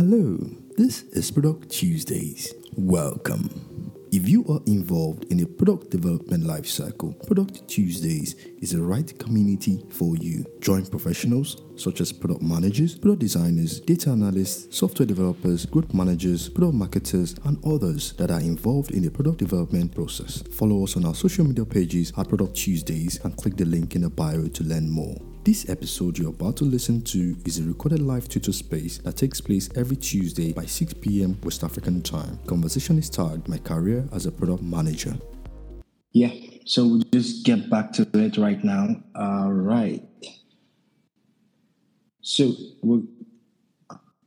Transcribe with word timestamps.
Hello, 0.00 0.38
this 0.78 1.02
is 1.12 1.30
Product 1.30 1.68
Tuesdays. 1.68 2.54
Welcome. 2.74 3.50
If 4.10 4.30
you 4.30 4.46
are 4.48 4.62
involved 4.64 5.24
in 5.24 5.40
a 5.40 5.46
product 5.46 5.90
development 5.90 6.42
lifecycle, 6.44 7.26
Product 7.26 7.68
Tuesdays 7.68 8.34
is 8.62 8.70
the 8.70 8.80
right 8.80 9.18
community 9.18 9.84
for 9.90 10.16
you. 10.16 10.46
Join 10.62 10.86
professionals 10.86 11.60
such 11.76 12.00
as 12.00 12.14
product 12.14 12.40
managers, 12.40 12.96
product 12.96 13.20
designers, 13.20 13.78
data 13.78 14.08
analysts, 14.08 14.74
software 14.74 15.04
developers, 15.04 15.66
growth 15.66 15.92
managers, 15.92 16.48
product 16.48 16.76
marketers, 16.76 17.34
and 17.44 17.62
others 17.66 18.14
that 18.14 18.30
are 18.30 18.40
involved 18.40 18.92
in 18.92 19.02
the 19.02 19.10
product 19.10 19.36
development 19.36 19.94
process. 19.94 20.42
Follow 20.44 20.82
us 20.82 20.96
on 20.96 21.04
our 21.04 21.14
social 21.14 21.44
media 21.44 21.66
pages 21.66 22.10
at 22.16 22.26
Product 22.26 22.56
Tuesdays 22.56 23.20
and 23.22 23.36
click 23.36 23.54
the 23.54 23.66
link 23.66 23.96
in 23.96 24.00
the 24.00 24.08
bio 24.08 24.48
to 24.48 24.64
learn 24.64 24.88
more. 24.88 25.20
This 25.50 25.68
episode 25.68 26.16
you're 26.16 26.28
about 26.28 26.56
to 26.58 26.64
listen 26.64 27.02
to 27.02 27.34
is 27.44 27.58
a 27.58 27.64
recorded 27.64 27.98
live 27.98 28.28
Twitter 28.28 28.52
space 28.52 28.98
that 28.98 29.16
takes 29.16 29.40
place 29.40 29.68
every 29.74 29.96
Tuesday 29.96 30.52
by 30.52 30.64
6 30.64 30.94
p.m. 30.94 31.40
West 31.42 31.64
African 31.64 32.02
time. 32.02 32.38
Conversation 32.46 32.98
is 32.98 33.10
tagged 33.10 33.48
My 33.48 33.58
Career 33.58 34.08
as 34.12 34.26
a 34.26 34.30
Product 34.30 34.62
Manager. 34.62 35.12
Yeah, 36.12 36.30
so 36.66 36.86
we'll 36.86 37.02
just 37.12 37.44
get 37.44 37.68
back 37.68 37.90
to 37.94 38.08
it 38.14 38.36
right 38.36 38.62
now. 38.62 38.94
All 39.16 39.50
right. 39.50 40.00
So 42.20 42.52
we'll, 42.84 43.02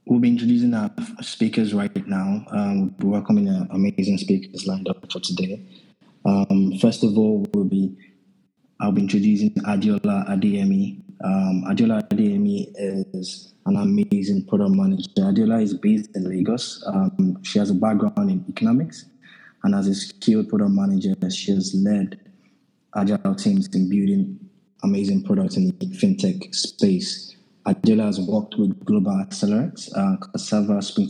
we'll 0.05 0.19
be 0.19 0.27
introducing 0.27 0.73
our 0.73 0.91
speakers 1.21 1.73
right 1.73 2.05
now. 2.05 2.43
Um, 2.49 2.95
we're 2.99 3.11
welcoming 3.11 3.47
our 3.47 3.65
amazing 3.71 4.17
speakers 4.17 4.67
lined 4.67 4.89
up 4.89 5.09
for 5.09 5.21
today. 5.21 5.65
Um, 6.25 6.77
first 6.81 7.01
of 7.01 7.17
all, 7.17 7.47
we'll 7.53 7.63
be 7.63 7.95
I'll 8.83 8.91
be 8.91 9.01
introducing 9.01 9.51
Adiola 9.63 10.27
Adeyemi. 10.27 10.99
Um, 11.23 11.63
Adiola 11.69 12.05
Adeyemi 12.09 12.67
is 12.75 13.53
an 13.65 13.77
amazing 13.77 14.45
product 14.45 14.71
manager. 14.71 15.07
Adiola 15.19 15.63
is 15.63 15.73
based 15.73 16.09
in 16.17 16.27
Lagos. 16.27 16.83
Um, 16.85 17.41
she 17.43 17.59
has 17.59 17.69
a 17.69 17.75
background 17.75 18.29
in 18.29 18.43
economics, 18.49 19.05
and 19.63 19.73
as 19.73 19.87
a 19.87 19.95
skilled 19.95 20.49
product 20.49 20.71
manager, 20.71 21.15
she 21.29 21.53
has 21.53 21.73
led 21.73 22.19
agile 22.93 23.35
teams 23.35 23.73
in 23.73 23.89
building 23.89 24.37
amazing 24.83 25.23
products 25.23 25.55
in 25.55 25.67
the 25.67 25.85
fintech 25.85 26.53
space. 26.53 27.37
Adiola 27.65 28.07
has 28.07 28.19
worked 28.19 28.55
with 28.57 28.83
Global 28.83 29.13
Accelerex, 29.13 29.95
uh, 29.95 30.17
Cassava 30.17 30.81
Spring 30.81 31.07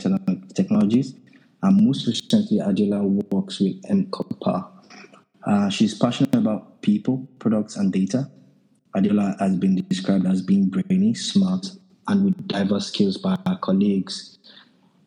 Technologies, 0.54 1.16
and 1.64 1.88
most 1.88 2.06
recently, 2.06 2.60
Adiola 2.60 3.02
works 3.32 3.60
with 3.60 3.82
M-KOPA. 3.90 4.73
Uh, 5.46 5.70
she's 5.70 5.98
passionate 5.98 6.36
about 6.36 6.82
people, 6.82 7.28
products, 7.40 7.76
and 7.76 7.92
data. 7.92 8.30
Adiola 8.96 9.38
has 9.40 9.56
been 9.58 9.76
described 9.90 10.26
as 10.26 10.42
being 10.42 10.70
brainy, 10.70 11.14
smart, 11.14 11.68
and 12.08 12.24
with 12.26 12.48
diverse 12.48 12.88
skills 12.88 13.18
by 13.18 13.38
her 13.46 13.58
colleagues. 13.62 14.38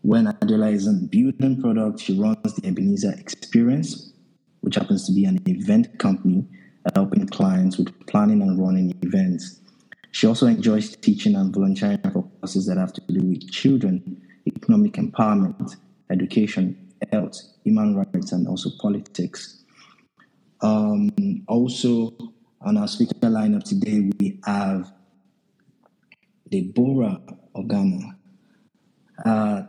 When 0.02 0.26
Adiola 0.26 0.72
isn't 0.72 1.10
building 1.10 1.60
products, 1.60 2.02
she 2.02 2.18
runs 2.18 2.54
the 2.54 2.66
Ebenezer 2.66 3.14
Experience, 3.18 4.12
which 4.60 4.74
happens 4.74 5.06
to 5.06 5.12
be 5.12 5.24
an 5.24 5.40
event 5.46 5.98
company 5.98 6.44
helping 6.94 7.26
clients 7.26 7.78
with 7.78 8.06
planning 8.06 8.42
and 8.42 8.60
running 8.60 8.96
events. 9.02 9.60
She 10.12 10.26
also 10.26 10.46
enjoys 10.46 10.94
teaching 10.96 11.34
and 11.34 11.52
volunteering 11.52 11.98
for 12.12 12.22
courses 12.40 12.66
that 12.66 12.76
have 12.78 12.92
to 12.94 13.00
do 13.08 13.22
with 13.26 13.50
children, 13.50 14.22
economic 14.46 14.92
empowerment, 14.94 15.76
education, 16.10 16.76
health, 17.10 17.36
human 17.64 17.96
rights, 17.96 18.32
and 18.32 18.46
also 18.46 18.70
politics. 18.80 19.64
Um, 20.66 21.44
also, 21.46 22.12
on 22.60 22.76
our 22.76 22.88
speaker 22.88 23.14
lineup 23.22 23.62
today, 23.62 24.10
we 24.18 24.40
have 24.44 24.92
Deborah 26.50 27.20
Ogana. 27.54 28.16
Uh, 29.24 29.62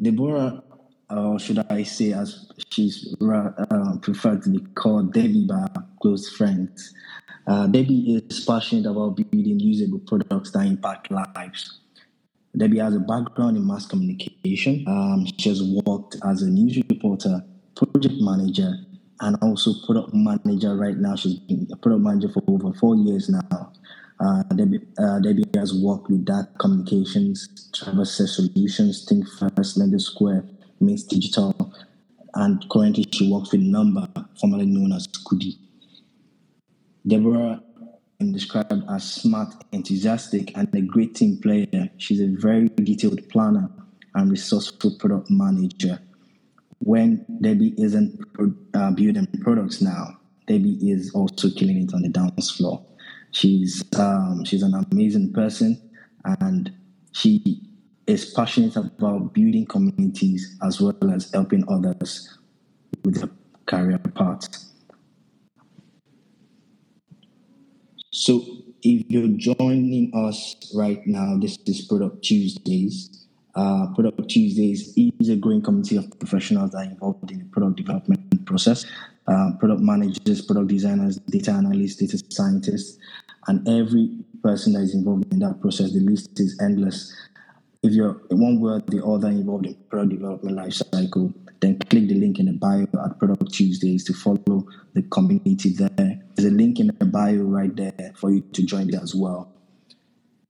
Deborah, 0.00 0.62
or 1.08 1.38
should 1.38 1.64
I 1.70 1.84
say, 1.84 2.12
as 2.12 2.52
she's 2.68 3.16
uh, 3.22 3.96
preferred 4.02 4.42
to 4.42 4.50
be 4.50 4.60
called 4.74 5.14
Debbie 5.14 5.46
by 5.46 5.68
close 6.02 6.28
friends. 6.28 6.92
Uh, 7.46 7.66
Debbie 7.66 8.16
is 8.16 8.44
passionate 8.44 8.86
about 8.86 9.16
building 9.16 9.58
usable 9.58 10.00
products 10.00 10.50
that 10.50 10.66
impact 10.66 11.10
lives. 11.10 11.80
Debbie 12.56 12.78
has 12.78 12.94
a 12.94 13.00
background 13.00 13.56
in 13.56 13.66
mass 13.66 13.86
communication. 13.86 14.84
Um, 14.86 15.26
she 15.38 15.48
has 15.48 15.62
worked 15.62 16.16
as 16.24 16.42
a 16.42 16.50
news 16.50 16.76
reporter, 16.90 17.42
project 17.74 18.14
manager, 18.20 18.74
and 19.20 19.36
also 19.42 19.72
product 19.86 20.10
manager 20.12 20.76
right 20.76 20.96
now. 20.96 21.16
She's 21.16 21.38
been 21.38 21.68
a 21.72 21.76
product 21.76 22.02
manager 22.02 22.28
for 22.28 22.42
over 22.46 22.72
four 22.72 22.96
years 22.96 23.28
now. 23.28 23.72
Uh, 24.20 24.42
Debbie, 24.54 24.80
uh, 24.98 25.18
Debbie 25.20 25.44
has 25.54 25.74
worked 25.74 26.08
with 26.08 26.24
Daar 26.24 26.46
Communications, 26.58 27.70
Traverse 27.74 28.36
Solutions, 28.36 29.04
Think 29.08 29.26
First, 29.28 29.76
Lender 29.76 29.98
Square, 29.98 30.44
Mint 30.80 31.08
Digital, 31.08 31.54
and 32.34 32.64
currently 32.70 33.04
she 33.12 33.30
works 33.30 33.52
with 33.52 33.62
Nomba, 33.62 34.08
formerly 34.40 34.66
known 34.66 34.92
as 34.92 35.08
Kudi. 35.08 35.58
Deborah 37.06 37.60
is 38.20 38.32
described 38.32 38.72
as 38.88 39.12
smart, 39.12 39.52
enthusiastic, 39.72 40.56
and 40.56 40.72
a 40.74 40.80
great 40.80 41.14
team 41.14 41.38
player. 41.38 41.90
She's 41.98 42.20
a 42.20 42.28
very 42.28 42.68
detailed 42.68 43.28
planner 43.28 43.68
and 44.14 44.30
resourceful 44.30 44.96
product 44.98 45.28
manager 45.30 45.98
when 46.78 47.24
Debbie 47.40 47.74
isn't 47.78 48.20
uh, 48.74 48.90
building 48.92 49.26
products 49.42 49.80
now, 49.80 50.18
Debbie 50.46 50.78
is 50.82 51.12
also 51.14 51.50
killing 51.50 51.82
it 51.82 51.94
on 51.94 52.02
the 52.02 52.08
dance 52.08 52.50
floor. 52.50 52.84
She's 53.32 53.82
um, 53.98 54.44
she's 54.44 54.62
an 54.62 54.74
amazing 54.90 55.32
person, 55.32 55.80
and 56.24 56.72
she 57.12 57.62
is 58.06 58.32
passionate 58.32 58.76
about 58.76 59.32
building 59.32 59.66
communities 59.66 60.56
as 60.62 60.80
well 60.80 60.96
as 61.12 61.30
helping 61.32 61.64
others 61.68 62.38
with 63.04 63.16
their 63.16 63.30
career 63.66 63.98
paths. 63.98 64.72
So, 68.10 68.44
if 68.82 69.04
you're 69.08 69.36
joining 69.36 70.12
us 70.14 70.54
right 70.74 71.04
now, 71.06 71.36
this 71.38 71.58
is 71.66 71.86
Product 71.86 72.22
Tuesdays. 72.22 73.23
Uh, 73.56 73.86
product 73.94 74.28
Tuesdays 74.28 74.92
is 74.96 75.28
a 75.28 75.36
growing 75.36 75.62
community 75.62 75.96
of 75.96 76.18
professionals 76.18 76.72
that 76.72 76.78
are 76.78 76.84
involved 76.84 77.30
in 77.30 77.38
the 77.38 77.44
product 77.46 77.76
development 77.76 78.46
process. 78.46 78.84
Uh, 79.26 79.52
product 79.58 79.80
managers, 79.80 80.42
product 80.42 80.68
designers, 80.68 81.18
data 81.30 81.52
analysts, 81.52 81.96
data 81.96 82.22
scientists, 82.30 82.98
and 83.46 83.66
every 83.68 84.10
person 84.42 84.72
that 84.74 84.80
is 84.80 84.94
involved 84.94 85.32
in 85.32 85.38
that 85.38 85.60
process. 85.60 85.92
The 85.92 86.00
list 86.00 86.38
is 86.40 86.58
endless. 86.60 87.14
If 87.82 87.92
you're 87.92 88.20
in 88.30 88.40
one 88.40 88.60
word 88.60 88.86
the 88.88 89.04
other 89.04 89.28
involved 89.28 89.66
in 89.66 89.74
product 89.88 90.10
development 90.10 90.58
lifecycle, 90.58 91.32
then 91.60 91.78
click 91.78 92.08
the 92.08 92.14
link 92.14 92.38
in 92.38 92.46
the 92.46 92.52
bio 92.52 92.86
at 93.04 93.18
Product 93.18 93.50
Tuesdays 93.52 94.04
to 94.04 94.12
follow 94.12 94.66
the 94.92 95.02
community 95.10 95.70
there. 95.70 96.20
There's 96.34 96.52
a 96.52 96.54
link 96.54 96.80
in 96.80 96.88
the 96.98 97.06
bio 97.06 97.42
right 97.42 97.74
there 97.74 98.12
for 98.16 98.30
you 98.30 98.40
to 98.40 98.62
join 98.64 98.88
it 98.88 98.96
as 98.96 99.14
well. 99.14 99.53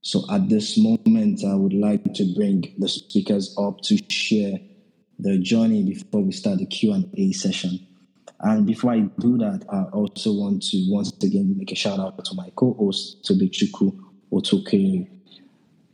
So 0.04 0.22
at 0.31 0.50
this 0.50 0.76
moment, 0.76 1.42
I 1.47 1.54
would 1.54 1.72
like 1.72 2.04
to 2.12 2.34
bring 2.34 2.75
the 2.76 2.88
speakers 2.88 3.56
up 3.59 3.81
to 3.84 3.97
share 4.10 4.60
their 5.19 5.38
journey 5.38 5.82
before 5.82 6.20
we 6.20 6.31
start 6.31 6.59
the 6.59 6.66
Q&A 6.66 7.32
session. 7.32 7.87
And 8.41 8.66
before 8.66 8.92
I 8.92 9.00
do 9.19 9.38
that, 9.38 9.65
I 9.72 9.84
also 9.97 10.34
want 10.34 10.62
to 10.65 10.84
once 10.91 11.10
again 11.22 11.54
make 11.56 11.72
a 11.72 11.75
shout 11.75 12.00
out 12.00 12.22
to 12.22 12.34
my 12.34 12.50
co-host, 12.54 13.25
Tobichuku 13.25 13.98
Otoke, 14.31 15.09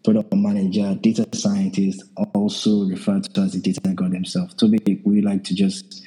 product 0.02 0.34
manager, 0.34 0.96
data 1.00 1.28
scientist, 1.32 2.02
also 2.34 2.86
referred 2.88 3.32
to 3.32 3.42
as 3.42 3.52
the 3.52 3.60
data 3.60 3.80
god 3.94 4.12
himself. 4.12 4.56
Toby, 4.56 5.00
would 5.04 5.14
you 5.14 5.22
like 5.22 5.44
to 5.44 5.54
just 5.54 6.02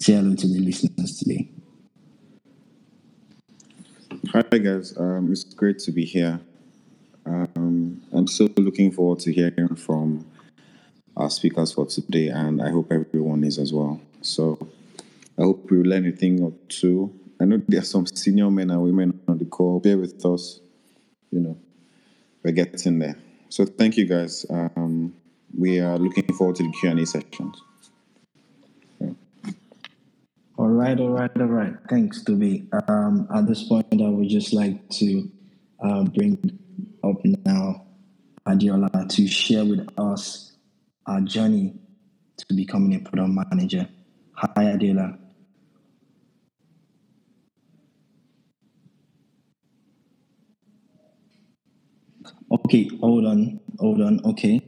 say 0.00 0.14
hello 0.14 0.34
to 0.34 0.48
the 0.48 0.58
listeners 0.58 1.16
today? 1.20 1.48
Hi 4.32 4.42
guys, 4.58 4.98
um, 4.98 5.30
it's 5.30 5.44
great 5.44 5.78
to 5.80 5.92
be 5.92 6.04
here. 6.04 6.40
Um, 7.26 8.02
I'm 8.12 8.26
so 8.26 8.48
looking 8.56 8.92
forward 8.92 9.20
to 9.20 9.32
hearing 9.32 9.76
from 9.76 10.26
our 11.16 11.30
speakers 11.30 11.72
for 11.72 11.86
today, 11.86 12.28
and 12.28 12.60
I 12.60 12.70
hope 12.70 12.92
everyone 12.92 13.44
is 13.44 13.58
as 13.58 13.72
well. 13.72 14.00
So 14.22 14.58
I 15.38 15.42
hope 15.42 15.70
we 15.70 15.78
learn 15.78 16.06
a 16.06 16.12
thing 16.12 16.42
or 16.42 16.52
two. 16.68 17.12
I 17.40 17.44
know 17.44 17.60
there 17.66 17.80
are 17.80 17.84
some 17.84 18.06
senior 18.06 18.50
men 18.50 18.70
and 18.70 18.82
women 18.82 19.20
on 19.28 19.38
the 19.38 19.44
call. 19.44 19.80
Bear 19.80 19.98
with 19.98 20.24
us. 20.24 20.60
You 21.30 21.40
know, 21.40 21.58
we're 22.42 22.52
getting 22.52 22.98
there. 22.98 23.16
So 23.48 23.64
thank 23.64 23.96
you 23.96 24.06
guys. 24.06 24.46
Um, 24.50 25.14
we 25.56 25.80
are 25.80 25.98
looking 25.98 26.24
forward 26.34 26.56
to 26.56 26.62
the 26.64 26.72
Q 26.72 26.90
and 26.90 27.00
A 27.00 27.06
sessions. 27.06 27.62
All 30.56 30.68
right, 30.68 30.98
all 31.00 31.10
right, 31.10 31.30
all 31.40 31.46
right. 31.46 31.74
Thanks, 31.90 32.22
Toby. 32.22 32.68
Um, 32.86 33.26
at 33.34 33.48
this 33.48 33.64
point, 33.64 33.86
I 33.92 34.08
would 34.08 34.28
just 34.28 34.52
like 34.52 34.88
to 34.90 35.28
uh, 35.82 36.04
bring 36.04 36.38
up 37.04 37.24
now 37.24 37.86
Adiola 38.46 39.08
to 39.08 39.26
share 39.26 39.64
with 39.64 39.88
us 39.98 40.56
our 41.06 41.20
journey 41.20 41.74
to 42.36 42.54
becoming 42.54 42.94
a 42.94 42.98
product 43.08 43.30
manager. 43.50 43.88
Hi, 44.34 44.64
Adiola. 44.64 45.18
Okay, 52.50 52.88
hold 53.00 53.26
on, 53.26 53.60
hold 53.78 54.00
on. 54.00 54.20
Okay. 54.24 54.60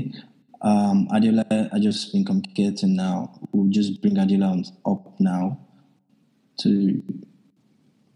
Um, 0.62 1.06
Adela, 1.12 1.44
I 1.72 1.78
just 1.78 2.12
been 2.12 2.24
communicating 2.24 2.96
now. 2.96 3.38
We'll 3.52 3.70
just 3.70 4.00
bring 4.00 4.18
Adela 4.18 4.62
up 4.84 5.14
now 5.20 5.60
to 6.60 7.02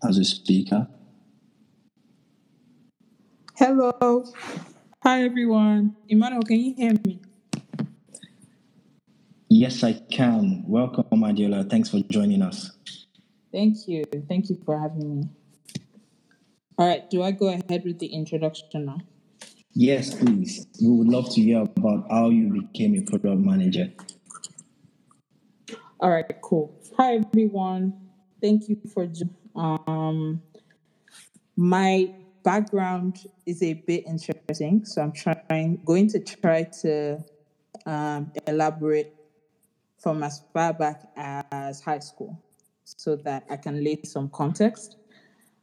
as 0.03 0.19
a 0.19 0.25
speaker. 0.25 0.89
Hello. 3.61 4.25
Hi, 5.05 5.23
everyone. 5.23 5.95
Emmanuel, 6.09 6.41
can 6.41 6.59
you 6.59 6.73
hear 6.75 6.93
me? 7.05 7.21
Yes, 9.51 9.85
I 9.85 10.01
can. 10.11 10.65
Welcome, 10.67 11.23
Adela. 11.23 11.65
Thanks 11.65 11.91
for 11.91 12.01
joining 12.09 12.41
us. 12.41 12.71
Thank 13.53 13.87
you. 13.87 14.05
Thank 14.31 14.49
you 14.49 14.59
for 14.65 14.81
having 14.81 15.21
me. 15.21 15.29
All 16.79 16.89
right. 16.89 17.11
Do 17.11 17.23
I 17.23 17.33
go 17.33 17.49
ahead 17.49 17.83
with 17.85 17.99
the 17.99 18.07
introduction 18.07 18.87
now? 18.87 19.01
Yes, 19.75 20.15
please. 20.15 20.67
We 20.81 20.89
would 20.89 21.09
love 21.09 21.29
to 21.35 21.43
hear 21.43 21.61
about 21.61 22.07
how 22.11 22.31
you 22.31 22.63
became 22.63 22.95
a 22.95 23.03
product 23.03 23.45
manager. 23.45 23.93
All 26.01 26.09
right. 26.09 26.25
Cool. 26.41 26.81
Hi, 26.97 27.17
everyone. 27.17 28.09
Thank 28.41 28.71
you 28.71 28.81
for 28.95 29.07
um 29.55 30.41
my 31.59 32.15
background 32.43 33.27
is 33.47 33.63
a 33.63 33.75
bit 33.75 34.07
interesting, 34.07 34.85
so 34.85 35.03
I'm 35.03 35.13
trying 35.13 35.81
going 35.85 36.09
to 36.09 36.19
try 36.19 36.65
to 36.83 37.23
um, 37.87 38.33
elaborate 38.47 39.15
from 39.99 40.23
as 40.23 40.43
far 40.53 40.73
back 40.73 41.03
as 41.17 41.81
high 41.81 41.99
school, 41.99 42.43
so 42.85 43.17
that 43.17 43.45
I 43.51 43.57
can 43.57 43.85
lay 43.85 44.01
some 44.05 44.29
context, 44.31 44.97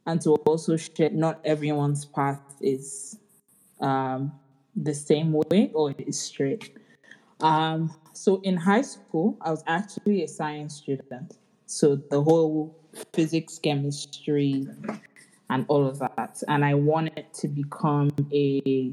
and 0.06 0.20
to 0.22 0.34
also 0.46 0.76
share 0.76 1.10
not 1.10 1.40
everyone's 1.44 2.04
path 2.04 2.40
is 2.60 3.18
um, 3.80 4.32
the 4.76 4.94
same 4.94 5.32
way 5.32 5.70
or 5.74 5.94
is 5.98 6.20
straight. 6.20 6.76
Um, 7.40 7.94
so 8.12 8.40
in 8.42 8.56
high 8.56 8.82
school, 8.82 9.36
I 9.40 9.50
was 9.50 9.62
actually 9.66 10.24
a 10.24 10.28
science 10.28 10.76
student, 10.76 11.36
so 11.66 11.96
the 11.96 12.22
whole 12.22 12.76
physics, 13.12 13.58
chemistry, 13.58 14.66
and 15.50 15.64
all 15.68 15.86
of 15.86 15.98
that. 15.98 16.42
And 16.48 16.64
I 16.64 16.74
wanted 16.74 17.32
to 17.34 17.48
become 17.48 18.10
a 18.32 18.92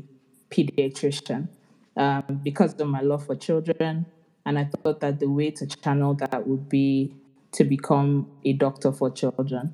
pediatrician 0.49 1.49
um, 1.97 2.41
because 2.43 2.73
of 2.75 2.87
my 2.87 3.01
love 3.01 3.25
for 3.25 3.35
children. 3.35 4.05
And 4.45 4.59
I 4.59 4.65
thought 4.65 4.99
that 5.01 5.19
the 5.19 5.29
way 5.29 5.51
to 5.51 5.67
channel 5.67 6.13
that 6.15 6.47
would 6.47 6.69
be 6.69 7.15
to 7.53 7.63
become 7.63 8.27
a 8.43 8.53
doctor 8.53 8.91
for 8.91 9.09
children. 9.09 9.73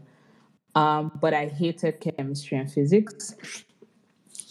Um, 0.75 1.11
but 1.19 1.33
I 1.33 1.47
hated 1.47 1.99
chemistry 1.99 2.57
and 2.57 2.71
physics. 2.71 3.35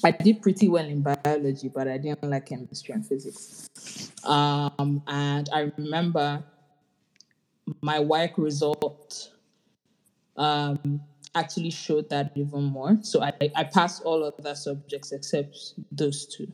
I 0.04 0.10
did 0.10 0.42
pretty 0.42 0.68
well 0.68 0.84
in 0.84 1.02
biology, 1.02 1.68
but 1.68 1.88
I 1.88 1.98
didn't 1.98 2.28
like 2.28 2.46
chemistry 2.46 2.94
and 2.94 3.06
physics. 3.06 3.68
Um, 4.24 5.02
and 5.06 5.48
I 5.52 5.70
remember 5.76 6.42
my 7.82 7.98
WAEC 7.98 8.32
result 8.36 9.30
um, 10.36 11.00
actually 11.34 11.70
showed 11.70 12.08
that 12.10 12.32
even 12.34 12.64
more. 12.64 12.98
So 13.02 13.22
I, 13.22 13.32
I 13.54 13.64
passed 13.64 14.02
all 14.02 14.24
other 14.24 14.54
subjects 14.54 15.12
except 15.12 15.74
those 15.92 16.26
two. 16.26 16.48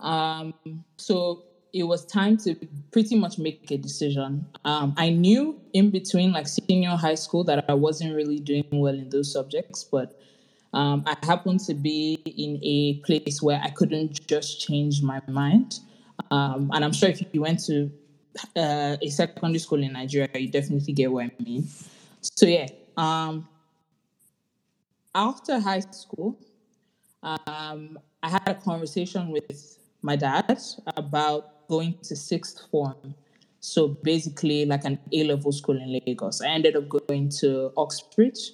Um, 0.00 0.54
so 0.96 1.44
it 1.72 1.84
was 1.84 2.04
time 2.04 2.36
to 2.38 2.54
pretty 2.92 3.16
much 3.16 3.38
make 3.38 3.70
a 3.70 3.76
decision. 3.76 4.46
Um, 4.64 4.94
I 4.96 5.10
knew 5.10 5.60
in 5.72 5.90
between 5.90 6.32
like 6.32 6.46
senior 6.46 6.90
high 6.90 7.16
school 7.16 7.42
that 7.44 7.64
I 7.68 7.74
wasn't 7.74 8.14
really 8.14 8.38
doing 8.38 8.66
well 8.70 8.94
in 8.94 9.08
those 9.10 9.32
subjects, 9.32 9.82
but 9.82 10.20
um, 10.72 11.04
I 11.06 11.16
happened 11.24 11.60
to 11.60 11.74
be 11.74 12.14
in 12.24 12.60
a 12.62 13.00
place 13.06 13.40
where 13.40 13.60
I 13.62 13.70
couldn't 13.70 14.26
just 14.26 14.60
change 14.60 15.02
my 15.02 15.20
mind. 15.28 15.80
Um, 16.30 16.70
and 16.72 16.84
I'm 16.84 16.92
sure 16.92 17.08
if 17.08 17.22
you 17.32 17.42
went 17.42 17.64
to 17.66 17.90
uh, 18.56 18.96
a 19.00 19.08
secondary 19.08 19.58
school 19.58 19.82
in 19.82 19.92
Nigeria, 19.92 20.28
you 20.34 20.50
definitely 20.50 20.92
get 20.92 21.10
what 21.10 21.26
I 21.26 21.42
mean. 21.42 21.68
So 22.20 22.46
yeah, 22.46 22.66
um, 22.96 23.48
after 25.14 25.60
high 25.60 25.80
school, 25.80 26.38
um, 27.22 27.98
I 28.22 28.28
had 28.28 28.48
a 28.48 28.54
conversation 28.54 29.30
with 29.30 29.78
my 30.02 30.16
dad 30.16 30.58
about 30.96 31.68
going 31.68 31.96
to 32.02 32.16
sixth 32.16 32.66
form. 32.70 33.14
So 33.60 33.88
basically, 33.88 34.66
like 34.66 34.84
an 34.84 34.98
A 35.12 35.24
level 35.24 35.52
school 35.52 35.76
in 35.76 35.92
Lagos. 35.92 36.42
I 36.42 36.48
ended 36.48 36.76
up 36.76 36.88
going 36.88 37.30
to 37.40 37.72
Oxbridge 37.76 38.52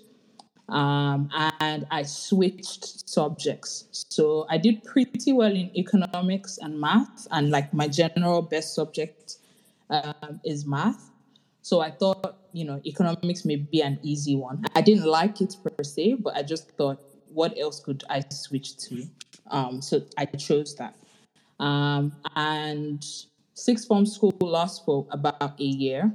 um, 0.68 1.28
and 1.60 1.86
I 1.90 2.04
switched 2.04 3.08
subjects. 3.08 4.04
So 4.08 4.46
I 4.48 4.58
did 4.58 4.84
pretty 4.84 5.32
well 5.32 5.50
in 5.50 5.76
economics 5.76 6.58
and 6.58 6.80
math, 6.80 7.26
and 7.32 7.50
like 7.50 7.74
my 7.74 7.88
general 7.88 8.42
best 8.42 8.74
subject 8.74 9.38
um, 9.90 10.40
is 10.44 10.66
math. 10.66 11.10
So 11.62 11.80
I 11.80 11.90
thought, 11.90 12.38
you 12.52 12.64
know, 12.64 12.80
economics 12.86 13.44
may 13.44 13.56
be 13.56 13.82
an 13.82 13.98
easy 14.02 14.34
one. 14.36 14.64
I 14.74 14.80
didn't 14.80 15.04
like 15.04 15.40
it 15.40 15.56
per 15.62 15.82
se, 15.84 16.14
but 16.14 16.36
I 16.36 16.42
just 16.42 16.70
thought, 16.72 17.00
what 17.32 17.56
else 17.58 17.80
could 17.80 18.02
I 18.08 18.22
switch 18.30 18.76
to? 18.78 19.06
Um, 19.50 19.82
so 19.82 20.02
I 20.16 20.24
chose 20.26 20.74
that. 20.76 20.96
Um, 21.58 22.12
and 22.34 23.04
sixth 23.54 23.86
form 23.86 24.06
school 24.06 24.34
lasts 24.40 24.80
for 24.84 25.06
about 25.10 25.60
a 25.60 25.64
year. 25.64 26.12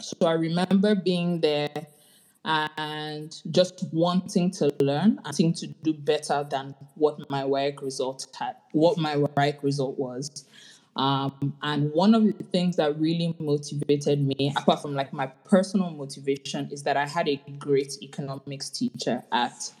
So 0.00 0.26
I 0.26 0.32
remember 0.32 0.94
being 0.94 1.40
there 1.40 1.68
and 2.44 3.36
just 3.50 3.84
wanting 3.92 4.50
to 4.52 4.72
learn, 4.80 5.20
wanting 5.24 5.52
to 5.52 5.66
do 5.66 5.92
better 5.92 6.46
than 6.48 6.74
what 6.94 7.18
my 7.28 7.42
WAEC 7.42 7.82
result 7.82 8.26
had, 8.38 8.56
what 8.72 8.96
my 8.96 9.16
WAEC 9.16 9.62
result 9.62 9.98
was. 9.98 10.46
Um, 10.96 11.56
and 11.62 11.92
one 11.92 12.14
of 12.14 12.24
the 12.24 12.44
things 12.44 12.76
that 12.76 12.98
really 12.98 13.34
motivated 13.38 14.26
me, 14.26 14.52
apart 14.56 14.82
from 14.82 14.94
like 14.94 15.12
my 15.12 15.26
personal 15.26 15.90
motivation, 15.90 16.68
is 16.70 16.82
that 16.82 16.96
I 16.96 17.06
had 17.06 17.28
a 17.28 17.36
great 17.58 17.96
economics 18.02 18.70
teacher 18.70 19.22
at 19.32 19.72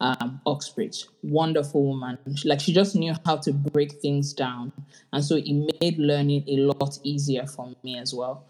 um, 0.00 0.40
Oxbridge. 0.46 1.06
Wonderful 1.22 1.84
woman. 1.84 2.18
Like 2.44 2.60
she 2.60 2.72
just 2.72 2.94
knew 2.94 3.14
how 3.24 3.36
to 3.38 3.52
break 3.52 3.92
things 4.00 4.32
down. 4.32 4.72
And 5.12 5.24
so 5.24 5.36
it 5.36 5.80
made 5.80 5.98
learning 5.98 6.44
a 6.48 6.56
lot 6.58 6.98
easier 7.02 7.46
for 7.46 7.72
me 7.82 7.98
as 7.98 8.14
well. 8.14 8.44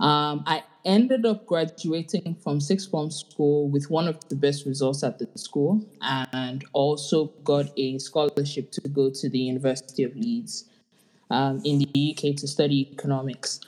Um, 0.00 0.42
I 0.46 0.64
ended 0.84 1.24
up 1.24 1.46
graduating 1.46 2.36
from 2.42 2.60
sixth 2.60 2.90
form 2.90 3.10
school 3.10 3.68
with 3.68 3.90
one 3.90 4.08
of 4.08 4.28
the 4.28 4.34
best 4.34 4.66
results 4.66 5.04
at 5.04 5.18
the 5.18 5.28
school 5.38 5.86
and 6.02 6.64
also 6.72 7.26
got 7.44 7.66
a 7.76 7.98
scholarship 7.98 8.72
to 8.72 8.80
go 8.88 9.08
to 9.10 9.28
the 9.28 9.38
University 9.38 10.02
of 10.02 10.16
Leeds 10.16 10.64
um, 11.30 11.60
in 11.64 11.78
the 11.78 12.10
UK 12.10 12.36
to 12.36 12.48
study 12.48 12.88
economics. 12.92 13.60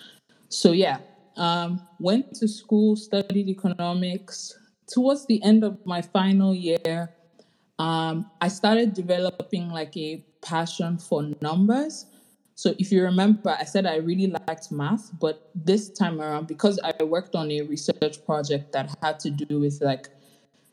So, 0.48 0.72
yeah, 0.72 0.98
um, 1.36 1.86
went 1.98 2.34
to 2.36 2.48
school, 2.48 2.96
studied 2.96 3.48
economics. 3.48 4.58
Towards 4.86 5.26
the 5.26 5.42
end 5.42 5.64
of 5.64 5.84
my 5.84 6.00
final 6.00 6.54
year, 6.54 7.10
um, 7.78 8.30
I 8.40 8.48
started 8.48 8.94
developing 8.94 9.68
like 9.70 9.96
a 9.96 10.24
passion 10.42 10.98
for 10.98 11.30
numbers. 11.42 12.06
So 12.54 12.74
if 12.78 12.90
you 12.90 13.02
remember, 13.02 13.50
I 13.50 13.64
said 13.64 13.84
I 13.84 13.96
really 13.96 14.34
liked 14.48 14.72
math, 14.72 15.10
but 15.20 15.50
this 15.54 15.90
time 15.90 16.20
around, 16.20 16.46
because 16.46 16.80
I 16.82 17.02
worked 17.02 17.34
on 17.34 17.50
a 17.50 17.62
research 17.62 18.24
project 18.24 18.72
that 18.72 18.96
had 19.02 19.20
to 19.20 19.30
do 19.30 19.60
with 19.60 19.82
like 19.82 20.08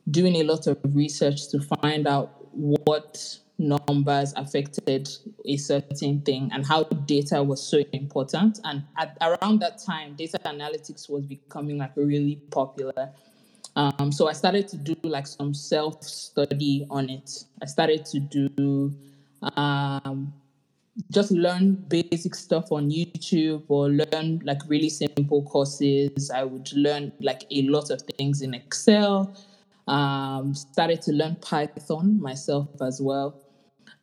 doing 0.09 0.37
a 0.37 0.43
lot 0.43 0.67
of 0.67 0.77
research 0.93 1.49
to 1.49 1.59
find 1.81 2.07
out 2.07 2.47
what 2.51 3.39
numbers 3.63 4.33
affected 4.35 5.09
a 5.45 5.57
certain 5.57 6.21
thing 6.21 6.49
and 6.53 6.65
how 6.65 6.83
data 6.83 7.41
was 7.41 7.65
so 7.65 7.81
important. 7.93 8.59
And 8.63 8.83
at, 8.97 9.17
around 9.21 9.59
that 9.61 9.79
time, 9.79 10.15
data 10.15 10.39
analytics 10.45 11.09
was 11.09 11.25
becoming 11.25 11.77
like 11.77 11.91
really 11.95 12.35
popular. 12.51 13.09
Um, 13.75 14.11
so 14.11 14.27
I 14.27 14.33
started 14.33 14.67
to 14.69 14.77
do 14.77 14.95
like 15.03 15.25
some 15.25 15.53
self 15.53 16.03
study 16.03 16.85
on 16.89 17.09
it. 17.09 17.45
I 17.61 17.65
started 17.65 18.05
to 18.05 18.19
do 18.19 18.93
um, 19.55 20.33
just 21.11 21.31
learn 21.31 21.75
basic 21.75 22.35
stuff 22.35 22.71
on 22.71 22.91
YouTube 22.91 23.63
or 23.67 23.89
learn 23.89 24.41
like 24.43 24.61
really 24.67 24.89
simple 24.89 25.43
courses. 25.43 26.29
I 26.29 26.43
would 26.43 26.71
learn 26.73 27.11
like 27.19 27.43
a 27.49 27.63
lot 27.63 27.89
of 27.89 28.01
things 28.01 28.41
in 28.41 28.53
Excel. 28.53 29.35
Um, 29.87 30.53
started 30.53 31.01
to 31.03 31.11
learn 31.11 31.35
Python 31.41 32.21
myself 32.21 32.69
as 32.81 33.01
well. 33.01 33.42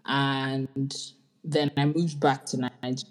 And 0.06 0.94
then 1.44 1.70
I 1.76 1.86
moved 1.86 2.20
back 2.20 2.46
to 2.46 2.70
Nigeria. 2.82 3.04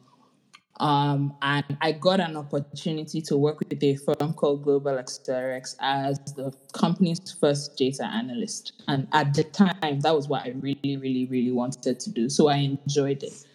Um, 0.80 1.36
and 1.42 1.78
I 1.82 1.92
got 1.92 2.22
an 2.22 2.38
opportunity 2.38 3.22
to 3.24 3.36
work 3.36 3.60
with 3.60 3.84
a 3.84 3.96
firm 3.98 4.34
called 4.34 4.64
Global 4.64 4.94
Accelerex 4.94 5.76
as 5.82 6.20
the 6.38 6.54
company's 6.72 7.36
first 7.40 7.76
data 7.76 8.06
analyst. 8.06 8.82
And 8.88 9.08
at 9.12 9.34
the 9.34 9.44
time, 9.44 10.00
that 10.00 10.16
was 10.16 10.30
what 10.30 10.46
I 10.46 10.50
really, 10.52 10.96
really, 10.96 11.26
really 11.26 11.52
wanted 11.52 12.00
to 12.00 12.10
do. 12.10 12.30
So 12.30 12.48
I 12.48 12.56
enjoyed 12.58 13.24
it. 13.24 13.46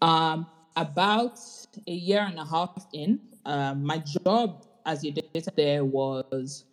Um, 0.00 0.46
about 0.76 1.38
a 1.86 1.92
year 1.92 2.20
and 2.20 2.38
a 2.38 2.44
half 2.44 2.86
in, 2.94 3.20
um, 3.44 3.84
my 3.84 3.98
job 4.24 4.64
as 4.86 5.04
a 5.04 5.10
data 5.10 5.52
there 5.56 5.84
was 5.84 6.64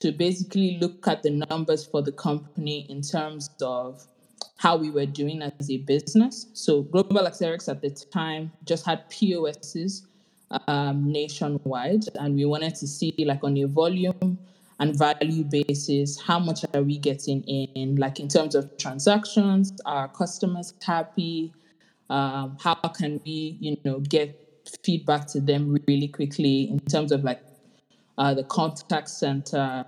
to 0.00 0.12
basically 0.12 0.78
look 0.80 1.06
at 1.06 1.22
the 1.22 1.30
numbers 1.50 1.84
for 1.84 2.02
the 2.02 2.12
company 2.12 2.86
in 2.88 3.02
terms 3.02 3.50
of 3.60 4.06
how 4.56 4.76
we 4.76 4.90
were 4.90 5.06
doing 5.06 5.42
as 5.42 5.70
a 5.70 5.78
business. 5.78 6.46
So 6.52 6.82
Global 6.82 7.22
Accelerex 7.22 7.68
at 7.68 7.82
the 7.82 7.90
time 7.90 8.52
just 8.64 8.86
had 8.86 9.08
POSs 9.10 10.06
um, 10.68 11.10
nationwide, 11.10 12.04
and 12.16 12.34
we 12.34 12.44
wanted 12.44 12.74
to 12.76 12.86
see 12.86 13.14
like 13.18 13.42
on 13.42 13.56
a 13.58 13.64
volume 13.64 14.38
and 14.80 14.96
value 14.96 15.44
basis 15.44 16.20
how 16.20 16.38
much 16.38 16.64
are 16.74 16.82
we 16.82 16.98
getting 16.98 17.42
in, 17.44 17.96
like 17.96 18.20
in 18.20 18.28
terms 18.28 18.54
of 18.54 18.76
transactions, 18.78 19.72
are 19.86 20.08
customers 20.08 20.74
happy? 20.82 21.52
Um, 22.10 22.56
how 22.60 22.74
can 22.74 23.20
we, 23.24 23.56
you 23.60 23.76
know, 23.84 24.00
get 24.00 24.40
feedback 24.82 25.26
to 25.28 25.40
them 25.40 25.76
really 25.86 26.08
quickly 26.08 26.68
in 26.70 26.80
terms 26.80 27.12
of 27.12 27.24
like 27.24 27.42
uh, 28.18 28.34
the 28.34 28.44
contact 28.44 29.08
center 29.08 29.84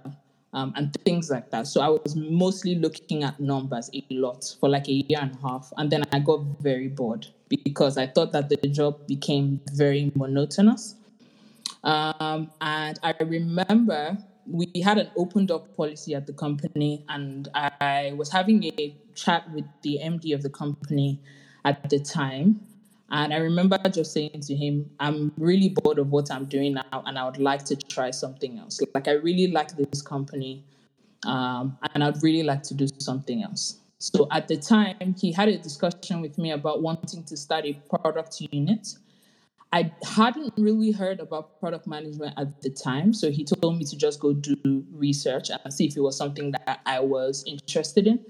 um, 0.56 0.72
and 0.74 0.92
things 1.04 1.30
like 1.30 1.50
that. 1.50 1.66
So 1.66 1.82
I 1.82 1.88
was 1.88 2.16
mostly 2.16 2.74
looking 2.74 3.22
at 3.22 3.38
numbers 3.38 3.90
a 3.92 4.02
lot 4.10 4.56
for 4.58 4.68
like 4.68 4.88
a 4.88 5.04
year 5.06 5.18
and 5.20 5.36
a 5.36 5.46
half, 5.46 5.72
and 5.76 5.90
then 5.90 6.02
I 6.12 6.18
got 6.18 6.40
very 6.60 6.88
bored 6.88 7.26
because 7.64 7.98
I 7.98 8.06
thought 8.06 8.32
that 8.32 8.48
the 8.48 8.56
job 8.66 9.06
became 9.06 9.60
very 9.72 10.10
monotonous. 10.16 10.96
Um, 11.84 12.50
and 12.60 12.98
I 13.02 13.14
remember 13.20 14.16
we 14.50 14.66
had 14.82 14.96
an 14.98 15.10
open 15.16 15.44
door 15.44 15.60
policy 15.76 16.14
at 16.14 16.26
the 16.26 16.32
company, 16.32 17.04
and 17.10 17.48
I 17.54 18.14
was 18.16 18.32
having 18.32 18.64
a 18.64 18.96
chat 19.14 19.48
with 19.52 19.66
the 19.82 20.00
MD 20.02 20.34
of 20.34 20.42
the 20.42 20.50
company 20.50 21.20
at 21.66 21.90
the 21.90 22.00
time. 22.00 22.60
And 23.10 23.32
I 23.32 23.36
remember 23.36 23.78
just 23.88 24.12
saying 24.12 24.40
to 24.42 24.54
him, 24.54 24.90
I'm 24.98 25.32
really 25.38 25.68
bored 25.68 25.98
of 25.98 26.10
what 26.10 26.30
I'm 26.30 26.46
doing 26.46 26.74
now, 26.74 27.04
and 27.06 27.16
I 27.18 27.24
would 27.24 27.38
like 27.38 27.64
to 27.66 27.76
try 27.76 28.10
something 28.10 28.58
else. 28.58 28.80
Like, 28.94 29.06
I 29.06 29.12
really 29.12 29.46
like 29.52 29.76
this 29.76 30.02
company, 30.02 30.64
um, 31.24 31.78
and 31.94 32.02
I'd 32.02 32.20
really 32.22 32.42
like 32.42 32.64
to 32.64 32.74
do 32.74 32.88
something 32.98 33.44
else. 33.44 33.78
So 33.98 34.26
at 34.32 34.48
the 34.48 34.56
time, 34.56 35.14
he 35.18 35.32
had 35.32 35.48
a 35.48 35.56
discussion 35.56 36.20
with 36.20 36.36
me 36.36 36.50
about 36.50 36.82
wanting 36.82 37.22
to 37.24 37.36
start 37.36 37.64
a 37.64 37.74
product 37.88 38.40
unit. 38.50 38.88
I 39.72 39.92
hadn't 40.04 40.52
really 40.56 40.90
heard 40.90 41.20
about 41.20 41.60
product 41.60 41.86
management 41.86 42.34
at 42.36 42.60
the 42.60 42.70
time, 42.70 43.12
so 43.12 43.30
he 43.30 43.44
told 43.44 43.78
me 43.78 43.84
to 43.84 43.96
just 43.96 44.20
go 44.20 44.32
do 44.32 44.84
research 44.92 45.50
and 45.50 45.72
see 45.72 45.86
if 45.86 45.96
it 45.96 46.00
was 46.00 46.16
something 46.16 46.50
that 46.52 46.80
I 46.86 47.00
was 47.00 47.44
interested 47.46 48.06
in. 48.06 48.24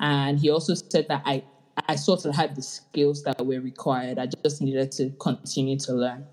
And 0.00 0.38
he 0.38 0.50
also 0.50 0.74
said 0.74 1.08
that 1.08 1.22
I 1.24 1.44
I 1.88 1.96
sort 1.96 2.24
of 2.24 2.34
had 2.34 2.54
the 2.54 2.62
skills 2.62 3.22
that 3.24 3.44
were 3.44 3.60
required. 3.60 4.18
I 4.18 4.26
just 4.26 4.62
needed 4.62 4.92
to 4.92 5.10
continue 5.20 5.78
to 5.80 5.92
learn. 5.92 6.26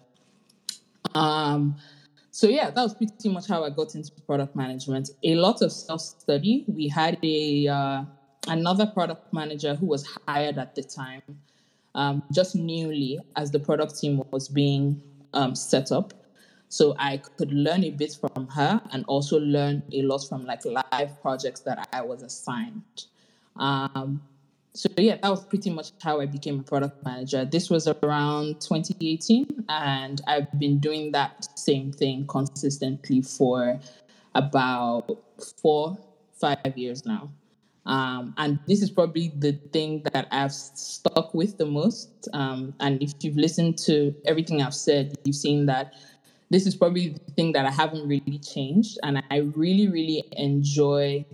Um, 1.16 1.76
so 2.32 2.48
yeah, 2.48 2.70
that 2.70 2.82
was 2.82 2.94
pretty 2.94 3.30
much 3.30 3.48
how 3.48 3.64
I 3.64 3.70
got 3.70 3.96
into 3.96 4.12
product 4.26 4.56
management. 4.56 5.10
A 5.24 5.36
lot 5.36 5.62
of 5.62 5.72
self 5.72 6.02
study. 6.02 6.64
We 6.68 6.88
had 6.88 7.18
a 7.24 7.68
uh, 7.68 8.04
another 8.48 8.86
product 8.86 9.34
manager 9.34 9.76
who 9.76 9.86
was 9.86 10.08
hired 10.28 10.58
at 10.58 10.76
the 10.76 10.84
time, 10.84 11.22
um, 11.96 12.24
just 12.32 12.56
newly 12.56 13.20
as 13.36 13.52
the 13.52 13.60
product 13.60 14.00
team 14.00 14.24
was 14.32 14.48
being 14.48 15.02
um, 15.34 15.56
set 15.56 15.92
up. 15.92 16.14
So 16.70 16.96
I 16.98 17.18
could 17.18 17.52
learn 17.52 17.84
a 17.84 17.90
bit 17.90 18.18
from 18.18 18.48
her 18.48 18.82
and 18.94 19.04
also 19.08 19.40
learn 19.40 19.84
a 19.92 20.04
lot 20.04 20.20
from 20.20 20.46
like 20.46 20.64
live 20.64 21.22
projects 21.22 21.60
that 21.62 21.90
I 21.92 22.02
was 22.02 22.24
assigned. 22.24 23.08
Um, 23.58 24.22
so 24.74 24.90
yeah, 24.98 25.18
that 25.22 25.30
was 25.30 25.44
pretty 25.46 25.70
much 25.70 25.92
how 26.02 26.22
I 26.22 26.26
became 26.26 26.60
a 26.60 26.64
product 26.64 27.04
manager. 27.04 27.44
This 27.44 27.70
was 27.70 27.88
around 27.88 28.62
2018, 28.62 29.66
and 29.68 30.22
I've 30.28 30.52
been 30.60 30.80
doing 30.80 31.12
that 31.12 31.48
same 31.60 31.92
thing 31.92 32.26
consistently 32.28 33.22
for 33.22 33.80
about 34.34 35.10
four, 35.62 35.98
five 36.40 36.78
years 36.78 37.06
now. 37.06 37.30
Um, 37.86 38.34
and 38.38 38.60
this 38.68 38.82
is 38.82 38.90
probably 38.90 39.34
the 39.38 39.54
thing 39.74 40.04
that 40.14 40.28
I've 40.32 40.54
stuck 40.54 41.34
with 41.34 41.58
the 41.58 41.66
most. 41.66 42.30
Um, 42.34 42.74
and 42.80 43.02
if 43.02 43.14
you've 43.22 43.38
listened 43.38 43.78
to 43.80 44.16
everything 44.26 44.62
I've 44.62 44.76
said, 44.76 45.16
you've 45.26 45.36
seen 45.36 45.66
that 45.66 45.96
this 46.50 46.68
is 46.68 46.76
probably 46.76 47.10
the 47.10 47.32
thing 47.32 47.54
that 47.54 47.66
I 47.66 47.72
haven't 47.72 48.08
really 48.08 48.40
changed. 48.40 49.00
And 49.04 49.24
I 49.32 49.38
really, 49.56 49.88
really 49.88 50.24
enjoy 50.34 51.26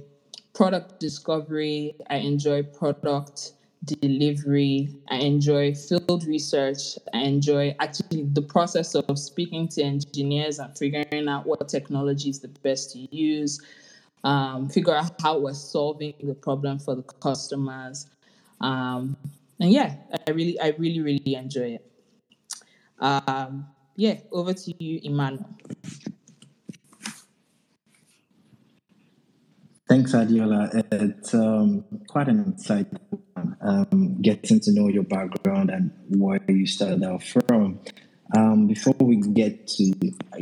product 0.58 1.00
discovery, 1.00 1.94
I 2.10 2.16
enjoy 2.16 2.64
product 2.64 3.52
delivery, 3.86 4.90
I 5.08 5.18
enjoy 5.18 5.76
field 5.76 6.26
research, 6.26 6.98
I 7.14 7.20
enjoy 7.20 7.76
actually 7.80 8.24
the 8.24 8.42
process 8.42 8.96
of 8.96 9.20
speaking 9.20 9.68
to 9.68 9.84
engineers 9.84 10.58
and 10.58 10.76
figuring 10.76 11.28
out 11.28 11.46
what 11.46 11.70
technology 11.70 12.32
is 12.32 12.40
the 12.40 12.48
best 12.48 12.92
to 12.94 13.16
use, 13.16 13.62
um, 14.24 14.68
figure 14.68 14.96
out 14.96 15.12
how 15.22 15.38
we're 15.38 15.54
solving 15.54 16.16
the 16.24 16.34
problem 16.34 16.80
for 16.80 16.96
the 16.96 17.04
customers. 17.04 18.08
Um, 18.60 19.16
and 19.60 19.72
yeah, 19.72 19.94
I 20.28 20.32
really, 20.32 20.60
I 20.60 20.70
really, 20.80 21.02
really 21.02 21.36
enjoy 21.36 21.78
it. 21.78 21.92
Um, 22.98 23.68
yeah, 23.96 24.16
over 24.32 24.54
to 24.54 24.84
you, 24.84 25.02
Emmanuel. 25.04 25.46
Thanks, 29.88 30.12
Adiola. 30.12 30.84
It's 30.92 31.34
um, 31.34 31.86
quite 32.10 32.28
an 32.28 32.44
insightful 32.44 33.22
um, 33.62 34.22
getting 34.22 34.60
to 34.60 34.74
know 34.74 34.90
your 34.90 35.04
background 35.04 35.70
and 35.70 35.92
where 36.10 36.42
you 36.50 36.66
started 36.66 37.04
out 37.06 37.24
from. 37.24 37.80
Um, 38.36 38.68
before 38.68 38.96
we 39.00 39.16
get 39.16 39.66
to, 39.68 39.94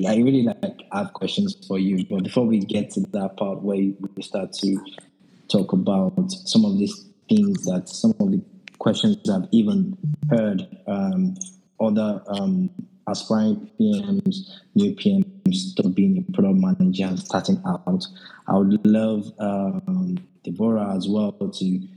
I 0.07 0.15
really 0.15 0.41
like 0.41 0.79
have 0.91 1.13
questions 1.13 1.55
for 1.67 1.77
you, 1.77 2.03
but 2.09 2.23
before 2.23 2.47
we 2.47 2.59
get 2.59 2.89
to 2.91 3.01
that 3.11 3.37
part 3.37 3.61
where 3.61 3.77
we 3.77 4.23
start 4.23 4.51
to 4.53 4.83
talk 5.47 5.73
about 5.73 6.31
some 6.31 6.65
of 6.65 6.79
these 6.79 7.05
things 7.29 7.65
that 7.65 7.87
some 7.87 8.15
of 8.19 8.31
the 8.31 8.41
questions 8.79 9.29
I've 9.29 9.47
even 9.51 9.95
heard 10.27 10.67
um, 10.87 11.35
other 11.79 12.23
um, 12.29 12.71
aspiring 13.07 13.69
PMs, 13.79 14.50
new 14.75 14.95
PMs 14.95 15.75
to 15.75 15.89
being 15.89 16.25
a 16.27 16.31
product 16.33 16.59
manager 16.59 17.05
and 17.05 17.19
starting 17.19 17.62
out. 17.65 18.05
I 18.47 18.57
would 18.57 18.85
love 18.85 19.31
um, 19.39 20.17
Deborah 20.43 20.95
as 20.95 21.07
well 21.07 21.31
to 21.31 21.88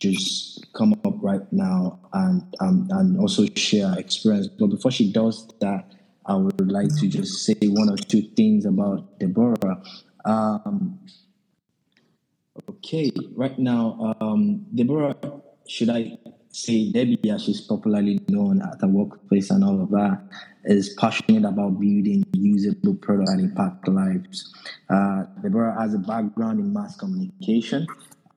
just 0.00 0.66
come 0.72 0.92
up 1.04 1.14
right 1.22 1.52
now 1.52 1.98
and 2.12 2.42
um, 2.60 2.88
and 2.90 3.18
also 3.18 3.46
share 3.54 3.98
experience. 3.98 4.48
But 4.48 4.68
before 4.68 4.90
she 4.90 5.12
does 5.12 5.46
that, 5.60 5.84
I 6.26 6.34
would 6.34 6.70
like 6.70 6.88
to 6.98 7.08
just 7.08 7.44
say 7.44 7.54
one 7.62 7.88
or 7.88 7.96
two 7.96 8.22
things 8.36 8.64
about 8.64 9.18
Deborah. 9.18 9.82
Um, 10.24 10.98
okay, 12.68 13.12
right 13.34 13.56
now, 13.58 14.14
um, 14.20 14.66
Deborah, 14.74 15.14
should 15.68 15.90
I 15.90 16.18
say 16.56 16.90
Debbie, 16.90 17.30
as 17.30 17.44
she's 17.44 17.60
popularly 17.60 18.18
known 18.28 18.62
at 18.62 18.78
the 18.78 18.88
workplace 18.88 19.50
and 19.50 19.62
all 19.62 19.82
of 19.82 19.90
that, 19.90 20.22
is 20.64 20.94
passionate 20.94 21.44
about 21.44 21.78
building 21.78 22.24
usable 22.32 22.94
product 22.94 23.28
and 23.28 23.40
impact 23.40 23.86
lives. 23.86 24.52
Uh, 24.88 25.24
Deborah 25.42 25.78
has 25.78 25.94
a 25.94 25.98
background 25.98 26.58
in 26.58 26.72
mass 26.72 26.96
communication 26.96 27.86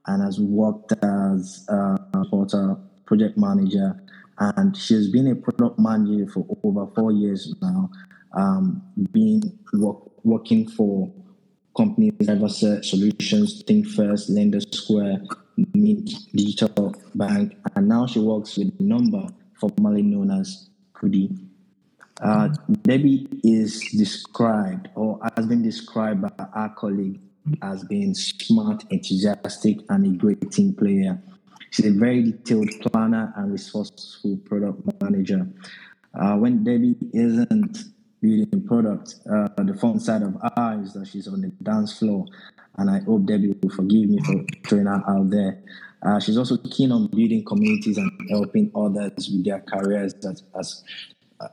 and 0.07 0.21
has 0.21 0.39
worked 0.39 0.91
as 1.01 1.65
a 1.69 1.97
reporter, 2.13 2.75
project 3.05 3.37
manager, 3.37 3.97
and 4.37 4.75
she's 4.75 5.09
been 5.09 5.27
a 5.27 5.35
product 5.35 5.79
manager 5.79 6.29
for 6.29 6.45
over 6.63 6.87
four 6.93 7.11
years 7.11 7.55
now, 7.61 7.89
um, 8.33 8.81
being 9.13 9.41
work, 9.73 9.97
working 10.25 10.67
for 10.67 11.11
companies 11.75 12.13
like 12.19 12.83
Solutions, 12.83 13.63
Think 13.63 13.87
First, 13.87 14.29
Lender 14.29 14.59
Square, 14.59 15.21
Mint 15.73 16.11
Digital 16.33 16.95
Bank, 17.15 17.55
and 17.75 17.87
now 17.87 18.05
she 18.05 18.19
works 18.19 18.57
with 18.57 18.77
Nomba, 18.79 19.33
formerly 19.59 20.01
known 20.01 20.31
as 20.31 20.69
Kudi. 20.93 21.37
Uh, 22.21 22.49
Debbie 22.83 23.27
is 23.43 23.79
described 23.97 24.89
or 24.95 25.19
has 25.35 25.45
been 25.47 25.61
described 25.63 26.21
by 26.21 26.31
our 26.53 26.69
colleague 26.75 27.19
as 27.61 27.83
being 27.85 28.13
smart, 28.13 28.83
enthusiastic, 28.89 29.79
and 29.89 30.05
a 30.05 30.17
great 30.17 30.51
team 30.51 30.73
player. 30.73 31.21
She's 31.71 31.85
a 31.85 31.91
very 31.91 32.23
detailed 32.23 32.69
planner 32.81 33.33
and 33.37 33.51
resourceful 33.51 34.37
product 34.45 34.81
manager. 35.01 35.47
Uh, 36.13 36.35
when 36.35 36.63
Debbie 36.63 36.95
isn't 37.13 37.77
building 38.21 38.67
product, 38.67 39.15
uh, 39.31 39.47
the 39.57 39.73
fun 39.73 39.99
side 39.99 40.21
of 40.21 40.33
her 40.33 40.81
is 40.83 40.93
that 40.93 41.07
she's 41.07 41.27
on 41.27 41.41
the 41.41 41.51
dance 41.63 41.97
floor 41.97 42.25
and 42.77 42.89
I 42.89 42.99
hope 42.99 43.25
Debbie 43.25 43.53
will 43.61 43.69
forgive 43.69 44.09
me 44.09 44.19
for 44.23 44.45
throwing 44.65 44.85
her 44.85 45.03
out 45.07 45.29
there. 45.29 45.61
Uh, 46.01 46.19
she's 46.19 46.37
also 46.37 46.57
keen 46.57 46.91
on 46.91 47.07
building 47.07 47.43
communities 47.43 47.97
and 47.97 48.11
helping 48.29 48.71
others 48.73 49.29
with 49.29 49.43
their 49.43 49.59
careers 49.59 50.13
as, 50.25 50.43
as 50.57 50.83
uh, 51.41 51.47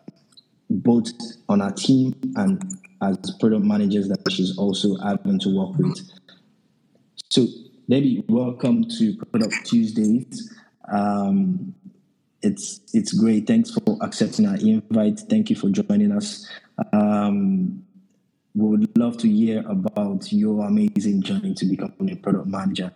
both 0.71 1.11
on 1.49 1.61
our 1.61 1.73
team 1.73 2.15
and 2.37 2.63
as 3.03 3.19
product 3.41 3.65
managers 3.65 4.09
that 4.09 4.21
she's 4.31 4.57
also 4.57 4.97
having 4.99 5.39
to 5.41 5.49
work 5.49 5.77
with. 5.79 5.99
So, 7.29 7.47
Debbie, 7.91 8.25
welcome 8.29 8.85
to 8.99 9.17
Product 9.17 9.55
Tuesdays. 9.65 10.53
Um, 10.93 11.75
it's 12.43 12.81
it's 12.93 13.13
great. 13.13 13.47
Thanks 13.47 13.71
for 13.71 13.99
accepting 14.01 14.47
our 14.47 14.57
invite. 14.57 15.21
Thank 15.21 15.51
you 15.51 15.57
for 15.57 15.71
joining 15.71 16.13
us. 16.13 16.49
Um, 16.93 17.85
we 18.55 18.69
would 18.69 18.99
love 18.99 19.19
to 19.19 19.29
hear 19.29 19.65
about 19.69 20.33
your 20.33 20.67
amazing 20.67 21.23
journey 21.23 21.55
to 21.55 21.67
becoming 21.67 22.11
a 22.11 22.17
product 22.17 22.47
manager. 22.47 22.93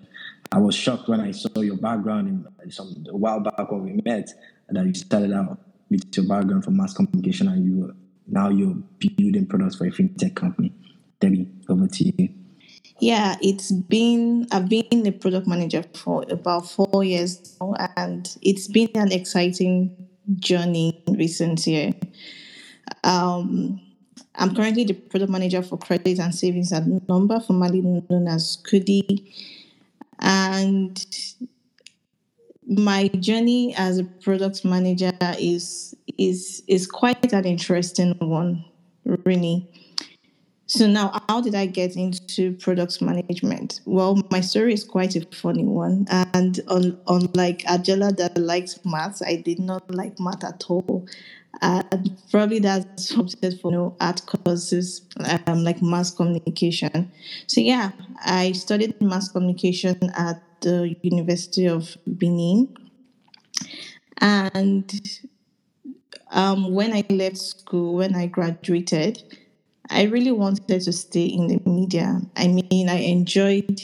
I 0.53 0.59
was 0.59 0.75
shocked 0.75 1.09
when 1.09 1.21
I 1.21 1.31
saw 1.33 1.61
your 1.61 1.77
background 1.77 2.47
in 2.65 2.71
some 2.71 3.05
a 3.09 3.17
while 3.17 3.41
back 3.41 3.71
when 3.71 3.85
we 3.85 4.01
met, 4.05 4.31
that 4.69 4.87
you 4.87 4.95
started 4.95 5.33
out 5.33 5.59
with 5.91 6.17
your 6.17 6.27
background 6.27 6.65
from 6.65 6.77
mass 6.77 6.95
communication, 6.95 7.49
and 7.49 7.65
you 7.65 7.95
now 8.27 8.49
you're 8.49 8.77
building 8.99 9.47
products 9.47 9.77
for 9.77 9.87
a 9.87 9.91
fintech 9.91 10.35
company. 10.35 10.73
Debbie, 11.21 11.49
over 11.69 11.87
to 11.87 12.05
you. 12.05 12.40
Yeah, 13.01 13.37
it's 13.41 13.73
been 13.73 14.47
I've 14.53 14.69
been 14.69 15.07
a 15.07 15.11
product 15.11 15.47
manager 15.47 15.83
for 15.95 16.25
about 16.29 16.69
four 16.69 17.03
years 17.03 17.57
now, 17.59 17.75
and 17.97 18.29
it's 18.43 18.69
been 18.69 18.91
an 18.95 19.11
exciting 19.11 20.09
journey 20.37 21.03
recent 21.09 21.67
year. 21.67 21.93
Um, 23.03 23.81
I'm 24.35 24.55
currently 24.55 24.85
the 24.85 24.93
product 24.93 25.31
manager 25.31 25.63
for 25.63 25.79
credit 25.79 26.19
and 26.19 26.35
savings 26.35 26.73
at 26.75 26.85
Nomba, 26.85 27.45
formerly 27.45 27.81
known 27.81 28.29
as 28.29 28.59
Kudi. 28.71 29.33
And 30.19 31.03
my 32.67 33.09
journey 33.09 33.75
as 33.77 33.99
a 33.99 34.05
product 34.05 34.63
manager 34.65 35.13
is 35.39 35.95
is 36.19 36.63
is 36.69 36.87
quite 36.87 37.33
an 37.33 37.47
interesting 37.47 38.15
one, 38.19 38.63
really. 39.25 39.67
So 40.71 40.87
now, 40.87 41.21
how 41.29 41.41
did 41.41 41.57
I 41.57 41.67
get 41.67 41.97
into 41.97 42.53
product 42.53 43.03
management? 43.03 43.81
Well, 43.87 44.23
my 44.31 44.41
story 44.41 44.73
is 44.73 44.85
quite 44.85 45.17
a 45.17 45.27
funny 45.35 45.65
one, 45.65 46.07
and 46.09 46.61
on, 46.69 46.97
unlike 47.09 47.69
Angela 47.69 48.13
that 48.13 48.39
likes 48.39 48.79
maths, 48.85 49.21
I 49.21 49.35
did 49.35 49.59
not 49.59 49.91
like 49.93 50.21
math 50.21 50.45
at 50.45 50.63
all. 50.69 51.09
And 51.61 52.17
probably 52.31 52.61
that's 52.61 53.09
something 53.09 53.59
for 53.59 53.73
you 53.73 53.79
know, 53.79 53.97
art 54.01 54.23
courses 54.27 55.03
um, 55.49 55.65
like 55.65 55.83
mass 55.83 56.13
communication. 56.13 57.11
So 57.49 57.61
yeah, 57.61 57.91
I 58.25 58.53
studied 58.53 59.03
mass 59.03 59.29
communication 59.29 59.99
at 60.17 60.41
the 60.61 60.95
University 61.03 61.67
of 61.67 61.97
Benin, 62.07 62.73
and 64.19 65.01
um, 66.31 66.73
when 66.73 66.93
I 66.93 67.05
left 67.11 67.39
school, 67.39 67.97
when 67.97 68.15
I 68.15 68.27
graduated, 68.27 69.25
I 69.91 70.05
really 70.05 70.33
wanted 70.33 70.81
to 70.81 70.93
stay 70.93 71.27
in 71.27 71.49
the 71.49 71.61
media. 71.69 72.21
I 72.37 72.49
mean, 72.49 72.89
I 72.89 72.99
enjoyed, 72.99 73.81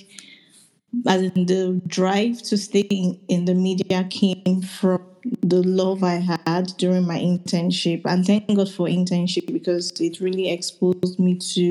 as 1.07 1.23
in 1.23 1.47
the 1.47 1.81
drive 1.87 2.43
to 2.43 2.57
stay 2.57 2.81
in, 2.81 3.19
in 3.29 3.45
the 3.45 3.55
media 3.55 4.05
came 4.09 4.63
from 4.63 5.03
the 5.43 5.63
love 5.63 6.03
I 6.03 6.17
had 6.47 6.73
during 6.79 7.07
my 7.07 7.19
internship. 7.19 8.03
And 8.05 8.25
thank 8.25 8.47
God 8.55 8.71
for 8.71 8.87
internship 8.87 9.53
because 9.53 9.91
it 10.01 10.21
really 10.21 10.51
exposed 10.51 11.19
me 11.19 11.37
to, 11.55 11.63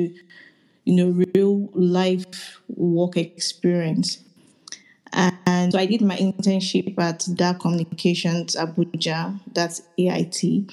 you 0.86 0.96
know, 0.96 1.25
real 1.34 1.70
life 1.74 2.62
work 2.70 3.18
experience. 3.18 4.20
And 5.13 5.72
so 5.72 5.80
I 5.80 5.86
did 5.86 6.01
my 6.01 6.18
internship 6.18 7.00
at 7.00 7.20
Daar 7.36 7.58
Communications 7.60 8.56
Abuja, 8.56 9.39
that's 9.54 9.82
AIT. 9.98 10.70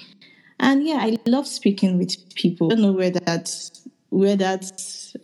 And 0.62 0.86
yeah, 0.86 0.98
I 1.00 1.18
love 1.26 1.48
speaking 1.48 1.98
with 1.98 2.34
people. 2.36 2.68
I 2.68 2.76
don't 2.76 2.82
know 2.82 2.92
where 2.92 3.10
that 3.10 3.52
where 4.10 4.36
that 4.36 4.70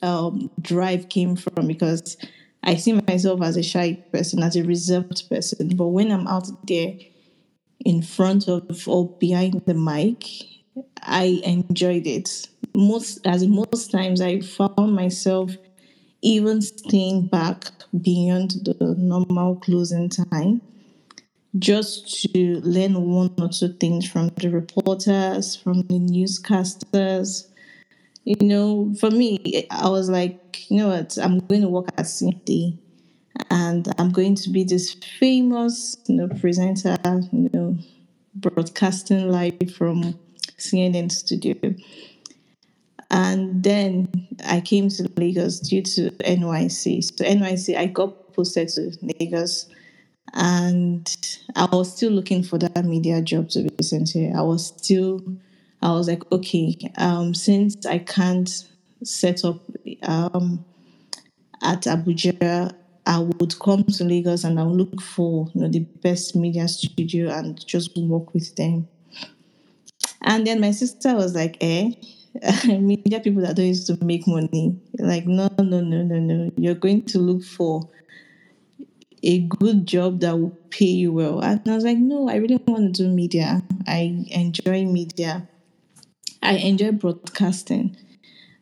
um, 0.03 0.51
drive 0.61 1.09
came 1.11 1.37
from 1.37 1.69
because 1.69 2.17
I 2.65 2.75
see 2.75 2.95
myself 3.07 3.41
as 3.43 3.57
a 3.57 3.63
shy 3.63 4.03
person, 4.13 4.43
as 4.43 4.57
a 4.57 4.65
reserved 4.65 5.29
person. 5.31 5.77
But 5.77 5.89
when 5.89 6.11
I'm 6.11 6.27
out 6.27 6.49
there 6.67 6.95
in 7.85 8.03
front 8.03 8.49
of 8.49 8.89
or 8.89 9.09
behind 9.19 9.63
the 9.65 9.75
mic, 9.75 10.25
I 11.03 11.41
enjoyed 11.45 12.09
it. 12.09 12.49
Most 12.75 13.25
as 13.25 13.47
most 13.47 13.93
times 13.93 14.21
I 14.21 14.41
found 14.41 14.95
myself 14.95 15.53
even 16.21 16.61
staying 16.63 17.29
back 17.29 17.71
beyond 18.03 18.51
the 18.65 18.97
normal 18.99 19.55
closing 19.57 20.09
time 20.09 20.63
just 21.59 22.23
to 22.33 22.61
learn 22.61 23.01
one 23.11 23.35
or 23.41 23.49
two 23.49 23.73
things 23.75 24.09
from 24.09 24.29
the 24.37 24.51
reporters, 24.51 25.57
from 25.57 25.83
the 25.83 25.99
newscasters. 25.99 27.47
You 28.25 28.37
know, 28.43 28.95
for 29.01 29.11
me, 29.11 29.67
I 29.71 29.89
was 29.89 30.11
like, 30.11 30.71
you 30.71 30.79
know 30.79 30.89
what, 30.89 31.17
I'm 31.17 31.39
going 31.41 31.63
to 31.63 31.69
work 31.69 31.89
at 31.97 32.05
CNN 32.05 32.77
and 33.51 33.89
I'm 33.99 34.11
going 34.11 34.35
to 34.37 34.51
be 34.51 34.65
this 34.65 34.95
famous, 35.19 35.97
you 36.07 36.17
know, 36.17 36.29
presenter, 36.29 36.97
you 37.33 37.49
know, 37.53 37.79
broadcasting 38.35 39.31
live 39.31 39.75
from 39.75 40.19
CNN 40.59 41.11
studio. 41.11 41.75
And 43.11 43.63
then 43.63 44.09
I 44.45 44.61
came 44.61 44.91
to 44.91 45.11
Lagos 45.17 45.61
due 45.61 45.83
to 45.83 46.11
NYSC. 46.11 47.05
So 47.05 47.25
NYSC, 47.25 47.77
I 47.77 47.87
got 47.87 48.35
posted 48.35 48.69
to 48.71 48.93
Lagos 49.19 49.67
and 50.35 51.39
I 51.57 51.67
was 51.67 51.95
still 51.97 52.13
looking 52.13 52.43
for 52.43 52.59
that 52.59 52.85
media 52.85 53.23
job 53.23 53.51
to 53.51 53.63
be 53.63 53.83
sincere. 53.83 54.33
I 54.37 54.43
was 54.43 54.67
still, 54.67 55.21
I 55.83 55.93
was 55.93 56.09
like, 56.09 56.31
okay, 56.33 56.77
um, 56.99 57.35
since 57.35 57.87
I 57.87 57.99
can't 57.99 58.51
set 59.03 59.45
up 59.45 59.61
um, 60.03 60.65
at 61.63 61.83
Abuja, 61.83 62.75
I 63.07 63.19
would 63.21 63.59
come 63.59 63.85
to 63.85 64.05
Lagos 64.05 64.45
and 64.45 64.61
I'll 64.61 64.75
look 64.75 65.01
for 65.01 65.49
you 65.55 65.63
know, 65.63 65.69
the 65.69 65.81
best 65.81 66.37
media 66.37 66.69
studio 66.69 67.31
and 67.31 67.65
just 67.67 67.97
work 67.97 68.35
with 68.35 68.55
them. 68.57 68.87
And 70.23 70.47
then 70.47 70.61
my 70.61 70.71
sister 70.73 71.15
was 71.15 71.35
like, 71.35 71.57
eh, 71.61 71.93
media 72.67 73.21
people 73.21 73.43
that 73.43 73.57
don't 73.57 73.67
used 73.67 73.87
to 73.87 74.05
make 74.05 74.27
money. 74.27 74.79
Like, 74.99 75.27
no, 75.27 75.49
no, 75.59 75.81
no, 75.81 76.03
no, 76.03 76.19
no. 76.19 76.51
You're 76.57 76.75
going 76.75 77.03
to 77.07 77.19
look 77.19 77.43
for 77.43 77.89
a 79.23 79.41
good 79.41 79.87
job 79.87 80.21
that 80.21 80.39
will 80.39 80.57
pay 80.71 80.87
you 80.87 81.13
well. 81.13 81.41
And 81.41 81.61
I 81.67 81.75
was 81.75 81.85
like, 81.85 81.99
no, 81.99 82.29
I 82.29 82.37
really 82.37 82.57
want 82.67 82.97
to 82.97 83.03
do 83.05 83.09
media. 83.09 83.63
I 83.87 84.25
enjoy 84.31 84.85
media. 84.85 85.49
I 86.43 86.55
enjoy 86.55 86.93
broadcasting. 86.93 87.97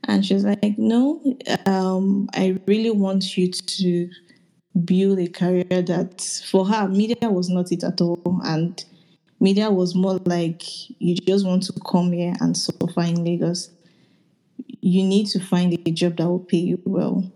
And 0.05 0.25
she 0.25 0.35
was 0.35 0.45
like, 0.45 0.79
no, 0.79 1.21
um, 1.67 2.29
I 2.35 2.59
really 2.67 2.91
want 2.91 3.37
you 3.37 3.51
to 3.51 4.11
build 4.85 5.19
a 5.19 5.29
career 5.29 5.83
that 5.83 6.21
for 6.51 6.67
her, 6.67 6.89
media 6.89 7.31
was 7.31 7.49
not 7.49 7.73
it 7.73 7.83
at 7.83 8.01
all. 8.01 8.41
And 8.45 8.83
media 9.41 9.71
was 9.71 9.95
more 9.95 10.19
like 10.25 10.63
you 11.01 11.17
just 11.17 11.47
want 11.47 11.65
to 11.65 11.73
come 11.87 12.13
here 12.13 12.35
and 12.41 12.57
suffer 12.57 13.03
in 13.03 13.25
Lagos. 13.25 13.71
You 14.81 15.03
need 15.03 15.27
to 15.29 15.41
find 15.41 15.73
a 15.73 15.91
job 15.91 16.17
that 16.19 16.29
will 16.29 16.41
pay 16.41 16.59
you 16.59 16.81
well. 16.85 17.31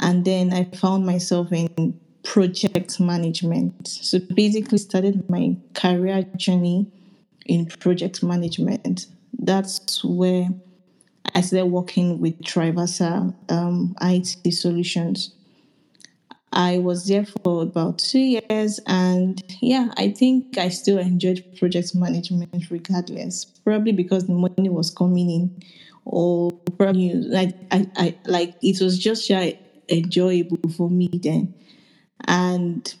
And 0.00 0.24
then 0.24 0.52
I 0.52 0.64
found 0.64 1.04
myself 1.06 1.52
in 1.52 2.00
project 2.22 3.00
management. 3.00 3.86
So 3.88 4.18
basically 4.18 4.78
started 4.78 5.28
my 5.28 5.56
career 5.74 6.22
journey 6.36 6.86
in 7.46 7.66
project 7.66 8.22
management. 8.22 9.06
That's 9.38 10.04
where 10.04 10.48
I 11.34 11.40
started 11.40 11.66
working 11.66 12.20
with 12.20 12.40
Triversa 12.42 13.34
um, 13.50 13.96
IT 14.00 14.52
solutions. 14.52 15.34
I 16.52 16.78
was 16.78 17.06
there 17.06 17.24
for 17.24 17.62
about 17.62 17.98
two 17.98 18.18
years, 18.18 18.78
and 18.86 19.42
yeah, 19.62 19.88
I 19.96 20.10
think 20.10 20.58
I 20.58 20.68
still 20.68 20.98
enjoyed 20.98 21.42
project 21.58 21.94
management 21.94 22.70
regardless. 22.70 23.46
Probably 23.64 23.92
because 23.92 24.26
the 24.26 24.34
money 24.34 24.68
was 24.68 24.90
coming 24.90 25.30
in, 25.30 25.62
or 26.04 26.50
probably 26.76 27.14
like 27.14 27.54
I, 27.70 27.86
I 27.96 28.16
like 28.26 28.54
it 28.62 28.82
was 28.82 28.98
just 28.98 29.30
enjoyable 29.88 30.68
for 30.76 30.90
me 30.90 31.08
then. 31.14 31.54
And 32.24 32.94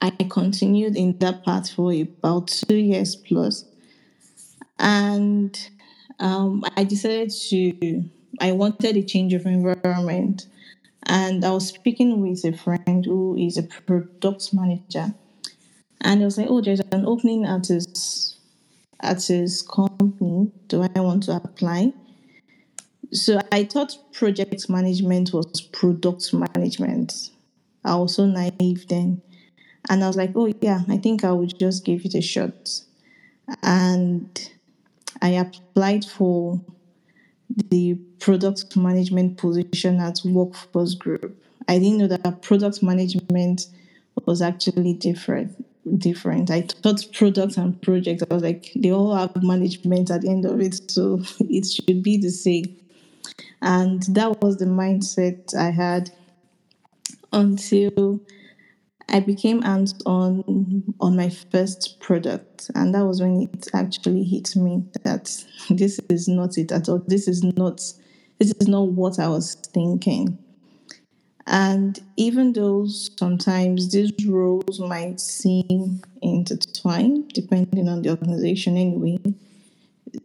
I 0.00 0.10
continued 0.28 0.96
in 0.96 1.18
that 1.18 1.44
path 1.44 1.70
for 1.70 1.92
about 1.92 2.48
two 2.48 2.76
years 2.76 3.14
plus. 3.14 3.64
And 4.78 5.56
um, 6.18 6.64
I 6.76 6.84
decided 6.84 7.30
to, 7.50 8.04
I 8.40 8.52
wanted 8.52 8.96
a 8.96 9.02
change 9.02 9.32
of 9.32 9.46
environment. 9.46 10.46
And 11.04 11.44
I 11.44 11.50
was 11.50 11.68
speaking 11.68 12.20
with 12.20 12.44
a 12.44 12.56
friend 12.56 13.04
who 13.04 13.36
is 13.36 13.58
a 13.58 13.62
product 13.62 14.52
manager. 14.52 15.14
And 16.00 16.20
I 16.20 16.24
was 16.24 16.38
like, 16.38 16.48
oh, 16.48 16.60
there's 16.60 16.80
an 16.80 17.06
opening 17.06 17.44
at 17.44 17.66
his, 17.66 18.36
at 19.00 19.22
his 19.24 19.62
company. 19.62 20.50
Do 20.68 20.82
I 20.82 21.00
want 21.00 21.24
to 21.24 21.36
apply? 21.36 21.92
So 23.12 23.40
I 23.52 23.64
thought 23.64 23.96
project 24.12 24.68
management 24.68 25.32
was 25.32 25.60
product 25.60 26.32
management. 26.32 27.31
I 27.84 27.96
was 27.96 28.14
so 28.14 28.26
naive 28.26 28.86
then. 28.88 29.22
And 29.90 30.04
I 30.04 30.06
was 30.06 30.16
like, 30.16 30.32
oh, 30.36 30.52
yeah, 30.60 30.82
I 30.88 30.96
think 30.96 31.24
I 31.24 31.32
would 31.32 31.58
just 31.58 31.84
give 31.84 32.04
it 32.04 32.14
a 32.14 32.22
shot. 32.22 32.70
And 33.62 34.50
I 35.20 35.30
applied 35.30 36.04
for 36.04 36.60
the 37.70 37.94
product 38.18 38.76
management 38.76 39.36
position 39.38 40.00
at 40.00 40.20
Workforce 40.24 40.94
Group. 40.94 41.36
I 41.68 41.78
didn't 41.78 41.98
know 41.98 42.06
that 42.06 42.42
product 42.42 42.82
management 42.82 43.66
was 44.26 44.40
actually 44.42 44.94
different. 44.94 45.64
Different. 45.98 46.50
I 46.50 46.62
thought 46.62 47.04
products 47.12 47.56
and 47.56 47.80
projects. 47.82 48.22
I 48.30 48.34
was 48.34 48.42
like, 48.42 48.70
they 48.76 48.92
all 48.92 49.16
have 49.16 49.42
management 49.42 50.12
at 50.12 50.22
the 50.22 50.30
end 50.30 50.44
of 50.44 50.60
it, 50.60 50.90
so 50.90 51.20
it 51.40 51.66
should 51.66 52.02
be 52.04 52.16
the 52.16 52.30
same. 52.30 52.76
And 53.60 54.02
that 54.14 54.40
was 54.40 54.58
the 54.58 54.66
mindset 54.66 55.54
I 55.56 55.70
had 55.70 56.10
until 57.32 58.20
I 59.08 59.20
became 59.20 59.62
hands 59.62 59.94
on 60.06 60.94
on 61.00 61.16
my 61.16 61.28
first 61.28 62.00
product, 62.00 62.70
and 62.74 62.94
that 62.94 63.04
was 63.04 63.20
when 63.20 63.42
it 63.42 63.68
actually 63.74 64.24
hit 64.24 64.56
me 64.56 64.84
that 65.04 65.44
this 65.70 66.00
is 66.08 66.28
not 66.28 66.56
it 66.58 66.72
at 66.72 66.88
all. 66.88 67.02
This 67.06 67.28
is 67.28 67.42
not 67.42 67.80
this 68.38 68.52
is 68.60 68.68
not 68.68 68.88
what 68.88 69.18
I 69.18 69.28
was 69.28 69.54
thinking. 69.54 70.38
And 71.46 72.00
even 72.16 72.52
though 72.52 72.86
sometimes 72.86 73.90
these 73.90 74.12
roles 74.26 74.78
might 74.78 75.20
seem 75.20 76.00
intertwined, 76.22 77.32
depending 77.32 77.88
on 77.88 78.02
the 78.02 78.10
organization 78.10 78.76
anyway, 78.76 79.18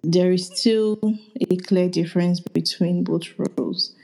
there 0.03 0.31
is 0.31 0.47
still 0.47 0.99
a 1.49 1.57
clear 1.57 1.89
difference 1.89 2.39
between 2.39 3.03
both 3.03 3.27
roles. 3.37 3.95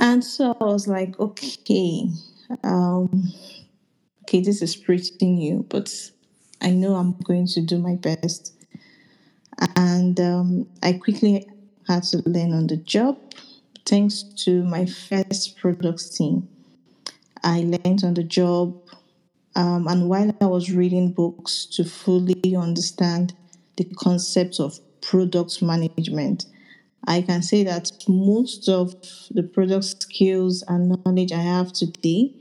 And 0.00 0.24
so 0.24 0.56
I 0.60 0.64
was 0.64 0.88
like, 0.88 1.18
okay, 1.20 2.08
um, 2.64 3.30
okay, 4.22 4.40
this 4.40 4.62
is 4.62 4.74
pretty 4.76 5.26
new, 5.26 5.66
but 5.68 5.92
I 6.60 6.70
know 6.70 6.96
I'm 6.96 7.12
going 7.24 7.46
to 7.48 7.60
do 7.60 7.78
my 7.78 7.96
best. 7.96 8.54
And 9.76 10.18
um, 10.20 10.66
I 10.82 10.94
quickly 10.94 11.46
had 11.86 12.02
to 12.04 12.22
learn 12.26 12.52
on 12.52 12.66
the 12.66 12.76
job 12.76 13.18
thanks 13.84 14.22
to 14.44 14.64
my 14.64 14.86
first 14.86 15.58
product 15.58 16.16
team. 16.16 16.48
I 17.42 17.60
learned 17.62 18.04
on 18.04 18.14
the 18.14 18.24
job, 18.24 18.76
um, 19.56 19.88
and 19.88 20.08
while 20.08 20.34
I 20.40 20.46
was 20.46 20.72
reading 20.72 21.12
books 21.12 21.66
to 21.72 21.84
fully 21.84 22.56
understand 22.56 23.34
the 23.76 23.84
concept 23.84 24.60
of 24.60 24.78
product 25.00 25.62
management, 25.62 26.46
I 27.06 27.22
can 27.22 27.42
say 27.42 27.64
that 27.64 27.90
most 28.08 28.68
of 28.68 28.94
the 29.30 29.42
product 29.42 29.84
skills 29.84 30.62
and 30.68 30.96
knowledge 31.04 31.32
I 31.32 31.40
have 31.42 31.72
today 31.72 32.34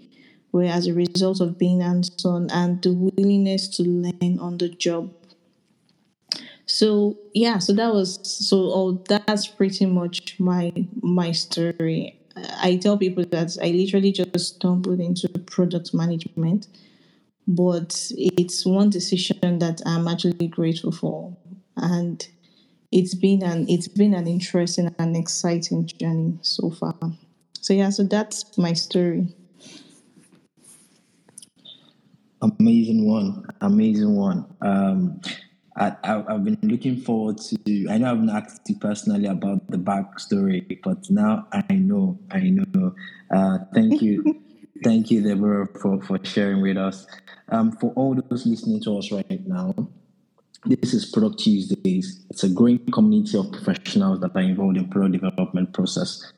were 0.51 0.63
as 0.63 0.87
a 0.87 0.93
result 0.93 1.41
of 1.41 1.57
being 1.57 1.81
hands 1.81 2.25
on 2.25 2.49
and 2.51 2.81
the 2.81 2.93
willingness 2.93 3.67
to 3.77 3.83
learn 3.83 4.39
on 4.39 4.57
the 4.57 4.69
job. 4.69 5.13
So 6.65 7.17
yeah, 7.33 7.57
so 7.57 7.73
that 7.73 7.93
was 7.93 8.19
so 8.23 8.57
oh 8.57 9.03
that's 9.07 9.47
pretty 9.47 9.85
much 9.85 10.39
my 10.39 10.71
my 11.01 11.31
story. 11.31 12.19
I 12.61 12.77
tell 12.77 12.97
people 12.97 13.25
that 13.31 13.57
I 13.61 13.69
literally 13.71 14.11
just 14.11 14.55
stumbled 14.55 14.99
into 14.99 15.27
product 15.27 15.93
management, 15.93 16.67
but 17.47 18.11
it's 18.17 18.65
one 18.65 18.89
decision 18.89 19.59
that 19.59 19.81
I'm 19.85 20.07
actually 20.07 20.47
grateful 20.47 20.91
for, 20.91 21.35
and 21.75 22.27
it's 22.91 23.13
been 23.13 23.43
an 23.43 23.65
it's 23.69 23.87
been 23.87 24.13
an 24.13 24.27
interesting 24.27 24.93
and 24.97 25.15
exciting 25.15 25.85
journey 25.85 26.39
so 26.41 26.71
far. 26.71 26.95
So 27.61 27.73
yeah, 27.73 27.89
so 27.89 28.03
that's 28.03 28.57
my 28.57 28.73
story. 28.73 29.27
Amazing 32.41 33.05
one, 33.05 33.45
amazing 33.61 34.15
one. 34.15 34.45
Um, 34.61 35.21
I, 35.75 35.95
I, 36.03 36.23
have 36.29 36.43
been 36.43 36.57
looking 36.63 37.01
forward 37.01 37.37
to. 37.37 37.87
I 37.89 37.97
know 37.97 38.05
I 38.05 38.09
haven't 38.09 38.29
asked 38.29 38.61
you 38.69 38.77
personally 38.77 39.27
about 39.27 39.69
the 39.69 39.77
backstory, 39.77 40.81
but 40.81 41.09
now 41.09 41.47
I 41.51 41.73
know. 41.73 42.17
I 42.31 42.49
know. 42.49 42.95
Uh, 43.29 43.59
thank 43.73 44.01
you, 44.01 44.41
thank 44.83 45.11
you, 45.11 45.21
Deborah, 45.21 45.67
for 45.79 46.01
for 46.01 46.17
sharing 46.23 46.61
with 46.61 46.77
us. 46.77 47.05
Um, 47.49 47.73
for 47.73 47.91
all 47.93 48.15
those 48.15 48.45
listening 48.45 48.81
to 48.83 48.97
us 48.97 49.11
right 49.11 49.47
now, 49.47 49.73
this 50.65 50.93
is 50.93 51.05
Product 51.05 51.39
Tuesdays. 51.39 52.25
It's 52.29 52.43
a 52.43 52.49
growing 52.49 52.79
community 52.91 53.37
of 53.37 53.51
professionals 53.51 54.19
that 54.19 54.35
are 54.35 54.41
involved 54.41 54.77
in 54.77 54.89
product 54.89 55.13
development 55.13 55.73
process. 55.73 56.33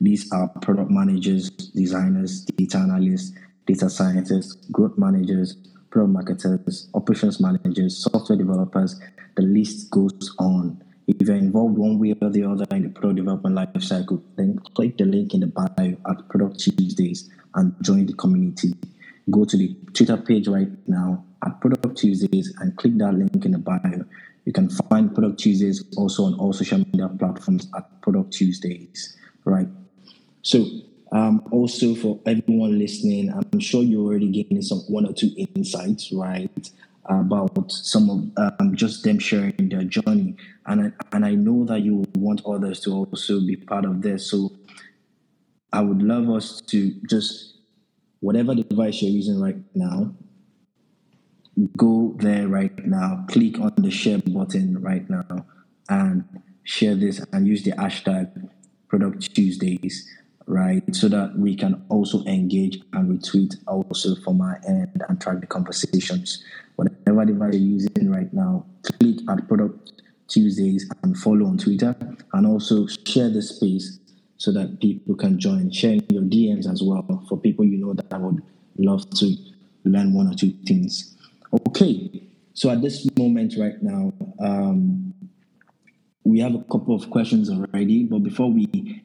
These 0.00 0.30
are 0.32 0.48
product 0.62 0.90
managers, 0.90 1.50
designers, 1.50 2.44
data 2.44 2.78
analysts, 2.78 3.32
data 3.66 3.90
scientists, 3.90 4.54
growth 4.70 4.96
managers, 4.96 5.56
product 5.90 6.12
marketers, 6.12 6.88
operations 6.94 7.40
managers, 7.40 7.96
software 7.96 8.38
developers. 8.38 9.00
The 9.36 9.42
list 9.42 9.90
goes 9.90 10.34
on. 10.38 10.82
If 11.06 11.26
you're 11.26 11.36
involved 11.36 11.76
one 11.76 11.98
way 11.98 12.14
or 12.20 12.30
the 12.30 12.44
other 12.44 12.66
in 12.70 12.84
the 12.84 12.88
product 12.88 13.16
development 13.16 13.56
lifecycle, 13.56 14.22
then 14.36 14.58
click 14.74 14.98
the 14.98 15.04
link 15.04 15.34
in 15.34 15.40
the 15.40 15.46
bio 15.48 15.96
at 16.08 16.28
Product 16.28 16.58
Tuesdays 16.58 17.28
and 17.54 17.74
join 17.82 18.06
the 18.06 18.14
community. 18.14 18.74
Go 19.30 19.44
to 19.44 19.56
the 19.56 19.76
Twitter 19.94 20.16
page 20.16 20.48
right 20.48 20.68
now 20.86 21.24
at 21.44 21.60
Product 21.60 21.96
Tuesdays 21.96 22.54
and 22.60 22.76
click 22.76 22.98
that 22.98 23.12
link 23.14 23.44
in 23.44 23.52
the 23.52 23.58
bio. 23.58 24.04
You 24.44 24.52
can 24.52 24.68
find 24.68 25.14
Product 25.14 25.38
Tuesdays 25.38 25.84
also 25.96 26.24
on 26.24 26.34
all 26.34 26.52
social 26.52 26.78
media 26.78 27.08
platforms 27.08 27.66
at 27.76 28.02
Product 28.02 28.32
Tuesdays. 28.32 29.16
Right. 29.44 29.68
So 30.42 30.66
um, 31.14 31.46
also, 31.52 31.94
for 31.94 32.18
everyone 32.26 32.78
listening, 32.78 33.32
I'm 33.32 33.60
sure 33.60 33.84
you're 33.84 34.04
already 34.04 34.30
getting 34.32 34.60
some 34.62 34.80
one 34.88 35.06
or 35.06 35.12
two 35.12 35.30
insights, 35.54 36.12
right, 36.12 36.70
about 37.04 37.70
some 37.70 38.10
of 38.10 38.60
um, 38.60 38.74
just 38.74 39.04
them 39.04 39.20
sharing 39.20 39.54
their 39.68 39.84
journey, 39.84 40.36
and 40.66 40.86
I, 40.86 41.16
and 41.16 41.24
I 41.24 41.36
know 41.36 41.64
that 41.66 41.82
you 41.82 42.04
want 42.16 42.42
others 42.44 42.80
to 42.80 42.92
also 42.92 43.40
be 43.40 43.54
part 43.54 43.84
of 43.84 44.02
this. 44.02 44.28
So, 44.28 44.50
I 45.72 45.82
would 45.82 46.02
love 46.02 46.28
us 46.30 46.60
to 46.62 46.92
just 47.08 47.53
whatever 48.24 48.54
device 48.54 49.02
you're 49.02 49.10
using 49.10 49.40
right 49.40 49.56
now, 49.74 50.14
go 51.76 52.16
there 52.18 52.48
right 52.48 52.86
now, 52.86 53.24
click 53.28 53.60
on 53.60 53.72
the 53.76 53.90
share 53.90 54.18
button 54.18 54.80
right 54.80 55.08
now, 55.10 55.46
and 55.88 56.24
share 56.64 56.94
this 56.94 57.24
and 57.32 57.46
use 57.46 57.62
the 57.62 57.72
hashtag 57.72 58.48
Product 58.88 59.34
Tuesdays 59.34 60.08
right? 60.46 60.82
So 60.94 61.08
that 61.08 61.38
we 61.38 61.56
can 61.56 61.84
also 61.88 62.24
engage 62.24 62.78
and 62.92 63.18
retweet 63.18 63.54
also 63.66 64.14
from 64.16 64.40
our 64.40 64.60
end 64.66 65.02
and 65.08 65.20
track 65.20 65.40
the 65.40 65.46
conversations. 65.46 66.44
Whatever 66.76 67.24
device 67.24 67.54
you're 67.54 67.62
using 67.62 68.10
right 68.10 68.32
now, 68.32 68.66
click 68.82 69.16
at 69.28 69.48
Product 69.48 70.02
Tuesdays 70.28 70.88
and 71.02 71.16
follow 71.16 71.46
on 71.46 71.58
Twitter 71.58 71.96
and 72.32 72.46
also 72.46 72.86
share 73.06 73.30
the 73.30 73.42
space 73.42 73.98
so 74.36 74.52
that 74.52 74.80
people 74.80 75.14
can 75.14 75.38
join. 75.38 75.70
Share 75.70 75.94
your 76.10 76.22
DMs 76.22 76.70
as 76.70 76.82
well 76.82 77.04
for 77.28 77.38
people 77.38 77.64
you 77.64 77.78
know 77.78 77.94
that 77.94 78.12
I 78.12 78.18
would 78.18 78.42
love 78.76 79.08
to 79.10 79.36
learn 79.84 80.14
one 80.14 80.28
or 80.28 80.34
two 80.34 80.52
things. 80.66 81.16
Okay, 81.68 82.22
so 82.52 82.70
at 82.70 82.82
this 82.82 83.06
moment 83.16 83.54
right 83.58 83.80
now, 83.82 84.12
um, 84.40 85.14
we 86.24 86.40
have 86.40 86.54
a 86.54 86.62
couple 86.64 86.94
of 86.94 87.10
questions 87.10 87.50
already, 87.50 88.04
but 88.04 88.20
before 88.20 88.50
we 88.50 89.02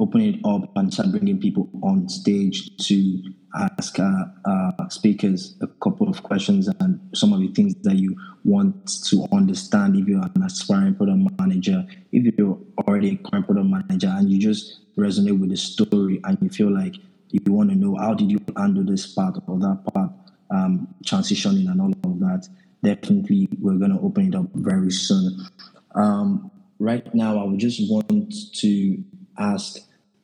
open 0.00 0.20
it 0.22 0.40
up 0.46 0.62
and 0.76 0.92
start 0.92 1.10
bringing 1.10 1.38
people 1.38 1.68
on 1.82 2.08
stage 2.08 2.74
to 2.78 3.22
ask 3.54 3.98
uh, 3.98 4.24
uh, 4.46 4.88
speakers 4.88 5.56
a 5.60 5.66
couple 5.66 6.08
of 6.08 6.22
questions 6.22 6.68
and 6.80 6.98
some 7.14 7.32
of 7.34 7.40
the 7.40 7.48
things 7.48 7.74
that 7.82 7.96
you 7.96 8.16
want 8.44 8.86
to 9.04 9.26
understand 9.30 9.96
if 9.96 10.08
you're 10.08 10.22
an 10.22 10.42
aspiring 10.42 10.94
product 10.94 11.38
manager, 11.38 11.84
if 12.12 12.34
you're 12.38 12.58
already 12.78 13.10
a 13.10 13.28
current 13.28 13.44
product 13.44 13.66
manager 13.66 14.08
and 14.08 14.30
you 14.30 14.38
just 14.38 14.80
resonate 14.96 15.38
with 15.38 15.50
the 15.50 15.56
story 15.56 16.18
and 16.24 16.38
you 16.40 16.48
feel 16.48 16.72
like 16.72 16.94
you 17.28 17.52
want 17.52 17.68
to 17.68 17.76
know 17.76 17.94
how 17.96 18.14
did 18.14 18.30
you 18.30 18.40
handle 18.56 18.84
this 18.84 19.06
part 19.12 19.36
or 19.46 19.58
that 19.58 19.84
part, 19.92 20.10
um, 20.50 20.88
transitioning 21.04 21.70
and 21.70 21.80
all 21.80 21.92
of 22.04 22.20
that, 22.20 22.48
definitely 22.82 23.48
we're 23.60 23.78
going 23.78 23.92
to 23.92 24.00
open 24.00 24.28
it 24.28 24.34
up 24.34 24.46
very 24.54 24.90
soon. 24.90 25.46
Um, 25.94 26.50
right 26.78 27.14
now, 27.14 27.38
I 27.38 27.44
would 27.44 27.60
just 27.60 27.80
want 27.90 28.32
to 28.54 29.04
ask 29.38 29.78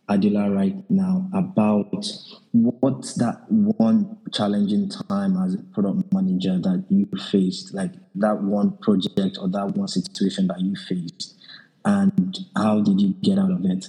Adila 0.08 0.54
right 0.54 0.88
now 0.88 1.28
about 1.34 2.06
what's 2.52 3.14
that 3.14 3.44
one 3.50 4.16
challenging 4.32 4.88
time 4.88 5.36
as 5.42 5.54
a 5.54 5.58
product 5.74 6.12
manager 6.12 6.58
that 6.60 6.84
you 6.88 7.08
faced, 7.30 7.74
like 7.74 7.92
that 8.14 8.40
one 8.42 8.76
project 8.78 9.36
or 9.40 9.48
that 9.48 9.74
one 9.74 9.88
situation 9.88 10.46
that 10.46 10.60
you 10.60 10.76
faced, 10.76 11.34
and 11.84 12.38
how 12.56 12.80
did 12.80 13.00
you 13.00 13.14
get 13.22 13.38
out 13.38 13.50
of 13.50 13.64
it? 13.64 13.88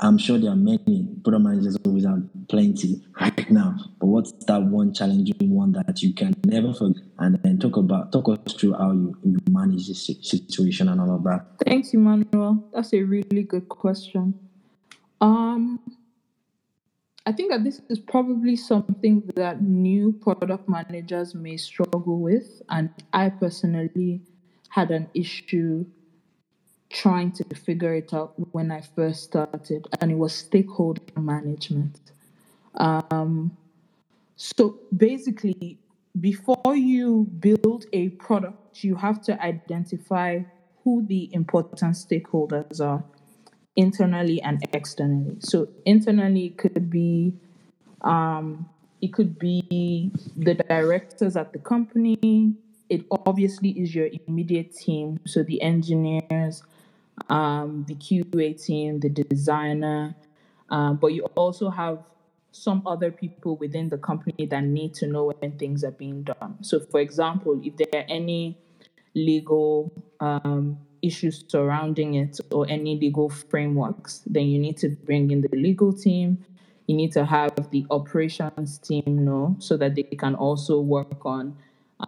I'm 0.00 0.16
sure 0.16 0.38
there 0.38 0.52
are 0.52 0.56
many 0.56 1.08
product 1.22 1.44
managers 1.44 1.76
always 1.84 2.06
have 2.06 2.22
plenty 2.48 3.04
right 3.20 3.50
now, 3.50 3.76
but 3.98 4.06
what's 4.06 4.32
that 4.46 4.62
one 4.62 4.94
challenging 4.94 5.50
one 5.50 5.72
that 5.72 6.00
you 6.02 6.14
can 6.14 6.34
never 6.46 6.72
forget? 6.72 7.02
And 7.18 7.38
then 7.42 7.58
talk 7.58 7.76
about 7.76 8.12
talk 8.12 8.28
us 8.28 8.54
through 8.54 8.74
how 8.74 8.92
you, 8.92 9.16
you 9.24 9.38
manage 9.50 9.88
this 9.88 10.06
situation 10.22 10.88
and 10.88 11.00
all 11.00 11.16
of 11.16 11.24
that. 11.24 11.46
Thanks, 11.66 11.92
Emmanuel. 11.92 12.70
That's 12.72 12.94
a 12.94 13.02
really 13.02 13.42
good 13.42 13.68
question. 13.68 14.47
Um, 15.20 15.80
I 17.26 17.32
think 17.32 17.50
that 17.50 17.62
this 17.62 17.82
is 17.90 17.98
probably 17.98 18.56
something 18.56 19.22
that 19.34 19.60
new 19.60 20.12
product 20.12 20.68
managers 20.68 21.34
may 21.34 21.56
struggle 21.56 22.18
with, 22.18 22.62
and 22.70 22.90
I 23.12 23.28
personally 23.28 24.22
had 24.70 24.90
an 24.90 25.08
issue 25.12 25.84
trying 26.90 27.32
to 27.32 27.44
figure 27.54 27.94
it 27.94 28.14
out 28.14 28.32
when 28.52 28.70
I 28.70 28.80
first 28.80 29.24
started, 29.24 29.86
and 30.00 30.10
it 30.10 30.14
was 30.14 30.34
stakeholder 30.34 31.02
management. 31.16 32.00
Um, 32.76 33.56
so 34.36 34.78
basically, 34.96 35.78
before 36.20 36.76
you 36.76 37.26
build 37.40 37.84
a 37.92 38.08
product, 38.10 38.82
you 38.82 38.94
have 38.94 39.20
to 39.22 39.42
identify 39.42 40.40
who 40.82 41.04
the 41.06 41.28
important 41.34 41.94
stakeholders 41.94 42.80
are 42.80 43.04
internally 43.78 44.42
and 44.42 44.58
externally. 44.74 45.36
So 45.40 45.68
internally 45.86 46.46
it 46.50 46.58
could 46.58 46.90
be 46.90 47.34
Um, 48.02 48.68
it 49.00 49.12
could 49.12 49.38
be 49.38 50.12
the 50.36 50.54
directors 50.54 51.36
at 51.36 51.52
the 51.52 51.58
company. 51.58 52.54
It 52.88 53.04
obviously 53.10 53.70
is 53.82 53.94
your 53.94 54.08
immediate 54.26 54.70
team, 54.74 55.18
so 55.26 55.42
the 55.42 55.60
engineers, 55.62 56.62
um, 57.28 57.84
the 57.88 57.94
QA 57.94 58.54
team, 58.54 59.00
the 59.00 59.10
designer, 59.10 60.14
um, 60.70 60.96
but 60.96 61.08
you 61.16 61.24
also 61.36 61.70
have 61.70 61.98
some 62.52 62.82
other 62.86 63.10
people 63.10 63.56
within 63.56 63.88
the 63.88 63.98
company 63.98 64.46
that 64.46 64.64
need 64.64 64.94
to 64.94 65.06
know 65.06 65.32
when 65.32 65.52
things 65.58 65.84
are 65.84 65.92
being 65.92 66.22
done. 66.22 66.56
So, 66.62 66.80
for 66.80 67.00
example, 67.00 67.60
if 67.62 67.76
there 67.76 68.02
are 68.02 68.06
any 68.08 68.56
legal 69.14 69.92
um, 70.20 70.78
issues 71.02 71.44
surrounding 71.48 72.14
it 72.14 72.38
or 72.50 72.66
any 72.68 72.98
legal 72.98 73.28
frameworks, 73.28 74.22
then 74.26 74.46
you 74.46 74.58
need 74.58 74.76
to 74.78 74.90
bring 74.90 75.30
in 75.30 75.40
the 75.40 75.56
legal 75.56 75.92
team. 75.92 76.44
You 76.86 76.96
need 76.96 77.12
to 77.12 77.24
have 77.24 77.70
the 77.70 77.86
operations 77.90 78.78
team 78.78 79.24
know 79.24 79.56
so 79.58 79.76
that 79.76 79.94
they 79.94 80.02
can 80.02 80.34
also 80.34 80.80
work 80.80 81.24
on, 81.26 81.56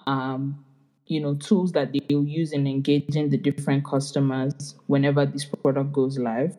um, 0.06 0.64
you 1.06 1.20
know, 1.20 1.34
tools 1.34 1.72
that 1.72 1.92
they 1.92 2.00
will 2.08 2.24
use 2.24 2.52
in 2.52 2.66
engaging 2.66 3.30
the 3.30 3.36
different 3.36 3.84
customers 3.84 4.74
whenever 4.86 5.26
this 5.26 5.44
product 5.44 5.92
goes 5.92 6.18
live. 6.18 6.56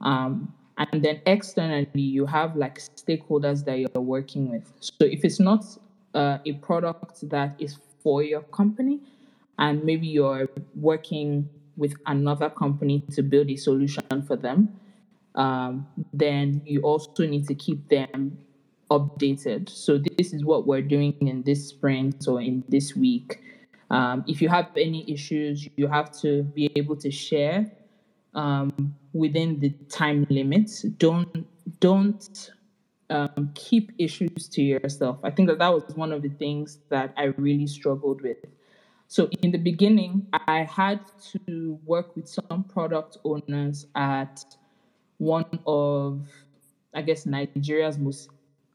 Um, 0.00 0.52
and 0.78 1.02
then 1.02 1.22
externally, 1.24 1.88
you 1.94 2.26
have 2.26 2.56
like 2.56 2.78
stakeholders 2.78 3.64
that 3.64 3.78
you're 3.78 4.02
working 4.02 4.50
with. 4.50 4.70
So 4.80 5.06
if 5.06 5.24
it's 5.24 5.40
not 5.40 5.64
uh, 6.14 6.38
a 6.44 6.52
product 6.54 7.28
that 7.30 7.54
is 7.58 7.78
for 8.02 8.22
your 8.22 8.42
company, 8.42 9.00
and 9.58 9.82
maybe 9.84 10.06
you're 10.06 10.48
working 10.74 11.48
with 11.76 11.94
another 12.06 12.50
company 12.50 13.04
to 13.12 13.22
build 13.22 13.50
a 13.50 13.56
solution 13.56 14.22
for 14.26 14.36
them, 14.36 14.68
um, 15.34 15.86
then 16.12 16.62
you 16.64 16.80
also 16.80 17.26
need 17.26 17.46
to 17.48 17.54
keep 17.54 17.88
them 17.88 18.38
updated. 18.90 19.68
So 19.68 19.98
this 19.98 20.32
is 20.32 20.44
what 20.44 20.66
we're 20.66 20.82
doing 20.82 21.14
in 21.20 21.42
this 21.42 21.68
sprint 21.68 22.26
or 22.28 22.40
in 22.40 22.64
this 22.68 22.94
week. 22.96 23.42
Um, 23.90 24.24
if 24.26 24.42
you 24.42 24.48
have 24.48 24.68
any 24.76 25.10
issues, 25.10 25.68
you 25.76 25.86
have 25.86 26.10
to 26.20 26.42
be 26.42 26.70
able 26.76 26.96
to 26.96 27.10
share 27.10 27.70
um, 28.34 28.94
within 29.12 29.60
the 29.60 29.70
time 29.88 30.26
limits. 30.28 30.82
Don't 30.82 31.46
don't 31.80 32.50
um, 33.10 33.50
keep 33.54 33.92
issues 33.98 34.48
to 34.48 34.62
yourself. 34.62 35.18
I 35.22 35.30
think 35.30 35.48
that 35.48 35.58
that 35.58 35.72
was 35.72 35.84
one 35.94 36.12
of 36.12 36.22
the 36.22 36.28
things 36.28 36.78
that 36.88 37.12
I 37.16 37.24
really 37.36 37.66
struggled 37.66 38.22
with. 38.22 38.38
So 39.08 39.28
in 39.42 39.52
the 39.52 39.58
beginning, 39.58 40.26
I 40.32 40.64
had 40.64 41.00
to 41.46 41.78
work 41.84 42.16
with 42.16 42.28
some 42.28 42.64
product 42.68 43.18
owners 43.24 43.86
at 43.94 44.44
one 45.18 45.46
of, 45.66 46.26
I 46.94 47.02
guess, 47.02 47.24
Nigeria's 47.24 47.98
most 47.98 48.30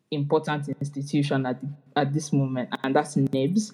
important 0.10 0.70
institution 0.80 1.46
at, 1.46 1.60
at 1.96 2.13
this 2.13 2.32
moment, 2.32 2.70
and 2.84 2.96
that's 2.96 3.15
NIBSS. 3.15 3.74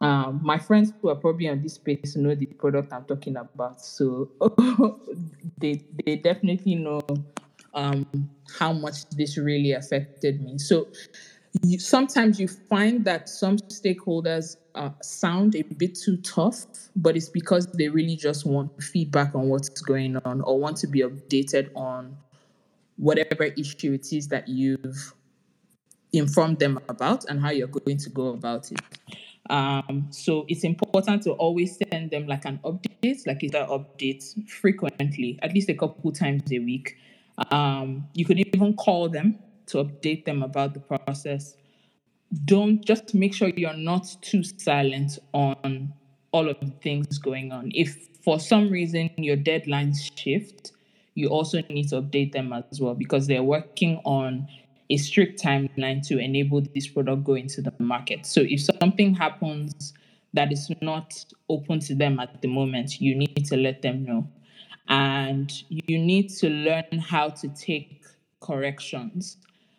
Um, 0.00 0.40
my 0.42 0.58
friends 0.58 0.92
who 1.00 1.10
are 1.10 1.14
probably 1.14 1.48
on 1.48 1.62
this 1.62 1.74
space 1.74 2.16
know 2.16 2.34
the 2.34 2.46
product 2.46 2.92
I'm 2.92 3.04
talking 3.04 3.36
about, 3.36 3.82
so 3.82 4.30
they 5.58 5.82
they 6.06 6.16
definitely 6.16 6.76
know 6.76 7.02
um, 7.74 8.06
how 8.58 8.72
much 8.72 9.06
this 9.10 9.36
really 9.36 9.72
affected 9.72 10.42
me. 10.42 10.56
So 10.58 10.88
you, 11.62 11.78
sometimes 11.78 12.40
you 12.40 12.48
find 12.48 13.04
that 13.04 13.28
some 13.28 13.58
stakeholders 13.58 14.56
uh, 14.74 14.90
sound 15.02 15.54
a 15.54 15.62
bit 15.62 15.94
too 15.94 16.16
tough, 16.18 16.64
but 16.96 17.16
it's 17.16 17.28
because 17.28 17.66
they 17.72 17.88
really 17.88 18.16
just 18.16 18.44
want 18.46 18.82
feedback 18.82 19.34
on 19.34 19.48
what's 19.48 19.68
going 19.68 20.16
on 20.24 20.40
or 20.42 20.58
want 20.58 20.76
to 20.78 20.86
be 20.86 21.00
updated 21.00 21.70
on 21.76 22.16
whatever 22.96 23.44
issue 23.44 23.92
it 23.92 24.12
is 24.12 24.28
that 24.28 24.48
you've 24.48 25.14
informed 26.12 26.58
them 26.58 26.78
about 26.88 27.24
and 27.26 27.40
how 27.40 27.50
you're 27.50 27.66
going 27.66 27.98
to 27.98 28.10
go 28.10 28.28
about 28.28 28.70
it. 28.70 28.80
Um, 29.50 30.06
so 30.10 30.46
it's 30.48 30.64
important 30.64 31.22
to 31.24 31.32
always 31.32 31.78
send 31.90 32.10
them 32.10 32.26
like 32.26 32.44
an 32.44 32.60
update, 32.64 33.26
like 33.26 33.42
either 33.42 33.66
update 33.70 34.48
frequently, 34.48 35.38
at 35.42 35.52
least 35.52 35.68
a 35.68 35.74
couple 35.74 36.12
times 36.12 36.50
a 36.52 36.58
week. 36.58 36.96
Um, 37.50 38.08
you 38.14 38.24
could 38.24 38.38
even 38.38 38.74
call 38.74 39.08
them 39.08 39.38
to 39.66 39.84
update 39.84 40.24
them 40.24 40.42
about 40.42 40.74
the 40.74 40.80
process. 40.80 41.56
Don't 42.44 42.84
just 42.84 43.14
make 43.14 43.34
sure 43.34 43.48
you're 43.48 43.76
not 43.76 44.16
too 44.22 44.42
silent 44.42 45.18
on 45.32 45.92
all 46.32 46.48
of 46.48 46.58
the 46.60 46.72
things 46.82 47.18
going 47.18 47.52
on. 47.52 47.70
If 47.74 48.08
for 48.22 48.40
some 48.40 48.70
reason 48.70 49.10
your 49.16 49.36
deadlines 49.36 50.10
shift, 50.16 50.72
you 51.14 51.28
also 51.28 51.62
need 51.68 51.90
to 51.90 52.02
update 52.02 52.32
them 52.32 52.52
as 52.52 52.80
well 52.80 52.94
because 52.94 53.26
they're 53.26 53.42
working 53.42 54.00
on 54.04 54.48
a 54.90 54.96
strict 54.96 55.42
timeline 55.42 56.06
to 56.08 56.18
enable 56.18 56.62
this 56.74 56.88
product 56.88 57.24
go 57.24 57.34
into 57.34 57.62
the 57.62 57.72
market. 57.78 58.26
So 58.26 58.40
if 58.40 58.62
something 58.62 59.14
happens 59.14 59.94
that 60.32 60.52
is 60.52 60.70
not 60.82 61.24
open 61.48 61.80
to 61.80 61.94
them 61.94 62.18
at 62.18 62.42
the 62.42 62.48
moment, 62.48 63.00
you 63.00 63.14
need 63.14 63.46
to 63.46 63.56
let 63.56 63.82
them 63.82 64.04
know. 64.04 64.28
And 64.88 65.52
you 65.68 65.98
need 65.98 66.30
to 66.30 66.48
learn 66.48 66.98
how 66.98 67.28
to 67.30 67.48
take 67.48 68.02
corrections. 68.40 69.38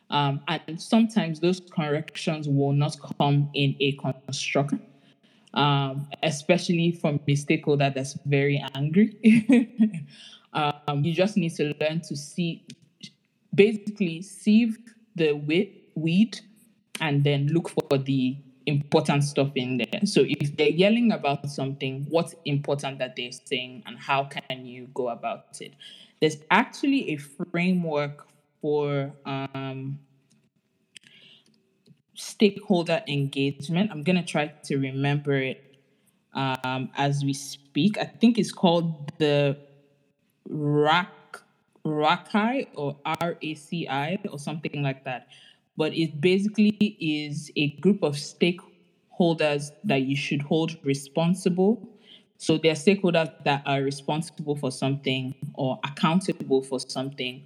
Um, 0.10 0.42
and 0.48 0.80
sometimes 0.80 1.40
those 1.40 1.60
corrections 1.60 2.48
will 2.48 2.74
not 2.74 2.96
come 3.18 3.50
in 3.54 3.76
a 3.80 3.94
construct, 3.94 4.76
um, 5.54 6.08
especially 6.24 6.92
from 6.92 7.20
a 7.28 7.36
stakeholder 7.36 7.92
that's 7.94 8.14
very 8.26 8.64
angry. 8.76 10.06
um, 10.54 11.04
you 11.04 11.14
just 11.14 11.38
need 11.38 11.56
to 11.56 11.74
learn 11.82 12.02
to 12.02 12.16
see, 12.16 12.64
basically, 13.54 14.22
sieve 14.22 14.78
the 15.16 15.34
weed 15.96 16.40
and 17.02 17.24
then 17.24 17.48
look 17.48 17.70
for 17.70 17.98
the 17.98 18.38
important 18.66 19.24
stuff 19.24 19.52
in 19.56 19.78
there. 19.78 20.02
So 20.06 20.24
if 20.28 20.56
they're 20.58 20.70
yelling 20.70 21.12
about 21.12 21.50
something, 21.50 22.06
what's 22.10 22.36
important 22.46 23.00
that 23.00 23.16
they're 23.16 23.32
saying 23.32 23.84
and 23.86 23.98
how 23.98 24.26
can 24.26 24.66
you 24.66 24.88
go 24.94 25.10
about 25.10 25.62
it? 25.62 25.74
There's 26.22 26.38
actually 26.52 27.12
a 27.12 27.18
framework 27.18 28.28
for 28.66 29.14
um, 29.28 30.00
stakeholder 32.16 33.04
engagement. 33.08 33.92
I'm 33.92 34.02
going 34.02 34.16
to 34.16 34.26
try 34.26 34.48
to 34.48 34.78
remember 34.78 35.36
it 35.36 35.78
um, 36.34 36.90
as 36.98 37.24
we 37.24 37.34
speak. 37.34 38.00
I 38.00 38.06
think 38.06 38.40
it's 38.40 38.52
called 38.52 39.12
the 39.20 39.56
RAC 40.50 41.44
RACI 41.86 42.70
or 42.74 42.98
RACI 43.06 44.34
or 44.34 44.40
something 44.40 44.82
like 44.82 45.06
that. 45.06 45.28
But 45.78 45.94
it 45.94 46.20
basically 46.20 46.98
is 47.00 47.52
a 47.56 47.70
group 47.82 48.02
of 48.02 48.16
stakeholders 48.16 49.70
that 49.84 50.02
you 50.02 50.16
should 50.16 50.42
hold 50.42 50.76
responsible. 50.84 51.88
So 52.40 52.58
there 52.58 52.72
are 52.72 52.82
stakeholders 52.88 53.32
that 53.44 53.62
are 53.68 53.84
responsible 53.84 54.56
for 54.56 54.72
something 54.72 55.36
or 55.54 55.80
accountable 55.84 56.64
for 56.64 56.80
something, 56.80 57.44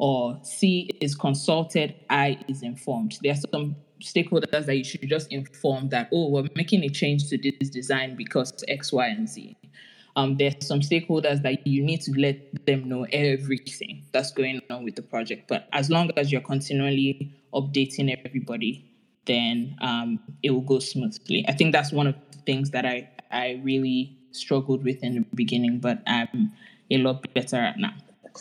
or 0.00 0.38
C 0.42 0.90
is 1.00 1.14
consulted, 1.14 1.94
I 2.08 2.38
is 2.48 2.62
informed. 2.62 3.18
There 3.22 3.32
are 3.32 3.42
some 3.52 3.76
stakeholders 4.02 4.66
that 4.66 4.74
you 4.74 4.84
should 4.84 5.08
just 5.08 5.30
inform 5.30 5.90
that, 5.90 6.08
oh, 6.12 6.30
we're 6.30 6.48
making 6.56 6.82
a 6.84 6.88
change 6.88 7.28
to 7.28 7.38
this 7.38 7.68
design 7.68 8.16
because 8.16 8.52
X, 8.66 8.92
Y, 8.92 9.06
and 9.06 9.28
Z 9.28 9.56
um, 10.16 10.36
there's 10.36 10.66
some 10.66 10.80
stakeholders 10.80 11.42
that 11.42 11.66
you 11.66 11.82
need 11.82 12.00
to 12.02 12.12
let 12.12 12.66
them 12.66 12.88
know 12.88 13.06
everything 13.12 14.04
that's 14.12 14.32
going 14.32 14.60
on 14.70 14.84
with 14.84 14.96
the 14.96 15.02
project. 15.02 15.48
But 15.48 15.68
as 15.72 15.90
long 15.90 16.10
as 16.16 16.32
you're 16.32 16.40
continually 16.40 17.32
updating 17.54 18.16
everybody, 18.24 18.84
then 19.26 19.76
um, 19.80 20.20
it 20.42 20.50
will 20.50 20.60
go 20.62 20.78
smoothly. 20.78 21.44
I 21.48 21.52
think 21.52 21.72
that's 21.72 21.92
one 21.92 22.06
of 22.06 22.14
the 22.32 22.38
things 22.38 22.70
that 22.70 22.84
I, 22.84 23.08
I 23.30 23.60
really 23.62 24.16
struggled 24.32 24.84
with 24.84 25.02
in 25.02 25.14
the 25.14 25.24
beginning, 25.34 25.78
but 25.78 26.02
I'm 26.06 26.52
a 26.90 26.98
lot 26.98 27.32
better 27.34 27.56
at 27.56 27.78
now. 27.78 27.94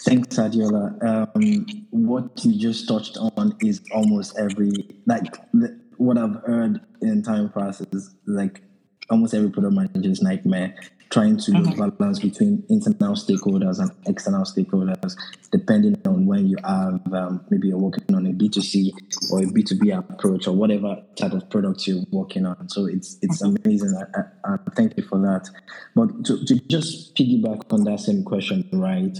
Thanks, 0.05 0.37
Adiola. 0.37 1.03
Um, 1.03 1.85
what 1.91 2.43
you 2.45 2.59
just 2.59 2.87
touched 2.87 3.17
on 3.17 3.55
is 3.61 3.81
almost 3.93 4.37
every, 4.37 4.71
like, 5.05 5.25
the, 5.53 5.79
what 5.97 6.17
I've 6.17 6.35
heard 6.45 6.81
in 7.01 7.21
time 7.23 7.49
passes, 7.49 8.15
like 8.25 8.61
almost 9.09 9.33
every 9.33 9.49
product 9.49 9.73
manager's 9.75 10.21
nightmare 10.21 10.75
trying 11.09 11.37
to 11.37 11.51
mm-hmm. 11.51 11.89
balance 11.97 12.19
between 12.19 12.63
internal 12.69 13.15
stakeholders 13.15 13.79
and 13.79 13.91
external 14.05 14.43
stakeholders, 14.43 15.15
depending 15.51 15.99
on 16.05 16.25
when 16.25 16.47
you 16.47 16.55
have 16.63 17.01
um, 17.13 17.43
maybe 17.49 17.69
you're 17.69 17.77
working 17.77 18.15
on 18.15 18.27
a 18.27 18.29
B2C 18.29 18.91
or 19.31 19.39
a 19.39 19.45
B2B 19.45 19.97
approach 19.97 20.47
or 20.47 20.53
whatever 20.53 21.01
type 21.15 21.31
of 21.31 21.49
product 21.49 21.87
you're 21.87 22.03
working 22.11 22.45
on. 22.45 22.69
So 22.69 22.85
it's 22.85 23.17
it's 23.21 23.41
amazing. 23.41 23.99
I, 23.99 24.19
I, 24.47 24.53
I 24.53 24.57
thank 24.75 24.97
you 24.97 25.03
for 25.03 25.19
that. 25.19 25.49
But 25.95 26.25
to, 26.25 26.45
to 26.45 26.59
just 26.67 27.15
piggyback 27.15 27.73
on 27.73 27.83
that 27.85 27.99
same 27.99 28.23
question, 28.23 28.69
right? 28.73 29.17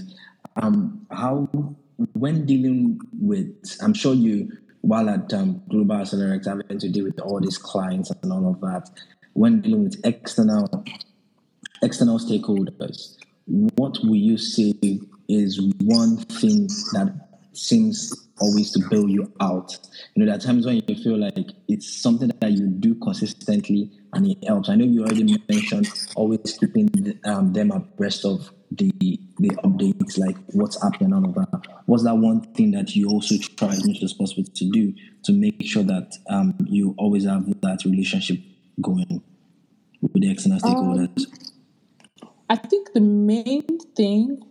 Um, 0.56 1.06
how 1.10 1.48
when 2.12 2.46
dealing 2.46 3.00
with, 3.20 3.76
I'm 3.82 3.94
sure 3.94 4.14
you 4.14 4.50
while 4.82 5.10
at 5.10 5.32
um, 5.34 5.62
Global 5.68 5.96
Accelerator 5.96 6.50
having 6.50 6.78
to 6.78 6.88
deal 6.88 7.04
with 7.04 7.20
all 7.20 7.40
these 7.40 7.58
clients 7.58 8.10
and 8.22 8.32
all 8.32 8.48
of 8.48 8.60
that, 8.60 8.88
when 9.34 9.60
dealing 9.60 9.84
with 9.84 10.00
external 10.04 10.84
external 11.82 12.18
stakeholders, 12.18 13.16
what 13.46 13.98
will 14.02 14.16
you 14.16 14.36
say 14.36 14.74
is 15.28 15.60
one 15.82 16.16
thing 16.16 16.66
that 16.92 17.28
seems 17.52 18.28
always 18.40 18.70
to 18.72 18.80
bail 18.90 19.08
you 19.08 19.30
out. 19.40 19.76
You 20.14 20.20
know, 20.20 20.26
there 20.26 20.36
are 20.36 20.38
times 20.38 20.66
when 20.66 20.82
you 20.86 20.94
feel 20.94 21.18
like 21.18 21.50
it's 21.68 22.02
something 22.02 22.30
that 22.40 22.52
you 22.52 22.66
do 22.66 22.94
consistently 22.96 23.90
and 24.12 24.26
it 24.26 24.38
helps. 24.46 24.68
I 24.68 24.76
know 24.76 24.84
you 24.84 25.02
already 25.02 25.38
mentioned 25.48 25.88
always 26.16 26.56
keeping 26.58 27.18
um, 27.24 27.52
them 27.52 27.70
abreast 27.70 28.24
of 28.24 28.50
the 28.70 28.92
the 29.38 29.50
updates, 29.64 30.18
like 30.18 30.36
what's 30.48 30.80
happening 30.82 31.12
and 31.12 31.26
all 31.26 31.30
of 31.30 31.34
that. 31.34 31.66
What's 31.86 32.04
that 32.04 32.16
one 32.16 32.40
thing 32.54 32.70
that 32.72 32.94
you 32.94 33.08
also 33.08 33.36
try 33.56 33.68
as 33.68 33.86
much 33.86 34.02
as 34.02 34.12
possible 34.12 34.44
to 34.44 34.70
do 34.70 34.94
to 35.24 35.32
make 35.32 35.62
sure 35.62 35.82
that 35.82 36.16
um, 36.28 36.54
you 36.66 36.94
always 36.98 37.24
have 37.24 37.46
that 37.62 37.84
relationship 37.84 38.38
going 38.80 39.22
with 40.00 40.22
the 40.22 40.30
external 40.30 40.58
stakeholders? 40.58 41.26
Um, 42.22 42.30
I 42.48 42.56
think 42.56 42.92
the 42.92 43.00
main 43.00 43.78
thing 43.96 44.42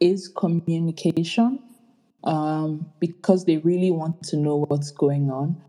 is 0.00 0.28
communication 0.28 1.60
um, 2.24 2.86
because 3.00 3.44
they 3.44 3.58
really 3.58 3.90
want 3.90 4.22
to 4.24 4.36
know 4.36 4.64
what's 4.68 4.90
going 4.90 5.30
on. 5.30 5.62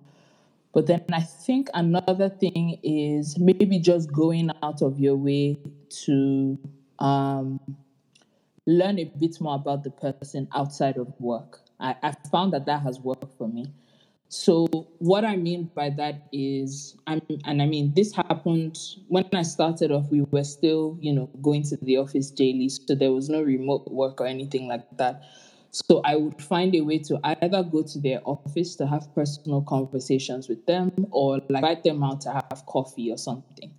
But 0.74 0.88
then 0.88 1.06
I 1.12 1.22
think 1.22 1.70
another 1.74 2.30
thing 2.30 2.80
is 2.84 3.40
maybe 3.40 3.80
just 3.80 4.12
going 4.12 4.52
out 4.62 4.82
of 4.82 5.00
your 5.00 5.16
way 5.16 5.58
to 6.06 6.60
um, 7.00 7.60
learn 8.68 9.00
a 9.00 9.06
bit 9.06 9.42
more 9.42 9.56
about 9.56 9.84
the 9.84 9.90
person 9.90 10.48
outside 10.54 10.98
of 10.98 11.12
work. 11.20 11.62
I, 11.80 11.96
I 12.04 12.14
found 12.30 12.54
that 12.54 12.66
that 12.68 12.84
has 12.84 13.00
worked 13.00 13.36
for 13.38 13.48
me. 13.48 13.74
So 14.30 14.68
what 14.98 15.24
I 15.24 15.38
mean 15.38 15.72
by 15.74 15.90
that 15.92 16.28
is, 16.34 16.98
I'm, 17.08 17.22
and 17.46 17.62
I 17.62 17.66
mean 17.66 17.94
this 17.96 18.14
happened 18.14 18.78
when 19.08 19.26
I 19.34 19.44
started 19.44 19.90
off. 19.90 20.12
We 20.12 20.22
were 20.22 20.44
still, 20.44 20.98
you 21.00 21.14
know, 21.14 21.30
going 21.42 21.64
to 21.64 21.78
the 21.82 21.96
office 21.96 22.30
daily, 22.30 22.68
so 22.68 22.94
there 22.94 23.14
was 23.14 23.30
no 23.30 23.42
remote 23.42 23.90
work 23.90 24.20
or 24.20 24.28
anything 24.28 24.68
like 24.68 24.86
that. 24.98 25.24
So 25.72 26.02
I 26.04 26.18
would 26.18 26.42
find 26.42 26.76
a 26.76 26.82
way 26.82 26.98
to 27.00 27.20
either 27.24 27.64
go 27.64 27.84
to 27.84 28.00
their 28.00 28.20
office 28.26 28.76
to 28.78 28.88
have 28.88 29.14
personal 29.16 29.62
conversations 29.62 30.50
with 30.50 30.66
them, 30.66 30.92
or 31.12 31.40
like 31.48 31.64
invite 31.64 31.84
them 31.86 32.04
out 32.04 32.20
to 32.22 32.32
have 32.32 32.66
coffee 32.66 33.10
or 33.10 33.18
something. 33.18 33.74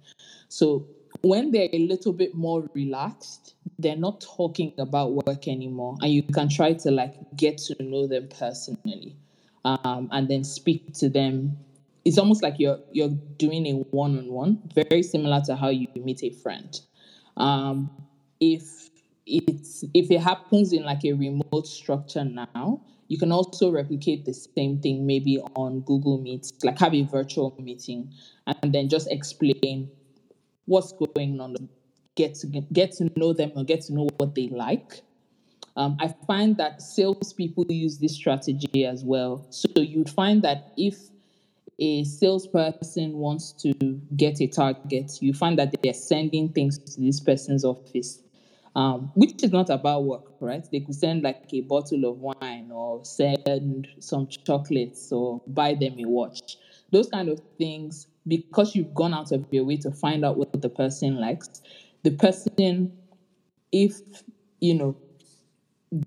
So 0.48 0.87
when 1.22 1.50
they're 1.50 1.68
a 1.72 1.78
little 1.78 2.12
bit 2.12 2.35
more 2.35 2.68
relaxed, 2.74 3.54
they're 3.78 3.96
not 3.96 4.20
talking 4.20 4.72
about 4.78 5.12
work 5.26 5.48
anymore, 5.48 5.96
and 6.00 6.12
you 6.12 6.22
can 6.22 6.48
try 6.48 6.72
to 6.72 6.90
like 6.90 7.14
get 7.37 7.59
to 7.59 7.83
know 7.83 8.07
them 8.07 8.28
personally 8.28 9.16
um, 9.64 10.09
and 10.12 10.28
then 10.28 10.44
speak 10.44 10.92
to 10.94 11.09
them. 11.09 11.57
It's 12.04 12.18
almost 12.18 12.42
like 12.42 12.54
you're 12.59 12.78
you're 12.92 13.16
doing 13.37 13.66
a 13.66 13.72
one-on-one, 13.90 14.70
very 14.74 15.02
similar 15.02 15.40
to 15.46 15.57
how 15.57 15.68
you 15.68 15.88
meet 15.96 16.22
a 16.22 16.31
friend. 16.31 16.81
Um, 17.37 17.90
if 18.40 18.90
it's 19.26 19.85
if 19.94 20.11
it 20.11 20.20
happens 20.20 20.72
in 20.72 20.85
like 20.85 21.04
a 21.04 21.12
remote 21.12 21.66
structure 21.66 22.24
now, 22.24 22.81
you 23.09 23.18
can 23.18 23.33
also 23.33 23.70
replicate 23.70 24.24
the 24.24 24.33
same 24.33 24.81
thing 24.81 25.07
maybe 25.07 25.38
on 25.57 25.81
Google 25.81 26.18
Meet, 26.18 26.52
like 26.62 26.78
have 26.78 26.94
a 26.94 27.02
virtual 27.02 27.54
meeting 27.59 28.12
and 28.46 28.72
then 28.72 28.88
just 28.88 29.11
explain 29.11 29.90
what's 30.68 30.92
going 30.92 31.40
on, 31.40 31.68
get 32.14 32.35
to 32.37 32.46
get 32.46 32.92
to 32.92 33.11
know 33.16 33.33
them 33.33 33.52
or 33.57 33.64
get 33.64 33.81
to 33.83 33.92
know 33.94 34.09
what 34.18 34.35
they 34.35 34.48
like 34.48 35.02
um, 35.78 35.96
I 36.00 36.12
find 36.26 36.57
that 36.57 36.83
salespeople 36.83 37.66
use 37.68 37.98
this 37.98 38.16
strategy 38.16 38.85
as 38.85 39.04
well. 39.04 39.46
So 39.50 39.68
you'd 39.76 40.11
find 40.11 40.42
that 40.42 40.72
if 40.76 40.96
a 41.78 42.02
salesperson 42.02 43.12
wants 43.12 43.52
to 43.62 43.72
get 44.16 44.40
a 44.40 44.48
target, 44.48 45.22
you 45.22 45.33
find 45.33 45.57
that 45.61 45.76
they're 45.81 45.94
sending 45.94 46.48
things 46.48 46.78
to 46.78 47.00
this 47.00 47.20
person's 47.20 47.64
office, 47.64 48.20
um, 48.74 49.12
which 49.14 49.44
is 49.44 49.52
not 49.52 49.70
about 49.70 50.02
work, 50.02 50.33
right? 50.40 50.66
They 50.72 50.81
could 50.81 50.96
send 50.96 51.22
like 51.22 51.44
a 51.52 51.61
bottle 51.61 52.07
of 52.07 52.18
wine 52.18 52.72
or 52.72 53.04
send 53.04 53.87
some 54.00 54.26
chocolates 54.26 55.12
or 55.12 55.40
buy 55.46 55.74
them 55.74 55.94
a 56.00 56.09
watch. 56.09 56.57
Those 56.90 57.09
kind 57.09 57.28
of 57.28 57.40
things, 57.57 58.08
because 58.29 58.77
you've 58.77 58.95
gone 58.95 59.14
out 59.14 59.33
of 59.33 59.47
your 59.51 59.64
way 59.64 59.77
to 59.79 59.91
find 59.91 60.25
out 60.25 60.37
what 60.37 60.61
the 60.61 60.69
person 60.69 61.21
likes, 61.21 61.62
the 62.03 62.11
person, 62.12 62.93
if 63.73 64.01
you 64.61 64.75
know 64.75 64.97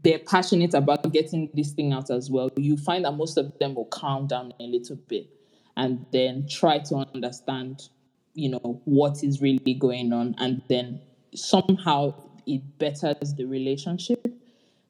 they're 0.04 0.20
passionate 0.20 0.74
about 0.74 1.12
getting 1.12 1.50
this 1.54 1.72
thing 1.72 1.94
out 1.94 2.10
as 2.10 2.30
well, 2.30 2.50
you 2.56 2.78
find 2.78 3.06
that 3.06 3.14
most 3.14 3.38
of 3.38 3.58
them 3.60 3.76
will 3.76 3.86
calm 3.86 4.28
down 4.28 4.54
a 4.60 4.64
little 4.64 4.96
bit 5.08 5.28
and 5.76 6.06
then 6.12 6.48
try 6.48 6.78
to 6.78 6.96
understand, 7.14 7.90
you 8.34 8.50
know, 8.50 8.82
what 8.86 9.24
is 9.24 9.42
really 9.42 9.74
going 9.74 10.14
on. 10.14 10.36
And 10.38 10.62
then 10.70 11.02
somehow 11.34 12.14
it 12.46 12.62
betters 12.78 13.34
the 13.36 13.46
relationship, 13.46 14.28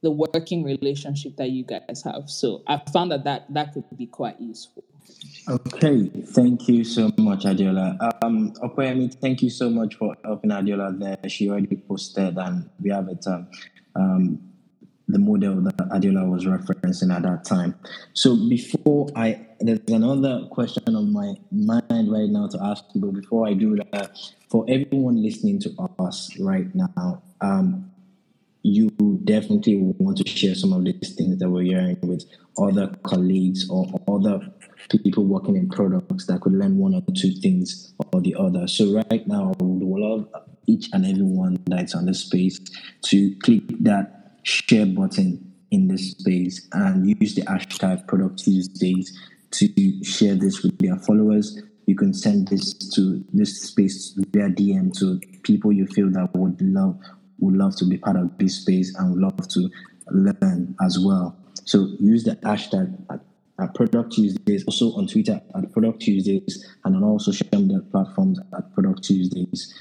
the 0.01 0.11
working 0.11 0.63
relationship 0.63 1.37
that 1.37 1.51
you 1.51 1.63
guys 1.63 2.03
have. 2.03 2.29
So 2.29 2.63
I 2.67 2.81
found 2.91 3.11
that 3.11 3.23
that, 3.23 3.53
that 3.53 3.73
could 3.73 3.85
be 3.95 4.07
quite 4.07 4.41
useful. 4.41 4.83
Okay, 5.47 6.07
thank 6.07 6.67
you 6.67 6.83
so 6.83 7.11
much, 7.17 7.43
Adiola. 7.45 7.97
Um, 8.23 8.53
Okoyemi, 8.63 9.13
thank 9.15 9.41
you 9.41 9.49
so 9.49 9.69
much 9.69 9.95
for 9.95 10.15
helping 10.23 10.51
Adiola 10.51 10.97
there. 10.97 11.29
She 11.29 11.49
already 11.49 11.75
posted, 11.75 12.37
and 12.37 12.69
we 12.79 12.91
have 12.91 13.07
it 13.09 13.25
um, 13.27 13.47
um, 13.95 14.51
the 15.07 15.19
model 15.19 15.61
that 15.61 15.77
Adiola 15.77 16.29
was 16.29 16.45
referencing 16.45 17.13
at 17.13 17.23
that 17.23 17.43
time. 17.43 17.75
So 18.13 18.35
before 18.47 19.09
I, 19.15 19.45
there's 19.59 19.79
another 19.87 20.47
question 20.51 20.95
on 20.95 21.11
my 21.11 21.33
mind 21.51 22.11
right 22.11 22.29
now 22.29 22.47
to 22.47 22.59
ask 22.63 22.85
you, 22.93 23.01
but 23.01 23.13
before 23.13 23.47
I 23.47 23.53
do 23.53 23.75
that, 23.91 24.17
for 24.49 24.65
everyone 24.69 25.21
listening 25.21 25.59
to 25.61 25.89
us 25.99 26.29
right 26.39 26.73
now, 26.73 27.21
um, 27.41 27.91
you 28.63 28.89
definitely 29.23 29.75
want 29.75 30.17
to 30.19 30.29
share 30.29 30.55
some 30.55 30.71
of 30.71 30.85
these 30.85 31.15
things 31.15 31.39
that 31.39 31.49
we're 31.49 31.63
hearing 31.63 31.97
with 32.03 32.23
other 32.57 32.87
colleagues 33.03 33.67
or 33.69 33.87
other 34.07 34.39
people 34.89 35.25
working 35.25 35.55
in 35.55 35.69
products 35.69 36.25
that 36.27 36.41
could 36.41 36.53
learn 36.53 36.77
one 36.77 36.93
or 36.93 37.01
two 37.15 37.31
things 37.41 37.93
or 38.13 38.21
the 38.21 38.35
other. 38.35 38.67
So 38.67 38.93
right 38.93 39.27
now, 39.27 39.53
I 39.59 39.63
would 39.63 39.81
love 39.81 40.27
each 40.67 40.89
and 40.93 41.05
everyone 41.05 41.57
that's 41.65 41.95
on 41.95 42.05
the 42.05 42.13
space 42.13 42.59
to 43.03 43.35
click 43.43 43.63
that 43.81 44.39
share 44.43 44.85
button 44.85 45.53
in 45.71 45.87
this 45.87 46.11
space 46.11 46.67
and 46.73 47.07
use 47.21 47.35
the 47.35 47.41
hashtag 47.43 48.07
product 48.07 48.39
Tuesdays 48.43 49.17
to 49.51 50.03
share 50.03 50.35
this 50.35 50.63
with 50.63 50.77
their 50.79 50.97
followers. 50.97 51.61
You 51.87 51.95
can 51.95 52.13
send 52.13 52.49
this 52.49 52.73
to 52.95 53.23
this 53.33 53.61
space 53.61 54.13
via 54.31 54.49
DM 54.49 54.97
to 54.99 55.19
people 55.43 55.71
you 55.71 55.87
feel 55.87 56.09
that 56.11 56.33
would 56.35 56.61
love 56.61 56.99
would 57.39 57.55
love 57.55 57.75
to 57.75 57.85
be 57.85 57.97
part 57.97 58.15
of 58.15 58.37
this 58.37 58.61
space 58.61 58.95
and 58.95 59.11
would 59.11 59.21
love 59.21 59.47
to 59.47 59.69
learn 60.11 60.75
as 60.85 60.99
well. 60.99 61.35
So 61.65 61.87
use 61.99 62.23
the 62.23 62.35
hashtag 62.37 62.95
at, 63.61 63.67
at 63.67 63.75
Product 63.75 64.11
Tuesdays, 64.11 64.63
also 64.65 64.93
on 64.97 65.07
Twitter 65.07 65.41
at 65.55 65.71
Product 65.71 65.99
Tuesdays, 65.99 66.65
and 66.85 66.95
on 66.95 67.03
all 67.03 67.19
social 67.19 67.47
media 67.53 67.79
platforms 67.79 68.39
at 68.57 68.73
Product 68.73 69.03
Tuesdays. 69.03 69.73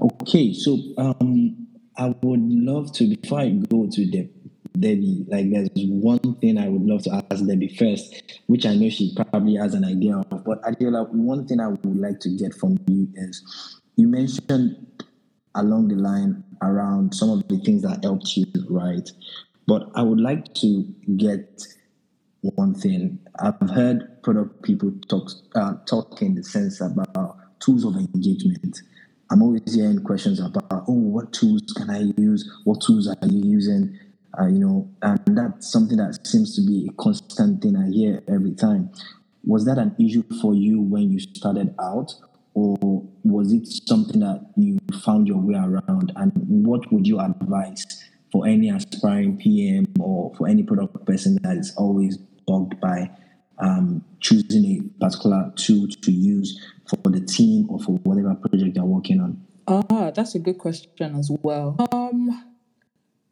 Okay, 0.00 0.52
so 0.52 0.78
um, 0.98 1.66
I 1.96 2.14
would 2.22 2.40
love 2.40 2.92
to, 2.94 3.16
before 3.16 3.40
I 3.40 3.50
go 3.50 3.88
to 3.90 4.28
Debbie, 4.78 5.26
like 5.28 5.50
there's 5.50 5.68
one 5.74 6.34
thing 6.36 6.58
I 6.58 6.68
would 6.68 6.82
love 6.82 7.02
to 7.04 7.14
ask 7.30 7.46
Debbie 7.46 7.74
first, 7.78 8.40
which 8.46 8.66
I 8.66 8.74
know 8.74 8.90
she 8.90 9.14
probably 9.14 9.54
has 9.56 9.74
an 9.74 9.84
idea 9.84 10.18
of. 10.18 10.44
But 10.44 10.62
Adiola, 10.62 11.10
one 11.10 11.46
thing 11.46 11.60
I 11.60 11.68
would 11.68 11.84
like 11.84 12.20
to 12.20 12.28
get 12.36 12.54
from 12.54 12.78
you 12.86 13.08
is 13.14 13.80
you 13.96 14.08
mentioned 14.08 15.04
along 15.54 15.88
the 15.88 15.94
line 15.94 16.44
around 16.62 17.14
some 17.14 17.30
of 17.30 17.48
the 17.48 17.58
things 17.58 17.82
that 17.82 18.04
helped 18.04 18.36
you, 18.36 18.46
right? 18.68 19.10
But 19.66 19.90
I 19.94 20.02
would 20.02 20.20
like 20.20 20.54
to 20.56 20.82
get 21.16 21.66
one 22.54 22.74
thing. 22.74 23.18
I've 23.38 23.70
heard 23.70 24.22
product 24.22 24.62
people 24.62 24.92
talk 25.08 25.30
uh, 25.54 25.74
talk 25.86 26.20
in 26.22 26.34
the 26.34 26.42
sense 26.42 26.80
about 26.80 27.36
tools 27.60 27.84
of 27.84 27.96
engagement 27.96 28.80
I'm 29.30 29.42
always 29.42 29.74
hearing 29.74 30.02
questions 30.04 30.38
about, 30.38 30.84
oh, 30.86 30.92
what 30.92 31.32
tools 31.32 31.62
can 31.76 31.90
I 31.90 32.12
use? 32.16 32.48
What 32.64 32.80
tools 32.80 33.08
are 33.08 33.26
you 33.26 33.42
using? 33.42 33.98
Uh, 34.38 34.46
you 34.46 34.60
know, 34.60 34.88
and 35.02 35.20
that's 35.36 35.72
something 35.72 35.96
that 35.96 36.24
seems 36.24 36.54
to 36.54 36.64
be 36.64 36.88
a 36.88 37.02
constant 37.02 37.62
thing 37.62 37.74
I 37.76 37.90
hear 37.90 38.22
every 38.28 38.54
time. 38.54 38.90
Was 39.44 39.64
that 39.64 39.78
an 39.78 39.96
issue 39.98 40.22
for 40.40 40.54
you 40.54 40.80
when 40.80 41.10
you 41.10 41.18
started 41.18 41.74
out, 41.80 42.14
or 42.54 43.02
was 43.24 43.52
it 43.52 43.66
something 43.66 44.20
that 44.20 44.46
you 44.56 44.78
found 45.04 45.26
your 45.26 45.38
way 45.38 45.56
around? 45.56 46.12
And 46.14 46.32
what 46.36 46.92
would 46.92 47.06
you 47.06 47.18
advise 47.18 47.84
for 48.30 48.46
any 48.46 48.70
aspiring 48.70 49.38
PM 49.38 49.86
or 49.98 50.32
for 50.36 50.46
any 50.46 50.62
product 50.62 51.04
person 51.04 51.38
that 51.42 51.56
is 51.56 51.74
always 51.76 52.18
bugged 52.46 52.80
by 52.80 53.10
um, 53.58 54.04
choosing 54.20 54.64
a 54.64 55.04
particular 55.04 55.52
tool 55.56 55.88
to 55.88 56.12
use 56.12 56.60
for 56.88 57.10
the 57.10 57.20
team 57.20 57.68
or 57.70 57.78
for 57.80 57.92
whatever 58.04 58.34
project 58.34 58.74
they're 58.74 58.84
working 58.84 59.20
on? 59.20 59.42
Ah, 59.68 60.10
that's 60.10 60.34
a 60.34 60.38
good 60.38 60.58
question 60.58 61.16
as 61.16 61.30
well. 61.42 61.76
Um, 61.92 62.54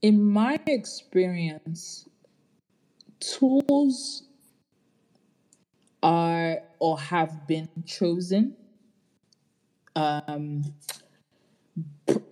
in 0.03 0.23
my 0.23 0.59
experience, 0.67 2.09
tools 3.21 4.25
are 6.03 6.59
or 6.79 6.99
have 6.99 7.47
been 7.47 7.69
chosen. 7.87 8.57
Um, 9.97 10.65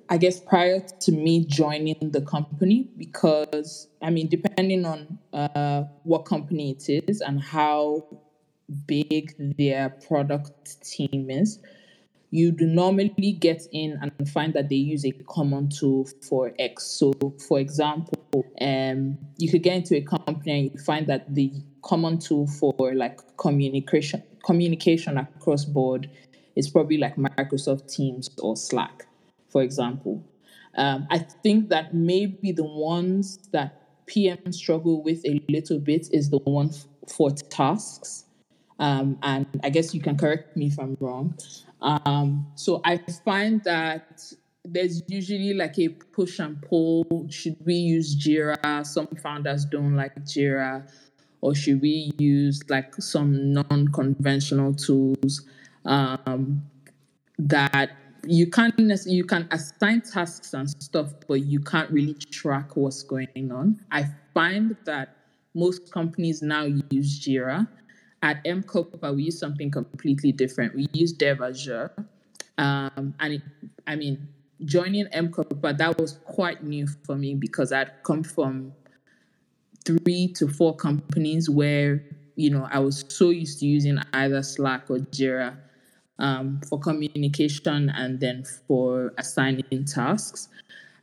I 0.08 0.18
guess 0.18 0.40
prior 0.40 0.80
to 0.80 1.12
me 1.12 1.44
joining 1.46 2.10
the 2.10 2.20
company, 2.20 2.88
because 2.96 3.88
I 4.02 4.10
mean, 4.10 4.28
depending 4.28 4.84
on 4.84 5.18
uh, 5.32 5.84
what 6.04 6.24
company 6.24 6.72
it 6.72 6.88
is 6.88 7.20
and 7.20 7.40
how 7.40 8.04
big 8.86 9.34
their 9.58 9.90
product 9.90 10.82
team 10.82 11.30
is, 11.30 11.58
you 12.30 12.52
normally 12.58 13.32
get 13.32 13.62
in 13.72 13.98
and 14.00 14.28
find 14.28 14.54
that 14.54 14.70
they 14.70 14.76
use 14.76 15.04
a 15.04 15.12
common 15.28 15.68
tool 15.68 16.08
for 16.26 16.52
X. 16.58 16.84
So, 16.84 17.12
for 17.46 17.60
example, 17.60 18.46
um, 18.60 19.18
you 19.36 19.50
could 19.50 19.62
get 19.62 19.76
into 19.76 19.96
a 19.96 20.00
company 20.00 20.52
and 20.52 20.72
you 20.72 20.78
find 20.78 21.06
that 21.08 21.34
the 21.34 21.52
common 21.82 22.18
tool 22.18 22.46
for 22.46 22.94
like 22.94 23.20
communication 23.36 24.22
communication 24.44 25.18
across 25.18 25.64
board 25.64 26.10
is 26.56 26.68
probably 26.68 26.96
like 26.98 27.16
Microsoft 27.16 27.92
Teams 27.92 28.28
or 28.42 28.56
Slack, 28.56 29.06
for 29.52 29.62
example. 29.62 30.24
Um, 30.76 31.06
I 31.10 31.18
think 31.18 31.68
that 31.68 31.94
maybe 31.94 32.50
the 32.50 32.64
ones 32.64 33.38
that 33.52 34.06
PM 34.06 34.52
struggle 34.52 35.02
with 35.02 35.24
a 35.26 35.40
little 35.48 35.78
bit 35.78 36.08
is 36.10 36.30
the 36.30 36.38
one 36.38 36.70
f- 36.70 36.86
for 37.14 37.30
tasks. 37.30 38.24
Um, 38.78 39.18
and 39.22 39.46
I 39.62 39.70
guess 39.70 39.94
you 39.94 40.00
can 40.00 40.16
correct 40.16 40.56
me 40.56 40.66
if 40.66 40.78
I'm 40.78 40.96
wrong. 40.98 41.36
Um, 41.82 42.46
so 42.54 42.80
I 42.84 42.98
find 43.24 43.62
that 43.64 44.22
there's 44.64 45.02
usually 45.08 45.54
like 45.54 45.78
a 45.78 45.88
push 45.88 46.38
and 46.38 46.60
pull. 46.62 47.26
Should 47.28 47.56
we 47.64 47.74
use 47.74 48.16
Jira? 48.16 48.86
Some 48.86 49.08
founders 49.22 49.66
don't 49.66 49.94
like 49.94 50.14
Jira. 50.24 50.90
Or 51.42 51.54
should 51.54 51.82
we 51.82 52.12
use 52.18 52.62
like 52.68 52.94
some 52.94 53.52
non 53.52 53.88
conventional 53.92 54.74
tools 54.74 55.44
um, 55.84 56.62
that 57.38 57.90
you 58.24 58.46
can't 58.48 58.74
you 59.06 59.24
can 59.24 59.48
assign 59.50 60.00
tasks 60.00 60.54
and 60.54 60.68
stuff, 60.82 61.12
but 61.26 61.44
you 61.44 61.60
can't 61.60 61.90
really 61.90 62.14
track 62.14 62.76
what's 62.76 63.02
going 63.02 63.50
on. 63.50 63.80
I 63.90 64.06
find 64.34 64.76
that 64.84 65.16
most 65.54 65.92
companies 65.92 66.42
now 66.42 66.64
use 66.90 67.20
Jira. 67.20 67.68
At 68.24 68.40
M-KOPA, 68.44 69.16
we 69.16 69.24
use 69.24 69.38
something 69.40 69.68
completely 69.68 70.30
different. 70.30 70.76
We 70.76 70.86
use 70.92 71.12
Dev 71.12 71.42
Azure. 71.42 71.90
Um, 72.56 73.14
and 73.18 73.34
it, 73.34 73.42
I 73.88 73.96
mean, 73.96 74.28
joining 74.64 75.08
M-KOPA, 75.08 75.76
that 75.78 75.98
was 75.98 76.20
quite 76.24 76.62
new 76.62 76.86
for 77.04 77.16
me 77.16 77.34
because 77.34 77.72
I'd 77.72 77.90
come 78.04 78.22
from 78.22 78.72
three 79.84 80.28
to 80.34 80.46
four 80.46 80.76
companies 80.76 81.50
where, 81.50 82.04
you 82.36 82.50
know, 82.50 82.68
I 82.70 82.78
was 82.78 83.04
so 83.08 83.30
used 83.30 83.58
to 83.58 83.66
using 83.66 83.98
either 84.12 84.44
Slack 84.44 84.88
or 84.88 84.98
Jira 84.98 85.56
um, 86.22 86.60
for 86.68 86.78
communication 86.78 87.90
and 87.90 88.20
then 88.20 88.44
for 88.66 89.12
assigning 89.18 89.84
tasks. 89.84 90.48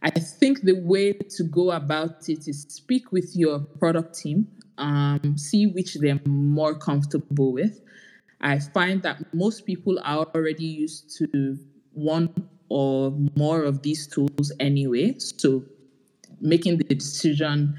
I 0.01 0.09
think 0.11 0.61
the 0.61 0.79
way 0.79 1.13
to 1.13 1.43
go 1.43 1.71
about 1.71 2.29
it 2.29 2.47
is 2.47 2.65
speak 2.69 3.11
with 3.11 3.35
your 3.35 3.59
product 3.59 4.17
team, 4.17 4.47
um, 4.77 5.37
see 5.37 5.67
which 5.67 5.95
they're 5.95 6.21
more 6.25 6.73
comfortable 6.73 7.51
with. 7.51 7.81
I 8.39 8.59
find 8.59 9.03
that 9.03 9.33
most 9.33 9.65
people 9.65 9.99
are 9.99 10.25
already 10.33 10.65
used 10.65 11.17
to 11.17 11.59
one 11.91 12.33
or 12.69 13.11
more 13.35 13.63
of 13.63 13.81
these 13.81 14.07
tools 14.07 14.53
anyway. 14.61 15.15
So 15.17 15.65
making 16.39 16.77
the 16.77 16.95
decision 16.95 17.77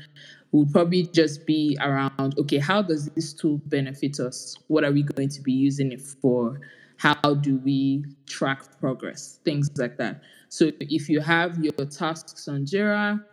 would 0.52 0.70
probably 0.72 1.04
just 1.04 1.46
be 1.46 1.78
around 1.80 2.34
okay, 2.38 2.58
how 2.58 2.82
does 2.82 3.06
this 3.10 3.32
tool 3.32 3.62
benefit 3.66 4.20
us? 4.20 4.56
What 4.66 4.84
are 4.84 4.92
we 4.92 5.04
going 5.04 5.30
to 5.30 5.40
be 5.40 5.52
using 5.52 5.92
it 5.92 6.02
for? 6.02 6.60
How 7.00 7.32
do 7.32 7.56
we 7.64 8.04
track 8.26 8.78
progress? 8.78 9.40
Things 9.42 9.70
like 9.78 9.96
that. 9.96 10.20
So 10.50 10.70
if 10.80 11.08
you 11.08 11.20
have 11.20 11.58
your 11.58 11.86
tasks 11.86 12.46
on 12.46 12.66
jira 12.66 13.24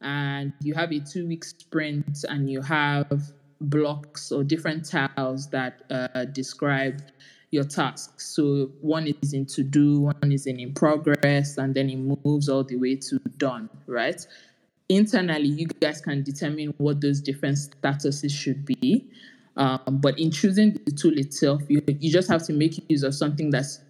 and 0.00 0.52
you 0.62 0.74
have 0.74 0.92
a 0.92 1.00
two 1.00 1.26
week 1.26 1.42
sprint 1.42 2.24
and 2.28 2.48
you 2.48 2.62
have 2.62 3.32
blocks 3.60 4.30
or 4.30 4.44
different 4.44 4.88
tiles 4.88 5.50
that 5.50 5.82
uh, 5.90 6.26
describe 6.26 7.02
your 7.50 7.64
tasks. 7.64 8.26
So 8.26 8.70
one 8.80 9.08
is 9.08 9.32
in 9.32 9.44
to 9.46 9.64
do 9.64 10.02
one 10.02 10.30
is 10.30 10.46
in 10.46 10.60
in 10.60 10.72
progress 10.72 11.58
and 11.58 11.74
then 11.74 11.90
it 11.90 11.96
moves 11.96 12.48
all 12.48 12.62
the 12.62 12.76
way 12.76 12.94
to 12.94 13.18
done 13.38 13.68
right? 13.88 14.24
Internally 14.88 15.48
you 15.48 15.66
guys 15.66 16.00
can 16.00 16.22
determine 16.22 16.74
what 16.78 17.00
those 17.00 17.20
different 17.20 17.58
statuses 17.58 18.30
should 18.30 18.64
be 18.64 19.10
um, 19.56 19.80
but 19.88 20.18
in 20.18 20.30
choosing 20.30 20.74
the 20.84 20.92
tool 20.92 21.16
itself, 21.16 21.62
you, 21.68 21.82
you 21.86 22.10
just 22.10 22.28
have 22.28 22.42
to 22.44 22.52
make 22.52 22.78
use 22.90 23.02
of 23.02 23.14
something 23.14 23.50
that's 23.50 23.80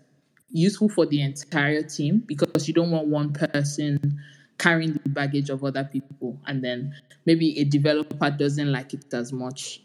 useful 0.50 0.88
for 0.88 1.06
the 1.06 1.20
entire 1.20 1.82
team 1.82 2.22
because 2.26 2.68
you 2.68 2.74
don't 2.74 2.90
want 2.90 3.08
one 3.08 3.32
person 3.32 4.18
carrying 4.58 4.92
the 4.92 5.08
baggage 5.08 5.50
of 5.50 5.64
other 5.64 5.84
people 5.84 6.40
and 6.46 6.64
then 6.64 6.94
maybe 7.26 7.58
a 7.58 7.64
developer 7.64 8.30
doesn't 8.30 8.70
like 8.72 8.94
it 8.94 9.12
as 9.12 9.32
much 9.32 9.82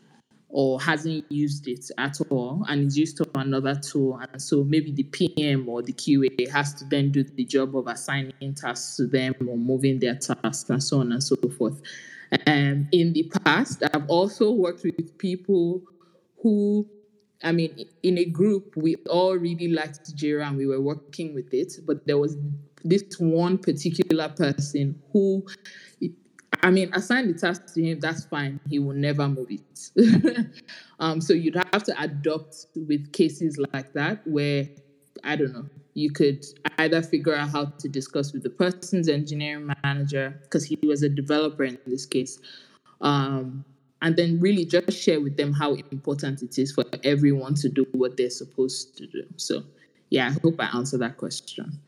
or 0.49 0.79
hasn't 0.79 1.29
used 1.31 1.67
it 1.67 1.89
at 1.97 2.17
all 2.29 2.63
and 2.69 2.87
is 2.87 2.97
used 2.97 3.17
to 3.17 3.27
another 3.35 3.73
tool. 3.75 4.19
And 4.31 4.41
so 4.41 4.63
maybe 4.63 4.91
the 4.91 5.03
pm 5.03 5.67
or 5.67 5.81
the 5.81 5.93
qa 5.93 6.49
has 6.49 6.73
to 6.75 6.85
then 6.85 7.11
do 7.11 7.23
the 7.23 7.45
job 7.45 7.75
of 7.75 7.87
assigning 7.87 8.53
tasks 8.55 8.97
to 8.97 9.07
them 9.07 9.33
or 9.47 9.57
moving 9.57 9.99
their 9.99 10.15
tasks 10.15 10.69
and 10.69 10.83
so 10.83 10.99
on 10.99 11.11
and 11.11 11.23
so 11.23 11.35
forth 11.57 11.81
um, 12.47 12.87
in 12.91 13.13
the 13.13 13.31
past, 13.43 13.83
I've 13.93 14.07
also 14.07 14.51
worked 14.51 14.83
with 14.83 15.17
people 15.17 15.81
who, 16.41 16.87
I 17.43 17.51
mean, 17.51 17.85
in 18.03 18.17
a 18.17 18.25
group, 18.25 18.75
we 18.75 18.95
all 19.09 19.35
really 19.35 19.67
liked 19.67 20.15
Jira 20.15 20.47
and 20.47 20.57
we 20.57 20.65
were 20.65 20.81
working 20.81 21.33
with 21.33 21.53
it, 21.53 21.73
but 21.85 22.05
there 22.07 22.17
was 22.17 22.37
this 22.83 23.03
one 23.19 23.57
particular 23.57 24.29
person 24.29 25.01
who, 25.11 25.45
I 26.63 26.71
mean, 26.71 26.91
assign 26.93 27.27
the 27.27 27.37
task 27.37 27.73
to 27.73 27.83
him, 27.83 27.99
that's 27.99 28.25
fine. 28.25 28.59
He 28.69 28.79
will 28.79 28.95
never 28.95 29.27
move 29.27 29.49
it. 29.49 30.47
um, 30.99 31.21
so 31.21 31.33
you'd 31.33 31.55
have 31.55 31.83
to 31.83 32.01
adopt 32.01 32.67
with 32.75 33.11
cases 33.11 33.59
like 33.73 33.93
that 33.93 34.25
where, 34.25 34.67
I 35.23 35.35
don't 35.35 35.53
know, 35.53 35.65
you 35.93 36.11
could 36.11 36.45
either 36.77 37.01
figure 37.01 37.35
out 37.35 37.49
how 37.49 37.65
to 37.65 37.89
discuss 37.89 38.33
with 38.33 38.43
the 38.43 38.49
person's 38.49 39.09
engineering 39.09 39.71
manager 39.83 40.39
because 40.43 40.63
he 40.63 40.77
was 40.83 41.03
a 41.03 41.09
developer 41.09 41.63
in 41.63 41.77
this 41.85 42.05
case 42.05 42.39
um, 43.01 43.65
and 44.01 44.15
then 44.15 44.39
really 44.39 44.65
just 44.65 44.91
share 44.91 45.21
with 45.21 45.37
them 45.37 45.53
how 45.53 45.73
important 45.91 46.41
it 46.41 46.57
is 46.57 46.71
for 46.71 46.85
everyone 47.03 47.55
to 47.55 47.69
do 47.69 47.85
what 47.91 48.17
they're 48.17 48.29
supposed 48.29 48.97
to 48.97 49.05
do. 49.07 49.23
So 49.37 49.63
yeah 50.11 50.27
i 50.27 50.39
hope 50.43 50.55
i 50.59 50.69
answered 50.77 50.99
that 50.99 51.17
question 51.17 51.79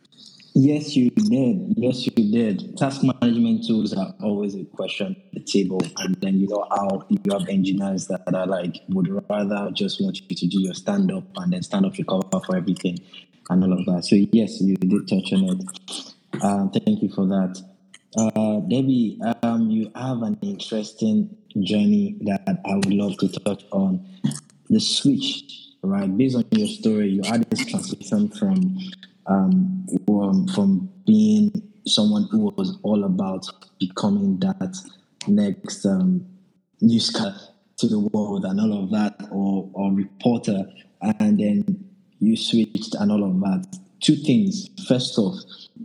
yes 0.55 0.95
you 0.95 1.09
did 1.09 1.73
yes 1.77 2.05
you 2.05 2.31
did 2.31 2.77
task 2.77 3.01
management 3.03 3.65
tools 3.65 3.93
are 3.93 4.13
always 4.21 4.55
a 4.55 4.63
question 4.65 5.15
at 5.15 5.33
the 5.33 5.39
table 5.39 5.81
and 5.97 6.15
then 6.21 6.39
you 6.39 6.47
know 6.47 6.65
how 6.69 7.03
you 7.09 7.19
have 7.31 7.47
engineers 7.49 8.07
that 8.07 8.21
are 8.33 8.45
like 8.45 8.77
would 8.89 9.09
rather 9.29 9.71
just 9.71 9.99
want 9.99 10.19
you 10.21 10.35
to 10.35 10.47
do 10.47 10.61
your 10.61 10.73
stand 10.73 11.11
up 11.11 11.23
and 11.37 11.53
then 11.53 11.63
stand 11.63 11.85
up 11.85 11.97
recover 11.97 12.39
for 12.45 12.55
everything 12.55 12.97
and 13.49 13.63
all 13.63 13.73
of 13.73 13.85
that. 13.85 14.05
So 14.05 14.15
yes, 14.31 14.61
you 14.61 14.75
did 14.77 15.07
touch 15.07 15.33
on 15.33 15.43
it. 15.49 16.13
Uh, 16.41 16.67
thank 16.69 17.01
you 17.01 17.09
for 17.09 17.25
that. 17.27 17.61
Uh, 18.15 18.59
Debbie, 18.61 19.19
um, 19.41 19.69
you 19.69 19.91
have 19.95 20.21
an 20.21 20.37
interesting 20.41 21.35
journey 21.61 22.17
that 22.21 22.61
I 22.65 22.75
would 22.75 22.93
love 22.93 23.17
to 23.19 23.27
touch 23.29 23.63
on. 23.71 24.05
The 24.69 24.79
switch, 24.79 25.43
right? 25.81 26.15
Based 26.15 26.35
on 26.35 26.45
your 26.51 26.67
story, 26.67 27.09
you 27.09 27.21
had 27.23 27.49
this 27.49 27.65
transition 27.65 28.29
from 28.29 28.79
um, 29.27 29.85
from, 30.05 30.47
from 30.47 30.89
being 31.05 31.51
someone 31.85 32.27
who 32.31 32.53
was 32.57 32.77
all 32.83 33.03
about 33.03 33.45
becoming 33.79 34.39
that 34.39 34.77
next 35.27 35.85
um, 35.85 36.25
newscaster 36.81 37.53
to 37.77 37.87
the 37.87 37.99
world 37.99 38.45
and 38.45 38.59
all 38.59 38.83
of 38.83 38.91
that, 38.91 39.15
or, 39.31 39.69
or 39.73 39.91
reporter, 39.91 40.63
and 41.01 41.39
then 41.39 41.85
you 42.19 42.37
switched 42.37 42.95
and 42.95 43.11
all 43.11 43.23
of 43.23 43.39
that. 43.41 43.79
Two 43.99 44.15
things. 44.15 44.69
First 44.87 45.17
off, 45.17 45.39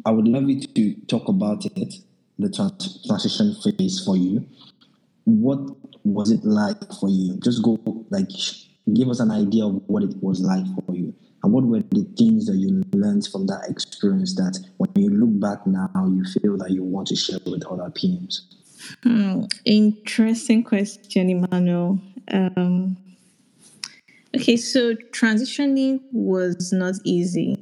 I 0.04 0.10
would 0.10 0.28
love 0.28 0.48
you 0.48 0.60
to 0.60 0.94
talk 1.06 1.28
about 1.28 1.64
it, 1.64 1.94
the 2.38 2.50
trans- 2.50 3.06
transition 3.06 3.54
phase 3.62 4.04
for 4.04 4.16
you. 4.16 4.46
What 5.24 5.60
was 6.04 6.30
it 6.30 6.44
like 6.44 6.92
for 7.00 7.08
you? 7.08 7.38
Just 7.38 7.62
go, 7.62 7.78
like, 8.10 8.28
give 8.94 9.08
us 9.08 9.20
an 9.20 9.30
idea 9.30 9.66
of 9.66 9.82
what 9.86 10.02
it 10.02 10.14
was 10.22 10.40
like 10.40 10.64
for 10.84 10.94
you. 10.94 11.14
And 11.42 11.52
what 11.52 11.64
were 11.64 11.80
the 11.80 12.04
things 12.16 12.46
that 12.46 12.56
you 12.56 12.82
learned 12.92 13.26
from 13.26 13.46
that 13.46 13.66
experience 13.68 14.34
that 14.36 14.58
when 14.78 14.90
you 14.96 15.10
look 15.10 15.40
back 15.40 15.66
now, 15.66 15.90
you 15.94 16.24
feel 16.24 16.56
that 16.58 16.70
you 16.70 16.82
want 16.82 17.08
to 17.08 17.16
share 17.16 17.38
with 17.46 17.64
other 17.66 17.90
PMs? 17.90 18.40
Hmm, 19.02 19.44
interesting 19.64 20.64
question, 20.64 21.30
Emmanuel. 21.30 22.00
Um, 22.32 22.96
Okay, 24.36 24.56
so 24.56 24.94
transitioning 25.10 26.00
was 26.12 26.72
not 26.72 26.94
easy. 27.04 27.56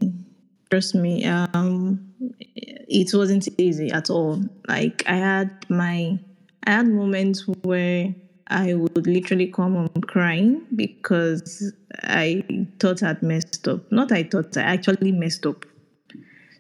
Trust 0.69 0.97
me, 0.97 1.25
um, 1.25 2.13
it 2.59 3.15
wasn't 3.15 3.49
easy 3.57 3.91
at 3.93 4.11
all. 4.11 4.43
Like 4.67 5.05
I 5.07 5.15
had 5.15 5.65
my, 5.69 6.19
I 6.67 6.71
had 6.71 6.89
moments 6.89 7.47
where 7.63 8.13
I 8.49 8.75
would 8.75 9.07
literally 9.07 9.49
come 9.49 9.75
home 9.75 10.03
crying 10.07 10.67
because 10.75 11.73
I 12.03 12.45
thought 12.79 13.03
I'd 13.03 13.23
messed 13.23 13.67
up. 13.67 13.91
Not 13.91 14.13
I 14.13 14.23
thought 14.23 14.57
I 14.57 14.63
actually 14.63 15.13
messed 15.13 15.47
up. 15.47 15.65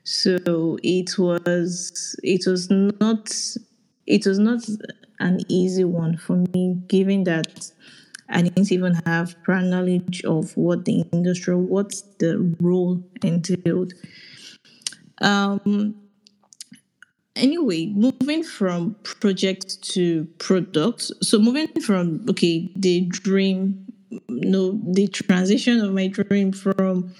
So 0.04 0.78
it 0.82 1.18
was, 1.18 2.16
it 2.22 2.46
was 2.46 2.70
not 2.70 3.34
it 4.06 4.26
was 4.26 4.38
not 4.38 4.68
an 5.18 5.40
easy 5.48 5.84
one 5.84 6.16
for 6.16 6.36
me, 6.54 6.76
given 6.86 7.24
that 7.24 7.70
I 8.28 8.42
didn't 8.42 8.70
even 8.70 8.94
have 9.06 9.34
prior 9.42 9.62
knowledge 9.62 10.22
of 10.24 10.56
what 10.56 10.84
the 10.84 11.04
industry, 11.12 11.56
what 11.56 11.94
the 12.18 12.54
role 12.60 13.02
entailed. 13.22 13.94
Um, 15.20 15.94
anyway, 17.36 17.86
moving 17.86 18.42
from 18.42 18.96
project 19.02 19.82
to 19.94 20.24
product. 20.38 21.12
So 21.22 21.38
moving 21.38 21.68
from 21.82 22.24
okay, 22.30 22.70
the 22.74 23.02
dream, 23.02 23.86
no, 24.28 24.80
the 24.84 25.06
transition 25.08 25.80
of 25.80 25.92
my 25.92 26.08
dream 26.08 26.52
from 26.52 27.14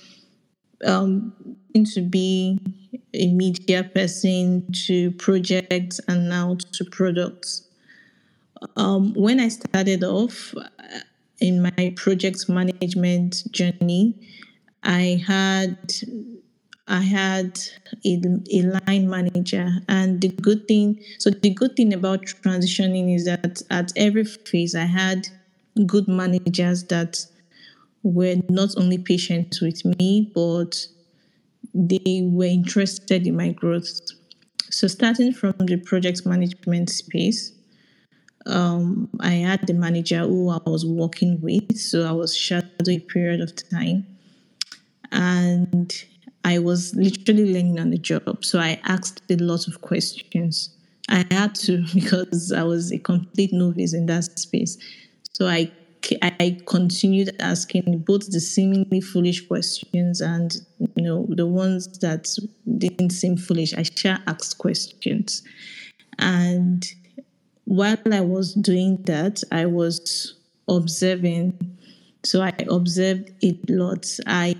um 0.85 1.33
to 1.85 2.01
be 2.01 2.59
a 3.13 3.27
media 3.33 3.85
person 3.85 4.67
to 4.73 5.11
projects 5.13 6.01
and 6.09 6.29
now 6.29 6.57
to 6.73 6.85
products. 6.85 7.69
Um, 8.77 9.13
when 9.15 9.41
I 9.41 9.49
started 9.49 10.03
off 10.03 10.55
uh, 10.57 11.01
in 11.41 11.63
my 11.63 11.93
project 11.97 12.49
management 12.49 13.45
journey, 13.53 14.15
I 14.83 15.23
had 15.27 15.77
I 16.89 17.01
had 17.01 17.59
a, 18.05 18.23
a 18.53 18.63
line 18.63 19.11
manager, 19.11 19.71
and 19.89 20.21
the 20.21 20.29
good 20.29 20.69
thing. 20.69 21.03
So 21.19 21.31
the 21.31 21.51
good 21.51 21.75
thing 21.77 21.93
about 21.93 22.27
transitioning 22.27 23.15
is 23.15 23.25
that 23.25 23.63
at 23.71 23.93
every 23.97 24.25
phase, 24.25 24.75
I 24.75 24.85
had 24.85 25.29
good 25.87 26.07
managers 26.07 26.85
that 26.85 27.27
were 28.03 28.37
not 28.49 28.71
only 28.77 28.99
patient 28.99 29.57
with 29.61 29.85
me, 29.99 30.31
but 30.33 30.87
they 31.75 32.23
were 32.23 32.45
interested 32.45 33.27
in 33.27 33.37
my 33.37 33.51
growth. 33.51 34.01
So 34.71 34.87
starting 34.87 35.33
from 35.33 35.55
the 35.59 35.77
project 35.79 36.25
management 36.25 36.91
space, 36.91 37.53
um, 38.47 39.09
I 39.19 39.33
had 39.33 39.67
the 39.67 39.75
manager 39.75 40.21
who 40.21 40.51
I 40.51 40.61
was 40.67 40.87
working 40.87 41.41
with, 41.41 41.77
so 41.77 42.07
I 42.07 42.13
was 42.13 42.37
shadowing 42.37 42.71
a 42.89 42.99
period 43.01 43.41
of 43.41 43.55
time, 43.71 44.07
and 45.11 45.93
I 46.47 46.61
was 46.61 46.95
literally 46.95 47.53
learning 47.53 47.81
on 47.81 47.91
the 47.91 47.99
job. 47.99 48.45
So 48.45 48.61
I 48.61 48.81
asked 48.85 49.21
a 49.29 49.37
lot 49.37 49.67
of 49.67 49.81
questions. 49.81 50.71
I 51.09 51.25
had 51.29 51.57
to 51.57 51.85
because 51.95 52.53
I 52.53 52.63
was 52.63 52.93
a 52.93 52.99
complete 52.99 53.53
novice 53.53 53.93
in 53.93 54.07
that 54.07 54.25
space. 54.39 54.79
So 55.33 55.47
I 55.47 55.71
I 56.23 56.61
continued 56.67 57.35
asking 57.41 57.99
both 58.07 58.31
the 58.31 58.39
seemingly 58.39 59.01
foolish 59.01 59.49
questions 59.49 60.21
and 60.21 60.57
you 60.95 61.03
know 61.03 61.27
the 61.31 61.47
ones 61.47 61.99
that 61.99 62.29
didn't 62.79 63.11
seem 63.11 63.37
foolish. 63.37 63.75
I 63.75 63.83
sure 63.83 64.17
asked 64.29 64.59
questions, 64.59 65.43
and 66.21 66.87
while 67.65 67.97
I 68.13 68.21
was 68.21 68.55
doing 68.55 69.03
that, 69.07 69.43
I 69.51 69.67
was 69.67 70.37
observing. 70.69 71.77
So 72.25 72.41
I 72.41 72.53
observed 72.69 73.33
a 73.43 73.59
lot. 73.69 74.07
I 74.27 74.55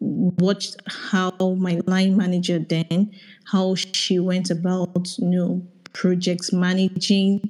watched 0.00 0.76
how 0.86 1.32
my 1.58 1.80
line 1.86 2.16
manager 2.16 2.58
then, 2.58 3.12
how 3.44 3.74
she 3.74 4.18
went 4.18 4.50
about, 4.50 5.18
you 5.18 5.28
know, 5.28 5.62
projects 5.92 6.52
managing, 6.52 7.48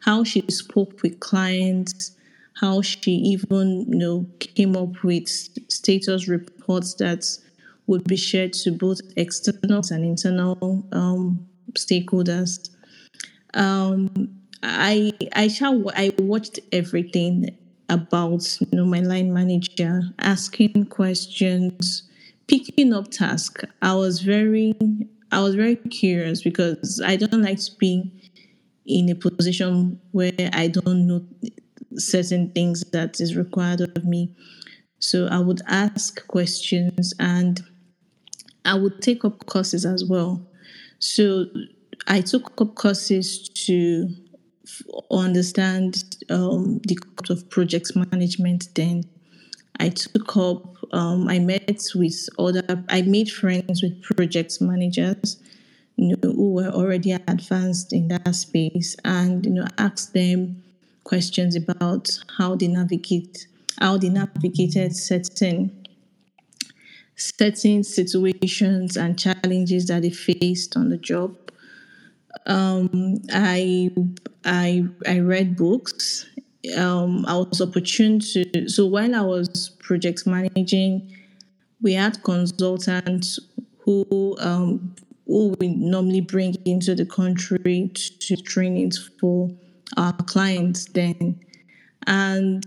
how 0.00 0.24
she 0.24 0.42
spoke 0.48 1.02
with 1.02 1.20
clients, 1.20 2.16
how 2.54 2.82
she 2.82 3.12
even, 3.12 3.86
you 3.88 3.98
know, 3.98 4.26
came 4.38 4.76
up 4.76 5.02
with 5.04 5.28
status 5.28 6.28
reports 6.28 6.94
that 6.94 7.24
would 7.86 8.04
be 8.04 8.16
shared 8.16 8.52
to 8.52 8.70
both 8.70 9.00
external 9.16 9.82
and 9.90 10.04
internal 10.04 10.86
um, 10.92 11.46
stakeholders. 11.72 12.70
Um, 13.54 14.40
I 14.62 15.12
I 15.34 15.48
shall 15.48 15.90
I 15.96 16.12
watched 16.18 16.60
everything 16.72 17.56
about 17.90 18.58
you 18.60 18.68
know 18.72 18.86
my 18.86 19.00
line 19.00 19.32
manager, 19.32 20.02
asking 20.20 20.86
questions, 20.86 22.04
picking 22.46 22.94
up 22.94 23.10
tasks. 23.10 23.64
I 23.82 23.94
was 23.94 24.20
very 24.22 24.74
I 25.32 25.40
was 25.42 25.54
very 25.54 25.76
curious 25.76 26.42
because 26.42 27.02
I 27.04 27.16
don't 27.16 27.42
like 27.42 27.58
to 27.60 27.72
be 27.78 28.10
in 28.86 29.10
a 29.10 29.14
position 29.14 30.00
where 30.12 30.32
I 30.52 30.68
don't 30.68 31.06
know 31.06 31.24
certain 31.96 32.50
things 32.52 32.82
that 32.92 33.20
is 33.20 33.36
required 33.36 33.80
of 33.80 34.04
me. 34.04 34.34
So 34.98 35.26
I 35.26 35.38
would 35.38 35.60
ask 35.66 36.26
questions 36.26 37.14
and 37.18 37.60
I 38.64 38.74
would 38.74 39.00
take 39.00 39.24
up 39.24 39.46
courses 39.46 39.86
as 39.86 40.04
well. 40.04 40.46
So 40.98 41.46
I 42.06 42.20
took 42.20 42.60
up 42.60 42.74
courses 42.74 43.48
to 43.66 44.08
understand 45.10 46.04
um, 46.30 46.80
the 46.86 46.94
concept 46.94 47.30
of 47.30 47.50
project 47.50 47.94
management 47.96 48.68
then 48.74 49.04
i 49.78 49.88
took 49.88 50.36
up 50.36 50.76
um, 50.92 51.28
i 51.28 51.38
met 51.38 51.82
with 51.94 52.28
other 52.38 52.84
i 52.88 53.02
made 53.02 53.30
friends 53.30 53.82
with 53.82 54.00
project 54.02 54.60
managers 54.60 55.38
you 55.96 56.08
know, 56.08 56.32
who 56.32 56.54
were 56.54 56.68
already 56.68 57.12
advanced 57.12 57.92
in 57.92 58.08
that 58.08 58.34
space 58.34 58.96
and 59.04 59.44
you 59.44 59.52
know 59.52 59.66
asked 59.78 60.14
them 60.14 60.62
questions 61.04 61.56
about 61.56 62.08
how 62.38 62.54
they 62.54 62.68
navigate 62.68 63.46
how 63.80 63.98
they 63.98 64.08
navigated 64.08 64.94
certain 64.94 65.70
certain 67.16 67.84
situations 67.84 68.96
and 68.96 69.18
challenges 69.18 69.86
that 69.86 70.02
they 70.02 70.10
faced 70.10 70.76
on 70.76 70.88
the 70.88 70.96
job 70.96 71.36
um, 72.46 73.16
I 73.32 73.90
I 74.44 74.84
I 75.06 75.18
read 75.20 75.56
books. 75.56 76.26
Um, 76.76 77.24
I 77.26 77.36
was 77.36 77.60
opportune 77.60 78.20
to 78.20 78.68
so 78.68 78.86
while 78.86 79.14
I 79.14 79.22
was 79.22 79.70
project 79.80 80.26
managing, 80.26 81.10
we 81.80 81.94
had 81.94 82.22
consultants 82.22 83.38
who 83.78 84.36
um, 84.40 84.94
who 85.26 85.54
we 85.60 85.68
normally 85.68 86.20
bring 86.20 86.56
into 86.64 86.94
the 86.94 87.06
country 87.06 87.90
to, 87.94 88.18
to 88.18 88.36
trainings 88.36 89.10
for 89.20 89.50
our 89.96 90.12
clients 90.12 90.86
then, 90.86 91.40
and 92.06 92.64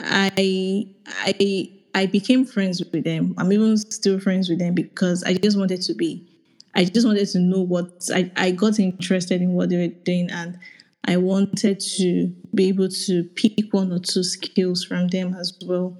I 0.00 0.86
I 1.06 1.70
I 1.94 2.06
became 2.06 2.44
friends 2.44 2.82
with 2.92 3.04
them. 3.04 3.34
I'm 3.38 3.52
even 3.52 3.76
still 3.76 4.18
friends 4.18 4.48
with 4.48 4.58
them 4.58 4.74
because 4.74 5.22
I 5.24 5.34
just 5.34 5.56
wanted 5.58 5.80
to 5.82 5.94
be 5.94 6.26
I 6.74 6.84
just 6.84 7.06
wanted 7.06 7.28
to 7.28 7.38
know 7.38 7.60
what 7.60 8.08
I, 8.12 8.30
I 8.36 8.50
got 8.50 8.78
interested 8.78 9.40
in 9.40 9.52
what 9.52 9.70
they 9.70 9.76
were 9.76 9.94
doing 10.04 10.30
and 10.30 10.58
I 11.06 11.16
wanted 11.18 11.80
to 11.80 12.34
be 12.54 12.68
able 12.68 12.88
to 12.88 13.24
pick 13.34 13.72
one 13.72 13.92
or 13.92 13.98
two 13.98 14.22
skills 14.22 14.84
from 14.84 15.08
them 15.08 15.34
as 15.34 15.56
well. 15.66 15.96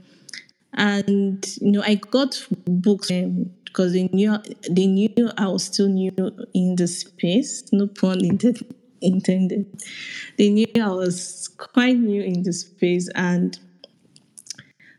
And 0.72 1.46
you 1.60 1.72
know, 1.72 1.82
I 1.82 1.96
got 1.96 2.44
books 2.66 3.10
because 3.64 3.92
they 3.92 4.08
knew 4.12 4.38
they 4.70 4.86
knew 4.86 5.30
I 5.36 5.48
was 5.48 5.64
still 5.64 5.88
new 5.88 6.10
in 6.54 6.76
the 6.76 6.88
space. 6.88 7.64
No 7.72 7.86
pun 7.86 8.24
intended. 8.24 8.66
intended. 9.02 9.66
They 10.38 10.48
knew 10.48 10.66
I 10.82 10.88
was 10.88 11.48
quite 11.58 11.98
new 11.98 12.22
in 12.22 12.42
the 12.42 12.52
space, 12.52 13.08
and 13.14 13.58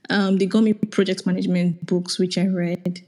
um, 0.10 0.38
they 0.38 0.46
got 0.46 0.64
me 0.64 0.74
project 0.74 1.26
management 1.26 1.86
books, 1.86 2.20
which 2.20 2.38
I 2.38 2.46
read 2.46 3.04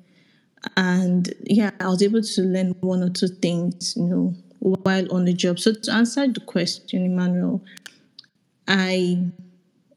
and 0.76 1.34
yeah 1.44 1.72
i 1.80 1.88
was 1.88 2.02
able 2.02 2.22
to 2.22 2.42
learn 2.42 2.76
one 2.82 3.04
or 3.04 3.10
two 3.10 3.28
things 3.28 3.96
you 3.96 4.04
know 4.04 4.34
while 4.60 5.14
on 5.14 5.26
the 5.26 5.34
job. 5.34 5.60
So 5.60 5.74
to 5.74 5.92
answer 5.94 6.28
the 6.28 6.40
question 6.42 7.06
emmanuel 7.06 7.64
i 8.68 9.32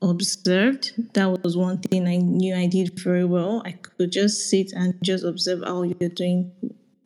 observed. 0.03 0.93
That 1.15 1.43
was 1.43 1.57
one 1.57 1.79
thing 1.79 2.07
i 2.07 2.17
knew 2.17 2.55
i 2.55 2.67
did 2.67 2.99
very 2.99 3.25
well. 3.25 3.63
I 3.65 3.73
could 3.73 4.13
just 4.13 4.49
sit 4.49 4.73
and 4.73 4.95
just 5.03 5.25
observe 5.25 5.63
how 5.65 5.83
you're 5.83 6.11
doing 6.11 6.53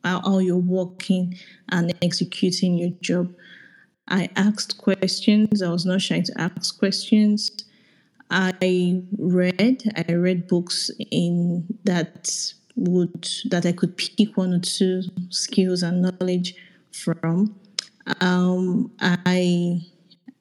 how, 0.03 0.21
how 0.21 0.37
you're 0.39 0.57
working 0.57 1.35
and 1.69 1.93
executing 2.01 2.77
your 2.77 2.91
job. 3.01 3.33
I 4.07 4.29
asked 4.35 4.77
questions. 4.77 5.63
I 5.63 5.69
was 5.69 5.85
not 5.85 6.01
shy 6.01 6.21
to 6.21 6.33
ask 6.39 6.77
questions. 6.77 7.51
I 8.29 9.03
read 9.17 9.83
i 9.95 10.11
read 10.13 10.47
books 10.47 10.89
in 11.11 11.65
that 11.83 12.53
would 12.75 13.27
that 13.49 13.65
I 13.65 13.71
could 13.71 13.97
pick 13.97 14.35
one 14.35 14.53
or 14.53 14.59
two 14.59 15.03
skills 15.29 15.83
and 15.83 16.01
knowledge 16.01 16.55
from. 16.91 17.55
Um, 18.21 18.91
I 18.99 19.81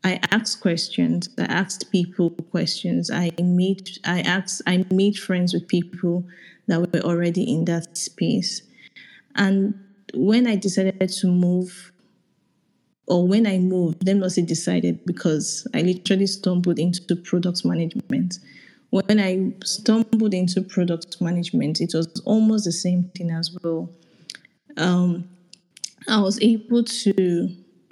I 0.02 0.20
asked 0.30 0.60
questions. 0.60 1.28
I 1.38 1.44
asked 1.44 1.90
people 1.90 2.30
questions. 2.50 3.10
I 3.10 3.30
made 3.38 3.90
I 4.04 4.20
asked 4.20 4.62
I 4.66 4.84
made 4.90 5.16
friends 5.16 5.54
with 5.54 5.68
people 5.68 6.24
that 6.66 6.80
were 6.80 7.00
already 7.00 7.50
in 7.50 7.64
that 7.66 7.96
space. 7.96 8.62
And 9.36 9.74
when 10.14 10.46
I 10.46 10.56
decided 10.56 11.08
to 11.08 11.26
move, 11.26 11.92
or 13.06 13.26
when 13.26 13.46
I 13.46 13.58
moved, 13.58 14.04
then 14.04 14.20
was 14.20 14.38
it 14.38 14.46
decided 14.46 15.04
because 15.04 15.66
I 15.74 15.82
literally 15.82 16.26
stumbled 16.26 16.78
into 16.78 17.16
product 17.16 17.64
management 17.64 18.38
when 18.94 19.18
I 19.18 19.52
stumbled 19.64 20.34
into 20.34 20.62
product 20.62 21.20
management, 21.20 21.80
it 21.80 21.90
was 21.94 22.06
almost 22.24 22.64
the 22.64 22.70
same 22.70 23.10
thing 23.16 23.32
as 23.32 23.50
well. 23.60 23.90
Um, 24.76 25.28
I 26.06 26.20
was 26.20 26.40
able 26.40 26.84
to 26.84 27.48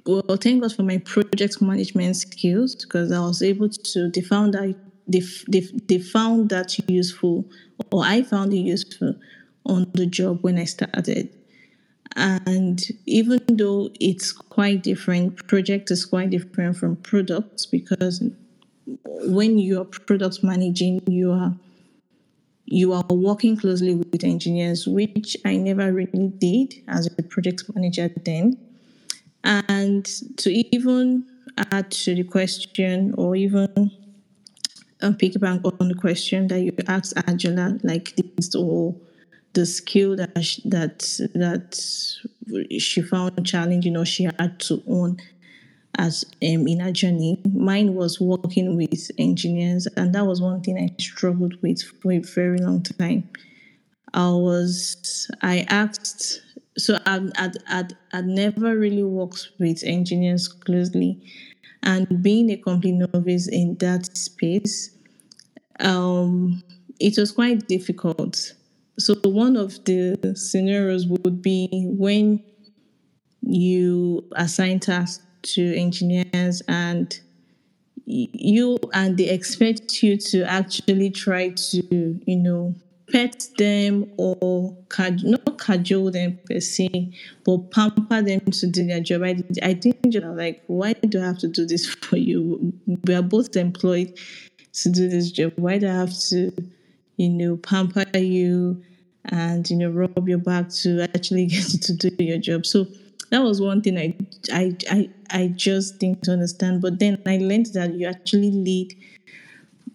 well, 0.07 0.37
thank 0.37 0.63
God 0.63 0.73
for 0.73 0.85
my 0.85 0.99
project 0.99 1.61
management 1.61 2.15
skills 2.15 2.77
because 2.77 3.11
I 3.11 3.19
was 3.19 3.43
able 3.43 3.69
to, 3.69 4.11
they 4.11 4.21
found 4.21 4.55
that, 4.55 4.77
they, 5.09 5.23
they, 5.49 5.67
they 5.89 5.99
found 5.99 6.51
that 6.51 6.79
useful, 6.89 7.47
or 7.91 8.05
I 8.05 8.23
found 8.23 8.53
it 8.53 8.59
useful 8.59 9.17
on 9.67 9.91
the 9.95 10.07
job 10.07 10.39
when 10.43 10.57
I 10.57 10.65
started. 10.65 11.31
And 12.15 12.81
even 13.07 13.41
though 13.49 13.91
it's 13.99 14.31
quite 14.31 14.85
different, 14.85 15.49
project 15.49 15.91
is 15.91 16.05
quite 16.05 16.31
different 16.31 16.77
from 16.77 16.95
products 16.97 17.67
because 17.67 18.23
when 19.05 19.59
you're 19.59 19.85
product 19.85 20.43
managing, 20.43 21.03
you 21.07 21.33
are 21.33 21.55
you 22.65 22.93
are 22.93 23.05
working 23.11 23.57
closely 23.57 23.95
with 23.95 24.25
engineers, 24.25 24.87
which 24.87 25.37
I 25.45 25.57
never 25.57 25.93
really 25.93 26.29
did 26.39 26.75
as 26.89 27.07
a 27.19 27.23
project 27.23 27.65
manager 27.75 28.11
then. 28.25 28.57
And 29.45 30.07
to 30.39 30.51
even 30.51 31.27
add 31.71 31.91
to 31.91 32.15
the 32.15 32.25
question 32.25 33.15
or 33.19 33.37
even 33.37 33.91
uh, 35.03 35.11
piggyback 35.11 35.61
on 35.81 35.89
the 35.89 35.95
question 35.95 36.47
that 36.49 36.61
you 36.61 36.73
asked 36.87 37.15
Angela, 37.27 37.79
like 37.83 38.15
this 38.17 38.55
or 38.55 38.95
the 39.53 39.67
skill 39.67 40.17
that 40.17 40.43
she, 40.43 40.63
that 40.69 41.01
that 41.35 41.77
she 42.81 43.03
found 43.03 43.45
challenging 43.47 43.97
or 43.97 44.07
she 44.07 44.25
had 44.25 44.59
to 44.61 44.83
own 44.89 45.19
as 45.99 46.25
um, 46.43 46.67
in 46.67 46.81
her 46.81 46.93
journey. 46.93 47.41
Mine 47.53 47.95
was 47.95 48.21
working 48.21 48.77
with 48.77 49.11
engineers, 49.19 49.87
and 49.97 50.15
that 50.15 50.27
was 50.27 50.41
one 50.41 50.63
thing 50.63 50.79
I 50.79 50.95
struggled 51.03 51.61
with 51.63 51.83
for 51.83 52.13
a 52.13 52.19
very 52.19 52.59
long 52.59 52.83
time. 52.83 53.29
I 54.15 54.31
was 54.31 55.31
I 55.41 55.67
asked 55.69 56.43
so 56.77 56.99
I'd, 57.07 57.31
I'd, 57.39 57.57
I'd, 57.69 57.97
I'd 58.13 58.27
never 58.27 58.77
really 58.77 59.03
worked 59.03 59.51
with 59.59 59.83
engineers 59.85 60.49
closely 60.49 61.21
and 61.83 62.23
being 62.23 62.51
a 62.51 62.57
complete 62.57 62.95
novice 62.95 63.49
in 63.49 63.77
that 63.81 64.17
space 64.17 64.91
um, 65.81 66.63
it 67.01 67.19
was 67.19 67.33
quite 67.33 67.67
difficult 67.69 68.55
so 68.99 69.15
one 69.25 69.57
of 69.57 69.85
the 69.85 70.35
scenarios 70.37 71.07
would 71.07 71.43
be 71.43 71.69
when 71.99 72.43
you 73.41 74.25
assign 74.37 74.79
tasks 74.79 75.25
to 75.43 75.77
engineers 75.77 76.63
and 76.69 77.21
you 78.05 78.79
and 78.93 79.17
they 79.17 79.29
expect 79.29 80.03
you 80.03 80.17
to 80.17 80.43
actually 80.45 81.11
try 81.11 81.51
to 81.51 82.21
you 82.27 82.37
know 82.37 82.75
pet 83.13 83.47
them 83.59 84.11
or 84.17 84.77
not 84.99 85.59
cajole 85.59 86.11
them 86.11 86.39
per 86.49 86.59
se, 86.59 87.13
but 87.45 87.71
pamper 87.71 88.23
them 88.23 88.41
to 88.41 88.67
do 88.67 88.87
their 88.87 89.01
job. 89.01 89.23
I, 89.23 89.37
I 89.63 89.75
think 89.75 89.97
you're 90.07 90.35
like, 90.35 90.63
why 90.67 90.95
do 90.95 91.21
I 91.21 91.27
have 91.27 91.39
to 91.39 91.49
do 91.49 91.67
this 91.67 91.87
for 91.95 92.17
you? 92.17 92.73
We 93.07 93.15
are 93.15 93.23
both 93.23 93.55
employed 93.57 94.19
to 94.73 94.91
do 94.91 95.09
this 95.09 95.31
job. 95.31 95.53
Why 95.57 95.79
do 95.79 95.89
I 95.89 95.95
have 95.95 96.19
to, 96.31 96.53
you 97.17 97.29
know, 97.29 97.57
pamper 97.59 98.07
you 98.17 98.83
and 99.27 99.71
you 99.71 99.77
know 99.77 99.91
rub 99.91 100.29
your 100.29 100.39
back 100.39 100.71
to 100.71 101.03
actually 101.03 101.47
get 101.55 101.73
you 101.73 101.79
to 101.79 101.93
do 101.93 102.25
your 102.25 102.39
job? 102.39 102.65
So 102.65 102.87
that 103.33 103.43
was 103.43 103.61
one 103.61 103.81
thing 103.81 103.99
I 103.99 104.15
I 104.53 104.77
I, 104.91 105.11
I 105.31 105.47
just 105.49 105.99
didn't 105.99 106.29
understand. 106.29 106.83
But 106.83 106.99
then 106.99 107.21
I 107.27 107.39
learned 107.39 107.67
that 107.73 107.95
you 107.95 108.07
actually 108.07 108.51
lead 108.51 108.95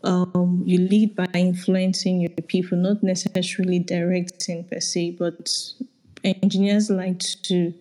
um, 0.03 0.63
you 0.65 0.79
lead 0.79 1.15
by 1.15 1.27
influencing 1.33 2.21
your 2.21 2.31
people, 2.47 2.77
not 2.77 3.03
necessarily 3.03 3.79
directing 3.79 4.63
per 4.65 4.79
se, 4.79 5.17
but 5.19 5.55
engineers 6.23 6.89
like 6.89 7.19
to 7.43 7.73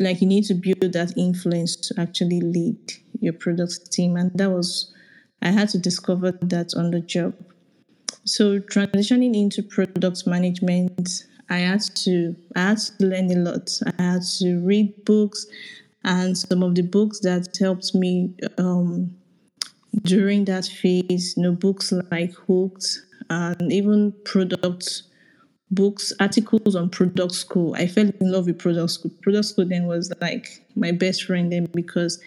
like 0.00 0.20
you 0.20 0.26
need 0.26 0.44
to 0.44 0.54
build 0.54 0.92
that 0.92 1.16
influence 1.16 1.76
to 1.76 1.94
actually 2.00 2.40
lead 2.40 2.78
your 3.20 3.32
product 3.32 3.92
team 3.92 4.16
and 4.16 4.32
that 4.34 4.50
was 4.50 4.92
i 5.40 5.50
had 5.50 5.68
to 5.68 5.78
discover 5.78 6.32
that 6.42 6.74
on 6.76 6.90
the 6.90 7.00
job 7.00 7.32
so 8.24 8.58
transitioning 8.58 9.36
into 9.36 9.62
product 9.62 10.26
management 10.26 11.24
i 11.50 11.58
had 11.58 11.80
to 11.80 12.34
i 12.56 12.60
had 12.60 12.78
to 12.78 13.06
learn 13.06 13.30
a 13.30 13.36
lot 13.36 13.70
i 13.98 14.02
had 14.02 14.22
to 14.22 14.60
read 14.60 14.92
books 15.04 15.46
and 16.04 16.36
some 16.36 16.62
of 16.62 16.74
the 16.74 16.82
books 16.82 17.20
that 17.20 17.48
helped 17.58 17.94
me 17.94 18.34
um, 18.58 19.16
during 20.02 20.44
that 20.46 20.66
phase, 20.66 21.34
you 21.36 21.42
know, 21.42 21.52
books 21.52 21.92
like 22.10 22.32
Hooked 22.34 23.00
and 23.30 23.72
even 23.72 24.12
product 24.24 25.02
books, 25.70 26.12
articles 26.20 26.76
on 26.76 26.90
product 26.90 27.32
school. 27.32 27.74
I 27.74 27.86
fell 27.86 28.10
in 28.20 28.32
love 28.32 28.46
with 28.46 28.58
product 28.58 28.90
school. 28.90 29.12
Product 29.22 29.44
school 29.46 29.66
then 29.66 29.86
was 29.86 30.12
like 30.20 30.62
my 30.76 30.92
best 30.92 31.24
friend 31.24 31.50
then 31.50 31.66
because 31.72 32.20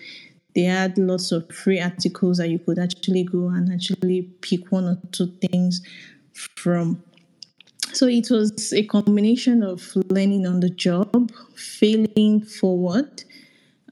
they 0.55 0.63
had 0.63 0.97
lots 0.97 1.31
of 1.31 1.49
free 1.51 1.79
articles 1.79 2.37
that 2.37 2.49
you 2.49 2.57
could 2.57 2.79
actually 2.79 3.23
go 3.23 3.49
and 3.49 3.71
actually 3.71 4.23
pick 4.41 4.71
one 4.71 4.85
or 4.85 4.97
two 5.11 5.31
things 5.41 5.81
from. 6.33 7.03
So 7.93 8.07
it 8.07 8.29
was 8.29 8.73
a 8.73 8.83
combination 8.83 9.63
of 9.63 9.95
learning 10.09 10.45
on 10.45 10.59
the 10.59 10.69
job, 10.69 11.31
failing 11.55 12.41
forward, 12.41 13.23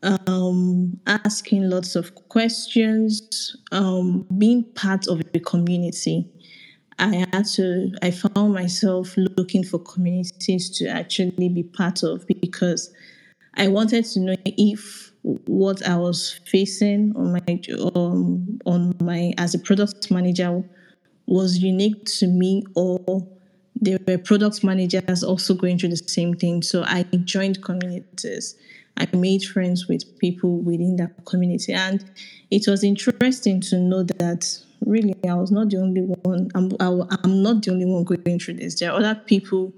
um, 0.04 1.00
asking 1.08 1.70
lots 1.70 1.96
of 1.96 2.14
questions, 2.30 3.56
um, 3.72 4.28
being 4.38 4.64
part 4.76 5.08
of 5.08 5.22
a 5.34 5.40
community. 5.40 6.30
I 7.00 7.26
had 7.34 7.46
to, 7.56 7.92
I 8.02 8.12
found 8.12 8.54
myself 8.54 9.16
looking 9.18 9.64
for 9.64 9.80
communities 9.80 10.70
to 10.78 10.88
actually 10.88 11.50
be 11.50 11.64
part 11.64 12.04
of 12.04 12.26
because 12.28 12.94
I 13.56 13.68
wanted 13.68 14.06
to 14.06 14.20
know 14.20 14.36
if 14.46 15.12
what 15.24 15.86
I 15.88 15.98
was 15.98 16.40
facing 16.46 17.14
on 17.16 17.34
my 17.34 17.60
um, 17.96 18.60
on 18.66 18.94
my 19.02 19.34
as 19.38 19.56
a 19.56 19.60
product 19.60 20.12
manager 20.12 20.64
was 21.26 21.58
unique 21.58 22.06
to 22.06 22.28
me 22.28 22.64
or 22.76 23.28
there 23.76 24.00
were 24.08 24.18
product 24.18 24.64
managers 24.64 25.24
also 25.24 25.54
going 25.54 25.78
through 25.78 25.90
the 25.90 25.98
same 25.98 26.34
thing. 26.34 26.62
So 26.62 26.84
I 26.84 27.04
joined 27.24 27.64
communities. 27.64 28.56
I 28.98 29.08
made 29.14 29.44
friends 29.44 29.88
with 29.88 30.18
people 30.20 30.60
within 30.60 30.96
that 30.98 31.26
community. 31.26 31.74
And 31.74 32.04
it 32.52 32.68
was 32.68 32.84
interesting 32.84 33.60
to 33.62 33.78
know 33.78 34.04
that 34.04 34.58
really 34.86 35.16
I 35.28 35.34
was 35.34 35.52
not 35.52 35.70
the 35.70 35.78
only 35.78 36.02
one. 36.02 36.50
I'm, 36.56 36.72
I, 36.80 36.86
i 36.88 37.18
am 37.24 37.44
not 37.44 37.64
the 37.64 37.72
only 37.72 37.86
one 37.86 38.06
going 38.06 38.40
through 38.40 38.56
this. 38.56 38.80
There 38.80 38.92
are 38.92 39.00
other 39.00 39.16
people 39.26 39.74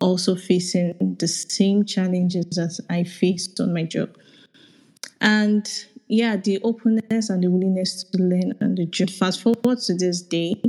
also 0.00 0.34
facing 0.34 1.16
the 1.18 1.28
same 1.28 1.84
challenges 1.84 2.58
as 2.58 2.80
I 2.90 3.04
faced 3.04 3.60
on 3.60 3.72
my 3.72 3.84
job. 3.84 4.16
And 5.20 5.68
yeah, 6.08 6.36
the 6.36 6.60
openness 6.62 7.30
and 7.30 7.42
the 7.42 7.50
willingness 7.50 8.04
to 8.04 8.18
learn 8.18 8.54
and 8.60 8.76
the. 8.76 9.06
Fast 9.06 9.42
forward 9.42 9.78
to 9.78 9.94
this 9.94 10.22
day, 10.22 10.60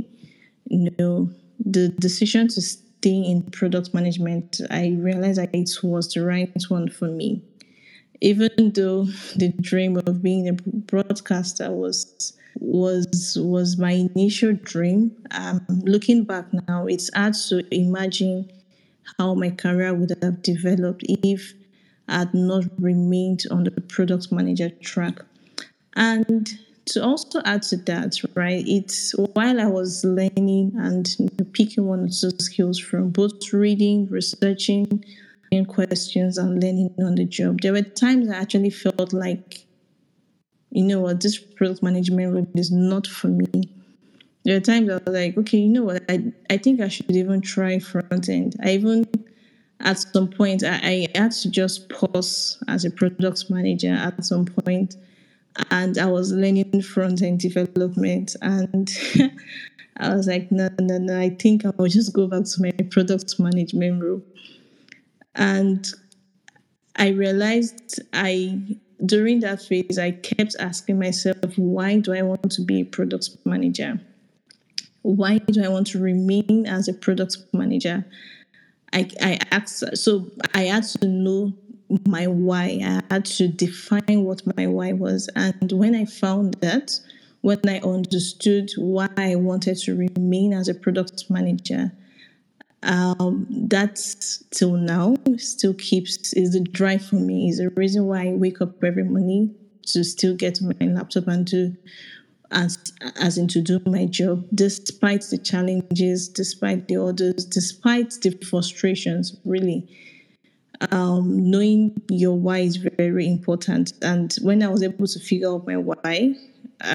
you 0.66 0.90
know, 0.98 1.30
the 1.64 1.88
decision 1.88 2.48
to 2.48 2.60
stay 2.60 3.22
in 3.22 3.42
product 3.42 3.94
management, 3.94 4.60
I 4.70 4.96
realized 4.98 5.38
that 5.38 5.54
it 5.54 5.70
was 5.82 6.12
the 6.12 6.24
right 6.24 6.50
one 6.68 6.88
for 6.88 7.08
me. 7.08 7.42
Even 8.20 8.72
though 8.74 9.04
the 9.36 9.52
dream 9.60 9.96
of 9.96 10.22
being 10.22 10.48
a 10.48 10.52
broadcaster 10.52 11.70
was 11.70 12.34
was 12.60 13.38
was 13.40 13.78
my 13.78 13.92
initial 13.92 14.52
dream 14.52 15.14
um, 15.30 15.64
looking 15.84 16.24
back 16.24 16.44
now 16.66 16.86
it's 16.86 17.08
hard 17.14 17.32
to 17.32 17.62
imagine 17.72 18.50
how 19.16 19.34
my 19.34 19.50
career 19.50 19.94
would 19.94 20.12
have 20.22 20.42
developed 20.42 21.04
if 21.08 21.54
i 22.08 22.18
had 22.18 22.34
not 22.34 22.64
remained 22.78 23.44
on 23.50 23.64
the 23.64 23.70
product 23.70 24.32
manager 24.32 24.70
track. 24.82 25.20
And 25.94 26.58
to 26.88 27.02
also 27.04 27.40
add 27.44 27.62
to 27.62 27.76
that 27.76 28.14
right 28.34 28.64
it's 28.66 29.12
while 29.34 29.60
i 29.60 29.66
was 29.66 30.04
learning 30.04 30.72
and 30.76 31.16
picking 31.52 31.86
one 31.86 32.00
or 32.00 32.08
two 32.08 32.30
skills 32.40 32.78
from 32.78 33.10
both 33.10 33.52
reading 33.52 34.06
researching 34.10 35.04
and 35.52 35.66
questions 35.68 36.38
and 36.38 36.62
learning 36.62 36.94
on 36.98 37.14
the 37.14 37.24
job. 37.24 37.60
There 37.60 37.72
were 37.72 37.82
times 37.82 38.28
I 38.28 38.36
actually 38.36 38.70
felt 38.70 39.12
like, 39.12 39.66
you 40.70 40.84
know 40.84 41.00
what, 41.00 41.20
this 41.20 41.38
product 41.38 41.82
management 41.82 42.34
role 42.34 42.46
is 42.54 42.70
not 42.70 43.06
for 43.06 43.28
me. 43.28 43.70
There 44.44 44.56
were 44.56 44.60
times 44.60 44.90
I 44.90 44.94
was 44.94 45.02
like, 45.06 45.36
okay, 45.38 45.58
you 45.58 45.68
know 45.68 45.84
what, 45.84 46.02
I, 46.08 46.32
I 46.50 46.56
think 46.58 46.80
I 46.80 46.88
should 46.88 47.10
even 47.10 47.40
try 47.40 47.78
front 47.78 48.28
end. 48.28 48.56
I 48.62 48.70
even, 48.70 49.06
at 49.80 49.98
some 49.98 50.28
point, 50.28 50.62
I, 50.64 51.06
I 51.14 51.18
had 51.18 51.32
to 51.32 51.50
just 51.50 51.88
pause 51.88 52.62
as 52.68 52.84
a 52.84 52.90
product 52.90 53.50
manager 53.50 53.92
at 53.92 54.24
some 54.24 54.44
point, 54.44 54.96
and 55.70 55.98
I 55.98 56.06
was 56.06 56.32
learning 56.32 56.82
front 56.82 57.22
end 57.22 57.40
development, 57.40 58.36
and 58.42 58.88
I 59.96 60.14
was 60.14 60.26
like, 60.26 60.50
no, 60.52 60.68
no, 60.80 60.98
no, 60.98 61.18
I 61.18 61.30
think 61.30 61.64
I 61.66 61.70
will 61.76 61.88
just 61.88 62.12
go 62.12 62.26
back 62.26 62.44
to 62.44 62.62
my 62.62 62.72
product 62.90 63.38
management 63.38 64.02
role. 64.02 64.22
And 65.34 65.86
I 66.96 67.08
realized 67.08 68.00
I 68.12 68.60
during 69.04 69.40
that 69.40 69.62
phase 69.62 69.98
I 69.98 70.12
kept 70.12 70.56
asking 70.58 70.98
myself, 70.98 71.56
why 71.56 71.98
do 71.98 72.12
I 72.12 72.22
want 72.22 72.50
to 72.52 72.62
be 72.62 72.80
a 72.80 72.84
product 72.84 73.30
manager? 73.44 74.00
Why 75.02 75.38
do 75.38 75.64
I 75.64 75.68
want 75.68 75.86
to 75.88 76.00
remain 76.00 76.66
as 76.66 76.88
a 76.88 76.92
product 76.92 77.38
manager? 77.52 78.04
I, 78.92 79.10
I 79.20 79.38
asked 79.52 79.96
so 79.96 80.30
I 80.54 80.62
had 80.64 80.82
to 80.84 81.06
know 81.06 81.52
my 82.06 82.26
why. 82.26 82.80
I 82.82 83.02
had 83.12 83.24
to 83.26 83.48
define 83.48 84.24
what 84.24 84.42
my 84.56 84.66
why 84.66 84.92
was. 84.92 85.28
And 85.34 85.72
when 85.72 85.94
I 85.94 86.04
found 86.04 86.54
that, 86.54 86.98
when 87.40 87.60
I 87.68 87.78
understood 87.80 88.70
why 88.76 89.08
I 89.16 89.36
wanted 89.36 89.78
to 89.78 89.94
remain 89.94 90.52
as 90.52 90.68
a 90.68 90.74
product 90.74 91.30
manager, 91.30 91.92
um, 92.82 93.68
till 94.50 94.72
now 94.72 95.16
still 95.36 95.74
keeps 95.74 96.32
is 96.34 96.52
the 96.52 96.60
drive 96.60 97.04
for 97.04 97.16
me. 97.16 97.48
Is 97.48 97.58
the 97.58 97.70
reason 97.70 98.06
why 98.06 98.28
I 98.28 98.32
wake 98.32 98.60
up 98.60 98.82
every 98.84 99.04
morning 99.04 99.54
to 99.88 100.04
still 100.04 100.34
get 100.36 100.60
my 100.62 100.86
laptop 100.86 101.26
and 101.28 101.46
do 101.46 101.76
as 102.50 102.78
as 103.20 103.36
in 103.36 103.48
to 103.48 103.60
do 103.60 103.80
my 103.86 104.06
job, 104.06 104.46
despite 104.54 105.22
the 105.22 105.38
challenges, 105.38 106.28
despite 106.28 106.88
the 106.88 106.96
orders, 106.96 107.44
despite 107.44 108.12
the 108.22 108.30
frustrations. 108.48 109.36
Really, 109.44 109.86
um, 110.92 111.50
knowing 111.50 112.00
your 112.08 112.36
why 112.36 112.58
is 112.58 112.76
very 112.76 113.26
important. 113.26 113.92
And 114.02 114.34
when 114.42 114.62
I 114.62 114.68
was 114.68 114.82
able 114.82 115.06
to 115.06 115.18
figure 115.18 115.50
out 115.50 115.66
my 115.66 115.76
why, 115.76 116.34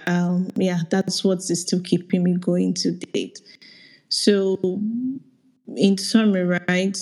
um, 0.08 0.50
yeah, 0.56 0.80
that's 0.90 1.24
what 1.24 1.40
is 1.40 1.62
still 1.62 1.82
keeping 1.82 2.24
me 2.24 2.36
going 2.36 2.74
to 2.76 2.92
date. 2.92 3.42
So 4.10 4.58
in 5.76 5.98
summary, 5.98 6.44
right, 6.44 6.98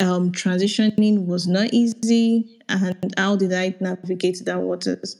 um, 0.00 0.32
transitioning 0.32 1.26
was 1.26 1.46
not 1.46 1.72
easy. 1.72 2.58
And 2.68 3.14
how 3.16 3.36
did 3.36 3.52
I 3.52 3.74
navigate 3.80 4.44
that 4.44 4.60
waters? 4.60 5.18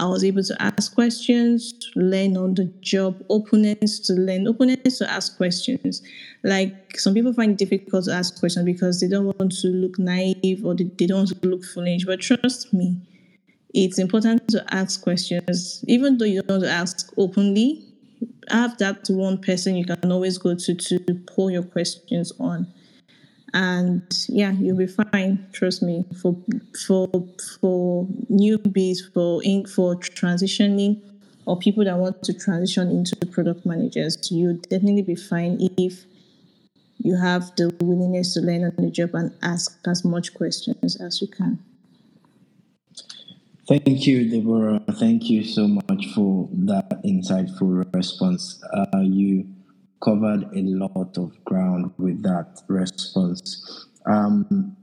I 0.00 0.06
was 0.06 0.24
able 0.24 0.42
to 0.42 0.56
ask 0.60 0.92
questions, 0.92 1.72
to 1.72 2.00
learn 2.00 2.36
on 2.36 2.54
the 2.54 2.64
job, 2.80 3.24
openness 3.30 4.00
to 4.00 4.14
learn, 4.14 4.48
openness 4.48 4.98
to 4.98 5.10
ask 5.10 5.36
questions. 5.36 6.02
Like 6.42 6.98
some 6.98 7.14
people 7.14 7.32
find 7.32 7.52
it 7.52 7.58
difficult 7.58 8.06
to 8.06 8.12
ask 8.12 8.38
questions 8.40 8.64
because 8.64 9.00
they 9.00 9.06
don't 9.08 9.26
want 9.26 9.52
to 9.52 9.68
look 9.68 9.98
naive 9.98 10.64
or 10.64 10.74
they, 10.74 10.84
they 10.98 11.06
don't 11.06 11.18
want 11.18 11.42
to 11.42 11.48
look 11.48 11.64
foolish. 11.64 12.04
But 12.04 12.20
trust 12.20 12.74
me, 12.74 13.00
it's 13.72 13.98
important 13.98 14.48
to 14.48 14.64
ask 14.74 15.00
questions, 15.00 15.84
even 15.86 16.18
though 16.18 16.24
you 16.24 16.42
don't 16.42 16.60
want 16.60 16.64
to 16.64 16.70
ask 16.70 17.12
openly 17.16 17.84
have 18.50 18.76
that 18.78 19.06
one 19.08 19.38
person 19.38 19.76
you 19.76 19.84
can 19.84 20.10
always 20.10 20.38
go 20.38 20.54
to 20.54 20.74
to 20.74 20.98
pour 21.26 21.50
your 21.50 21.62
questions 21.62 22.32
on 22.38 22.66
and 23.54 24.02
yeah 24.28 24.50
you'll 24.50 24.76
be 24.76 24.86
fine 24.86 25.46
trust 25.52 25.80
me 25.82 26.04
for 26.20 26.36
for 26.86 27.08
for 27.60 28.06
newbies 28.28 28.98
for 29.14 29.42
in 29.44 29.64
for 29.64 29.94
transitioning 29.94 31.00
or 31.46 31.56
people 31.56 31.84
that 31.84 31.96
want 31.96 32.20
to 32.24 32.34
transition 32.34 32.90
into 32.90 33.14
product 33.26 33.64
managers 33.64 34.18
you'll 34.30 34.56
definitely 34.68 35.02
be 35.02 35.14
fine 35.14 35.56
if 35.78 36.04
you 36.98 37.16
have 37.16 37.54
the 37.56 37.72
willingness 37.80 38.34
to 38.34 38.40
learn 38.40 38.64
on 38.64 38.74
the 38.76 38.90
job 38.90 39.14
and 39.14 39.32
ask 39.42 39.78
as 39.86 40.04
much 40.04 40.34
questions 40.34 41.00
as 41.00 41.22
you 41.22 41.28
can 41.28 41.58
Thank 43.66 44.06
you, 44.06 44.28
Deborah. 44.28 44.78
Thank 44.98 45.30
you 45.30 45.42
so 45.42 45.66
much 45.66 46.12
for 46.14 46.50
that 46.52 47.02
insightful 47.02 47.90
response. 47.94 48.62
Uh, 48.74 49.00
you 49.00 49.46
covered 50.04 50.44
a 50.54 50.60
lot 50.60 51.16
of 51.16 51.44
ground 51.44 51.92
with 51.98 52.22
that 52.22 52.62
response. 52.68 53.86
Um, 54.06 54.76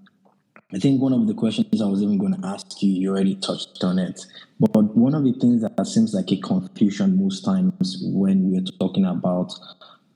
I 0.74 0.80
think 0.80 1.02
one 1.02 1.14
of 1.14 1.28
the 1.28 1.34
questions 1.34 1.82
I 1.82 1.86
was 1.86 2.02
even 2.02 2.18
going 2.18 2.34
to 2.34 2.48
ask 2.48 2.82
you, 2.82 2.92
you 2.92 3.12
already 3.12 3.36
touched 3.36 3.84
on 3.84 4.00
it. 4.00 4.26
But 4.60 4.96
one 4.96 5.14
of 5.14 5.24
the 5.24 5.34
things 5.34 5.62
that 5.62 5.86
seems 5.86 6.14
like 6.14 6.32
a 6.32 6.38
confusion 6.38 7.22
most 7.22 7.44
times 7.44 7.98
when 8.02 8.50
we're 8.50 8.64
talking 8.80 9.06
about 9.06 9.54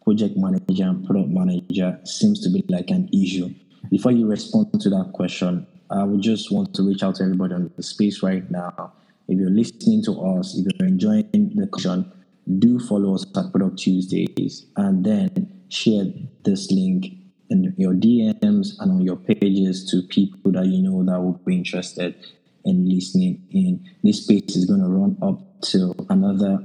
project 0.04 0.38
manager 0.38 0.84
and 0.84 1.06
product 1.06 1.30
manager 1.30 2.00
seems 2.06 2.40
to 2.42 2.50
be 2.50 2.64
like 2.70 2.90
an 2.90 3.10
issue. 3.14 3.50
Before 3.92 4.12
you 4.12 4.28
respond 4.28 4.80
to 4.82 4.90
that 4.90 5.12
question, 5.14 5.68
I 5.90 6.04
would 6.04 6.22
just 6.22 6.52
want 6.52 6.74
to 6.76 6.84
reach 6.84 7.04
out 7.04 7.16
to 7.16 7.24
everybody 7.24 7.54
on 7.54 7.72
the 7.76 7.84
space 7.84 8.24
right 8.24 8.50
now. 8.50 8.94
If 9.28 9.38
you're 9.40 9.50
listening 9.50 10.04
to 10.06 10.22
us, 10.22 10.58
if 10.58 10.68
you're 10.80 10.88
enjoying 10.88 11.30
the 11.32 11.68
conversation, 11.68 12.12
do 12.60 12.80
follow 12.80 13.16
us 13.16 13.26
at 13.36 13.52
Product 13.52 13.78
Tuesdays 13.78 14.66
and 14.76 15.06
then 15.06 15.64
share 15.70 16.06
this 16.44 16.72
link 16.72 17.08
in 17.50 17.74
your 17.78 17.94
DMs 17.94 18.80
and 18.80 18.92
on 18.92 19.02
your 19.02 19.18
pages 19.18 19.90
to 19.92 20.02
people 20.04 20.52
that 20.52 20.66
you 20.66 20.82
know 20.82 21.04
that 21.04 21.20
will 21.20 21.40
be 21.46 21.58
interested 21.58 22.16
in 22.64 22.88
listening 22.90 23.44
in. 23.52 23.84
This 24.04 24.24
space 24.24 24.56
is 24.56 24.66
going 24.66 24.82
to 24.82 24.88
run 24.88 25.18
up 25.22 25.62
till 25.62 25.96
another 26.10 26.60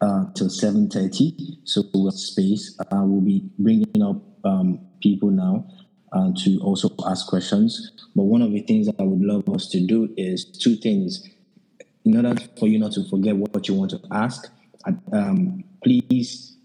uh, 0.00 0.24
till 0.34 0.48
7.30 0.48 1.58
so 1.64 1.82
we'll 1.92 2.10
space 2.10 2.74
uh, 2.80 3.02
we'll 3.02 3.20
be 3.20 3.44
bringing 3.58 4.02
up 4.02 4.16
um, 4.44 4.80
people 5.02 5.30
now 5.30 5.66
uh, 6.12 6.30
to 6.36 6.58
also 6.60 6.90
ask 7.06 7.26
questions. 7.26 7.92
But 8.14 8.24
one 8.24 8.42
of 8.42 8.52
the 8.52 8.60
things 8.62 8.86
that 8.86 8.96
I 8.98 9.02
would 9.02 9.20
love 9.20 9.48
us 9.48 9.68
to 9.68 9.80
do 9.80 10.12
is 10.16 10.44
two 10.44 10.76
things. 10.76 11.28
In 12.04 12.16
order 12.16 12.40
for 12.58 12.66
you 12.66 12.78
not 12.78 12.92
to 12.92 13.08
forget 13.08 13.36
what 13.36 13.68
you 13.68 13.74
want 13.74 13.90
to 13.90 14.00
ask, 14.10 14.50
um, 15.12 15.64
please 15.82 16.56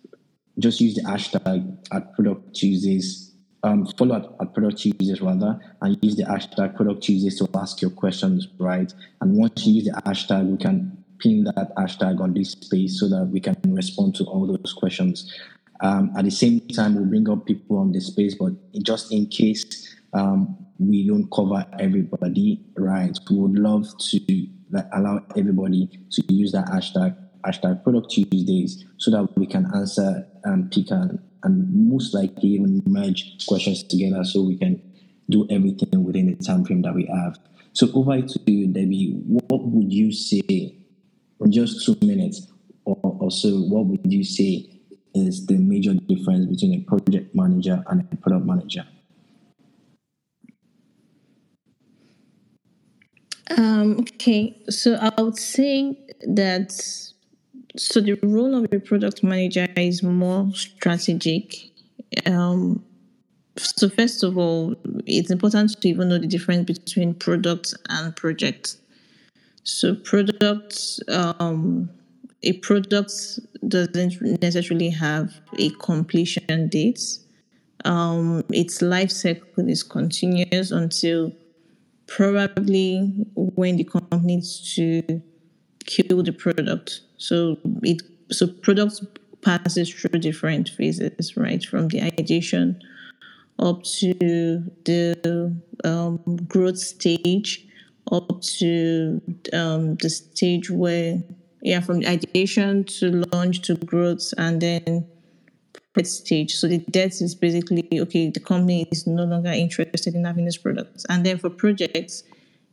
just 0.60 0.80
use 0.80 0.96
the 0.96 1.02
hashtag 1.02 1.78
at 1.92 2.14
Product 2.16 2.54
Tuesdays. 2.54 3.34
Um, 3.64 3.88
follow 3.98 4.16
at, 4.16 4.26
at 4.40 4.54
Product 4.54 4.78
Tuesdays 4.78 5.22
rather, 5.22 5.60
and 5.82 5.98
use 6.02 6.16
the 6.16 6.24
hashtag 6.24 6.76
Product 6.76 7.02
Tuesdays 7.02 7.38
to 7.40 7.50
ask 7.56 7.82
your 7.82 7.92
questions, 7.92 8.48
right? 8.60 8.94
And 9.22 9.36
once 9.38 9.66
you 9.66 9.74
use 9.74 9.86
the 9.86 10.02
hashtag, 10.06 10.46
we 10.46 10.58
can 10.58 11.04
pin 11.20 11.46
that 11.46 11.76
hashtag 11.76 12.22
on 12.22 12.34
this 12.34 12.52
space 12.52 13.00
so 13.00 13.10
that 13.10 13.26
we 13.32 13.40
can 13.40 13.56
respond 13.66 14.16
to 14.16 14.24
all 14.26 14.46
those 14.46 14.74
questions. 14.74 15.34
Um, 15.82 16.14
at 16.18 16.26
the 16.26 16.32
same 16.32 16.62
time, 16.62 16.96
we'll 16.96 17.06
bring 17.06 17.30
up 17.30 17.46
people 17.46 17.78
on 17.78 17.92
the 17.92 18.00
space, 18.00 18.36
but 18.36 18.54
just 18.84 19.12
in 19.12 19.28
case 19.28 19.96
um, 20.14 20.58
we 20.80 21.08
don't 21.08 21.30
cover 21.32 21.66
everybody, 21.80 22.62
right? 22.78 23.18
We 23.30 23.38
would 23.38 23.60
love 23.60 23.86
to 23.98 24.48
like, 24.72 24.88
allow 24.94 25.22
everybody 25.36 25.90
to 26.12 26.34
use 26.34 26.52
that 26.54 26.68
hashtag 26.68 27.18
hashtag 27.46 27.84
Product 27.84 28.10
Tuesdays 28.10 28.86
so 28.98 29.12
that 29.12 29.38
we 29.38 29.46
can 29.46 29.70
answer 29.76 30.28
and 30.44 30.72
pick 30.72 30.92
and, 30.92 31.20
and 31.44 31.90
most 31.90 32.14
likely 32.14 32.50
even 32.50 32.82
merge 32.86 33.46
questions 33.48 33.84
together 33.84 34.24
so 34.24 34.44
we 34.44 34.58
can 34.58 34.82
do 35.30 35.48
everything 35.50 36.04
within 36.04 36.28
the 36.28 36.44
time 36.44 36.66
frame 36.66 36.82
that 36.82 36.94
we 36.94 37.06
have. 37.06 37.38
So 37.74 37.92
over 37.94 38.22
to 38.22 38.40
you, 38.46 38.68
Debbie. 38.68 39.22
What 39.26 39.64
would 39.66 39.92
you 39.92 40.12
say 40.12 40.76
in 41.42 41.52
just 41.52 41.86
two 41.86 41.98
minutes 42.02 42.48
or, 42.86 42.98
or 43.02 43.32
so? 43.32 43.50
What 43.50 43.86
would 43.88 44.12
you 44.12 44.24
say 44.24 44.70
is 45.14 45.46
the 45.46 45.58
major 45.58 45.94
difference 45.94 46.46
between 46.46 46.80
a 46.80 46.84
project 46.84 47.36
manager 47.36 47.84
and 47.88 48.08
a 48.12 48.16
product 48.18 48.46
manager? 48.46 48.86
Um, 53.58 54.00
okay, 54.00 54.58
so 54.70 54.96
I 54.96 55.22
would 55.22 55.38
say 55.38 56.00
that 56.22 56.74
so 57.78 58.02
the 58.02 58.18
role 58.24 58.56
of 58.56 58.72
a 58.72 58.80
product 58.80 59.24
manager 59.24 59.68
is 59.76 60.04
more 60.04 60.50
strategic. 60.54 61.72
Um, 62.26 62.84
so 63.58 63.90
first 63.90 64.24
of 64.24 64.38
all, 64.38 64.76
it's 65.06 65.32
important 65.32 65.82
to 65.82 65.90
even 65.90 66.10
know 66.10 66.18
the 66.18 66.28
difference 66.28 66.66
between 66.66 67.14
product 67.14 67.74
and 67.90 68.16
project. 68.16 68.78
So 69.64 69.96
product 69.96 71.00
um, 71.10 71.90
a 72.44 72.54
product 72.54 73.40
doesn't 73.68 74.22
necessarily 74.42 74.90
have 74.90 75.34
a 75.58 75.70
completion 75.72 76.70
date. 76.70 77.02
Um, 77.84 78.44
its 78.52 78.82
life 78.82 79.12
cycle 79.12 79.68
is 79.68 79.84
continuous 79.84 80.72
until 80.72 81.34
probably 82.08 83.26
when 83.34 83.78
the 83.78 83.84
company 83.84 84.36
needs 84.36 84.76
to 84.76 85.22
kill 85.86 86.22
the 86.24 86.32
product. 86.32 87.02
So 87.18 87.58
it 87.84 88.02
so 88.32 88.48
product 88.48 89.02
passes 89.42 89.94
through 89.94 90.20
different 90.20 90.70
phases, 90.70 91.38
right? 91.38 91.64
From 91.64 91.88
the 91.90 92.02
ideation 92.02 92.82
up 93.60 93.84
to 93.84 94.14
the 94.84 95.56
um, 95.84 96.20
growth 96.48 96.78
stage, 96.78 97.66
up 98.12 98.42
to 98.42 99.22
um, 99.54 99.96
the 99.96 100.10
stage 100.10 100.70
where 100.70 101.24
yeah, 101.62 101.80
from 101.80 102.06
ideation 102.06 102.84
to 102.84 103.24
launch 103.32 103.62
to 103.62 103.76
growth 103.76 104.34
and 104.38 104.62
then 104.62 105.08
debt 105.96 106.08
stage. 106.08 106.56
So 106.56 106.68
the 106.68 106.78
debt 106.78 107.22
is 107.22 107.34
basically 107.34 107.88
okay, 107.92 108.30
the 108.30 108.40
company 108.40 108.88
is 108.92 109.08
no 109.08 109.24
longer 109.24 109.50
interested 109.50 110.14
in 110.14 110.26
having 110.26 110.46
this 110.46 110.58
product. 110.58 111.06
And 111.10 111.26
then 111.26 111.38
for 111.38 111.50
projects, 111.50 112.24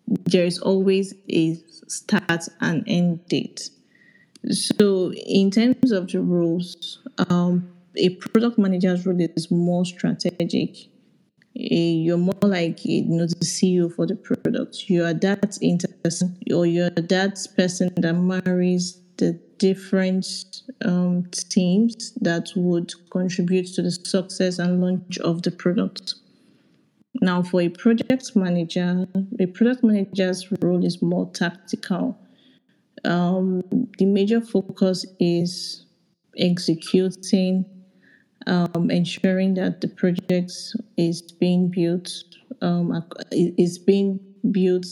there 0.06 0.44
is 0.44 0.58
always 0.58 1.14
a 1.30 1.54
start 1.88 2.48
and 2.60 2.84
end 2.86 3.26
date. 3.28 3.70
So 4.50 5.12
in 5.12 5.50
terms 5.50 5.92
of 5.92 6.08
the 6.08 6.20
roles, 6.20 6.98
um, 7.28 7.70
a 7.96 8.10
product 8.16 8.58
manager's 8.58 9.06
role 9.06 9.20
is 9.20 9.50
more 9.50 9.84
strategic 9.84 10.88
you're 11.54 12.18
more 12.18 12.34
like 12.42 12.84
you 12.84 13.04
know 13.04 13.26
the 13.26 13.44
CEO 13.44 13.92
for 13.92 14.06
the 14.06 14.16
product. 14.16 14.88
You 14.88 15.04
are 15.04 15.14
that 15.14 15.58
person, 16.02 16.38
or 16.52 16.66
you're 16.66 16.90
that 16.90 17.46
person 17.56 17.92
that 17.96 18.14
marries 18.14 19.00
the 19.18 19.38
different 19.58 20.26
um, 20.84 21.26
teams 21.50 22.12
that 22.20 22.50
would 22.56 22.92
contribute 23.10 23.66
to 23.74 23.82
the 23.82 23.90
success 23.90 24.58
and 24.58 24.80
launch 24.80 25.18
of 25.18 25.42
the 25.42 25.50
product. 25.50 26.14
Now, 27.20 27.42
for 27.42 27.60
a 27.60 27.68
project 27.68 28.34
manager, 28.34 29.06
a 29.38 29.46
product 29.46 29.84
manager's 29.84 30.50
role 30.62 30.84
is 30.84 31.02
more 31.02 31.30
tactical. 31.32 32.18
Um, 33.04 33.62
the 33.98 34.06
major 34.06 34.40
focus 34.40 35.04
is 35.18 35.86
executing, 36.38 37.64
um, 38.46 38.90
ensuring 38.90 39.54
that 39.54 39.80
the 39.80 39.88
project 39.88 40.52
is 40.96 41.22
being 41.22 41.68
built 41.68 42.10
um, 42.60 43.04
is 43.32 43.78
being 43.78 44.20
built 44.50 44.86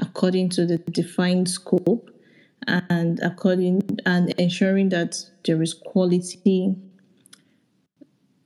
according 0.00 0.48
to 0.50 0.66
the 0.66 0.78
defined 0.78 1.48
scope 1.48 2.10
and 2.66 3.20
according 3.20 3.82
and 4.06 4.30
ensuring 4.38 4.88
that 4.90 5.16
there 5.44 5.60
is 5.62 5.74
quality 5.74 6.74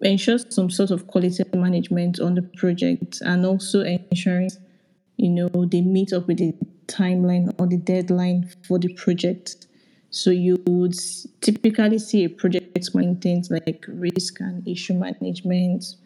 ensure 0.01 0.39
some 0.39 0.71
sort 0.71 0.91
of 0.91 1.07
quality 1.07 1.43
management 1.55 2.21
on 2.21 2.35
the 2.35 2.43
project 2.57 3.19
and 3.23 3.47
also 3.47 3.81
ensuring 3.83 4.51
you 5.17 5.31
know 5.31 5.49
they 5.67 5.81
meet 5.81 6.13
up 6.13 6.27
with 6.27 6.39
the 6.39 6.55
timeline 6.87 7.55
or 7.59 7.67
the 7.67 7.77
deadline 7.77 8.51
for 8.67 8.79
the 8.79 8.93
project. 8.95 9.67
So 10.11 10.31
you 10.31 10.63
would 10.67 10.97
typically 11.41 11.99
see 11.99 12.25
a 12.25 12.29
project 12.29 12.95
maintains 12.95 13.51
like 13.51 13.85
risk 13.89 14.41
and 14.41 14.67
issue 14.67 14.95
management 14.95 15.97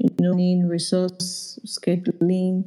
you 0.00 0.10
know 0.18 0.68
resource 0.68 1.58
scheduling. 1.66 2.64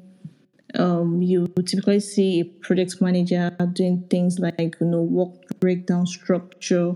Um, 0.75 1.21
you 1.21 1.47
typically 1.65 1.99
see 1.99 2.39
a 2.39 2.45
project 2.45 3.01
manager 3.01 3.55
doing 3.73 4.05
things 4.09 4.39
like 4.39 4.77
you 4.79 4.87
know 4.87 5.01
work 5.01 5.59
breakdown 5.59 6.05
structure 6.05 6.95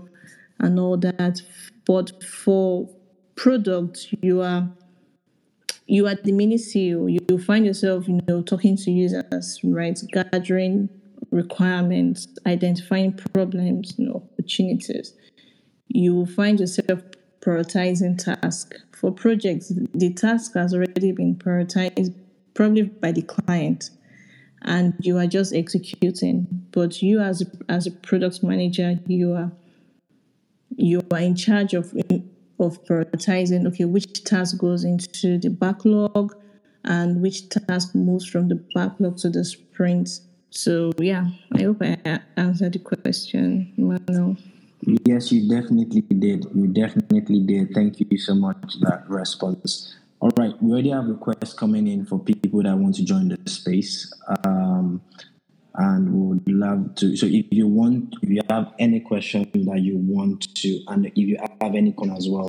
and 0.60 0.78
all 0.78 0.96
that. 0.96 1.42
But 1.86 2.22
for 2.22 2.88
product 3.36 4.14
you 4.20 4.42
are 4.42 4.68
you 5.88 6.06
are 6.06 6.14
the 6.14 6.32
mini 6.32 6.56
CEO. 6.56 7.18
You, 7.28 7.38
find 7.38 7.64
yourself, 7.64 8.06
you 8.06 8.20
know, 8.28 8.42
talking 8.42 8.76
to 8.76 8.90
users, 8.90 9.58
right? 9.64 9.98
Gathering 10.12 10.90
requirements, 11.30 12.28
identifying 12.46 13.14
problems, 13.14 13.94
you 13.96 14.06
know, 14.06 14.28
opportunities. 14.32 15.14
You 15.88 16.14
will 16.14 16.26
find 16.26 16.60
yourself 16.60 17.00
prioritizing 17.40 18.22
tasks. 18.22 18.76
For 18.92 19.10
projects, 19.10 19.72
the 19.94 20.12
task 20.12 20.54
has 20.54 20.74
already 20.74 21.12
been 21.12 21.36
prioritized 21.36 22.14
probably 22.54 22.82
by 22.82 23.12
the 23.12 23.22
client 23.22 23.90
and 24.62 24.92
you 25.00 25.16
are 25.16 25.26
just 25.26 25.54
executing. 25.54 26.46
But 26.72 27.00
you 27.00 27.20
as 27.20 27.48
as 27.68 27.86
a 27.86 27.92
product 27.92 28.42
manager, 28.42 28.98
you 29.06 29.32
are 29.32 29.52
you 30.76 31.00
are 31.12 31.20
in 31.20 31.36
charge 31.36 31.74
of 31.74 31.94
of 32.58 32.82
prioritizing 32.84 33.66
okay 33.66 33.84
which 33.84 34.24
task 34.24 34.58
goes 34.58 34.84
into 34.84 35.38
the 35.38 35.48
backlog 35.48 36.34
and 36.84 37.20
which 37.20 37.48
task 37.48 37.94
moves 37.94 38.26
from 38.26 38.48
the 38.48 38.56
backlog 38.74 39.16
to 39.18 39.30
the 39.30 39.44
sprint. 39.44 40.08
So 40.50 40.92
yeah 40.98 41.28
i 41.54 41.62
hope 41.62 41.82
i 41.82 42.20
answered 42.36 42.72
the 42.72 42.78
question 42.78 43.72
Manuel. 43.76 44.36
yes 45.04 45.30
you 45.30 45.48
definitely 45.48 46.00
did. 46.00 46.46
You 46.54 46.68
definitely 46.68 47.40
did. 47.40 47.74
Thank 47.74 48.00
you 48.00 48.18
so 48.18 48.34
much 48.34 48.56
for 48.60 48.90
that 48.90 49.04
response. 49.08 49.94
All 50.20 50.30
right 50.36 50.54
we 50.62 50.72
already 50.72 50.90
have 50.90 51.06
requests 51.06 51.52
coming 51.52 51.86
in 51.86 52.06
for 52.06 52.18
people 52.18 52.62
that 52.62 52.76
want 52.76 52.94
to 52.96 53.04
join 53.04 53.28
the 53.28 53.38
space. 53.50 54.12
Um, 54.44 55.02
and 55.78 56.12
would 56.12 56.42
love 56.48 56.94
to. 56.96 57.16
So 57.16 57.26
if 57.26 57.46
you 57.50 57.68
want, 57.68 58.16
if 58.20 58.28
you 58.28 58.40
have 58.50 58.74
any 58.78 59.00
question 59.00 59.48
that 59.66 59.80
you 59.80 59.96
want 59.96 60.54
to, 60.56 60.80
and 60.88 61.06
if 61.06 61.16
you 61.16 61.38
have 61.60 61.74
any 61.74 61.92
con 61.92 62.10
as 62.10 62.28
well 62.28 62.48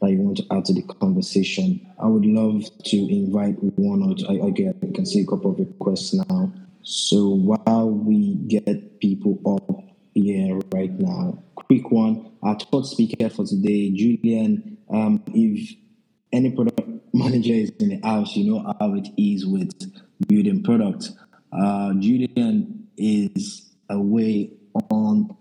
that 0.00 0.10
you 0.10 0.18
want 0.18 0.38
to 0.38 0.46
add 0.52 0.64
to 0.66 0.72
the 0.72 0.82
conversation, 0.82 1.84
I 2.00 2.06
would 2.06 2.24
love 2.24 2.64
to 2.84 2.96
invite 2.96 3.56
one 3.76 4.02
or 4.04 4.14
two. 4.14 4.42
I, 4.42 4.50
get, 4.50 4.76
I 4.82 4.94
can 4.94 5.04
see 5.04 5.22
a 5.22 5.26
couple 5.26 5.50
of 5.50 5.58
requests 5.58 6.14
now. 6.14 6.52
So 6.82 7.28
while 7.28 7.90
we 7.90 8.36
get 8.46 9.00
people 9.00 9.40
up 9.44 9.84
here 10.14 10.60
right 10.72 10.92
now, 10.92 11.42
quick 11.56 11.90
one. 11.90 12.32
Our 12.42 12.58
third 12.58 12.86
speaker 12.86 13.28
for 13.28 13.44
today, 13.44 13.90
Julian. 13.90 14.78
Um, 14.88 15.22
if 15.34 15.74
any 16.32 16.50
product 16.52 16.80
manager 17.12 17.52
is 17.52 17.70
in 17.80 18.00
the 18.00 18.06
house, 18.06 18.36
you 18.36 18.52
know 18.52 18.74
how 18.78 18.94
it 18.94 19.08
is 19.18 19.44
with 19.44 19.72
building 20.26 20.62
products. 20.62 21.12
Uh, 21.52 21.94
Julian 21.94 22.88
is 22.96 23.70
away 23.88 24.50
on 24.90 25.36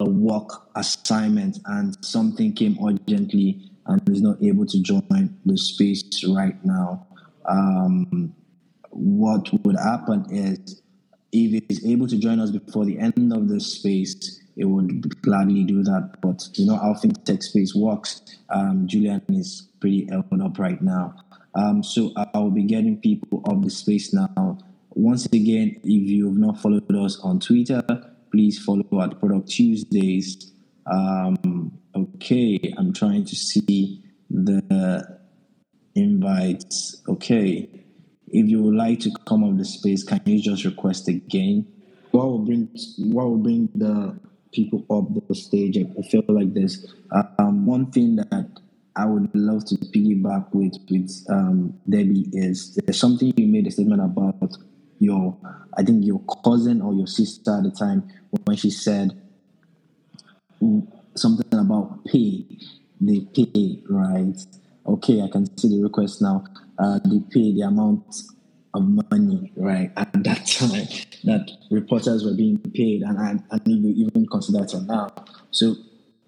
a 0.00 0.04
work 0.04 0.68
assignment 0.76 1.58
and 1.66 1.96
something 2.04 2.52
came 2.52 2.78
urgently 2.84 3.70
and 3.86 4.08
is 4.08 4.22
not 4.22 4.42
able 4.42 4.66
to 4.66 4.80
join 4.82 5.36
the 5.44 5.56
space 5.58 6.24
right 6.28 6.62
now. 6.64 7.06
Um, 7.46 8.34
what 8.90 9.48
would 9.64 9.76
happen 9.76 10.26
is 10.30 10.82
if 11.32 11.64
he's 11.68 11.86
able 11.86 12.06
to 12.06 12.18
join 12.18 12.40
us 12.40 12.50
before 12.50 12.84
the 12.84 12.98
end 12.98 13.32
of 13.32 13.48
the 13.48 13.58
space, 13.60 14.40
it 14.56 14.66
would 14.66 15.22
gladly 15.22 15.64
do 15.64 15.82
that. 15.82 16.20
But 16.20 16.46
you 16.54 16.66
know 16.66 16.76
how 16.76 16.94
fintech 16.94 17.42
space 17.42 17.74
works. 17.74 18.20
Um, 18.50 18.86
Julian 18.86 19.22
is 19.28 19.68
pretty 19.80 20.06
held 20.10 20.26
up 20.40 20.58
right 20.58 20.80
now. 20.82 21.14
Um, 21.54 21.82
so 21.82 22.12
I 22.16 22.38
will 22.38 22.50
be 22.50 22.64
getting 22.64 22.98
people 22.98 23.42
of 23.46 23.62
the 23.62 23.70
space 23.70 24.12
now. 24.12 24.58
Once 24.94 25.26
again, 25.26 25.80
if 25.84 26.10
you've 26.10 26.36
not 26.36 26.60
followed 26.60 26.94
us 26.96 27.18
on 27.20 27.40
Twitter, 27.40 27.82
please 28.30 28.58
follow 28.58 28.84
at 29.02 29.18
Product 29.18 29.48
Tuesdays. 29.48 30.52
Um, 30.86 31.78
okay, 31.94 32.74
I'm 32.76 32.92
trying 32.92 33.24
to 33.26 33.36
see 33.36 34.02
the 34.28 35.18
invites. 35.94 37.02
Okay, 37.08 37.68
if 38.28 38.48
you 38.48 38.62
would 38.62 38.74
like 38.74 39.00
to 39.00 39.10
come 39.26 39.44
on 39.44 39.56
the 39.56 39.64
space, 39.64 40.04
can 40.04 40.20
you 40.26 40.42
just 40.42 40.64
request 40.64 41.08
again? 41.08 41.66
What 42.10 42.26
will 42.26 42.38
bring 42.38 42.68
what 42.98 43.26
will 43.26 43.38
bring 43.38 43.68
the 43.74 44.18
people 44.52 44.84
up 44.90 45.28
the 45.28 45.34
stage? 45.34 45.78
I 45.78 46.02
feel 46.02 46.24
like 46.28 46.52
this. 46.52 46.86
Um, 47.38 47.64
one 47.64 47.90
thing 47.90 48.16
that 48.16 48.50
I 48.96 49.06
would 49.06 49.30
love 49.34 49.64
to 49.66 49.76
piggyback 49.76 50.48
with 50.52 50.74
with 50.90 51.24
um, 51.30 51.78
Debbie 51.88 52.28
is 52.32 52.74
there's 52.74 53.00
something 53.00 53.32
you 53.36 53.46
made 53.46 53.66
a 53.66 53.70
statement 53.70 54.02
about 54.02 54.56
your 55.02 55.36
I 55.76 55.82
think 55.82 56.04
your 56.04 56.20
cousin 56.44 56.80
or 56.80 56.94
your 56.94 57.06
sister 57.06 57.56
at 57.56 57.64
the 57.64 57.70
time 57.70 58.08
when 58.44 58.56
she 58.56 58.70
said 58.70 59.20
something 61.14 61.58
about 61.58 62.04
pay. 62.04 62.46
They 63.00 63.20
pay, 63.34 63.82
right? 63.88 64.36
Okay, 64.86 65.22
I 65.22 65.28
can 65.28 65.56
see 65.58 65.68
the 65.68 65.82
request 65.82 66.22
now. 66.22 66.44
Uh, 66.78 67.00
they 67.04 67.20
pay 67.30 67.52
the 67.52 67.62
amount 67.62 68.22
of 68.74 68.82
money, 69.10 69.52
right, 69.56 69.90
at 69.96 70.12
that 70.24 70.46
time 70.46 70.86
that 71.24 71.50
reporters 71.70 72.24
were 72.24 72.34
being 72.34 72.58
paid, 72.58 73.02
and 73.02 73.18
I, 73.18 73.30
and 73.50 73.62
you 73.66 74.06
even 74.06 74.26
consider 74.26 74.64
it 74.64 74.74
now. 74.86 75.08
So, 75.50 75.74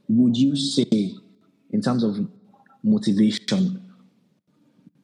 would 0.09 0.37
you 0.37 0.57
say, 0.57 1.15
in 1.71 1.81
terms 1.81 2.03
of 2.05 2.29
motivation, 2.83 3.81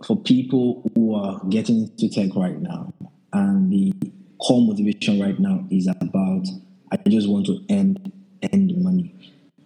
for 0.05 0.17
people 0.17 0.83
who 0.95 1.15
are 1.15 1.41
getting 1.49 1.83
into 1.83 2.09
tech 2.09 2.35
right 2.35 2.61
now, 2.61 2.93
and 3.33 3.73
the 3.73 3.93
core 4.39 4.63
motivation 4.63 5.21
right 5.21 5.39
now 5.39 5.65
is 5.71 5.87
about 5.87 6.47
I 6.93 6.97
just 7.09 7.29
want 7.29 7.47
to 7.47 7.61
end 7.69 8.13
end 8.53 8.77
money. 8.83 9.15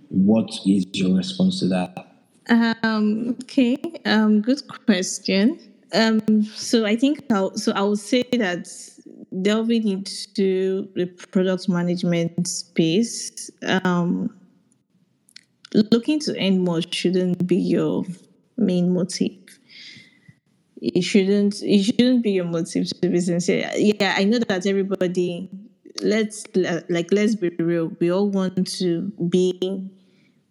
What 0.09 0.51
is 0.67 0.87
your 0.93 1.17
response 1.17 1.61
to 1.61 1.69
that? 1.69 2.07
Um, 2.49 3.37
okay, 3.43 3.77
um, 4.05 4.43
good 4.43 4.62
question. 4.87 5.59
Um, 5.95 6.43
so 6.43 6.85
I 6.85 6.97
think 6.97 7.25
I'll, 7.31 7.57
so 7.57 7.73
I 7.73 7.83
would 7.83 7.99
say 7.99 8.25
that 8.33 8.69
delving 9.43 9.89
into 9.89 10.89
the 10.95 11.07
product 11.07 11.69
management 11.69 12.47
space, 12.47 13.51
um, 13.67 14.35
looking 15.91 16.21
to 16.21 16.37
end 16.37 16.65
more 16.65 16.83
shouldn't 16.83 17.47
be 17.47 17.57
your 17.57 18.05
main 18.57 18.93
motive 18.93 19.59
it 20.95 21.03
shouldn't 21.03 21.62
it 21.62 21.82
shouldn't 21.82 22.22
be 22.22 22.32
your 22.32 22.45
motive 22.45 22.89
to 22.89 23.09
be 23.09 23.20
sincere 23.20 23.70
yeah 23.76 24.14
i 24.16 24.24
know 24.24 24.39
that 24.39 24.66
everybody 24.66 25.49
let's 26.03 26.45
like 26.89 27.12
let's 27.12 27.35
be 27.35 27.51
real. 27.59 27.93
We 28.01 28.11
all 28.11 28.28
want 28.28 28.66
to 28.78 29.12
be 29.28 29.91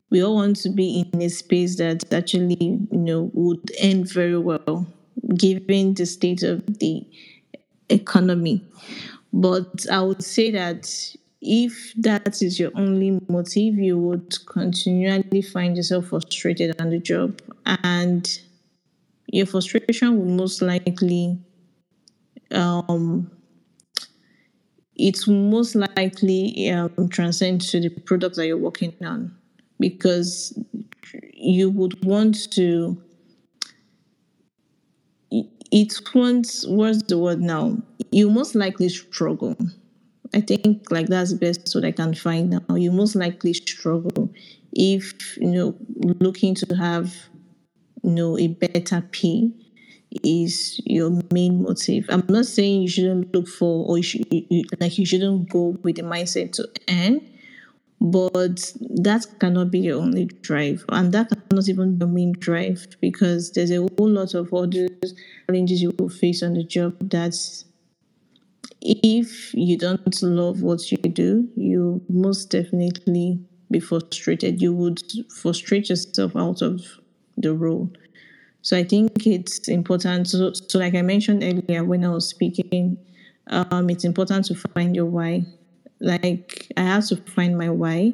we 0.09 0.23
all 0.23 0.35
want 0.35 0.57
to 0.57 0.69
be 0.69 1.05
in 1.13 1.21
a 1.21 1.29
space 1.29 1.77
that 1.77 2.11
actually 2.13 2.57
you 2.59 2.87
know 2.91 3.31
would 3.33 3.71
end 3.79 4.11
very 4.11 4.37
well 4.37 4.85
given 5.37 5.93
the 5.93 6.05
state 6.05 6.43
of 6.43 6.65
the 6.79 7.05
economy. 7.89 8.65
But 9.31 9.85
i 9.91 10.01
would 10.01 10.23
say 10.23 10.51
that 10.51 10.89
if 11.41 11.93
that 11.97 12.41
is 12.41 12.57
your 12.57 12.71
only 12.75 13.19
motive 13.27 13.75
you 13.75 13.97
would 13.97 14.33
continually 14.45 15.41
find 15.41 15.75
yourself 15.75 16.07
frustrated 16.07 16.79
on 16.79 16.89
the 16.89 16.99
job. 16.99 17.41
And 17.65 18.39
your 19.33 19.47
frustration 19.47 20.17
will 20.17 20.25
most 20.25 20.61
likely 20.61 21.39
um, 22.51 23.31
it 24.95 25.27
most 25.27 25.73
likely 25.73 26.69
um, 26.69 27.09
transcend 27.09 27.59
to 27.61 27.79
the 27.79 27.89
product 27.89 28.35
that 28.35 28.45
you're 28.45 28.57
working 28.57 28.93
on 29.03 29.35
because 29.79 30.57
you 31.33 31.71
would 31.71 32.05
want 32.05 32.51
to 32.51 33.01
it 35.31 35.99
won't 36.13 36.63
what's 36.67 37.01
the 37.03 37.17
word 37.17 37.41
now? 37.41 37.81
You 38.11 38.29
most 38.29 38.53
likely 38.53 38.89
struggle. 38.89 39.57
I 40.35 40.41
think 40.41 40.91
like 40.91 41.07
that's 41.07 41.31
the 41.33 41.39
best 41.39 41.73
what 41.73 41.85
i 41.85 41.91
can 41.91 42.13
find 42.13 42.51
now. 42.51 42.75
You 42.75 42.91
most 42.91 43.15
likely 43.15 43.53
struggle 43.53 44.31
if 44.73 45.37
you 45.37 45.49
know 45.49 45.75
looking 46.19 46.53
to 46.55 46.75
have 46.75 47.15
know 48.03 48.37
a 48.37 48.47
better 48.47 49.01
pay 49.11 49.51
is 50.23 50.79
your 50.85 51.19
main 51.31 51.63
motive. 51.63 52.05
I'm 52.09 52.25
not 52.29 52.45
saying 52.45 52.83
you 52.83 52.87
shouldn't 52.87 53.33
look 53.33 53.47
for 53.47 53.85
or 53.87 53.97
you 53.97 54.03
should 54.03 54.27
you, 54.31 54.63
like 54.79 54.97
you 54.97 55.05
shouldn't 55.05 55.49
go 55.49 55.77
with 55.83 55.95
the 55.95 56.03
mindset 56.03 56.51
to 56.53 56.69
earn 56.89 57.29
but 57.99 58.73
that 58.79 59.25
cannot 59.39 59.71
be 59.71 59.79
your 59.79 60.01
only 60.01 60.25
drive 60.25 60.83
and 60.89 61.13
that 61.13 61.29
cannot 61.29 61.69
even 61.69 61.97
be 61.97 62.05
your 62.05 62.13
main 62.13 62.33
drive 62.33 62.85
because 62.99 63.51
there's 63.53 63.71
a 63.71 63.77
whole 63.77 64.09
lot 64.09 64.33
of 64.33 64.53
other 64.53 64.89
challenges 65.47 65.81
you 65.81 65.93
will 65.97 66.09
face 66.09 66.43
on 66.43 66.53
the 66.53 66.63
job 66.65 66.93
that 67.09 67.33
if 68.81 69.53
you 69.53 69.77
don't 69.77 70.21
love 70.21 70.61
what 70.61 70.91
you 70.91 70.97
do 70.97 71.47
you 71.55 72.01
most 72.09 72.49
definitely 72.49 73.39
be 73.73 73.81
frustrated. 73.81 74.61
You 74.61 74.73
would 74.73 75.01
frustrate 75.41 75.89
yourself 75.89 76.35
out 76.37 76.61
of 76.61 76.81
the 77.37 77.53
role 77.53 77.89
so 78.61 78.77
i 78.77 78.83
think 78.83 79.25
it's 79.25 79.67
important 79.67 80.27
so, 80.27 80.53
so 80.53 80.79
like 80.79 80.95
i 80.95 81.01
mentioned 81.01 81.43
earlier 81.43 81.83
when 81.83 82.03
i 82.03 82.09
was 82.09 82.27
speaking 82.27 82.97
um, 83.47 83.89
it's 83.89 84.05
important 84.05 84.45
to 84.45 84.55
find 84.55 84.95
your 84.95 85.05
why 85.05 85.45
like 86.03 86.67
I 86.75 86.81
have 86.81 87.07
to 87.07 87.15
find 87.15 87.57
my 87.57 87.69
why, 87.69 88.13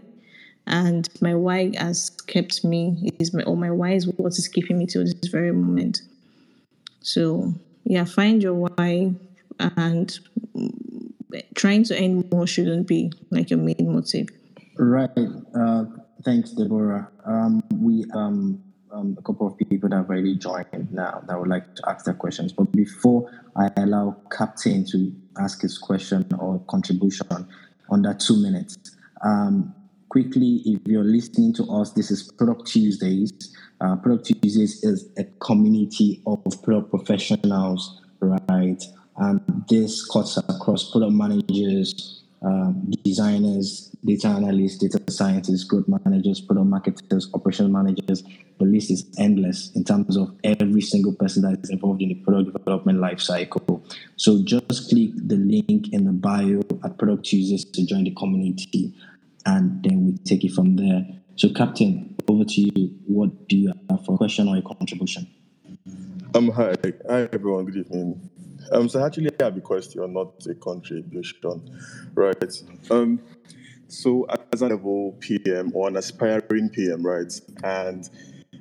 and 0.67 1.09
my 1.21 1.33
why 1.33 1.71
has 1.75 2.11
kept 2.27 2.63
me 2.63 3.11
is 3.19 3.33
my 3.33 3.43
or 3.43 3.57
my 3.57 3.71
why 3.71 3.93
is 3.93 4.07
what 4.07 4.33
is 4.33 4.47
keeping 4.47 4.77
me 4.77 4.85
to 4.87 5.03
this 5.03 5.27
very 5.31 5.51
moment. 5.51 6.01
So 7.01 7.53
yeah, 7.83 8.05
find 8.05 8.43
your 8.43 8.53
why, 8.53 9.15
and 9.59 10.19
trying 11.55 11.83
to 11.85 11.97
earn 11.97 12.29
more 12.31 12.45
shouldn't 12.45 12.87
be 12.87 13.11
like 13.31 13.49
your 13.49 13.59
main 13.59 13.91
motive. 13.91 14.29
Right. 14.77 15.09
Uh, 15.55 15.85
thanks, 16.23 16.51
Deborah. 16.51 17.09
Um, 17.25 17.63
we 17.73 18.05
um, 18.13 18.61
um, 18.91 19.15
a 19.17 19.21
couple 19.21 19.47
of 19.47 19.57
people 19.57 19.89
that 19.89 19.95
have 19.95 20.09
already 20.09 20.35
joined 20.35 20.91
now 20.91 21.23
that 21.27 21.39
would 21.39 21.49
like 21.49 21.75
to 21.75 21.89
ask 21.89 22.05
their 22.05 22.13
questions. 22.13 22.51
But 22.53 22.71
before 22.71 23.29
I 23.55 23.69
allow 23.77 24.17
Captain 24.31 24.85
to 24.91 25.13
ask 25.37 25.61
his 25.61 25.77
question 25.77 26.25
or 26.39 26.59
contribution, 26.67 27.47
under 27.91 28.13
two 28.13 28.37
minutes. 28.41 28.77
Um, 29.23 29.73
quickly, 30.09 30.61
if 30.65 30.79
you're 30.85 31.03
listening 31.03 31.53
to 31.55 31.63
us, 31.65 31.91
this 31.91 32.11
is 32.11 32.31
Product 32.31 32.67
Tuesdays. 32.67 33.31
Uh, 33.81 33.95
Product 33.97 34.25
Tuesdays 34.25 34.83
is 34.83 35.09
a 35.17 35.23
community 35.39 36.21
of 36.25 36.43
product 36.63 36.89
professionals, 36.89 38.01
right? 38.19 38.83
And 39.17 39.41
this 39.69 40.05
cuts 40.05 40.37
across 40.37 40.91
product 40.91 41.11
managers, 41.13 42.18
um, 42.41 42.89
designers, 43.03 43.95
data 44.03 44.27
analysts, 44.27 44.77
data 44.77 44.99
scientists, 45.11 45.63
growth 45.63 45.85
managers, 45.87 46.39
product 46.41 46.67
marketers, 46.67 47.29
operational 47.33 47.71
managers. 47.71 48.23
The 48.59 48.65
list 48.65 48.91
is 48.91 49.05
endless 49.17 49.71
in 49.75 49.83
terms 49.83 50.17
of 50.17 50.35
every 50.43 50.81
single 50.81 51.13
person 51.13 51.43
that 51.43 51.59
is 51.63 51.69
involved 51.69 52.01
in 52.01 52.09
the 52.09 52.15
product 52.15 52.53
development 52.53 52.99
lifecycle. 52.99 53.81
So 54.15 54.43
just 54.43 54.89
click 54.89 55.11
the 55.15 55.35
link 55.35 55.93
in 55.93 56.05
the 56.05 56.11
bio 56.11 56.61
at 56.83 56.97
Product 56.97 57.25
Tuesdays 57.25 57.65
to 57.65 57.85
join 57.85 58.03
the 58.03 58.11
community, 58.11 58.93
and 59.45 59.83
then 59.83 60.05
we 60.05 60.17
take 60.17 60.43
it 60.43 60.53
from 60.53 60.75
there. 60.75 61.05
So, 61.35 61.49
Captain, 61.53 62.15
over 62.27 62.43
to 62.43 62.61
you. 62.61 62.95
What 63.07 63.47
do 63.47 63.57
you 63.57 63.73
have 63.89 64.05
for 64.05 64.15
a 64.15 64.17
question 64.17 64.47
or 64.47 64.57
a 64.57 64.61
contribution? 64.61 65.27
Um, 66.35 66.51
hi, 66.51 66.75
hi 67.09 67.27
everyone. 67.33 67.65
Good 67.65 67.77
evening. 67.77 68.29
Um, 68.71 68.89
so 68.89 69.03
actually, 69.03 69.29
I 69.39 69.43
have 69.43 69.57
a 69.57 69.61
question, 69.61 70.13
not 70.13 70.33
a 70.47 70.55
contribution, 70.55 71.77
right? 72.13 72.63
Um, 72.91 73.19
so 73.87 74.27
as 74.53 74.61
a 74.61 74.67
level 74.67 75.17
PM 75.19 75.71
or 75.73 75.87
an 75.87 75.97
aspiring 75.97 76.69
PM, 76.69 77.03
right, 77.03 77.31
and 77.63 78.09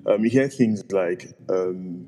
um, 0.07 0.25
you 0.25 0.31
hear 0.31 0.49
things 0.49 0.83
like, 0.91 1.35
um, 1.51 2.07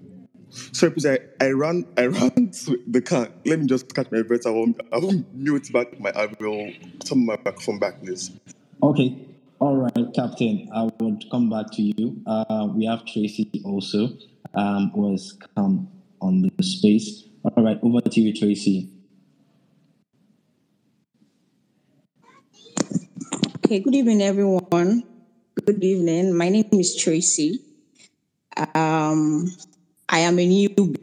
sorry, 0.50 0.92
please, 0.92 1.06
I, 1.06 1.18
I 1.40 1.50
ran, 1.50 1.86
I 1.96 2.06
ran 2.06 2.50
to 2.64 2.78
the 2.86 3.02
car. 3.02 3.28
Let 3.44 3.60
me 3.60 3.66
just 3.66 3.94
catch 3.94 4.10
my 4.10 4.22
breath. 4.22 4.46
I 4.46 4.50
will, 4.50 4.72
I 4.92 4.98
will 4.98 5.24
mute 5.34 5.70
back 5.72 5.98
my, 6.00 6.10
I 6.10 6.26
will 6.40 6.72
turn 7.04 7.26
my 7.26 7.36
microphone 7.44 7.78
back, 7.78 8.00
please. 8.02 8.30
Okay. 8.82 9.26
All 9.58 9.76
right, 9.76 10.14
Captain. 10.14 10.70
I 10.74 10.88
would 11.00 11.24
come 11.30 11.50
back 11.50 11.66
to 11.72 11.82
you. 11.82 12.16
Uh, 12.26 12.68
we 12.74 12.86
have 12.86 13.04
Tracy 13.04 13.50
also, 13.62 14.08
um, 14.54 14.90
who 14.94 15.10
has 15.10 15.36
come 15.54 15.86
on 16.22 16.42
the 16.56 16.62
space. 16.62 17.24
All 17.44 17.62
right, 17.62 17.78
over 17.82 18.00
to 18.00 18.20
you, 18.20 18.32
Tracy. 18.32 18.88
Okay, 23.64 23.80
good 23.80 23.94
evening, 23.94 24.22
everyone. 24.22 25.04
Good 25.64 25.82
evening. 25.84 26.34
My 26.36 26.48
name 26.48 26.68
is 26.72 26.96
Tracy. 26.96 27.60
Um, 28.74 29.50
I 30.08 30.20
am 30.20 30.38
a 30.38 30.46
new, 30.46 30.94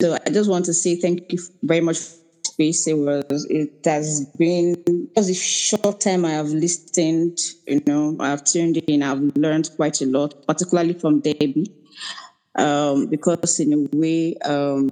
So 0.00 0.16
I 0.26 0.30
just 0.30 0.48
want 0.48 0.64
to 0.66 0.74
say 0.74 0.96
thank 0.96 1.32
you 1.32 1.38
very 1.62 1.80
much 1.80 1.96
space. 1.96 2.86
It 2.86 2.94
was 2.94 3.46
it 3.50 3.84
has 3.84 4.26
been 4.38 4.76
just 5.16 5.30
a 5.30 5.34
short 5.34 6.00
time 6.00 6.24
I 6.24 6.30
have 6.32 6.48
listened, 6.48 7.38
you 7.66 7.82
know, 7.86 8.16
I've 8.20 8.44
tuned 8.44 8.76
in, 8.76 9.02
I've 9.02 9.20
learned 9.36 9.70
quite 9.76 10.00
a 10.00 10.06
lot, 10.06 10.46
particularly 10.46 10.94
from 10.94 11.20
Debbie 11.20 11.72
um, 12.58 13.06
because 13.08 13.60
in 13.60 13.72
a 13.74 13.96
way, 13.96 14.34
um, 14.44 14.88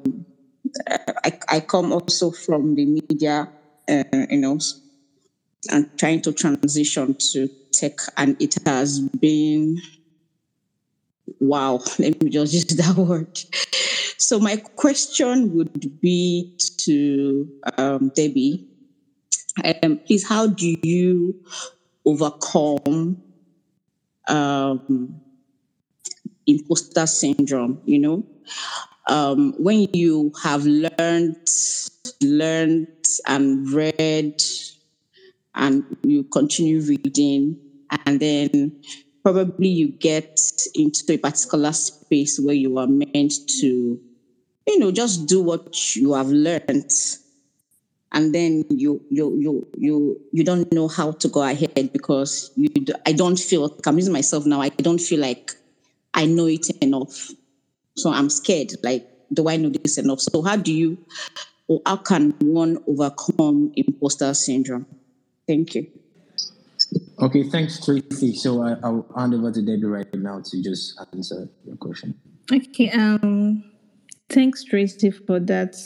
I, 1.25 1.33
I 1.49 1.61
come 1.61 1.93
also 1.93 2.31
from 2.31 2.75
the 2.75 2.87
media, 2.87 3.49
uh, 3.89 4.03
you 4.31 4.39
know, 4.39 4.59
and 5.71 5.87
trying 5.99 6.21
to 6.23 6.33
transition 6.33 7.15
to 7.33 7.49
tech, 7.73 7.95
and 8.17 8.37
it 8.41 8.55
has 8.67 9.01
been 9.21 9.79
wow. 11.41 11.79
Let 11.99 12.23
me 12.23 12.31
just 12.31 12.53
use 12.53 12.65
that 12.77 12.97
word. 12.97 13.29
So 14.19 14.39
my 14.39 14.59
question 14.77 15.53
would 15.55 16.01
be 16.01 16.49
to 16.83 17.49
um, 17.79 18.11
Debbie. 18.15 18.65
Um, 19.83 19.99
please, 20.07 20.27
how 20.27 20.47
do 20.49 20.75
you 20.83 21.37
overcome 22.07 23.19
um, 24.29 25.21
imposter 26.47 27.07
syndrome, 27.07 27.81
you 27.85 27.99
know. 27.99 28.25
Um, 29.09 29.55
when 29.59 29.87
you 29.93 30.33
have 30.43 30.65
learned, 30.67 31.37
learned 32.23 32.89
and 33.27 33.71
read, 33.71 34.41
and 35.55 35.85
you 36.03 36.25
continue 36.25 36.81
reading, 36.81 37.57
and 38.05 38.21
then 38.21 38.81
probably 39.23 39.69
you 39.69 39.89
get 39.89 40.39
into 40.75 41.05
a 41.11 41.17
particular 41.17 41.73
space 41.73 42.39
where 42.39 42.55
you 42.55 42.79
are 42.79 42.87
meant 42.87 43.33
to, 43.61 44.01
you 44.67 44.79
know, 44.79 44.91
just 44.93 45.27
do 45.29 45.43
what 45.43 45.97
you 45.97 46.15
have 46.15 46.29
learned 46.29 46.91
and 48.13 48.35
then 48.35 48.63
you 48.71 49.01
you 49.11 49.37
you 49.39 49.69
you 49.77 50.21
you 50.33 50.45
don't 50.45 50.71
know 50.73 50.89
how 50.89 51.13
to 51.13 51.29
go 51.29 51.43
ahead 51.43 51.91
because 51.93 52.51
you 52.57 52.69
I 53.05 53.13
don't 53.13 53.39
feel 53.39 53.77
I'm 53.87 53.97
using 53.97 54.13
myself 54.13 54.47
now 54.47 54.61
I 54.61 54.69
don't 54.71 55.01
feel 55.01 55.21
like 55.21 55.53
I 56.17 56.27
know 56.27 56.47
it 56.47 56.69
enough. 56.81 57.31
So 57.97 58.11
I'm 58.11 58.31
scared. 58.31 58.73
Like, 58.83 59.07
do 59.33 59.49
I 59.49 59.57
know 59.57 59.69
this 59.69 59.99
enough? 59.99 60.21
So 60.21 60.43
how 60.43 60.57
do 60.57 60.73
you, 60.73 60.99
or 61.69 61.81
how 61.87 61.97
can 61.97 62.35
one 62.41 62.79
overcome 62.89 63.73
imposter 63.77 64.35
syndrome? 64.35 64.87
Thank 65.47 65.75
you. 65.75 65.87
Okay, 67.21 67.45
thanks, 67.45 67.85
Tracy. 67.85 68.35
So 68.35 68.63
I, 68.63 68.89
will 68.89 69.07
hand 69.17 69.35
over 69.35 69.53
to 69.53 69.63
Debbie 69.63 69.85
right 69.85 70.13
now 70.15 70.41
to 70.45 70.63
just 70.63 71.01
answer 71.13 71.49
your 71.65 71.77
question. 71.77 72.19
Okay. 72.53 72.91
Um. 72.91 73.65
Thanks, 74.29 74.65
Tracy, 74.65 75.13
for 75.13 75.39
that 75.39 75.77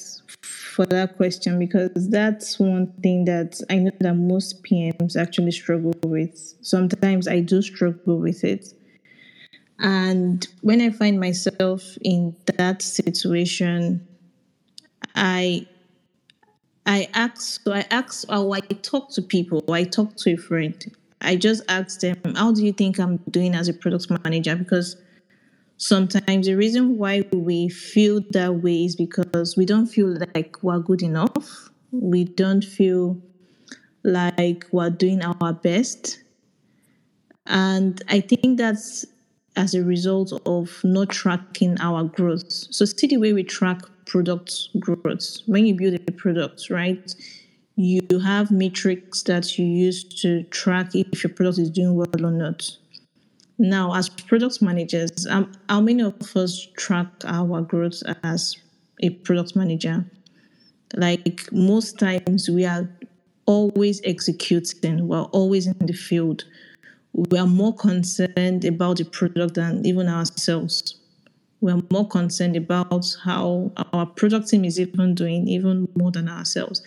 for 0.42 0.86
that 0.86 1.16
question 1.16 1.58
because 1.58 2.08
that's 2.08 2.58
one 2.58 2.92
thing 3.02 3.26
that 3.26 3.60
I 3.68 3.76
know 3.76 3.90
that 4.00 4.14
most 4.14 4.64
PMs 4.64 5.14
actually 5.14 5.50
struggle 5.50 5.92
with. 6.06 6.54
Sometimes 6.62 7.28
I 7.28 7.40
do 7.40 7.60
struggle 7.60 8.18
with 8.18 8.42
it. 8.44 8.72
And 9.80 10.46
when 10.60 10.80
I 10.82 10.90
find 10.90 11.18
myself 11.18 11.96
in 12.02 12.36
that 12.56 12.82
situation, 12.82 14.06
I 15.14 15.66
I 16.86 17.08
ask 17.14 17.62
so 17.62 17.72
I 17.72 17.86
ask 17.90 18.30
or 18.30 18.54
I 18.54 18.60
talk 18.60 19.10
to 19.12 19.22
people, 19.22 19.64
I 19.72 19.84
talk 19.84 20.16
to 20.16 20.32
a 20.32 20.36
friend. 20.36 20.96
I 21.22 21.36
just 21.36 21.62
ask 21.68 22.00
them, 22.00 22.16
how 22.34 22.52
do 22.52 22.64
you 22.64 22.72
think 22.72 22.98
I'm 22.98 23.18
doing 23.30 23.54
as 23.54 23.68
a 23.68 23.74
product 23.74 24.10
manager? 24.24 24.56
Because 24.56 24.96
sometimes 25.76 26.46
the 26.46 26.54
reason 26.54 26.98
why 26.98 27.24
we 27.32 27.68
feel 27.68 28.20
that 28.30 28.56
way 28.56 28.84
is 28.84 28.96
because 28.96 29.56
we 29.56 29.66
don't 29.66 29.86
feel 29.86 30.16
like 30.34 30.62
we're 30.62 30.78
good 30.78 31.02
enough. 31.02 31.70
We 31.90 32.24
don't 32.24 32.64
feel 32.64 33.20
like 34.04 34.66
we're 34.72 34.90
doing 34.90 35.22
our 35.22 35.52
best. 35.52 36.22
And 37.46 38.02
I 38.08 38.20
think 38.20 38.58
that's 38.58 39.04
as 39.60 39.74
a 39.74 39.84
result 39.84 40.32
of 40.46 40.80
not 40.82 41.10
tracking 41.10 41.76
our 41.80 42.04
growth. 42.04 42.50
So, 42.50 42.84
see 42.84 43.06
the 43.06 43.18
way 43.18 43.32
we 43.32 43.44
track 43.44 43.82
product 44.06 44.52
growth. 44.78 45.38
When 45.46 45.66
you 45.66 45.74
build 45.74 45.94
a 45.94 46.12
product, 46.12 46.70
right, 46.70 47.14
you 47.76 48.18
have 48.18 48.50
metrics 48.50 49.22
that 49.24 49.58
you 49.58 49.66
use 49.66 50.02
to 50.22 50.42
track 50.44 50.94
if 50.94 51.22
your 51.22 51.32
product 51.32 51.58
is 51.58 51.70
doing 51.70 51.94
well 51.94 52.26
or 52.26 52.30
not. 52.30 52.76
Now, 53.58 53.94
as 53.94 54.08
product 54.08 54.62
managers, 54.62 55.26
um, 55.28 55.52
how 55.68 55.80
many 55.82 56.02
of 56.02 56.36
us 56.36 56.66
track 56.76 57.08
our 57.24 57.60
growth 57.60 58.02
as 58.24 58.56
a 59.02 59.10
product 59.10 59.54
manager? 59.54 60.04
Like 60.96 61.48
most 61.52 61.98
times, 61.98 62.48
we 62.48 62.64
are 62.64 62.88
always 63.46 64.00
executing, 64.04 65.06
we're 65.08 65.22
always 65.22 65.66
in 65.66 65.86
the 65.86 65.92
field. 65.92 66.44
We 67.12 67.38
are 67.38 67.46
more 67.46 67.74
concerned 67.74 68.64
about 68.64 68.98
the 68.98 69.04
product 69.04 69.54
than 69.54 69.84
even 69.84 70.08
ourselves. 70.08 70.96
We're 71.60 71.82
more 71.90 72.08
concerned 72.08 72.56
about 72.56 73.04
how 73.22 73.72
our 73.92 74.06
product 74.06 74.48
team 74.48 74.64
is 74.64 74.80
even 74.80 75.14
doing, 75.14 75.46
even 75.48 75.88
more 75.96 76.10
than 76.10 76.28
ourselves. 76.28 76.82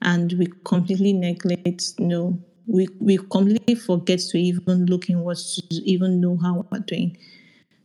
And 0.00 0.32
we 0.34 0.46
completely 0.64 1.12
neglect, 1.12 1.94
you 1.98 2.06
know, 2.06 2.38
we, 2.66 2.88
we 3.00 3.18
completely 3.18 3.74
forget 3.74 4.20
to 4.20 4.38
even 4.38 4.86
look 4.86 5.10
inwards 5.10 5.60
to 5.68 5.76
even 5.84 6.20
know 6.20 6.38
how 6.40 6.66
we're 6.70 6.78
doing. 6.80 7.18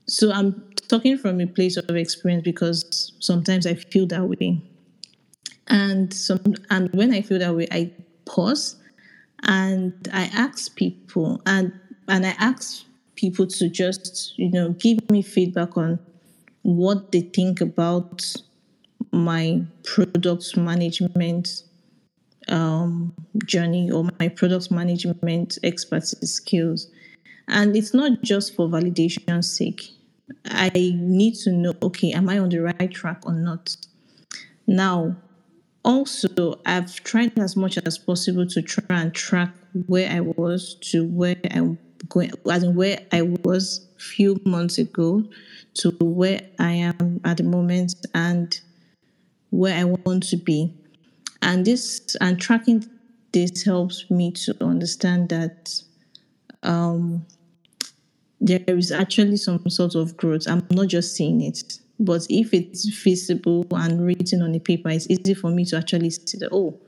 So 0.08 0.32
I'm 0.32 0.64
talking 0.88 1.18
from 1.18 1.42
a 1.42 1.48
place 1.48 1.78
of 1.78 1.96
experience 1.96 2.44
because 2.44 3.14
sometimes 3.20 3.66
I 3.68 3.76
feel 3.76 4.08
that 4.08 4.28
way. 4.28 4.62
And 5.68 6.14
some 6.14 6.56
and 6.70 6.92
when 6.94 7.14
I 7.14 7.22
feel 7.22 7.40
that 7.40 7.56
way, 7.56 7.68
I 7.72 7.92
pause 8.26 8.76
and 9.44 9.94
I 10.14 10.24
ask 10.34 10.76
people 10.76 11.42
and 11.46 11.72
and 12.08 12.26
I 12.26 12.36
ask 12.40 12.84
people 13.16 13.46
to 13.46 13.70
just, 13.70 14.34
you 14.38 14.50
know, 14.50 14.70
give 14.70 15.10
me 15.12 15.22
feedback 15.22 15.78
on 15.78 16.00
what 16.64 17.12
they 17.12 17.22
think 17.22 17.62
about 17.62 18.34
my 19.12 19.62
product 19.84 20.58
management 20.58 21.64
um, 22.48 23.14
journey 23.46 23.92
or 23.92 24.10
my 24.20 24.28
product 24.30 24.72
management 24.72 25.58
expertise 25.64 26.32
skills. 26.32 26.88
And 27.48 27.76
it's 27.76 27.94
not 27.94 28.22
just 28.22 28.56
for 28.56 28.68
validation's 28.68 29.52
sake. 29.52 29.92
I 30.46 30.72
need 30.74 31.36
to 31.44 31.52
know 31.52 31.74
okay, 31.82 32.12
am 32.12 32.30
I 32.30 32.40
on 32.40 32.50
the 32.50 32.60
right 32.60 32.92
track 32.92 33.26
or 33.26 33.34
not? 33.34 33.76
Now, 34.68 35.16
also, 35.84 36.60
I've 36.66 36.94
tried 37.04 37.38
as 37.40 37.56
much 37.56 37.78
as 37.78 37.98
possible 37.98 38.46
to 38.48 38.62
try 38.62 39.02
and 39.02 39.14
track 39.14 39.54
where 39.88 40.10
I 40.10 40.20
was 40.20 40.76
to 40.92 41.06
where 41.06 41.38
I'm 41.52 41.78
going, 42.10 42.32
as 42.50 42.64
in 42.64 42.76
where 42.76 43.00
I 43.12 43.22
was 43.22 43.88
a 43.98 44.02
few 44.02 44.42
months 44.46 44.78
ago 44.78 45.24
to 45.76 45.92
where 46.02 46.42
I 46.60 46.72
am 46.72 47.22
at 47.24 47.38
the 47.38 47.44
moment 47.44 47.96
and 48.14 48.60
where 49.52 49.76
I 49.76 49.86
want 49.86 50.24
to 50.30 50.38
be. 50.38 50.74
And 51.42 51.66
this 51.66 52.16
and 52.20 52.40
tracking 52.40 52.86
this 53.32 53.64
helps 53.64 54.10
me 54.10 54.32
to 54.32 54.56
understand 54.64 55.30
that 55.30 55.82
um, 56.64 57.26
there 58.42 58.64
is 58.68 58.92
actually 58.92 59.38
some 59.38 59.70
sort 59.70 59.96
of 59.96 60.18
growth. 60.18 60.48
I'm 60.48 60.66
not 60.72 60.88
just 60.88 61.16
seeing 61.16 61.42
it, 61.42 61.80
but 62.00 62.26
if 62.30 62.54
it's 62.54 62.93
feasible 62.95 63.66
and 63.72 64.06
written 64.06 64.41
on 64.41 64.52
the 64.54 64.60
paper, 64.60 64.89
it's 64.89 65.10
easy 65.10 65.34
for 65.34 65.50
me 65.52 65.66
to 65.66 65.78
actually 65.78 66.10
see 66.10 66.38
that. 66.39 66.50
Oh, 66.52 66.80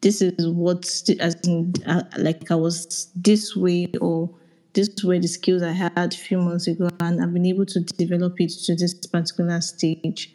this 0.00 0.22
is 0.22 0.48
what 0.48 0.84
as 1.20 1.34
in, 1.46 1.72
uh, 1.86 2.02
like 2.18 2.50
I 2.50 2.54
was 2.54 3.10
this 3.14 3.54
way 3.54 3.88
or 4.00 4.30
this 4.72 4.88
were 5.04 5.18
the 5.18 5.26
skills 5.26 5.62
I 5.62 5.72
had 5.72 6.14
a 6.14 6.16
few 6.16 6.38
months 6.38 6.66
ago, 6.68 6.88
and 7.00 7.22
I've 7.22 7.34
been 7.34 7.46
able 7.46 7.66
to 7.66 7.80
develop 7.80 8.40
it 8.40 8.50
to 8.66 8.76
this 8.76 8.94
particular 8.94 9.60
stage. 9.60 10.32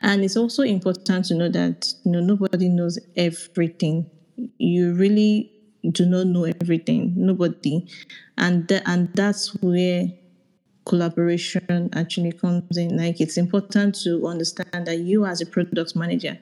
And 0.00 0.24
it's 0.24 0.36
also 0.36 0.62
important 0.62 1.26
to 1.26 1.34
know 1.34 1.48
that 1.50 1.92
you 2.04 2.12
know 2.12 2.20
nobody 2.20 2.68
knows 2.68 2.98
everything. 3.16 4.10
You 4.58 4.94
really 4.94 5.52
do 5.92 6.06
not 6.06 6.28
know 6.28 6.44
everything. 6.44 7.12
Nobody, 7.16 7.86
and 8.38 8.68
th- 8.68 8.82
and 8.86 9.12
that's 9.14 9.54
where 9.62 10.08
collaboration 10.88 11.90
actually 11.92 12.32
comes 12.32 12.76
in. 12.76 12.96
Like 12.96 13.20
it's 13.20 13.36
important 13.36 13.94
to 14.02 14.26
understand 14.26 14.86
that 14.86 14.98
you 14.98 15.26
as 15.26 15.40
a 15.40 15.46
product 15.46 15.94
manager, 15.94 16.38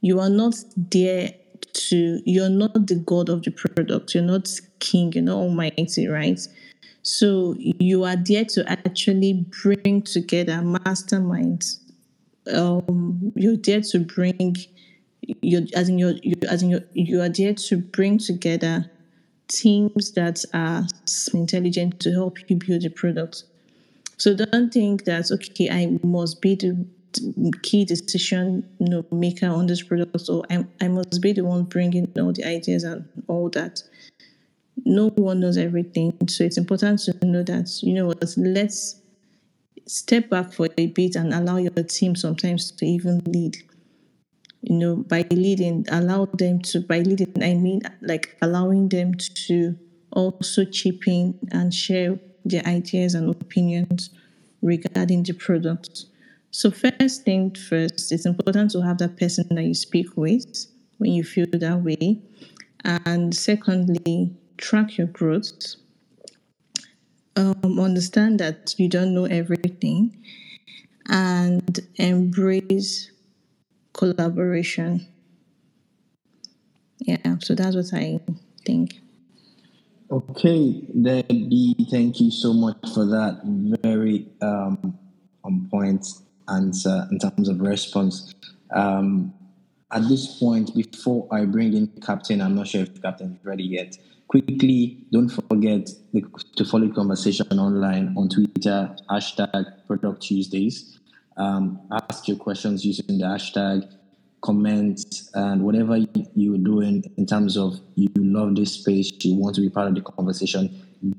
you 0.00 0.20
are 0.20 0.30
not 0.30 0.54
there 0.76 1.32
to 1.72 2.20
you're 2.24 2.50
not 2.50 2.86
the 2.86 2.96
god 2.96 3.28
of 3.28 3.42
the 3.42 3.50
product. 3.50 4.14
You're 4.14 4.24
not 4.24 4.48
king. 4.80 5.12
You're 5.12 5.24
not 5.24 5.36
almighty, 5.36 6.08
right? 6.08 6.40
So 7.02 7.54
you 7.58 8.04
are 8.04 8.16
there 8.16 8.46
to 8.46 8.64
actually 8.70 9.44
bring 9.62 10.02
together 10.02 10.54
masterminds 10.54 11.84
um, 12.52 13.32
you're 13.34 13.56
there 13.56 13.80
to 13.80 14.00
bring 14.00 14.56
you 15.40 15.66
as 15.74 15.88
in 15.88 15.98
your 15.98 16.12
you 16.22 16.34
as 16.48 16.62
in 16.62 16.70
your 16.70 16.80
you 16.92 17.20
are 17.20 17.28
there 17.28 17.54
to 17.54 17.78
bring 17.78 18.18
together 18.18 18.90
teams 19.48 20.12
that 20.12 20.44
are 20.52 20.86
intelligent 21.32 22.00
to 22.00 22.12
help 22.12 22.38
you 22.48 22.56
build 22.56 22.84
a 22.84 22.90
product. 22.90 23.44
So 24.16 24.34
don't 24.34 24.72
think 24.72 25.04
that 25.04 25.30
okay, 25.30 25.70
I 25.70 25.98
must 26.02 26.40
be 26.40 26.54
the 26.54 26.86
key 27.62 27.84
decision 27.84 28.68
you 28.78 28.88
know, 28.88 29.06
maker 29.12 29.46
on 29.46 29.66
this 29.66 29.82
product, 29.82 30.28
or 30.28 30.44
I, 30.50 30.64
I 30.80 30.88
must 30.88 31.20
be 31.20 31.32
the 31.32 31.44
one 31.44 31.64
bringing 31.64 32.12
all 32.18 32.32
the 32.32 32.44
ideas 32.44 32.84
and 32.84 33.08
all 33.28 33.48
that. 33.50 33.82
No 34.84 35.08
one 35.10 35.40
knows 35.40 35.56
everything, 35.56 36.16
so 36.28 36.44
it's 36.44 36.58
important 36.58 37.00
to 37.00 37.26
know 37.26 37.42
that 37.44 37.70
you 37.82 37.94
know 37.94 38.06
what. 38.06 38.24
Let's 38.36 39.00
step 39.86 40.30
back 40.30 40.52
for 40.52 40.68
a 40.78 40.86
bit 40.86 41.14
and 41.16 41.32
allow 41.32 41.56
your 41.58 41.70
team 41.70 42.16
sometimes 42.16 42.70
to 42.72 42.86
even 42.86 43.20
lead. 43.26 43.56
You 44.62 44.76
know, 44.76 44.96
by 44.96 45.26
leading, 45.30 45.84
allow 45.90 46.24
them 46.24 46.60
to, 46.62 46.80
by 46.80 47.00
leading, 47.00 47.32
I 47.42 47.54
mean 47.54 47.82
like 48.00 48.36
allowing 48.40 48.88
them 48.88 49.12
to 49.46 49.78
also 50.10 50.64
chip 50.64 51.06
in 51.06 51.38
and 51.52 51.72
share 51.72 52.18
their 52.44 52.64
ideas 52.66 53.14
and 53.14 53.30
opinions 53.30 54.10
regarding 54.62 55.22
the 55.22 55.32
product. 55.32 56.06
So, 56.50 56.70
first 56.70 57.24
thing 57.24 57.54
first, 57.54 58.12
it's 58.12 58.26
important 58.26 58.70
to 58.72 58.82
have 58.82 58.98
that 58.98 59.16
person 59.16 59.46
that 59.50 59.64
you 59.64 59.74
speak 59.74 60.16
with 60.16 60.66
when 60.98 61.12
you 61.12 61.24
feel 61.24 61.46
that 61.52 61.82
way. 61.82 62.20
And 62.84 63.34
secondly, 63.34 64.30
track 64.58 64.98
your 64.98 65.08
growth 65.08 65.76
um, 67.36 67.80
understand 67.80 68.40
that 68.40 68.74
you 68.78 68.88
don't 68.88 69.14
know 69.14 69.24
everything 69.24 70.16
and 71.08 71.80
embrace 71.96 73.10
collaboration. 73.92 75.06
Yeah, 77.00 77.36
so 77.40 77.54
that's 77.54 77.76
what 77.76 77.92
I 77.92 78.20
think. 78.64 79.00
Okay, 80.14 80.86
Debbie, 81.02 81.74
thank 81.90 82.20
you 82.20 82.30
so 82.30 82.52
much 82.52 82.76
for 82.94 83.04
that 83.04 83.40
very 83.82 84.28
um, 84.40 84.96
on 85.42 85.68
point 85.68 86.06
answer 86.48 87.08
in 87.10 87.18
terms 87.18 87.48
of 87.48 87.60
response. 87.60 88.32
Um, 88.72 89.34
at 89.90 90.08
this 90.08 90.38
point, 90.38 90.72
before 90.72 91.26
I 91.32 91.46
bring 91.46 91.74
in 91.74 91.88
Captain, 92.00 92.40
I'm 92.40 92.54
not 92.54 92.68
sure 92.68 92.82
if 92.82 93.02
Captain 93.02 93.32
is 93.32 93.44
ready 93.44 93.64
yet. 93.64 93.98
Quickly, 94.28 95.04
don't 95.10 95.30
forget 95.30 95.90
to 96.12 96.64
follow 96.64 96.86
the 96.86 96.94
conversation 96.94 97.58
online 97.58 98.14
on 98.16 98.28
Twitter, 98.28 98.94
hashtag 99.10 99.66
Product 99.88 100.22
Tuesdays. 100.22 101.00
Um, 101.36 101.80
ask 101.90 102.28
your 102.28 102.36
questions 102.36 102.84
using 102.84 103.18
the 103.18 103.24
hashtag, 103.24 103.92
comment, 104.44 105.22
and 105.32 105.62
whatever 105.62 105.96
you're 106.34 106.58
doing 106.58 107.02
in 107.16 107.26
terms 107.26 107.56
of 107.56 107.80
you 107.94 108.10
love 108.16 108.54
this 108.54 108.72
space, 108.72 109.10
you 109.22 109.34
want 109.36 109.54
to 109.54 109.62
be 109.62 109.70
part 109.70 109.88
of 109.88 109.94
the 109.94 110.02
conversation. 110.02 110.70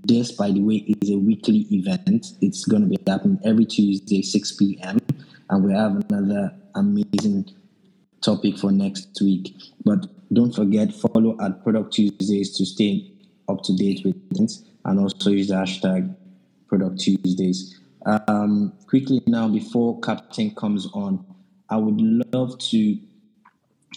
This, 0.06 0.32
by 0.32 0.52
the 0.52 0.62
way, 0.62 0.76
is 1.02 1.10
a 1.10 1.18
weekly 1.18 1.68
event. 1.72 2.28
It's 2.42 2.66
going 2.66 2.84
to 2.84 2.88
be 2.88 2.98
happening 3.08 3.40
every 3.44 3.66
Tuesday, 3.66 4.22
6 4.22 4.52
p.m. 4.54 5.00
And 5.50 5.64
we 5.64 5.74
have 5.74 6.04
another 6.10 6.54
amazing 6.76 7.50
topic 8.22 8.60
for 8.60 8.72
next 8.72 9.20
week. 9.22 9.56
But 9.84 10.06
don't 10.32 10.54
forget, 10.54 10.94
follow 10.94 11.36
at 11.42 11.64
Product 11.64 11.94
Tuesdays 11.94 12.56
to 12.58 12.66
stay 12.66 13.12
up 13.50 13.64
to 13.64 13.76
date 13.76 14.02
with 14.06 14.16
things 14.36 14.64
and 14.86 15.00
also 15.00 15.32
use 15.32 15.48
the 15.48 15.56
hashtag 15.56 16.16
Product 16.68 17.00
Tuesdays. 17.00 17.80
Um, 18.28 18.74
quickly 18.88 19.22
now, 19.26 19.48
before 19.48 20.00
Captain 20.00 20.54
comes 20.54 20.88
on, 20.94 21.26
I 21.70 21.78
would 21.78 22.00
love 22.32 22.58
to 22.60 23.00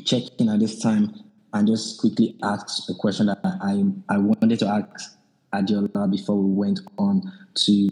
check 0.04 0.22
in 0.38 0.48
at 0.48 0.60
this 0.60 0.80
time 0.80 1.14
and 1.52 1.66
just 1.66 2.00
quickly 2.00 2.36
ask 2.42 2.88
a 2.90 2.94
question 2.94 3.26
that 3.26 3.40
I, 3.44 3.84
I 4.08 4.18
wanted 4.18 4.58
to 4.60 4.66
ask 4.66 5.18
Adeola 5.52 6.10
before 6.10 6.36
we 6.36 6.52
went 6.52 6.80
on 6.98 7.22
to 7.54 7.88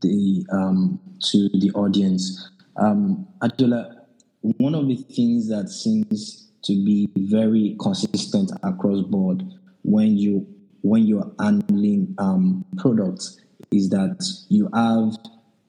the 0.00 0.46
um, 0.50 1.00
to 1.30 1.48
the 1.54 1.70
audience. 1.74 2.50
Um, 2.76 3.26
Adeola, 3.42 4.04
one 4.40 4.74
of 4.74 4.88
the 4.88 4.96
things 4.96 5.48
that 5.48 5.68
seems 5.68 6.50
to 6.62 6.72
be 6.72 7.08
very 7.16 7.76
consistent 7.80 8.50
across 8.62 9.02
board 9.02 9.44
when 9.82 10.16
you 10.16 10.46
when 10.82 11.06
you're 11.06 11.30
handling 11.38 12.14
um, 12.18 12.64
products 12.78 13.40
is 13.70 13.90
that 13.90 14.22
you 14.48 14.68
have 14.74 15.16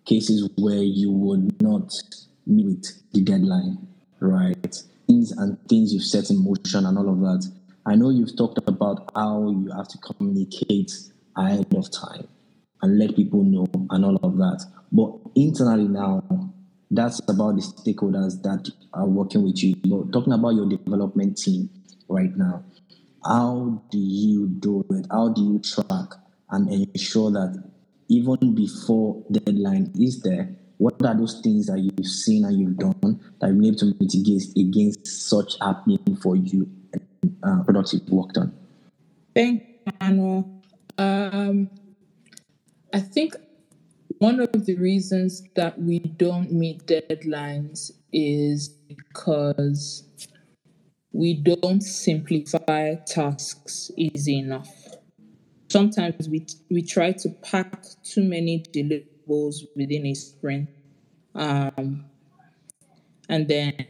cases 0.06 0.50
where 0.58 0.84
you 0.84 1.12
would 1.12 1.62
not 1.62 1.92
meet 2.46 2.94
the 3.14 3.22
deadline, 3.22 3.88
right? 4.20 4.84
Things 5.08 5.32
and 5.32 5.58
things 5.68 5.94
you've 5.94 6.04
set 6.04 6.30
in 6.30 6.44
motion 6.44 6.86
and 6.86 6.98
all 6.98 7.10
of 7.10 7.20
that. 7.20 7.50
I 7.86 7.96
know 7.96 8.10
you've 8.10 8.36
talked 8.36 8.60
about 8.68 9.12
how 9.16 9.50
you 9.52 9.72
have 9.76 9.88
to 9.90 9.98
communicate 10.00 10.92
ahead 11.38 11.68
of 11.76 11.92
time 11.92 12.28
and 12.82 12.98
let 12.98 13.16
people 13.16 13.44
know 13.44 13.68
and 13.90 14.06
all 14.06 14.16
of 14.18 14.38
that. 14.38 14.66
But 14.92 15.14
internally 15.36 15.88
now, 15.88 16.24
that's 16.90 17.20
about 17.28 17.56
the 17.56 17.62
stakeholders 17.62 18.42
that 18.44 18.70
are 18.94 19.06
working 19.06 19.44
with 19.44 19.62
you. 19.64 19.76
But 19.84 20.14
talking 20.14 20.34
about 20.34 20.56
your 20.56 20.68
development 20.68 21.38
team 21.38 21.70
right 22.08 22.36
now, 22.36 22.64
how 23.24 23.84
do 23.92 23.98
you 23.98 24.48
do 24.48 24.86
it? 24.92 25.08
How 25.12 25.30
do 25.30 25.42
you 25.44 25.60
track 25.60 26.14
and 26.50 26.72
ensure 26.72 27.32
that 27.32 27.64
even 28.08 28.54
before 28.54 29.24
deadline 29.32 29.92
is 30.00 30.22
there, 30.22 30.56
what 30.78 31.02
are 31.06 31.18
those 31.18 31.40
things 31.42 31.68
that 31.68 31.80
you've 31.80 32.06
seen 32.06 32.44
and 32.46 32.60
you've 32.60 32.78
done 32.78 33.20
that 33.40 33.48
you've 33.48 33.58
been 33.58 33.66
able 33.66 33.78
to 33.78 33.96
mitigate 34.00 34.44
against 34.58 35.30
such 35.30 35.58
happening 35.62 36.18
for 36.22 36.36
you 36.36 36.70
and 36.94 37.38
uh, 37.44 37.64
productive 37.64 38.02
work 38.10 38.34
done? 38.34 38.54
Thank 39.34 39.64
you, 39.64 39.94
Manuel. 40.02 40.62
Um, 40.98 41.70
I 42.94 43.00
think 43.00 43.36
one 44.20 44.40
of 44.40 44.66
the 44.66 44.76
reasons 44.76 45.44
that 45.56 45.80
we 45.80 46.00
don't 46.00 46.52
meet 46.52 46.86
deadlines 46.88 47.92
is 48.12 48.70
because 48.70 50.04
we 51.12 51.34
don't 51.34 51.82
simplify 51.82 52.96
tasks 52.96 53.92
easy 53.98 54.40
enough. 54.40 54.70
Sometimes 55.70 56.30
we, 56.30 56.46
we 56.70 56.82
try 56.82 57.12
to 57.14 57.30
pack 57.42 57.84
too 58.04 58.24
many 58.24 58.64
deliverables 58.74 59.15
within 59.28 60.06
a 60.06 60.14
sprint. 60.14 60.70
Um, 61.34 62.06
and 63.28 63.48
then 63.48 63.88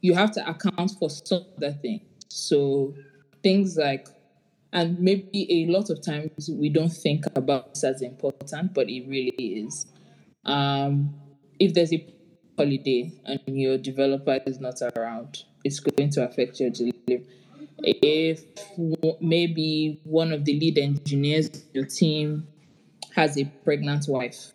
you 0.00 0.14
have 0.14 0.32
to 0.32 0.48
account 0.48 0.92
for 0.98 1.10
some 1.10 1.46
other 1.56 1.72
things. 1.72 2.02
So 2.28 2.94
things 3.42 3.76
like 3.76 4.08
and 4.72 4.98
maybe 5.00 5.46
a 5.50 5.66
lot 5.70 5.90
of 5.90 6.00
times 6.00 6.48
we 6.48 6.68
don't 6.68 6.92
think 6.92 7.24
about 7.34 7.74
this 7.74 7.84
as 7.84 8.02
important, 8.02 8.72
but 8.72 8.88
it 8.88 9.06
really 9.08 9.64
is. 9.64 9.86
Um, 10.44 11.14
if 11.58 11.74
there's 11.74 11.92
a 11.92 12.06
holiday 12.56 13.12
and 13.24 13.40
your 13.46 13.78
developer 13.78 14.38
is 14.46 14.60
not 14.60 14.80
around, 14.96 15.44
it's 15.64 15.80
going 15.80 16.10
to 16.10 16.28
affect 16.28 16.60
your 16.60 16.70
delivery. 16.70 17.26
If 17.78 18.44
maybe 19.20 20.00
one 20.04 20.32
of 20.32 20.44
the 20.44 20.58
lead 20.58 20.78
engineers 20.78 21.48
in 21.48 21.62
your 21.72 21.86
team 21.86 22.46
has 23.14 23.38
a 23.38 23.44
pregnant 23.64 24.06
wife, 24.08 24.52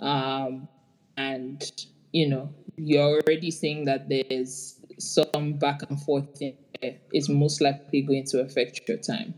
um, 0.00 0.68
and 1.16 1.62
you 2.12 2.28
know 2.28 2.52
you're 2.76 3.20
already 3.20 3.50
seeing 3.50 3.84
that 3.84 4.08
there's 4.08 4.80
some 4.98 5.54
back 5.54 5.82
and 5.88 6.00
forth 6.02 6.40
in 6.40 6.54
is 7.12 7.28
most 7.28 7.60
likely 7.60 8.02
going 8.02 8.24
to 8.24 8.40
affect 8.40 8.80
your 8.88 8.98
time. 8.98 9.34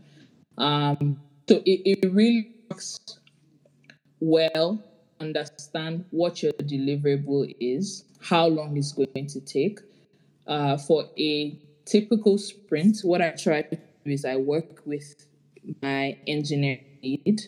Um, 0.57 1.21
so 1.47 1.57
it, 1.65 1.99
it 2.03 2.11
really 2.11 2.51
works 2.69 2.99
well. 4.19 4.83
Understand 5.19 6.05
what 6.11 6.43
your 6.43 6.51
deliverable 6.53 7.55
is, 7.59 8.05
how 8.21 8.47
long 8.47 8.77
it's 8.77 8.91
going 8.91 9.27
to 9.27 9.39
take. 9.41 9.79
Uh, 10.45 10.77
for 10.77 11.05
a 11.17 11.59
typical 11.85 12.37
sprint, 12.37 12.99
what 13.03 13.21
I 13.21 13.31
try 13.31 13.61
to 13.63 13.75
do 13.75 14.11
is 14.11 14.25
I 14.25 14.35
work 14.35 14.81
with 14.85 15.25
my 15.81 16.17
engineer 16.27 16.79
lead 17.03 17.41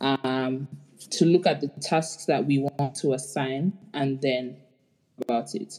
um, 0.00 0.68
to 1.10 1.24
look 1.24 1.46
at 1.46 1.60
the 1.60 1.68
tasks 1.80 2.26
that 2.26 2.44
we 2.44 2.58
want 2.58 2.94
to 2.96 3.12
assign 3.12 3.72
and 3.94 4.20
then 4.20 4.56
about 5.22 5.54
it. 5.54 5.78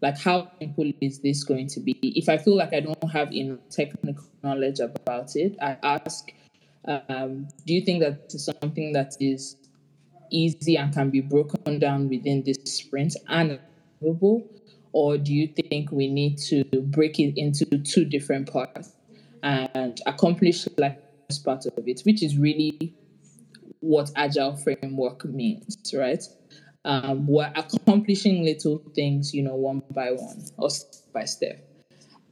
Like 0.00 0.18
how 0.18 0.50
simple 0.58 0.90
is 1.00 1.20
this 1.20 1.44
going 1.44 1.68
to 1.68 1.80
be? 1.80 1.96
If 2.02 2.28
i 2.28 2.36
feel 2.36 2.56
like 2.56 2.72
i 2.72 2.80
don't 2.80 3.10
have 3.10 3.32
enough 3.32 3.60
technical 3.70 4.24
knowledge 4.42 4.80
about 4.80 5.36
it 5.36 5.56
i 5.62 5.76
ask 5.84 6.32
um, 6.86 7.46
do 7.66 7.74
you 7.74 7.80
think 7.82 8.02
that 8.02 8.32
is 8.34 8.50
something 8.60 8.92
that 8.92 9.14
is 9.20 9.56
easy 10.30 10.76
and 10.76 10.92
can 10.92 11.10
be 11.10 11.20
broken 11.20 11.78
down 11.78 12.08
within 12.08 12.42
this 12.42 12.58
sprint 12.64 13.14
and 13.28 13.60
available? 14.00 14.42
Or 14.92 15.16
do 15.16 15.32
you 15.32 15.46
think 15.46 15.92
we 15.92 16.08
need 16.08 16.38
to 16.48 16.64
break 16.64 17.18
it 17.18 17.38
into 17.38 17.64
two 17.78 18.04
different 18.04 18.50
parts 18.50 18.92
and 19.42 19.98
accomplish 20.06 20.68
like 20.76 21.02
this 21.28 21.38
part 21.38 21.66
of 21.66 21.88
it 21.88 22.02
which 22.04 22.22
is 22.22 22.38
really 22.38 22.94
what 23.82 24.10
agile 24.16 24.56
framework 24.56 25.24
means 25.26 25.76
right 25.94 26.22
um, 26.84 27.26
we're 27.26 27.52
accomplishing 27.54 28.44
little 28.44 28.82
things, 28.94 29.32
you 29.32 29.42
know, 29.42 29.54
one 29.54 29.82
by 29.90 30.10
one 30.10 30.44
or 30.56 30.70
step 30.70 31.12
by 31.12 31.24
step. 31.24 31.68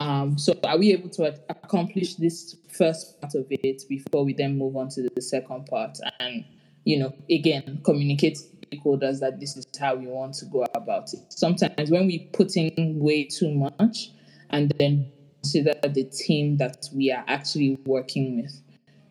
Um, 0.00 0.38
so 0.38 0.58
are 0.64 0.78
we 0.78 0.92
able 0.92 1.10
to 1.10 1.38
accomplish 1.50 2.14
this 2.14 2.56
first 2.68 3.20
part 3.20 3.34
of 3.34 3.46
it 3.50 3.82
before 3.88 4.24
we 4.24 4.32
then 4.32 4.56
move 4.56 4.76
on 4.76 4.88
to 4.90 5.08
the 5.14 5.22
second 5.22 5.66
part 5.66 5.98
and, 6.20 6.44
you 6.84 6.98
know, 6.98 7.14
again, 7.30 7.80
communicate 7.84 8.36
to 8.36 8.66
stakeholders 8.66 9.20
that 9.20 9.38
this 9.38 9.56
is 9.56 9.66
how 9.78 9.94
we 9.94 10.06
want 10.06 10.34
to 10.34 10.46
go 10.46 10.64
about 10.74 11.12
it. 11.12 11.20
Sometimes 11.28 11.90
when 11.90 12.06
we 12.06 12.30
put 12.32 12.56
in 12.56 12.98
way 12.98 13.24
too 13.24 13.52
much 13.52 14.10
and 14.48 14.72
then 14.78 15.12
consider 15.42 15.74
the 15.82 16.04
team 16.04 16.56
that 16.56 16.88
we 16.94 17.12
are 17.12 17.24
actually 17.28 17.78
working 17.84 18.40
with, 18.40 18.58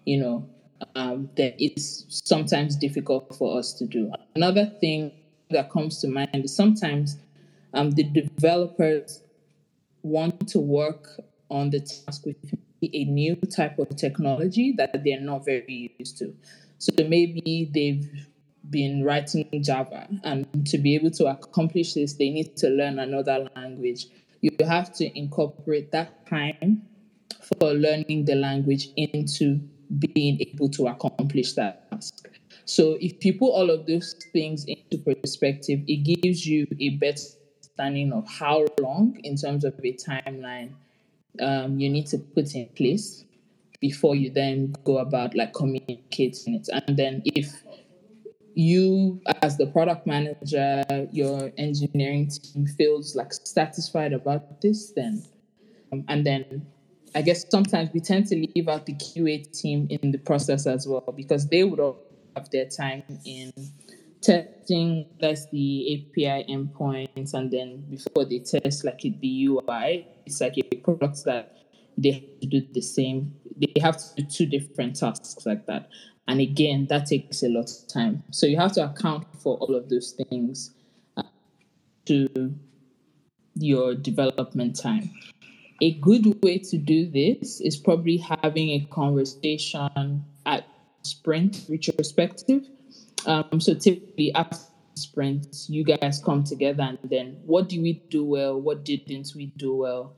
you 0.05 0.19
know, 0.19 0.49
um, 0.95 1.29
then 1.35 1.53
it's 1.57 2.05
sometimes 2.09 2.75
difficult 2.75 3.35
for 3.35 3.57
us 3.57 3.73
to 3.73 3.85
do. 3.85 4.11
Another 4.35 4.65
thing 4.79 5.11
that 5.49 5.69
comes 5.69 5.99
to 6.01 6.07
mind 6.07 6.29
is 6.33 6.55
sometimes 6.55 7.17
um, 7.73 7.91
the 7.91 8.03
developers 8.03 9.23
want 10.03 10.47
to 10.49 10.59
work 10.59 11.09
on 11.49 11.69
the 11.69 11.79
task 11.79 12.25
with 12.25 12.37
a 12.81 13.05
new 13.05 13.35
type 13.35 13.77
of 13.79 13.95
technology 13.95 14.73
that 14.77 15.03
they're 15.03 15.19
not 15.19 15.43
very 15.43 15.95
used 15.97 16.17
to. 16.19 16.33
So 16.77 16.91
maybe 16.97 17.69
they've 17.73 18.09
been 18.69 19.03
writing 19.03 19.49
Java, 19.63 20.07
and 20.23 20.45
to 20.67 20.77
be 20.77 20.95
able 20.95 21.11
to 21.11 21.25
accomplish 21.25 21.95
this, 21.95 22.13
they 22.13 22.29
need 22.29 22.55
to 22.57 22.69
learn 22.69 22.99
another 22.99 23.49
language. 23.55 24.07
You 24.41 24.51
have 24.65 24.93
to 24.93 25.17
incorporate 25.17 25.91
that 25.91 26.27
time 26.27 26.83
for 27.41 27.73
learning 27.73 28.25
the 28.25 28.35
language 28.35 28.89
into 28.95 29.59
being 30.13 30.39
able 30.41 30.69
to 30.69 30.87
accomplish 30.87 31.53
that 31.53 31.89
task. 31.89 32.29
So 32.65 32.97
if 33.01 33.25
you 33.25 33.33
put 33.33 33.49
all 33.49 33.69
of 33.71 33.87
those 33.87 34.13
things 34.31 34.65
into 34.65 35.03
perspective, 35.03 35.79
it 35.87 36.21
gives 36.21 36.45
you 36.45 36.67
a 36.79 36.89
better 36.97 37.23
understanding 37.79 38.13
of 38.13 38.27
how 38.27 38.67
long, 38.79 39.19
in 39.23 39.35
terms 39.35 39.63
of 39.63 39.73
a 39.83 39.93
timeline, 39.93 40.73
um, 41.41 41.79
you 41.79 41.89
need 41.89 42.05
to 42.07 42.17
put 42.17 42.53
in 42.53 42.67
place 42.75 43.25
before 43.81 44.15
you 44.15 44.29
then 44.29 44.75
go 44.83 44.97
about 44.97 45.35
like 45.35 45.53
communicating 45.53 46.55
it. 46.55 46.67
And 46.71 46.97
then 46.97 47.21
if 47.25 47.63
you 48.53 49.21
as 49.41 49.57
the 49.57 49.67
product 49.67 50.05
manager, 50.05 50.83
your 51.11 51.51
engineering 51.57 52.29
team 52.29 52.67
feels 52.67 53.15
like 53.15 53.31
satisfied 53.31 54.11
about 54.11 54.61
this, 54.61 54.91
then 54.91 55.23
um, 55.93 56.03
and 56.09 56.25
then 56.25 56.67
I 57.15 57.21
guess 57.21 57.45
sometimes 57.49 57.89
we 57.93 57.99
tend 57.99 58.27
to 58.27 58.35
leave 58.35 58.67
out 58.67 58.85
the 58.85 58.93
QA 58.93 59.51
team 59.51 59.87
in 59.89 60.11
the 60.11 60.17
process 60.17 60.67
as 60.67 60.87
well 60.87 61.13
because 61.15 61.47
they 61.47 61.63
would 61.63 61.79
all 61.79 61.99
have 62.35 62.49
their 62.51 62.65
time 62.65 63.03
in 63.25 63.51
testing 64.21 65.05
that's 65.19 65.49
the 65.49 65.95
API 65.95 66.45
endpoints 66.51 67.33
and 67.33 67.51
then 67.51 67.85
before 67.89 68.25
they 68.25 68.39
test 68.39 68.83
like 68.83 69.01
the 69.01 69.45
UI, 69.45 70.07
it's 70.25 70.41
like 70.41 70.55
a 70.57 70.75
product 70.77 71.23
that 71.25 71.55
they 71.97 72.11
have 72.11 72.39
to 72.41 72.47
do 72.47 72.61
the 72.73 72.81
same. 72.81 73.33
They 73.57 73.79
have 73.81 73.97
to 73.97 74.21
do 74.21 74.29
two 74.29 74.45
different 74.45 74.97
tasks 74.97 75.45
like 75.45 75.65
that. 75.67 75.89
And 76.27 76.39
again, 76.41 76.87
that 76.89 77.07
takes 77.07 77.43
a 77.43 77.49
lot 77.49 77.71
of 77.71 77.87
time. 77.87 78.23
So 78.31 78.45
you 78.45 78.57
have 78.57 78.73
to 78.73 78.85
account 78.85 79.25
for 79.41 79.57
all 79.57 79.75
of 79.75 79.89
those 79.89 80.11
things 80.11 80.71
uh, 81.17 81.23
to 82.05 82.53
your 83.55 83.95
development 83.95 84.79
time. 84.79 85.11
A 85.81 85.93
good 85.99 86.43
way 86.43 86.57
to 86.57 86.77
do 86.77 87.09
this 87.09 87.61
is 87.61 87.77
probably 87.77 88.17
having 88.17 88.69
a 88.71 88.87
conversation 88.91 90.25
at 90.45 90.67
sprint 91.03 91.65
retrospective. 91.69 92.67
Um, 93.25 93.61
so 93.61 93.73
typically 93.73 94.33
after 94.33 94.57
sprint, 94.95 95.65
you 95.69 95.85
guys 95.85 96.21
come 96.23 96.43
together 96.43 96.83
and 96.83 96.97
then 97.03 97.37
what 97.45 97.69
do 97.69 97.81
we 97.81 97.93
do 98.09 98.25
well? 98.25 98.59
What 98.59 98.83
didn't 98.83 99.31
we 99.35 99.47
do 99.57 99.75
well? 99.75 100.15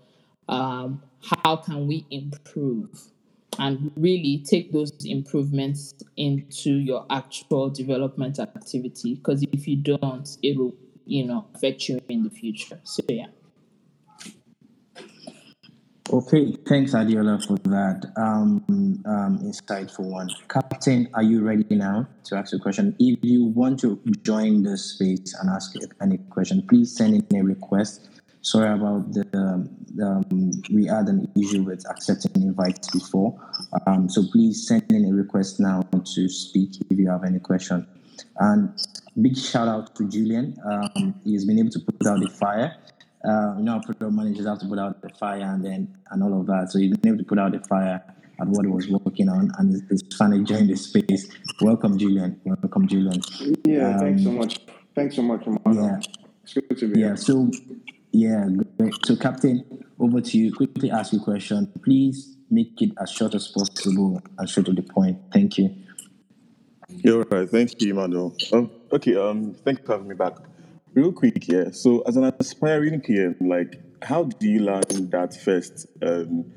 Um, 0.50 1.04
how 1.44 1.58
can 1.58 1.86
we 1.88 2.06
improve? 2.10 2.90
And 3.60 3.92
really 3.96 4.44
take 4.48 4.72
those 4.72 4.92
improvements 5.06 5.94
into 6.18 6.72
your 6.72 7.06
actual 7.12 7.70
development 7.70 8.40
activity. 8.40 9.16
Because 9.16 9.44
if 9.52 9.68
you 9.68 9.76
don't, 9.76 10.28
it 10.42 10.58
will, 10.58 10.74
you 11.06 11.26
know, 11.26 11.46
affect 11.54 11.88
you 11.88 12.02
in 12.10 12.24
the 12.24 12.30
future. 12.30 12.80
So 12.84 13.04
yeah. 13.10 13.28
Okay, 16.12 16.58
thanks 16.68 16.92
Adeola 16.92 17.42
for 17.48 17.58
that 17.70 18.12
um, 18.18 18.62
um, 19.06 19.40
insightful 19.40 20.12
one. 20.12 20.30
Captain, 20.50 21.08
are 21.14 21.24
you 21.24 21.42
ready 21.42 21.64
now 21.70 22.06
to 22.26 22.36
ask 22.36 22.54
a 22.54 22.60
question? 22.60 22.94
If 23.00 23.20
you 23.22 23.46
want 23.46 23.80
to 23.80 23.98
join 24.22 24.64
the 24.64 24.78
space 24.78 25.34
and 25.40 25.50
ask 25.50 25.74
any 26.02 26.18
question, 26.18 26.68
please 26.68 26.94
send 26.98 27.26
in 27.32 27.40
a 27.40 27.44
request. 27.46 28.10
Sorry 28.42 28.74
about 28.74 29.14
the, 29.14 29.26
um, 30.04 30.52
we 30.74 30.86
had 30.86 31.08
an 31.08 31.32
issue 31.42 31.64
with 31.64 31.90
accepting 31.90 32.44
invites 32.44 32.90
before. 32.90 33.40
Um, 33.88 34.10
so 34.10 34.24
please 34.34 34.68
send 34.68 34.92
in 34.92 35.06
a 35.06 35.14
request 35.14 35.62
now 35.62 35.82
to 35.94 36.28
speak 36.28 36.72
if 36.90 37.00
you 37.00 37.10
have 37.10 37.24
any 37.24 37.40
question. 37.40 37.88
And 38.38 38.78
big 39.22 39.38
shout 39.38 39.70
out 39.70 39.96
to 39.96 40.10
Julian. 40.10 40.58
Um, 40.70 41.16
he's 41.24 41.46
been 41.46 41.60
able 41.60 41.70
to 41.70 41.80
put 41.80 42.06
out 42.06 42.20
the 42.20 42.30
fire 42.38 42.76
uh, 43.24 43.56
you 43.58 43.64
know, 43.64 43.74
our 43.74 43.82
product 43.82 44.12
managers 44.12 44.48
have 44.48 44.60
to 44.60 44.68
put 44.68 44.80
out 44.80 45.02
the 45.02 45.10
fire 45.10 45.42
and 45.42 45.64
then 45.64 45.96
and 46.10 46.24
all 46.24 46.42
of 46.42 46.48
that. 46.48 46.72
So 46.72 46.80
you 46.80 46.90
didn't 46.90 47.06
have 47.06 47.18
to 47.20 47.24
put 47.24 47.40
out 47.40 47.52
the 47.52 47.60
fire 47.60 48.02
at 48.40 48.48
what 48.48 48.66
he 48.66 48.72
was 48.72 48.88
working 48.88 49.30
on, 49.30 49.52
and 49.60 49.84
it's 49.92 50.16
finally 50.16 50.44
joined 50.44 50.70
the 50.70 50.76
space. 50.76 51.30
Welcome, 51.62 51.98
Julian. 51.98 52.42
Welcome, 52.44 52.88
Julian. 52.88 53.22
Yeah, 53.66 53.92
um, 53.92 54.00
thanks 54.00 54.24
so 54.24 54.32
much. 54.32 54.60
Thanks 54.96 55.16
so 55.16 55.22
much, 55.22 55.42
Yeah, 55.46 56.00
it's 56.44 56.54
good 56.54 56.78
to 56.80 56.88
be 56.92 57.00
yeah, 57.00 57.08
here. 57.08 57.18
So, 57.18 57.52
yeah, 58.12 58.48
great. 58.78 58.94
So, 59.06 59.16
Captain, 59.16 59.86
over 60.00 60.22
to 60.22 60.38
you. 60.38 60.54
Quickly 60.54 60.90
ask 60.90 61.14
you 61.14 61.20
a 61.20 61.24
question. 61.24 61.72
Please 61.84 62.36
make 62.50 62.82
it 62.82 62.92
as 63.00 63.12
short 63.12 63.36
as 63.36 63.48
possible 63.48 64.22
and 64.38 64.50
straight 64.50 64.66
to 64.66 64.74
the 64.74 64.82
point. 64.82 65.20
Thank 65.32 65.60
you. 65.60 65.76
You're 66.90 67.24
right. 67.30 67.50
Thank 67.50 67.80
you, 67.82 67.92
Emmanuel. 67.92 68.36
Um, 68.52 68.72
okay. 68.92 69.16
Um, 69.16 69.54
thank 69.64 69.80
you 69.80 69.86
for 69.86 69.94
having 69.94 70.08
me 70.08 70.16
back. 70.16 70.34
Real 70.94 71.14
quick, 71.14 71.48
yeah. 71.48 71.72
So, 71.72 72.02
as 72.02 72.18
an 72.18 72.26
aspiring 72.38 73.00
PM, 73.00 73.36
like, 73.40 73.82
how 74.02 74.24
do 74.24 74.50
you 74.50 74.64
land 74.64 75.12
that 75.12 75.40
first 75.40 75.88
um, 76.02 76.52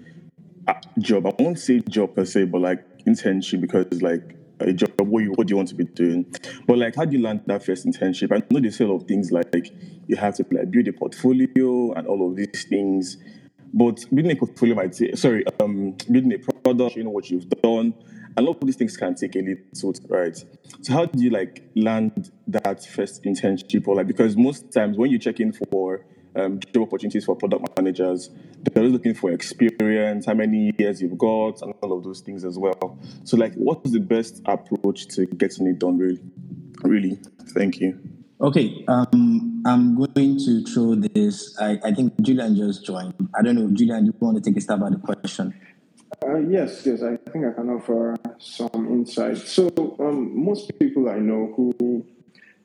job? 0.99 1.27
I 1.27 1.33
won't 1.39 1.59
say 1.59 1.81
job 1.89 2.17
per 2.17 2.25
se, 2.25 2.47
but 2.47 2.61
like 2.61 3.05
internship 3.05 3.61
because 3.61 4.03
like 4.03 4.37
a 4.59 4.73
job. 4.73 4.91
What 5.01 5.23
you 5.23 5.33
what 5.33 5.47
do 5.47 5.53
you 5.53 5.57
want 5.57 5.69
to 5.69 5.77
be 5.77 5.85
doing? 5.85 6.27
But 6.67 6.79
like, 6.79 6.97
how 6.97 7.05
do 7.05 7.17
you 7.17 7.23
land 7.23 7.43
that 7.47 7.65
first 7.65 7.87
internship? 7.87 8.33
I 8.33 8.43
know 8.51 8.59
they 8.59 8.71
say 8.71 8.85
a 8.85 8.89
lot 8.89 9.03
of 9.03 9.07
things 9.07 9.31
like, 9.31 9.55
like 9.55 9.73
you 10.09 10.17
have 10.17 10.35
to 10.37 10.47
like 10.51 10.69
build 10.69 10.89
a 10.89 10.93
portfolio 10.93 11.93
and 11.93 12.07
all 12.09 12.29
of 12.29 12.35
these 12.35 12.65
things. 12.65 13.19
But 13.73 14.05
building 14.13 14.33
a 14.33 14.37
portfolio 14.37 14.75
might 14.75 14.97
say, 14.97 15.13
sorry, 15.15 15.45
um, 15.61 15.97
building 16.11 16.33
a 16.33 16.39
product, 16.39 16.97
you 16.97 17.05
know 17.05 17.11
what 17.11 17.31
you've 17.31 17.49
done 17.49 17.95
a 18.37 18.43
lot 18.43 18.57
of 18.61 18.67
these 18.67 18.77
things 18.77 18.97
can 18.97 19.15
take 19.15 19.37
a 19.37 19.41
little, 19.41 19.95
right? 20.09 20.37
So 20.83 20.93
how 20.93 21.07
do 21.07 21.23
you 21.23 21.31
like 21.31 21.63
land 21.77 22.31
that 22.49 22.85
first 22.85 23.23
internship 23.25 23.87
or 23.87 23.97
like 23.97 24.07
because 24.07 24.37
most 24.37 24.73
times 24.73 24.99
when 24.99 25.11
you 25.11 25.19
check 25.19 25.41
in 25.41 25.53
for 25.53 26.05
um, 26.37 26.59
job 26.73 26.83
opportunities 26.89 27.25
for 27.25 27.37
product 27.37 27.65
managers, 27.77 28.31
they're 28.63 28.83
always 28.83 28.93
looking 28.93 29.15
for 29.15 29.31
experience, 29.31 30.27
how 30.27 30.35
many 30.35 30.73
years 30.79 31.01
you've 31.01 31.19
got, 31.19 31.63
and 31.63 31.75
all 31.83 31.97
of 31.97 32.05
those 32.05 32.21
things 32.21 32.45
as 32.45 32.59
well. 32.59 32.99
So 33.25 33.37
like, 33.37 33.55
what's 33.55 33.93
the 33.93 34.01
best 34.01 34.43
approach 34.47 35.07
to 35.09 35.27
getting 35.27 35.67
it 35.69 35.79
done? 35.79 35.99
Really, 35.99 36.21
really. 36.83 37.19
Thank 37.55 37.81
you. 37.81 38.01
Okay, 38.41 38.85
um, 38.89 39.63
I'm 39.65 39.95
going 39.95 40.39
to 40.39 40.65
throw 40.65 40.97
this. 40.97 41.57
I, 41.61 41.79
I 41.85 41.95
think 41.95 42.21
Julian 42.21 42.57
just 42.57 42.85
joined. 42.85 43.15
I 43.35 43.43
don't 43.43 43.55
know, 43.55 43.71
Julian, 43.73 44.07
do 44.07 44.07
you 44.07 44.15
want 44.19 44.43
to 44.43 44.51
take 44.51 44.59
a 44.59 44.61
stab 44.61 44.83
at 44.83 44.91
the 44.91 44.99
question? 44.99 45.55
Uh, 46.23 46.39
yes, 46.39 46.87
yes, 46.87 47.03
I 47.03 47.17
think 47.31 47.45
I 47.47 47.53
can 47.53 47.71
offer 47.71 48.17
some 48.39 48.89
insight. 48.91 49.39
So, 49.39 49.71
um, 50.01 50.45
most 50.45 50.71
people 50.79 51.09
I 51.09 51.19
know 51.19 51.53
who 51.57 52.07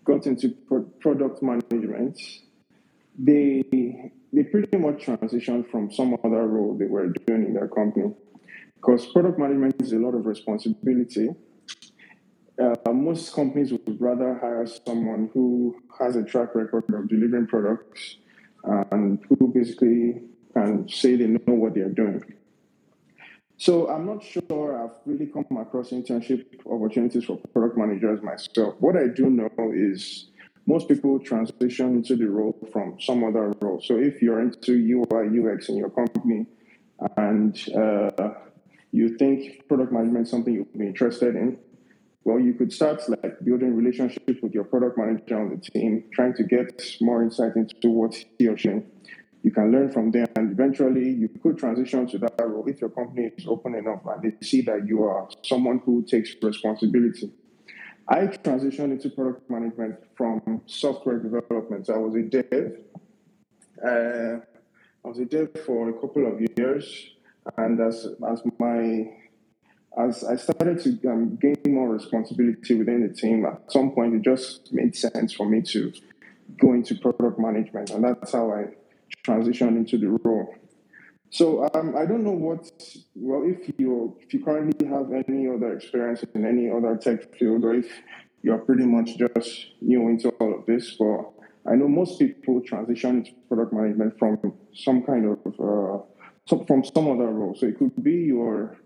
got 0.03 0.25
into 0.25 0.49
pro- 0.67 0.83
product 0.99 1.41
management, 1.41 2.19
they 3.17 3.63
they 4.31 4.43
pretty 4.43 4.77
much 4.77 5.05
transitioned 5.05 5.69
from 5.71 5.91
some 5.91 6.15
other 6.23 6.47
role 6.47 6.77
they 6.77 6.85
were 6.85 7.07
doing 7.25 7.45
in 7.45 7.53
their 7.53 7.67
company, 7.67 8.13
because 8.75 9.05
product 9.07 9.39
management 9.39 9.81
is 9.81 9.93
a 9.93 9.97
lot 9.97 10.13
of 10.13 10.25
responsibility. 10.25 11.29
Uh, 12.61 12.91
most 12.91 13.33
companies 13.33 13.71
would 13.71 13.99
rather 14.01 14.37
hire 14.39 14.67
someone 14.85 15.29
who 15.33 15.75
has 15.97 16.15
a 16.17 16.23
track 16.23 16.53
record 16.55 16.83
of 16.93 17.07
delivering 17.07 17.47
products 17.47 18.17
and 18.91 19.19
who 19.29 19.47
basically 19.53 20.21
can 20.53 20.87
say 20.89 21.15
they 21.15 21.27
know 21.27 21.53
what 21.53 21.73
they 21.73 21.81
are 21.81 21.89
doing. 21.89 22.21
So 23.59 23.89
I'm 23.89 24.05
not 24.05 24.23
sure 24.23 24.81
I've 24.81 24.95
really 25.05 25.25
come 25.25 25.57
across 25.57 25.89
internship 25.89 26.45
opportunities 26.65 27.25
for 27.25 27.35
product 27.51 27.77
managers 27.77 28.21
myself. 28.23 28.75
What 28.79 28.95
I 28.95 29.07
do 29.13 29.29
know 29.29 29.49
is 29.73 30.29
most 30.65 30.87
people 30.87 31.19
transition 31.19 31.97
into 31.97 32.15
the 32.15 32.29
role 32.29 32.55
from 32.71 32.95
some 33.01 33.21
other 33.25 33.53
role. 33.61 33.81
So 33.83 33.97
if 33.97 34.21
you're 34.21 34.39
into 34.39 34.71
UI 34.71 35.27
UX 35.41 35.67
in 35.67 35.75
your 35.75 35.89
company 35.89 36.45
and 37.17 37.53
uh, 37.75 38.29
you 38.93 39.17
think 39.17 39.67
product 39.67 39.91
management 39.91 40.27
is 40.27 40.31
something 40.31 40.53
you'd 40.53 40.77
be 40.77 40.87
interested 40.87 41.35
in, 41.35 41.59
well, 42.23 42.39
you 42.39 42.53
could 42.53 42.71
start 42.71 43.01
like 43.09 43.43
building 43.43 43.75
relationships 43.75 44.41
with 44.41 44.53
your 44.53 44.63
product 44.63 44.97
manager 44.97 45.37
on 45.37 45.49
the 45.49 45.57
team, 45.57 46.05
trying 46.13 46.33
to 46.35 46.43
get 46.43 46.81
more 47.01 47.21
insight 47.23 47.57
into 47.57 47.89
what 47.89 48.15
he 48.37 48.47
or 48.47 48.57
she 48.57 48.83
you 49.43 49.51
can 49.51 49.71
learn 49.71 49.91
from 49.91 50.11
them 50.11 50.27
and 50.35 50.51
eventually 50.51 51.09
you 51.09 51.29
could 51.41 51.57
transition 51.57 52.05
to 52.07 52.17
that 52.17 52.33
role 52.39 52.65
if 52.67 52.81
your 52.81 52.89
company 52.89 53.31
is 53.37 53.47
open 53.47 53.75
enough 53.75 54.01
and 54.05 54.21
they 54.21 54.45
see 54.45 54.61
that 54.61 54.85
you 54.85 55.03
are 55.03 55.29
someone 55.43 55.79
who 55.85 56.03
takes 56.03 56.35
responsibility. 56.41 57.31
I 58.07 58.21
transitioned 58.25 58.91
into 58.91 59.09
product 59.11 59.49
management 59.49 59.95
from 60.17 60.61
software 60.65 61.19
development. 61.19 61.89
I 61.89 61.97
was 61.97 62.15
a 62.15 62.23
dev. 62.23 62.77
Uh, 63.85 64.39
I 65.05 65.07
was 65.07 65.19
a 65.19 65.25
dev 65.25 65.51
for 65.65 65.89
a 65.89 65.93
couple 65.93 66.25
of 66.27 66.41
years, 66.57 67.11
and 67.55 67.79
as 67.79 68.07
as 68.27 68.41
my 68.57 69.11
as 69.97 70.23
I 70.23 70.35
started 70.37 70.79
to 70.83 71.09
um, 71.09 71.37
gain 71.37 71.55
more 71.67 71.89
responsibility 71.89 72.75
within 72.75 73.07
the 73.07 73.13
team, 73.13 73.45
at 73.45 73.71
some 73.71 73.91
point 73.91 74.15
it 74.15 74.23
just 74.23 74.73
made 74.73 74.95
sense 74.95 75.31
for 75.33 75.47
me 75.47 75.61
to 75.61 75.93
go 76.59 76.73
into 76.73 76.95
product 76.95 77.39
management, 77.39 77.91
and 77.91 78.03
that's 78.03 78.31
how 78.31 78.51
I 78.51 78.65
transition 79.23 79.77
into 79.77 79.97
the 79.97 80.09
role. 80.09 80.53
So 81.31 81.69
um, 81.73 81.95
I 81.95 82.05
don't 82.05 82.23
know 82.23 82.31
what. 82.31 82.71
Well, 83.15 83.43
if 83.45 83.71
you 83.77 84.17
if 84.19 84.33
you 84.33 84.43
currently 84.43 84.87
have 84.87 85.11
any 85.11 85.47
other 85.47 85.73
experience 85.73 86.23
in 86.33 86.45
any 86.45 86.69
other 86.69 86.97
tech 86.97 87.35
field, 87.37 87.63
or 87.63 87.75
if 87.75 87.87
you're 88.41 88.57
pretty 88.59 88.85
much 88.85 89.17
just 89.17 89.67
new 89.81 90.07
into 90.07 90.29
all 90.29 90.59
of 90.59 90.65
this, 90.65 90.95
but 90.97 91.31
I 91.69 91.75
know 91.75 91.87
most 91.87 92.17
people 92.17 92.61
transition 92.61 93.17
into 93.17 93.31
product 93.47 93.73
management 93.73 94.17
from 94.17 94.53
some 94.73 95.03
kind 95.03 95.25
of 95.25 95.37
uh, 95.59 96.65
from 96.65 96.83
some 96.83 97.11
other 97.11 97.27
role. 97.27 97.55
So 97.55 97.67
it 97.67 97.77
could 97.77 98.03
be 98.03 98.23
your 98.33 98.79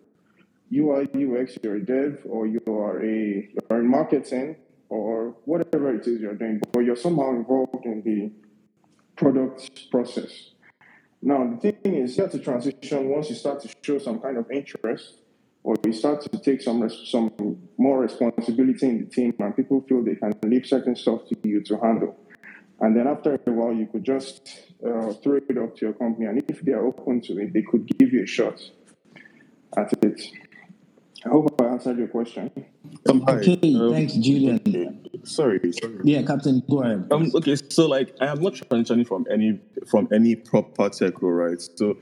UI 0.74 1.08
UX, 1.14 1.58
you're 1.64 1.76
a 1.76 1.86
dev, 1.86 2.20
or 2.26 2.46
you 2.46 2.62
are 2.68 3.02
a 3.02 3.50
you're 3.70 3.80
in 3.80 3.88
marketing, 3.88 4.58
or 4.90 5.36
whatever 5.46 5.96
it 5.96 6.06
is 6.08 6.20
you're 6.20 6.36
doing, 6.36 6.62
but 6.74 6.82
you're 6.82 6.98
somehow 6.98 7.30
involved 7.30 7.86
in 7.86 8.02
the 8.04 8.32
product 9.16 9.92
process. 9.92 10.52
Now, 11.22 11.58
the 11.62 11.72
thing 11.72 11.96
is, 11.96 12.18
you 12.18 12.24
have 12.24 12.32
to 12.34 12.40
transition 12.40 13.10
once 13.10 13.30
you 13.30 13.36
start 13.36 13.62
to 13.62 13.70
show 13.82 13.98
some 13.98 14.20
kind 14.20 14.38
of 14.38 14.52
interest 14.52 15.20
or 15.64 15.76
you 15.86 15.94
start 15.94 16.22
to 16.22 16.40
take 16.40 16.62
some 16.62 16.90
some 16.90 17.32
more 17.78 18.02
responsibility 18.02 18.88
in 18.88 19.00
the 19.00 19.06
team 19.06 19.34
and 19.40 19.56
people 19.56 19.82
feel 19.88 20.04
they 20.04 20.16
can 20.16 20.34
leave 20.44 20.66
certain 20.66 20.96
stuff 20.96 21.22
to 21.30 21.36
you 21.44 21.64
to 21.64 21.78
handle. 21.78 22.18
And 22.82 22.96
then 22.98 23.08
after 23.08 23.40
a 23.48 23.52
while, 23.52 23.74
you 23.74 23.88
could 23.88 24.04
just 24.04 24.74
uh, 24.86 25.14
throw 25.14 25.38
it 25.38 25.58
up 25.58 25.78
to 25.78 25.86
your 25.86 25.94
company. 25.94 26.26
And 26.26 26.44
if 26.50 26.62
they 26.62 26.74
are 26.74 26.86
open 26.86 27.22
to 27.22 27.40
it, 27.40 27.54
they 27.54 27.62
could 27.62 27.88
give 27.98 28.12
you 28.12 28.24
a 28.24 28.28
shot 28.28 28.60
at 29.78 29.94
it. 30.04 30.22
I 31.26 31.30
hope 31.30 31.62
I 31.62 31.66
answered 31.66 31.98
your 31.98 32.08
question. 32.08 32.52
Um, 33.10 33.24
okay, 33.28 33.58
um, 33.76 33.94
thanks, 33.94 34.14
Julian. 34.14 35.08
Sorry, 35.24 35.60
sorry. 35.72 36.00
Yeah, 36.04 36.22
Captain, 36.24 36.62
go 36.70 36.84
ahead. 36.84 37.08
Um, 37.12 37.32
okay, 37.36 37.56
so 37.56 37.88
like 37.88 38.14
I 38.20 38.28
am 38.28 38.42
not 38.42 38.54
transitioning 38.54 39.08
from 39.08 39.26
any 39.32 39.60
from 39.88 40.10
any 40.12 40.36
proper 40.36 40.90
tech 40.90 41.22
role, 41.22 41.32
right? 41.32 41.62
So 41.62 41.98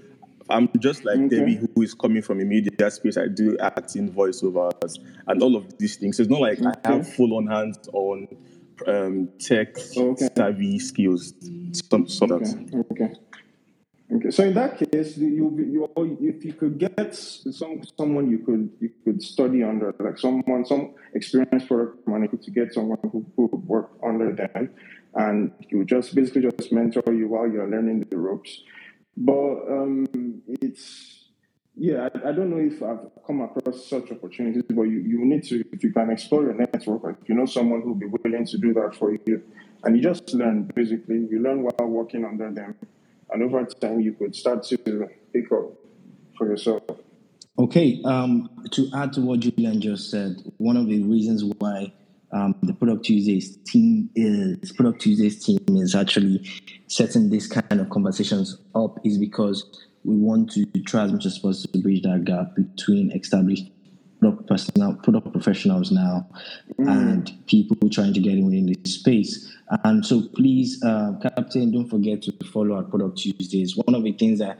I'm 0.50 0.70
just 0.80 1.06
like 1.06 1.20
okay. 1.20 1.40
Debbie, 1.40 1.56
who 1.56 1.82
is 1.84 1.94
coming 1.94 2.22
from 2.22 2.40
a 2.40 2.46
media 2.46 2.90
space. 2.90 3.18
I 3.18 3.28
do 3.28 3.58
acting, 3.60 4.12
voiceovers, 4.12 4.98
and 5.28 5.44
all 5.44 5.56
of 5.56 5.78
these 5.78 5.98
things. 5.98 6.18
So 6.18 6.24
it's 6.24 6.30
not 6.32 6.42
like 6.42 6.60
okay. 6.60 6.72
I 6.84 6.92
have 6.94 7.14
full 7.14 7.38
on 7.38 7.46
hands 7.46 7.78
on 7.94 8.28
um, 8.88 9.30
tech 9.40 9.78
okay. 9.96 10.30
savvy 10.36 10.80
skills. 10.80 11.34
Some, 11.74 12.08
some 12.08 12.32
okay. 12.32 12.46
That. 12.46 12.86
okay. 12.92 13.14
Okay, 14.14 14.30
so 14.30 14.44
in 14.44 14.54
that 14.56 14.78
case, 14.78 15.18
you, 15.18 15.56
you 15.58 16.18
if 16.20 16.44
you 16.44 16.52
could 16.52 16.78
get 16.78 17.16
some 17.16 17.82
someone 17.98 18.30
you 18.30 18.40
could 18.40 18.70
you 18.82 18.92
could 19.06 19.24
study 19.24 19.64
under, 19.64 19.96
like 20.00 20.18
someone 20.18 20.66
some 20.66 20.96
experienced 21.14 21.68
product 21.68 22.06
manager 22.06 22.36
to 22.36 22.52
get 22.52 22.74
someone 22.74 22.98
who, 23.10 23.26
would 23.38 23.66
work 23.66 23.92
under 24.06 24.34
them, 24.34 24.70
and 25.16 25.54
you 25.70 25.86
just 25.86 26.14
basically 26.14 26.42
just 26.42 26.74
mentor 26.74 27.14
you 27.14 27.30
while 27.30 27.50
you're 27.50 27.70
learning 27.70 28.02
the 28.10 28.18
ropes. 28.18 28.64
But 29.16 29.56
um, 29.70 30.42
it's 30.62 31.30
yeah, 31.78 32.10
I, 32.14 32.30
I, 32.30 32.32
don't 32.34 32.50
know 32.50 32.60
if 32.60 32.84
I've 32.84 33.08
come 33.26 33.40
across 33.40 33.88
such 33.90 34.12
opportunities, 34.12 34.64
but 34.70 34.84
you, 34.84 35.00
you 35.00 35.24
need 35.24 35.44
to 35.46 35.64
if 35.72 35.86
you 35.86 35.94
can 35.94 36.12
explore 36.12 36.44
your 36.44 36.56
network, 36.56 37.04
like 37.04 37.16
you 37.28 37.36
know 37.36 37.46
someone 37.46 37.82
who'll 37.82 37.96
be 37.96 38.08
willing 38.08 38.46
to 38.46 38.58
do 38.58 38.74
that 38.74 38.94
for 38.94 39.14
you, 39.14 39.42
and 39.86 39.96
you 39.96 40.04
just 40.04 40.34
learn 40.34 40.70
basically. 40.76 41.28
You 41.32 41.40
learn 41.40 41.64
while 41.64 41.88
working 41.88 42.26
under 42.26 42.52
them 42.52 42.76
and 43.32 43.44
over 43.44 43.66
time, 43.66 44.00
you 44.02 44.14
could 44.14 44.36
start 44.36 44.64
to 44.64 44.78
pick 44.78 45.52
up 45.52 45.74
for 46.38 46.48
yourself. 46.48 46.84
Okay, 47.60 48.02
um, 48.06 48.50
to 48.72 48.90
add 48.96 49.14
to 49.14 49.22
what 49.22 49.42
Julian 49.42 49.82
just 49.82 50.10
said, 50.10 50.38
one 50.58 50.78
of 50.78 50.88
the 50.88 51.04
reasons 51.04 51.44
why 51.60 51.94
um, 52.32 52.56
the 52.64 52.74
Product 52.74 53.06
Tuesdays 53.06 53.58
team 53.58 54.10
is 54.16 54.72
Product 54.72 55.02
Tuesdays 55.02 55.44
team 55.44 55.60
is 55.70 55.96
actually 55.96 56.48
setting 56.88 57.30
this 57.30 57.48
kind 57.48 57.80
of 57.80 57.90
conversations 57.90 58.58
up 58.74 58.98
is 59.06 59.18
because 59.18 59.80
we 60.04 60.16
want 60.16 60.52
to 60.52 60.66
try 60.84 61.04
as 61.04 61.12
much 61.12 61.26
as 61.26 61.38
possible 61.38 61.74
to 61.74 61.80
bridge 61.80 62.02
that 62.04 62.24
gap 62.26 62.56
between 62.56 63.12
established 63.12 63.70
product 64.20 64.48
personal 64.48 64.96
product 64.96 65.32
professionals 65.32 65.92
now 65.92 66.28
mm. 66.80 66.88
and 66.88 67.34
people 67.48 67.90
trying 67.90 68.14
to 68.14 68.20
get 68.20 68.34
in 68.34 68.46
within 68.46 68.68
this 68.68 68.96
space. 68.96 69.51
And 69.84 70.06
so 70.06 70.28
please, 70.36 70.84
uh, 70.84 71.14
Captain, 71.22 71.72
don't 71.72 71.88
forget 71.88 72.22
to 72.24 72.34
follow 72.52 72.76
our 72.76 72.84
Product 72.84 73.18
Tuesdays. 73.18 73.76
One 73.78 73.96
of 73.96 74.04
the 74.04 74.12
things 74.12 74.40
that 74.40 74.58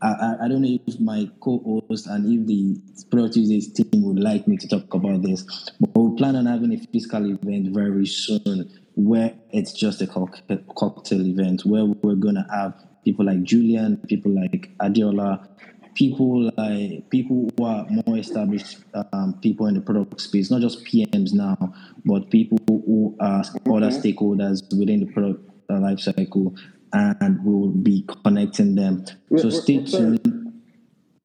I, 0.00 0.36
I, 0.42 0.48
don't 0.48 0.62
know 0.62 0.78
if 0.86 1.00
my 1.00 1.30
co-host 1.40 2.06
and 2.06 2.26
if 2.26 2.46
the 2.46 2.76
Product 3.10 3.34
Tuesdays 3.34 3.72
team 3.72 4.02
would 4.02 4.18
like 4.18 4.48
me 4.48 4.56
to 4.56 4.68
talk 4.68 4.92
about 4.92 5.22
this, 5.22 5.70
but 5.80 5.98
we 5.98 6.16
plan 6.16 6.36
on 6.36 6.46
having 6.46 6.72
a 6.72 6.78
physical 6.78 7.30
event 7.30 7.74
very 7.74 8.06
soon 8.06 8.70
where 8.96 9.34
it's 9.50 9.72
just 9.72 10.02
a 10.02 10.06
cocktail 10.06 11.26
event 11.26 11.62
where 11.64 11.84
we're 11.84 12.14
going 12.14 12.34
to 12.34 12.46
have 12.50 12.74
people 13.04 13.26
like 13.26 13.42
Julian, 13.42 13.98
people 14.08 14.32
like 14.34 14.70
Adeola, 14.78 15.46
people 15.94 16.50
like 16.56 17.08
people 17.10 17.48
who 17.56 17.64
are 17.64 17.86
more 17.88 18.18
established 18.18 18.78
um, 19.12 19.38
people 19.42 19.66
in 19.66 19.74
the 19.74 19.80
product 19.80 20.20
space, 20.20 20.50
not 20.50 20.60
just 20.60 20.84
PMs 20.84 21.32
now, 21.32 21.56
but 22.04 22.30
people 22.30 22.58
who 22.66 23.16
are 23.20 23.44
other 23.66 23.90
stakeholders 23.90 24.62
within 24.78 25.00
the 25.00 25.06
product 25.12 25.40
uh, 25.70 25.78
life 25.78 26.00
cycle, 26.00 26.54
and 26.92 27.44
we'll 27.44 27.68
be 27.68 28.06
connecting 28.24 28.74
them. 28.74 29.04
So 29.36 29.50
stay 29.50 29.84
tuned. 29.84 30.43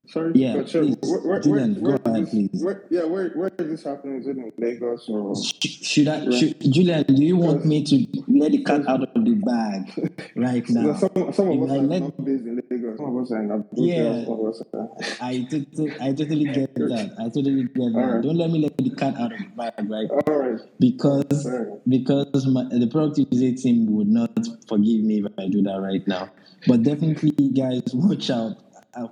Sorry, 0.10 0.31
yeah, 0.34 0.65
sir, 0.65 0.81
please, 0.81 0.98
where, 1.02 1.19
where, 1.19 1.40
Julian, 1.40 1.76
where, 1.81 1.99
go 1.99 2.11
ahead, 2.11 2.26
this, 2.26 2.31
please. 2.31 2.65
Yeah, 2.90 3.03
where, 3.03 3.30
where 3.30 3.52
is 3.60 3.69
this 3.69 3.84
happening? 3.84 4.19
Is 4.19 4.26
it 4.26 4.38
in 4.38 4.52
Lagos 4.57 5.07
or? 5.07 5.36
Should 5.61 6.07
I, 6.07 6.27
should, 6.31 6.60
Julian? 6.61 7.03
Do 7.03 7.23
you 7.23 7.38
want 7.38 7.64
me 7.64 7.84
to 7.84 8.07
let 8.27 8.52
the 8.52 8.64
cat 8.64 8.88
out 8.88 9.03
of 9.03 9.14
the 9.14 9.36
bag 9.36 10.31
right 10.36 10.68
now? 10.69 10.95
some, 10.95 11.31
some 11.31 11.49
of 11.49 11.61
us 11.61 11.69
are 11.69 11.84
let, 11.84 12.02
not 12.02 12.26
based 12.26 12.44
in 12.44 12.60
Lagos. 12.72 12.98
Some 12.98 13.15
of 13.15 13.23
us 13.23 13.31
are 13.31 13.44
in 13.44 13.49
Abuja. 13.49 13.68
Yeah, 13.76 14.26
some 14.26 14.34
of 14.34 14.45
us 14.48 14.64
are... 14.73 14.90
I, 15.22 15.48
totally, 15.52 15.94
I 16.02 16.14
totally 16.14 16.45
get 16.45 16.73
that. 16.73 17.15
I 17.19 17.23
totally 17.26 17.64
get 17.65 17.73
that. 17.76 17.94
right. 17.94 18.22
Don't 18.23 18.38
let 18.38 18.49
me 18.49 18.64
let 18.64 18.76
the 18.80 18.90
cat 18.95 19.14
out 19.15 19.31
of 19.31 19.38
the 19.38 19.45
bag, 19.45 19.73
right? 19.91 20.10
All 20.10 20.40
right. 20.40 20.60
Because 20.80 21.48
because 21.88 22.48
my, 22.48 22.64
the 22.72 22.90
Product 22.91 23.18
Tuesdays 23.30 23.61
team 23.61 23.95
would 23.95 24.07
not 24.07 24.31
forgive 24.68 25.02
me 25.02 25.19
if 25.23 25.31
I 25.38 25.49
do 25.49 25.61
that 25.61 25.80
right 25.80 26.07
now. 26.07 26.31
But 26.68 26.84
definitely, 26.84 27.49
guys, 27.49 27.84
watch 27.94 28.30
out 28.30 28.57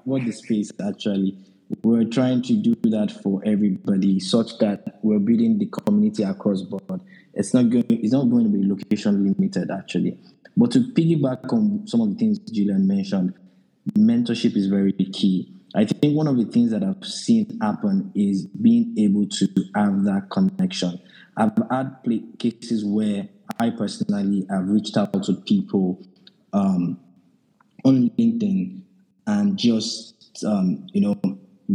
what 0.03 0.25
the 0.25 0.31
space 0.31 0.71
actually. 0.85 1.37
We're 1.83 2.05
trying 2.05 2.43
to 2.43 2.53
do 2.53 2.75
that 2.91 3.11
for 3.11 3.41
everybody, 3.45 4.19
such 4.21 4.57
that 4.59 4.99
we're 5.01 5.19
building 5.19 5.57
the 5.57 5.65
community 5.65 6.23
across 6.23 6.61
board. 6.61 7.01
It's 7.33 7.53
not 7.53 7.69
going. 7.69 7.85
It's 7.89 8.13
not 8.13 8.29
going 8.29 8.45
to 8.45 8.49
be 8.49 8.67
location 8.67 9.23
limited, 9.25 9.69
actually. 9.69 10.17
But 10.55 10.71
to 10.71 10.79
piggyback 10.79 11.51
on 11.51 11.85
some 11.85 12.01
of 12.01 12.09
the 12.09 12.15
things 12.15 12.39
Julian 12.39 12.87
mentioned, 12.87 13.33
mentorship 13.97 14.55
is 14.55 14.67
very 14.67 14.93
key. 14.93 15.53
I 15.75 15.85
think 15.85 16.15
one 16.15 16.27
of 16.27 16.37
the 16.37 16.45
things 16.45 16.71
that 16.71 16.83
I've 16.83 17.05
seen 17.05 17.59
happen 17.61 18.11
is 18.15 18.45
being 18.47 18.95
able 18.97 19.27
to 19.27 19.47
have 19.75 20.03
that 20.05 20.29
connection. 20.31 20.99
I've 21.35 21.51
had 21.69 21.97
cases 22.39 22.83
where 22.83 23.27
I 23.59 23.69
personally 23.69 24.47
have 24.49 24.67
reached 24.69 24.97
out 24.97 25.23
to 25.25 25.33
people 25.33 26.01
um, 26.53 26.99
on 27.83 28.09
LinkedIn 28.17 28.81
and 29.27 29.57
just 29.57 30.43
um, 30.45 30.87
you 30.93 31.01
know 31.01 31.15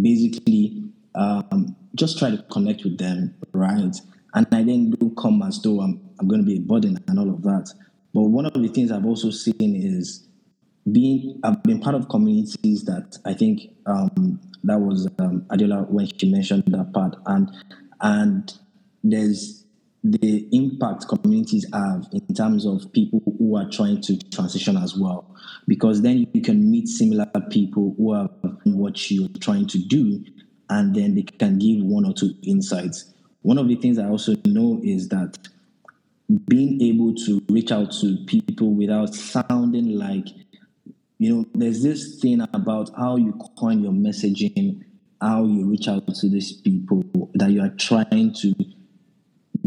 basically 0.00 0.82
um, 1.14 1.76
just 1.94 2.18
try 2.18 2.30
to 2.30 2.42
connect 2.50 2.84
with 2.84 2.98
them, 2.98 3.34
right? 3.52 3.94
And 4.34 4.46
I 4.50 4.62
then 4.62 4.90
do 4.92 5.14
come 5.20 5.42
as 5.42 5.60
though 5.60 5.80
I'm, 5.80 6.00
I'm 6.18 6.28
going 6.28 6.40
to 6.40 6.46
be 6.46 6.56
a 6.56 6.60
burden 6.60 6.98
and 7.06 7.18
all 7.18 7.28
of 7.28 7.42
that. 7.42 7.72
But 8.14 8.22
one 8.22 8.46
of 8.46 8.54
the 8.54 8.68
things 8.68 8.90
I've 8.90 9.04
also 9.06 9.30
seen 9.30 9.76
is 9.76 10.26
being, 10.90 11.40
I've 11.44 11.62
been 11.62 11.80
part 11.80 11.94
of 11.94 12.08
communities 12.08 12.84
that 12.84 13.18
I 13.24 13.34
think 13.34 13.74
um, 13.86 14.40
that 14.64 14.80
was 14.80 15.08
um, 15.18 15.46
Adela 15.50 15.82
when 15.82 16.08
she 16.18 16.30
mentioned 16.30 16.64
that 16.68 16.92
part. 16.92 17.16
And, 17.26 17.50
and 18.00 18.52
there's 19.04 19.61
the 20.04 20.48
impact 20.52 21.06
communities 21.08 21.64
have 21.72 22.06
in 22.12 22.34
terms 22.34 22.66
of 22.66 22.92
people 22.92 23.22
who 23.38 23.56
are 23.56 23.68
trying 23.70 24.00
to 24.02 24.18
transition 24.30 24.76
as 24.76 24.96
well. 24.96 25.34
Because 25.68 26.02
then 26.02 26.26
you 26.32 26.42
can 26.42 26.70
meet 26.70 26.88
similar 26.88 27.30
people 27.50 27.94
who 27.96 28.12
are 28.12 28.28
what 28.64 29.10
you're 29.10 29.28
trying 29.40 29.66
to 29.68 29.78
do, 29.78 30.24
and 30.70 30.94
then 30.94 31.14
they 31.14 31.22
can 31.22 31.58
give 31.58 31.84
one 31.84 32.04
or 32.04 32.12
two 32.12 32.34
insights. 32.42 33.12
One 33.42 33.58
of 33.58 33.68
the 33.68 33.76
things 33.76 33.98
I 33.98 34.08
also 34.08 34.34
know 34.44 34.80
is 34.82 35.08
that 35.08 35.36
being 36.46 36.80
able 36.80 37.14
to 37.26 37.42
reach 37.48 37.70
out 37.70 37.92
to 38.00 38.16
people 38.26 38.74
without 38.74 39.14
sounding 39.14 39.98
like, 39.98 40.28
you 41.18 41.34
know, 41.34 41.46
there's 41.54 41.82
this 41.82 42.18
thing 42.20 42.40
about 42.52 42.90
how 42.96 43.16
you 43.16 43.38
coin 43.58 43.82
your 43.82 43.92
messaging, 43.92 44.82
how 45.20 45.44
you 45.44 45.68
reach 45.68 45.88
out 45.88 46.12
to 46.14 46.28
these 46.28 46.52
people 46.52 47.04
that 47.34 47.50
you 47.50 47.62
are 47.62 47.74
trying 47.76 48.32
to 48.34 48.54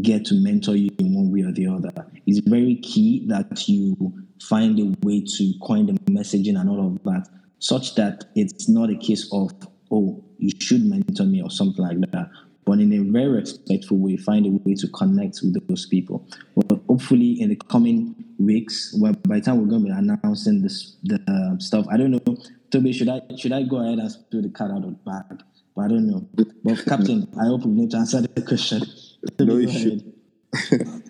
get 0.02 0.26
to 0.26 0.36
mentor 0.36 0.76
you 0.76 0.90
in 1.00 1.14
one 1.16 1.32
way 1.32 1.42
or 1.42 1.52
the 1.52 1.68
other. 1.68 1.92
It's 2.26 2.40
very 2.40 2.76
key 2.78 3.26
that 3.28 3.68
you 3.68 4.14
find 4.42 4.80
a 4.80 4.94
way 5.06 5.22
to 5.22 5.54
coin 5.62 5.88
the 5.88 5.94
messaging 6.12 6.60
and 6.60 6.70
all 6.70 6.88
of 6.88 7.04
that, 7.04 7.28
such 7.60 7.96
that 7.96 8.26
it's 8.36 8.68
not 8.68 8.90
a 8.90 8.96
case 8.96 9.30
of, 9.32 9.52
oh, 9.92 10.24
you 10.38 10.52
should 10.60 10.86
mentor 10.86 11.26
me 11.26 11.42
or 11.42 11.50
something 11.50 11.84
like 11.84 12.00
that. 12.12 12.30
But 12.66 12.80
in 12.80 12.92
a 12.94 13.00
very 13.12 13.28
respectful 13.28 13.98
way, 13.98 14.18
find 14.18 14.46
a 14.46 14.50
way 14.50 14.74
to 14.76 14.88
connect 14.88 15.40
with 15.44 15.68
those 15.68 15.86
people. 15.86 16.28
But 16.56 16.80
hopefully, 16.90 17.40
in 17.40 17.50
the 17.50 17.56
coming 17.56 18.16
weeks, 18.40 18.96
well, 19.00 19.14
by 19.28 19.36
the 19.36 19.46
time 19.46 19.62
we're 19.62 19.70
going 19.70 19.86
to 19.86 19.92
be 19.92 19.92
announcing 19.92 20.64
this 20.64 20.96
the 21.04 21.22
uh, 21.28 21.60
stuff, 21.60 21.86
I 21.92 21.98
don't 21.98 22.12
know, 22.12 22.38
Toby, 22.72 22.92
should 22.92 23.08
I 23.08 23.22
should 23.38 23.52
I 23.52 23.64
go 23.64 23.78
ahead 23.78 24.00
and 24.00 24.12
throw 24.32 24.42
the 24.42 24.50
cat 24.50 24.72
out 24.72 24.84
of 24.84 24.90
the 24.90 25.00
bag? 25.06 25.44
But 25.76 25.82
I 25.84 25.88
don't 25.90 26.08
know. 26.08 26.28
But 26.64 26.86
Captain, 26.86 27.28
I 27.40 27.46
hope 27.46 27.66
we 27.66 27.72
need 27.72 27.92
to 27.92 27.98
answer 27.98 28.22
the 28.22 28.42
question. 28.42 28.82
No, 29.40 29.58
you 29.58 29.70
should. 29.72 30.14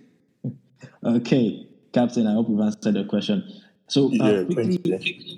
okay, 1.04 1.68
Captain, 1.94 2.28
I 2.28 2.34
hope 2.34 2.50
we've 2.50 2.60
answered 2.60 2.96
the 2.96 3.06
question. 3.06 3.44
So 3.88 4.08
uh, 4.20 4.32
Yeah, 4.32 4.44
quickly, 4.46 4.78
thank 4.78 5.06
you. 5.06 5.38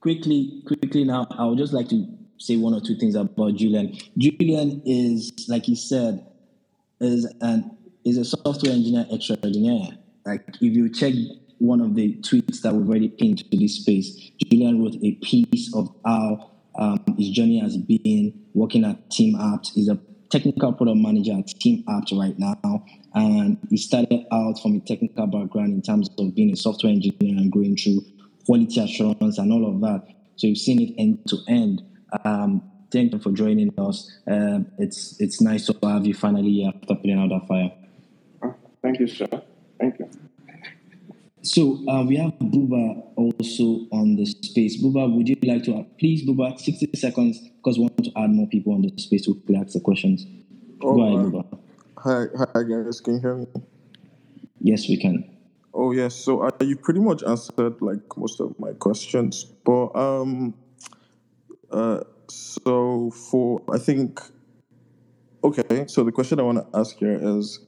quickly, 0.00 0.62
quickly 0.66 1.04
now, 1.04 1.26
I 1.30 1.46
would 1.46 1.58
just 1.58 1.72
like 1.72 1.88
to 1.90 2.06
say 2.38 2.56
one 2.56 2.74
or 2.74 2.80
two 2.80 2.96
things 2.96 3.14
about 3.14 3.54
Julian. 3.54 3.96
Julian 4.18 4.82
is, 4.84 5.32
like 5.48 5.64
he 5.64 5.74
said, 5.74 6.24
is 7.00 7.32
an 7.40 7.76
is 8.04 8.16
a 8.16 8.24
software 8.24 8.72
engineer 8.72 9.06
extraordinaire. 9.12 9.98
Like 10.24 10.46
if 10.60 10.74
you 10.74 10.88
check 10.88 11.14
one 11.58 11.80
of 11.80 11.94
the 11.94 12.14
tweets 12.22 12.62
that 12.62 12.74
we've 12.74 12.88
already 12.88 13.08
pinned 13.08 13.50
to 13.50 13.56
this 13.56 13.76
space, 13.76 14.30
Julian 14.44 14.82
wrote 14.82 14.96
a 15.02 15.12
piece 15.16 15.74
of 15.74 15.94
how 16.04 16.50
um, 16.78 17.04
his 17.18 17.30
journey 17.30 17.58
has 17.60 17.76
been 17.76 18.32
working 18.54 18.84
at 18.84 19.10
TeamApt. 19.10 19.72
He's 19.74 19.88
a 19.88 19.98
technical 20.30 20.72
product 20.72 20.98
manager 20.98 21.32
at 21.32 21.46
TeamApt 21.46 22.18
right 22.18 22.38
now, 22.38 22.84
and 23.14 23.58
he 23.68 23.76
started 23.76 24.26
out 24.32 24.60
from 24.60 24.76
a 24.76 24.80
technical 24.80 25.26
background 25.26 25.72
in 25.72 25.82
terms 25.82 26.08
of 26.18 26.34
being 26.34 26.52
a 26.52 26.56
software 26.56 26.92
engineer 26.92 27.36
and 27.36 27.52
going 27.52 27.76
through 27.76 28.02
quality 28.46 28.80
assurance 28.80 29.38
and 29.38 29.52
all 29.52 29.68
of 29.68 29.80
that. 29.80 30.14
So 30.36 30.46
you've 30.46 30.58
seen 30.58 30.80
it 30.80 30.94
end 30.98 31.18
to 31.28 31.38
end. 31.48 31.82
Um, 32.24 32.62
thank 32.90 33.12
you 33.12 33.18
for 33.18 33.32
joining 33.32 33.72
us. 33.78 34.10
Um, 34.30 34.66
it's 34.78 35.20
it's 35.20 35.40
nice 35.40 35.66
to 35.66 35.76
have 35.82 36.06
you 36.06 36.14
finally 36.14 36.64
after 36.64 36.94
putting 36.94 37.18
out 37.18 37.28
that 37.28 37.46
fire. 37.46 37.72
Thank 38.82 39.00
you, 39.00 39.06
sir. 39.06 39.28
Thank 39.78 39.98
you. 39.98 40.10
So 41.42 41.82
uh, 41.88 42.04
we 42.04 42.16
have 42.16 42.32
Buba 42.34 43.02
also 43.16 43.86
on 43.92 44.16
the 44.16 44.26
space. 44.26 44.82
Buba, 44.82 45.10
would 45.14 45.28
you 45.28 45.36
like 45.42 45.64
to 45.64 45.86
please, 45.98 46.26
Buba, 46.26 46.58
sixty 46.60 46.88
seconds 46.94 47.40
because 47.56 47.78
we 47.78 47.82
want 47.84 48.04
to 48.04 48.12
add 48.16 48.30
more 48.30 48.46
people 48.46 48.74
on 48.74 48.82
the 48.82 48.92
space 48.98 49.24
to 49.24 49.40
ask 49.56 49.72
the 49.72 49.80
questions. 49.80 50.26
Oh, 50.82 50.96
Go 50.96 51.02
ahead, 51.02 51.32
Buba. 51.32 51.58
Hi, 51.98 52.26
hi 52.36 52.62
guys. 52.62 53.00
Can 53.00 53.14
you 53.14 53.20
hear 53.20 53.34
me? 53.36 53.46
Yes, 54.60 54.88
we 54.88 54.98
can. 54.98 55.24
Oh 55.72 55.92
yes. 55.92 56.14
So 56.14 56.42
uh, 56.42 56.50
you 56.60 56.76
pretty 56.76 57.00
much 57.00 57.22
answered 57.22 57.80
like 57.80 58.16
most 58.16 58.40
of 58.40 58.58
my 58.60 58.72
questions, 58.72 59.44
but 59.44 59.96
um, 59.96 60.52
uh, 61.70 62.00
so 62.28 63.10
for 63.12 63.62
I 63.72 63.78
think, 63.78 64.20
okay. 65.42 65.86
So 65.86 66.04
the 66.04 66.12
question 66.12 66.38
I 66.38 66.42
want 66.42 66.58
to 66.58 66.78
ask 66.78 66.96
here 66.98 67.18
is, 67.20 67.60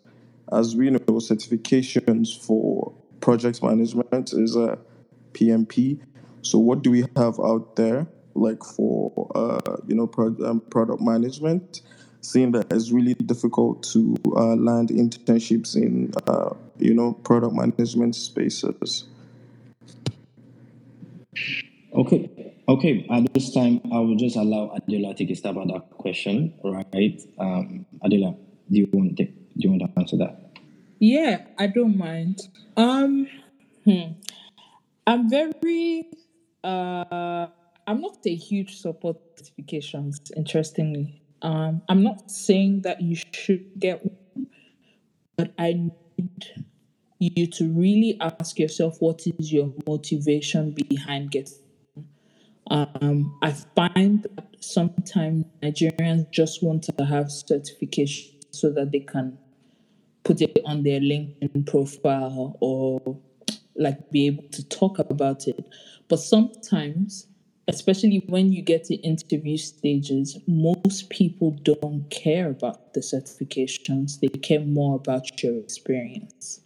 as 0.52 0.76
we 0.76 0.90
know, 0.90 0.98
certifications 0.98 2.38
for 2.38 2.92
project 3.22 3.62
management 3.62 4.34
is 4.34 4.56
a 4.56 4.78
PMP. 5.32 6.00
So 6.42 6.58
what 6.58 6.82
do 6.82 6.90
we 6.90 7.06
have 7.16 7.40
out 7.40 7.76
there 7.76 8.06
like 8.34 8.62
for 8.62 9.30
uh, 9.34 9.76
you 9.86 9.94
know 9.94 10.06
pro- 10.06 10.36
um, 10.44 10.60
product 10.68 11.00
management? 11.00 11.80
Seeing 12.20 12.52
that 12.52 12.70
it's 12.70 12.92
really 12.92 13.14
difficult 13.14 13.82
to 13.94 14.14
uh, 14.36 14.54
land 14.54 14.90
internships 14.90 15.74
in 15.74 16.12
uh, 16.26 16.54
you 16.78 16.94
know 16.94 17.14
product 17.14 17.54
management 17.54 18.14
spaces. 18.14 19.04
Okay. 21.94 22.52
Okay, 22.68 23.04
at 23.10 23.34
this 23.34 23.52
time, 23.52 23.80
I 23.92 23.98
will 23.98 24.14
just 24.14 24.36
allow 24.36 24.72
Adela 24.76 25.08
to 25.08 25.14
take 25.14 25.30
a 25.30 25.34
stab 25.34 25.58
at 25.58 25.66
that 25.66 25.90
question, 25.90 26.54
right? 26.62 27.20
Um, 27.36 27.84
Adela, 28.04 28.36
do 28.70 28.78
you 28.78 28.88
want 28.92 29.16
to 29.16 29.24
do 29.24 29.32
you 29.56 29.70
want 29.70 29.82
to 29.82 30.00
answer 30.00 30.16
that? 30.18 30.41
Yeah, 31.02 31.46
I 31.58 31.66
don't 31.66 31.96
mind. 31.98 32.48
Um, 32.76 33.26
hmm. 33.84 34.12
I'm 35.04 35.28
very 35.28 36.08
uh 36.62 37.48
I'm 37.88 38.00
not 38.00 38.18
a 38.24 38.34
huge 38.36 38.78
support 38.78 39.16
certifications, 39.36 40.30
interestingly. 40.36 41.20
Um, 41.42 41.82
I'm 41.88 42.04
not 42.04 42.30
saying 42.30 42.82
that 42.82 43.02
you 43.02 43.16
should 43.32 43.80
get 43.80 44.06
one, 44.06 44.46
but 45.36 45.52
I 45.58 45.90
need 46.16 46.64
you 47.18 47.48
to 47.48 47.68
really 47.72 48.16
ask 48.20 48.60
yourself 48.60 48.98
what 49.00 49.26
is 49.26 49.52
your 49.52 49.74
motivation 49.84 50.70
behind 50.70 51.32
getting 51.32 51.58
um, 52.70 53.36
I 53.42 53.50
find 53.50 54.22
that 54.22 54.56
sometimes 54.60 55.46
Nigerians 55.62 56.30
just 56.30 56.62
want 56.62 56.84
to 56.84 57.04
have 57.04 57.32
certification 57.32 58.38
so 58.50 58.70
that 58.70 58.92
they 58.92 59.00
can 59.00 59.36
put 60.24 60.40
it 60.40 60.58
on 60.64 60.82
their 60.82 61.00
LinkedIn 61.00 61.66
profile 61.66 62.56
or 62.60 63.18
like 63.76 64.10
be 64.10 64.26
able 64.26 64.48
to 64.50 64.68
talk 64.68 64.98
about 64.98 65.48
it. 65.48 65.66
But 66.08 66.18
sometimes, 66.18 67.26
especially 67.68 68.24
when 68.28 68.52
you 68.52 68.62
get 68.62 68.84
to 68.84 68.94
interview 68.96 69.56
stages, 69.56 70.38
most 70.46 71.10
people 71.10 71.52
don't 71.62 72.08
care 72.10 72.50
about 72.50 72.94
the 72.94 73.00
certifications. 73.00 74.20
They 74.20 74.28
care 74.28 74.60
more 74.60 74.96
about 74.96 75.42
your 75.42 75.58
experience. 75.58 76.60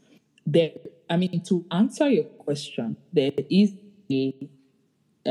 There, 0.47 0.73
I 1.09 1.17
mean, 1.17 1.43
to 1.45 1.65
answer 1.71 2.09
your 2.09 2.25
question, 2.25 2.97
there 3.13 3.33
is 3.51 3.73
a 4.11 4.35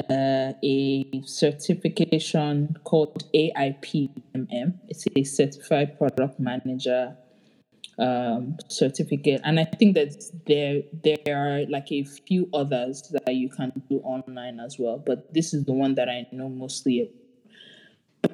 uh, 0.10 0.52
a 0.61 1.06
certification 1.23 2.76
called 2.84 3.23
AIPMM. 3.34 4.73
It's 4.89 5.06
a 5.15 5.23
Certified 5.23 5.97
Product 5.97 6.38
Manager 6.38 7.15
um, 7.97 8.57
certificate, 8.67 9.41
and 9.43 9.59
I 9.59 9.65
think 9.65 9.95
that 9.95 10.15
there 10.45 10.81
there 11.03 11.38
are 11.38 11.65
like 11.67 11.91
a 11.91 12.03
few 12.03 12.49
others 12.53 13.01
that 13.11 13.35
you 13.35 13.49
can 13.49 13.72
do 13.89 13.99
online 13.99 14.59
as 14.59 14.77
well. 14.77 14.97
But 14.97 15.34
this 15.34 15.53
is 15.53 15.65
the 15.65 15.73
one 15.73 15.95
that 15.95 16.09
I 16.09 16.27
know 16.31 16.49
mostly. 16.49 17.11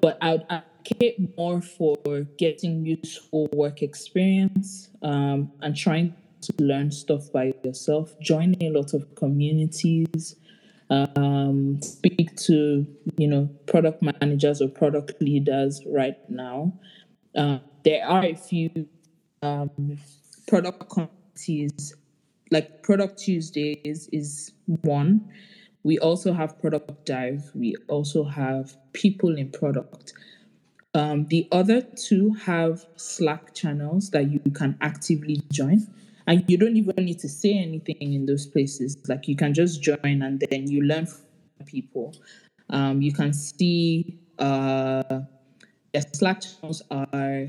But 0.02 0.18
I 0.22 0.32
would 0.32 0.46
advocate 0.50 1.38
more 1.38 1.62
for 1.62 1.98
getting 2.38 2.86
useful 2.86 3.50
work 3.54 3.82
experience 3.82 4.90
um, 5.02 5.52
and 5.62 5.76
trying 5.76 6.16
to 6.42 6.54
learn 6.60 6.92
stuff 6.92 7.32
by 7.32 7.54
yourself. 7.64 8.18
Joining 8.20 8.64
a 8.64 8.70
lot 8.70 8.94
of 8.94 9.16
communities 9.16 10.38
um, 10.92 11.82
speak 11.82 12.36
to 12.36 12.86
you 13.18 13.28
know 13.28 13.50
product 13.66 14.04
managers 14.04 14.62
or 14.62 14.68
product 14.68 15.22
leaders 15.22 15.82
right 15.86 16.18
now. 16.30 16.74
Uh, 17.36 17.60
there 17.84 18.06
are 18.06 18.26
a 18.26 18.36
few 18.36 18.70
um, 19.42 19.98
product 20.48 20.90
committees, 20.90 21.96
like 22.52 22.84
Product 22.84 23.18
Tuesdays 23.18 24.10
is 24.12 24.52
one. 24.82 25.30
We 25.84 25.98
also 26.00 26.34
have 26.34 26.60
Product 26.60 27.06
Dive. 27.06 27.50
We 27.56 27.76
also 27.88 28.24
have 28.24 28.78
People 28.94 29.38
in 29.38 29.50
Product. 29.52 30.14
Um, 30.94 31.26
the 31.28 31.48
other 31.52 31.82
two 31.82 32.34
have 32.34 32.86
Slack 32.98 33.54
channels 33.54 34.10
that 34.12 34.30
you 34.30 34.40
can 34.54 34.78
actively 34.82 35.42
join 35.52 35.88
and 36.28 36.44
you 36.48 36.58
don't 36.58 36.78
even 36.78 37.06
need 37.06 37.20
to 37.20 37.30
say 37.30 37.58
anything 37.58 38.14
in 38.14 38.26
those 38.26 38.46
places 38.46 38.98
like 39.08 39.28
you 39.28 39.36
can 39.36 39.54
just 39.54 39.82
join 39.82 40.22
and 40.22 40.44
then 40.50 40.70
you 40.70 40.82
learn 40.84 41.06
from 41.06 41.66
people 41.66 42.16
um, 42.70 43.02
you 43.02 43.12
can 43.12 43.34
see 43.34 44.20
uh, 44.40 45.22
the 45.94 46.06
slack 46.14 46.42
channels 46.42 46.82
are 46.92 47.48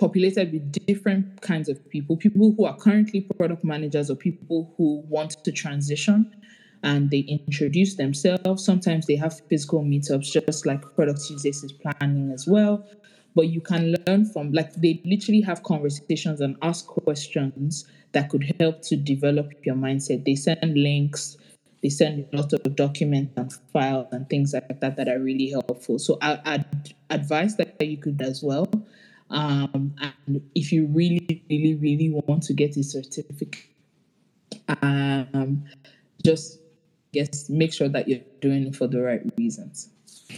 populated 0.00 0.50
with 0.50 0.72
different 0.86 1.40
kinds 1.42 1.68
of 1.68 1.76
people 1.90 2.16
people 2.16 2.54
who 2.56 2.64
are 2.64 2.76
currently 2.76 3.20
product 3.20 3.62
managers 3.62 4.10
or 4.10 4.16
people 4.16 4.72
who 4.76 5.04
want 5.08 5.32
to 5.44 5.52
transition 5.52 6.34
and 6.82 7.10
they 7.10 7.18
introduce 7.18 7.96
themselves. 7.96 8.64
Sometimes 8.64 9.06
they 9.06 9.16
have 9.16 9.38
physical 9.50 9.82
meetups 9.82 10.32
just 10.32 10.64
like 10.64 10.80
product 10.94 11.20
is 11.30 11.74
planning 11.82 12.32
as 12.32 12.46
well. 12.48 12.88
But 13.34 13.48
you 13.48 13.60
can 13.60 13.94
learn 14.06 14.24
from 14.24 14.52
like 14.52 14.72
they 14.76 15.02
literally 15.04 15.42
have 15.42 15.62
conversations 15.62 16.40
and 16.40 16.56
ask 16.62 16.86
questions 16.86 17.84
that 18.12 18.30
could 18.30 18.54
help 18.58 18.80
to 18.84 18.96
develop 18.96 19.52
your 19.64 19.76
mindset. 19.76 20.24
They 20.24 20.34
send 20.34 20.74
links 20.74 21.36
they 21.82 21.88
send 21.88 22.26
a 22.32 22.36
lot 22.36 22.52
of 22.52 22.76
documents 22.76 23.32
and 23.36 23.52
files 23.72 24.06
and 24.12 24.28
things 24.28 24.52
like 24.52 24.80
that 24.80 24.96
that 24.96 25.08
are 25.08 25.18
really 25.18 25.48
helpful. 25.48 25.98
So 25.98 26.18
I'd 26.20 26.64
advise 27.08 27.56
that 27.56 27.80
you 27.80 27.96
could 27.96 28.20
as 28.20 28.42
well 28.42 28.68
um, 29.30 29.94
and 30.00 30.42
if 30.54 30.72
you 30.72 30.86
really 30.86 31.44
really 31.48 31.74
really 31.76 32.10
want 32.10 32.42
to 32.42 32.52
get 32.52 32.76
a 32.76 32.82
certificate 32.82 33.66
um, 34.82 35.64
just 36.24 36.58
guess 37.12 37.48
make 37.48 37.72
sure 37.72 37.88
that 37.88 38.08
you're 38.08 38.20
doing 38.40 38.66
it 38.66 38.76
for 38.76 38.86
the 38.86 39.00
right 39.00 39.22
reasons 39.36 39.90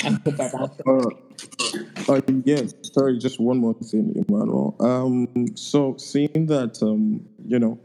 I 0.05 0.11
hope 0.11 0.41
answered. 0.41 1.17
Uh, 2.09 2.21
yes, 2.45 2.75
sorry, 2.83 3.19
just 3.19 3.41
one 3.41 3.59
more 3.59 3.75
thing, 3.75 4.13
Emmanuel. 4.29 4.75
Um, 4.81 5.47
so 5.57 5.97
seeing 5.99 6.47
that 6.47 6.83
um, 6.83 7.27
you 7.47 7.59
know, 7.59 7.79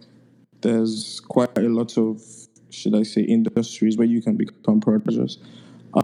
there's 0.62 1.20
quite 1.20 1.58
a 1.58 1.70
lot 1.70 1.98
of 1.98 2.22
should 2.70 2.96
I 2.96 3.04
say 3.04 3.22
industries 3.22 3.98
where 3.98 4.08
you 4.08 4.22
can 4.22 4.36
become 4.36 4.82
producers. 4.82 5.40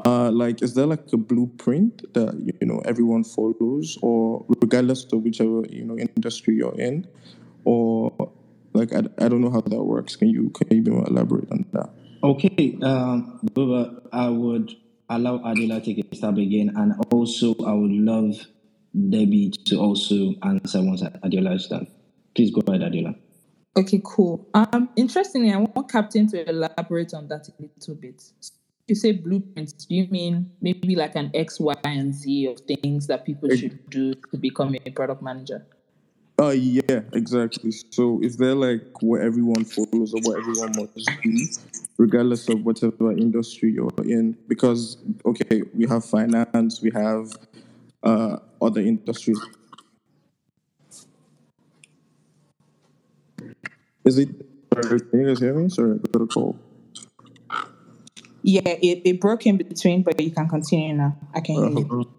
Uh, 0.06 0.32
like, 0.32 0.64
is 0.64 0.74
there 0.74 0.88
like 0.88 1.12
a 1.14 1.18
blueprint 1.18 2.02
that 2.14 2.34
you 2.60 2.68
know 2.68 2.82
everyone 2.86 3.24
follows, 3.24 3.98
or 4.02 4.46
regardless 4.62 5.06
of 5.14 5.22
whichever 5.22 5.64
you 5.70 5.86
know 5.86 5.98
industry 5.98 6.56
you're 6.56 6.80
in, 6.80 7.08
or 7.64 8.12
like 8.74 8.92
I, 8.94 9.04
I 9.20 9.30
don't 9.30 9.42
know 9.42 9.52
how 9.52 9.62
that 9.62 9.84
works. 9.84 10.16
Can 10.16 10.30
you 10.30 10.50
can 10.50 10.68
you 10.76 10.82
be 10.82 10.92
more 10.92 11.08
elaborate 11.08 11.52
on 11.52 11.66
that? 11.74 11.90
Okay, 12.24 12.78
um, 12.82 13.40
I 14.12 14.30
would 14.30 14.72
allow 15.10 15.42
Adela 15.46 15.80
to 15.82 15.94
take 15.94 16.12
a 16.12 16.16
stab 16.16 16.38
again, 16.38 16.74
and 16.76 16.94
also 17.12 17.54
I 17.66 17.74
would 17.74 17.92
love 17.92 18.36
Debbie 18.96 19.52
to 19.66 19.78
also 19.78 20.34
answer 20.44 20.82
once 20.82 21.04
Adela 21.22 21.54
is 21.54 21.68
done. 21.68 21.88
Please 22.36 22.52
go 22.52 22.62
ahead, 22.68 22.82
Adela. 22.82 23.14
Okay, 23.76 24.02
cool. 24.04 24.48
Um, 24.54 24.90
interestingly, 24.96 25.52
I 25.52 25.58
want 25.58 25.92
Captain 25.92 26.28
to 26.28 26.50
elaborate 26.50 27.14
on 27.14 27.28
that 27.28 27.48
a 27.50 27.62
little 27.62 27.96
bit. 27.96 28.24
You 28.88 28.96
say 28.96 29.14
blueprints. 29.14 29.72
Do 29.74 29.96
you 29.96 30.08
mean 30.10 30.52
maybe 30.62 30.96
like 30.96 31.16
an 31.16 31.32
X, 31.34 31.60
Y, 31.60 31.74
and 31.86 32.14
Z 32.14 32.48
of 32.48 32.60
things 32.60 33.08
that 33.08 33.26
people 33.26 33.48
should 33.50 33.80
do 33.90 34.14
to 34.14 34.38
become 34.38 34.76
a 34.86 34.92
product 34.92 35.22
manager? 35.22 35.66
Uh, 36.38 36.50
yeah, 36.50 37.00
exactly. 37.14 37.72
So 37.92 38.20
is 38.22 38.36
there 38.36 38.56
like 38.56 39.02
what 39.02 39.22
everyone 39.22 39.64
follows 39.64 40.14
or 40.14 40.20
what 40.24 40.38
everyone 40.38 40.74
must 40.76 41.10
do, 41.24 41.48
regardless 41.98 42.50
of 42.50 42.66
whatever 42.66 43.14
industry 43.14 43.72
you're 43.72 43.90
in? 44.04 44.36
Because 44.50 44.98
okay, 45.26 45.62
we 45.74 45.88
have 45.88 46.04
finance, 46.04 46.82
we 46.82 46.92
have 46.94 47.32
uh, 48.04 48.38
other 48.62 48.82
industries. 48.82 49.40
Is 54.04 54.18
it? 54.18 54.30
Can 54.72 55.22
you 55.22 55.28
guys 55.28 55.40
hear 55.40 55.54
me? 55.54 55.70
Sorry, 55.70 55.94
I 55.94 56.08
got 56.12 56.24
a 56.24 56.28
call. 56.28 56.60
Yeah, 58.44 58.62
it, 58.66 59.02
it 59.06 59.22
broke 59.22 59.46
in 59.46 59.58
between, 59.58 60.04
but 60.04 60.20
you 60.20 60.32
can 60.32 60.48
continue 60.50 60.94
now. 60.94 61.18
I 61.34 61.40
can 61.40 61.56
hear 61.56 61.70
you. 61.70 62.12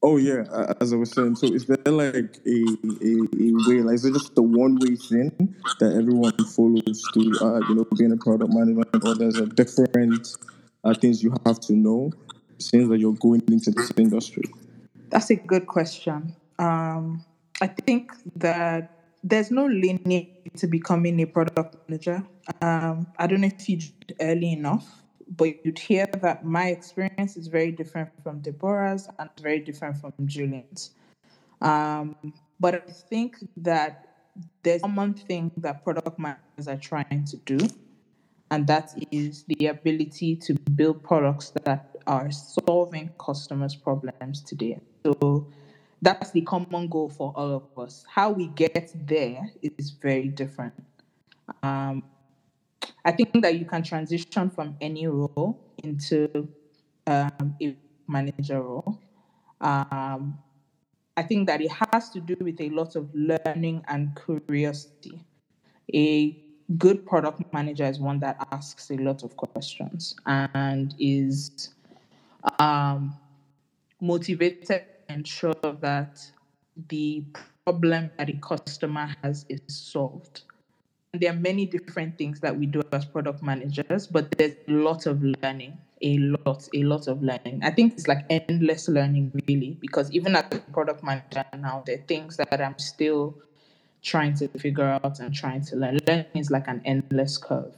Oh 0.00 0.16
yeah, 0.16 0.44
as 0.80 0.92
I 0.92 0.96
was 0.96 1.10
saying, 1.10 1.36
so 1.36 1.52
is 1.52 1.66
there 1.66 1.76
like 1.92 2.14
a, 2.14 2.48
a, 2.48 3.12
a 3.40 3.52
way, 3.66 3.82
like 3.82 3.94
is 3.96 4.04
it 4.04 4.12
just 4.12 4.34
the 4.36 4.42
one 4.42 4.78
way 4.78 4.94
thing 4.94 5.56
that 5.80 5.92
everyone 5.92 6.32
follows 6.44 7.02
to, 7.14 7.20
uh, 7.42 7.60
you 7.68 7.74
know, 7.74 7.86
being 7.96 8.12
a 8.12 8.16
product 8.16 8.52
manager, 8.52 8.88
or 9.04 9.14
there's 9.16 9.38
a 9.38 9.46
different 9.46 10.28
uh, 10.84 10.94
things 10.94 11.22
you 11.22 11.34
have 11.44 11.58
to 11.60 11.72
know 11.72 12.12
since 12.58 12.88
that 12.88 12.98
you're 12.98 13.14
going 13.14 13.42
into 13.48 13.70
this 13.72 13.92
industry? 13.96 14.44
That's 15.10 15.30
a 15.30 15.36
good 15.36 15.66
question. 15.66 16.34
Um, 16.58 17.24
I 17.60 17.66
think 17.66 18.12
that 18.36 18.97
there's 19.22 19.50
no 19.50 19.66
lineage 19.66 20.28
to 20.56 20.66
becoming 20.66 21.20
a 21.20 21.26
product 21.26 21.76
manager. 21.88 22.22
Um, 22.62 23.06
I 23.18 23.26
don't 23.26 23.40
know 23.40 23.48
if 23.48 23.68
you 23.68 23.76
did 23.78 24.16
early 24.20 24.52
enough 24.52 24.98
but 25.36 25.64
you'd 25.64 25.78
hear 25.78 26.06
that 26.06 26.44
my 26.44 26.68
experience 26.68 27.36
is 27.36 27.48
very 27.48 27.70
different 27.70 28.10
from 28.22 28.40
Deborah's 28.40 29.08
and 29.18 29.28
very 29.40 29.60
different 29.60 29.96
from 29.98 30.12
Julian's. 30.24 30.90
Um, 31.60 32.16
but 32.58 32.74
I 32.74 32.78
think 32.78 33.36
that 33.58 34.08
there's 34.62 34.82
one 34.82 35.14
thing 35.14 35.50
that 35.58 35.84
product 35.84 36.18
managers 36.18 36.68
are 36.68 36.76
trying 36.76 37.24
to 37.26 37.36
do, 37.38 37.58
and 38.50 38.66
that 38.66 38.94
is 39.10 39.44
the 39.44 39.66
ability 39.66 40.36
to 40.36 40.54
build 40.54 41.02
products 41.02 41.52
that 41.64 41.96
are 42.06 42.30
solving 42.30 43.10
customers' 43.18 43.74
problems 43.74 44.42
today. 44.42 44.80
So 45.04 45.46
that's 46.00 46.30
the 46.30 46.42
common 46.42 46.88
goal 46.88 47.08
for 47.08 47.32
all 47.34 47.54
of 47.56 47.84
us. 47.84 48.04
How 48.08 48.30
we 48.30 48.48
get 48.48 48.92
there 49.06 49.50
is 49.62 49.90
very 49.90 50.28
different. 50.28 50.74
Um, 51.62 52.04
I 53.04 53.12
think 53.12 53.42
that 53.42 53.58
you 53.58 53.64
can 53.64 53.82
transition 53.82 54.50
from 54.50 54.76
any 54.80 55.06
role 55.06 55.58
into 55.82 56.48
um, 57.06 57.56
a 57.62 57.76
manager 58.06 58.62
role. 58.62 59.00
Um, 59.60 60.38
I 61.16 61.22
think 61.22 61.48
that 61.48 61.60
it 61.60 61.70
has 61.92 62.10
to 62.10 62.20
do 62.20 62.36
with 62.40 62.60
a 62.60 62.70
lot 62.70 62.94
of 62.94 63.10
learning 63.14 63.84
and 63.88 64.16
curiosity. 64.24 65.24
A 65.92 66.44
good 66.76 67.06
product 67.06 67.52
manager 67.52 67.86
is 67.86 67.98
one 67.98 68.20
that 68.20 68.46
asks 68.52 68.90
a 68.90 68.96
lot 68.96 69.24
of 69.24 69.36
questions 69.36 70.14
and 70.26 70.94
is 70.98 71.70
um, 72.58 73.16
motivated 74.00 74.84
ensure 75.08 75.54
that 75.80 76.20
the 76.88 77.24
problem 77.64 78.10
that 78.18 78.30
a 78.30 78.38
customer 78.38 79.14
has 79.22 79.44
is 79.48 79.60
solved. 79.66 80.42
And 81.12 81.22
there 81.22 81.32
are 81.32 81.36
many 81.36 81.66
different 81.66 82.18
things 82.18 82.40
that 82.40 82.56
we 82.56 82.66
do 82.66 82.82
as 82.92 83.04
product 83.04 83.42
managers, 83.42 84.06
but 84.06 84.30
there's 84.32 84.54
a 84.68 84.72
lot 84.72 85.06
of 85.06 85.22
learning, 85.42 85.78
a 86.02 86.18
lot, 86.18 86.68
a 86.74 86.82
lot 86.82 87.08
of 87.08 87.22
learning. 87.22 87.60
I 87.62 87.70
think 87.70 87.94
it's 87.94 88.06
like 88.06 88.26
endless 88.30 88.88
learning, 88.88 89.32
really, 89.48 89.76
because 89.80 90.10
even 90.12 90.36
as 90.36 90.44
a 90.52 90.58
product 90.72 91.02
manager 91.02 91.44
now, 91.56 91.82
there 91.86 91.96
are 91.96 92.02
things 92.02 92.36
that 92.36 92.60
I'm 92.60 92.78
still 92.78 93.36
trying 94.02 94.34
to 94.34 94.48
figure 94.48 94.84
out 94.84 95.18
and 95.18 95.34
trying 95.34 95.64
to 95.66 95.76
learn. 95.76 95.98
Learning 96.06 96.26
is 96.34 96.50
like 96.50 96.68
an 96.68 96.82
endless 96.84 97.38
curve. 97.38 97.74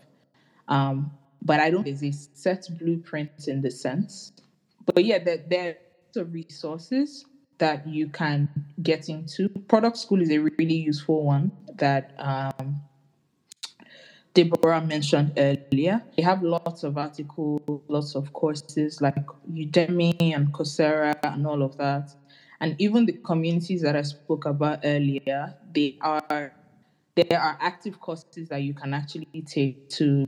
Um, 0.68 1.12
but 1.42 1.60
I 1.60 1.70
don't 1.70 1.84
there's 1.84 2.02
a 2.02 2.12
set 2.12 2.66
blueprint 2.78 3.48
in 3.48 3.62
the 3.62 3.70
sense. 3.70 4.32
But 4.84 5.04
yeah, 5.04 5.18
there, 5.18 5.44
there 5.48 5.76
are 6.16 6.24
resources 6.24 7.24
that 7.58 7.86
you 7.86 8.08
can 8.08 8.48
get 8.82 9.08
into. 9.08 9.48
Product 9.68 9.96
school 9.96 10.20
is 10.20 10.30
a 10.30 10.38
really 10.38 10.74
useful 10.74 11.24
one 11.24 11.52
that 11.76 12.14
um, 12.18 12.80
Deborah 14.34 14.80
mentioned 14.80 15.32
earlier. 15.36 16.02
They 16.16 16.22
have 16.22 16.42
lots 16.42 16.84
of 16.84 16.96
articles, 16.96 17.60
lots 17.88 18.14
of 18.14 18.32
courses 18.32 19.00
like 19.00 19.26
Udemy 19.52 20.34
and 20.34 20.52
Coursera 20.52 21.16
and 21.22 21.46
all 21.46 21.62
of 21.62 21.76
that. 21.78 22.14
And 22.60 22.76
even 22.78 23.06
the 23.06 23.12
communities 23.12 23.82
that 23.82 23.96
I 23.96 24.02
spoke 24.02 24.44
about 24.44 24.80
earlier, 24.84 25.54
they 25.74 25.98
are 26.00 26.52
there 27.16 27.40
are 27.40 27.58
active 27.60 28.00
courses 28.00 28.48
that 28.48 28.62
you 28.62 28.72
can 28.72 28.94
actually 28.94 29.42
take 29.46 29.88
to 29.90 30.26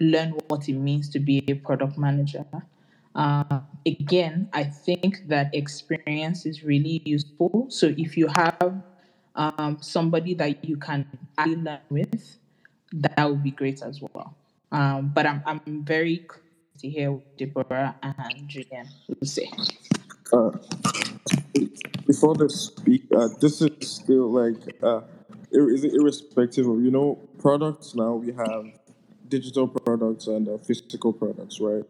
learn 0.00 0.30
what 0.48 0.68
it 0.68 0.74
means 0.74 1.08
to 1.10 1.18
be 1.18 1.42
a 1.48 1.54
product 1.54 1.98
manager. 1.98 2.44
Uh, 3.14 3.60
again, 3.86 4.48
I 4.52 4.64
think 4.64 5.28
that 5.28 5.54
experience 5.54 6.46
is 6.46 6.64
really 6.64 7.02
useful. 7.04 7.66
So 7.68 7.94
if 7.96 8.16
you 8.16 8.26
have 8.28 8.82
um, 9.34 9.78
somebody 9.80 10.34
that 10.34 10.64
you 10.64 10.76
can 10.76 11.06
learn 11.46 11.80
with, 11.90 12.38
that 12.92 13.28
would 13.28 13.42
be 13.42 13.50
great 13.50 13.82
as 13.82 14.00
well. 14.00 14.34
Um, 14.70 15.12
but 15.14 15.26
I'm 15.26 15.42
I'm 15.44 15.84
very 15.84 16.26
to 16.78 16.88
hear 16.88 17.12
what 17.12 17.36
Deborah 17.36 17.94
and 18.02 18.48
Julian 18.48 18.88
will 19.08 19.26
say. 19.26 19.50
Uh, 20.32 20.50
before 22.06 22.34
the 22.34 22.48
speak, 22.48 23.04
uh, 23.14 23.28
this 23.40 23.60
is 23.60 23.70
still 23.80 24.30
like 24.32 24.56
uh, 24.82 25.02
irrespective 25.52 26.66
of 26.66 26.82
you 26.82 26.90
know 26.90 27.18
products. 27.38 27.94
Now 27.94 28.14
we 28.14 28.32
have 28.32 28.64
digital 29.28 29.68
products 29.68 30.26
and 30.26 30.48
uh, 30.48 30.58
physical 30.58 31.12
products, 31.12 31.60
right? 31.60 31.84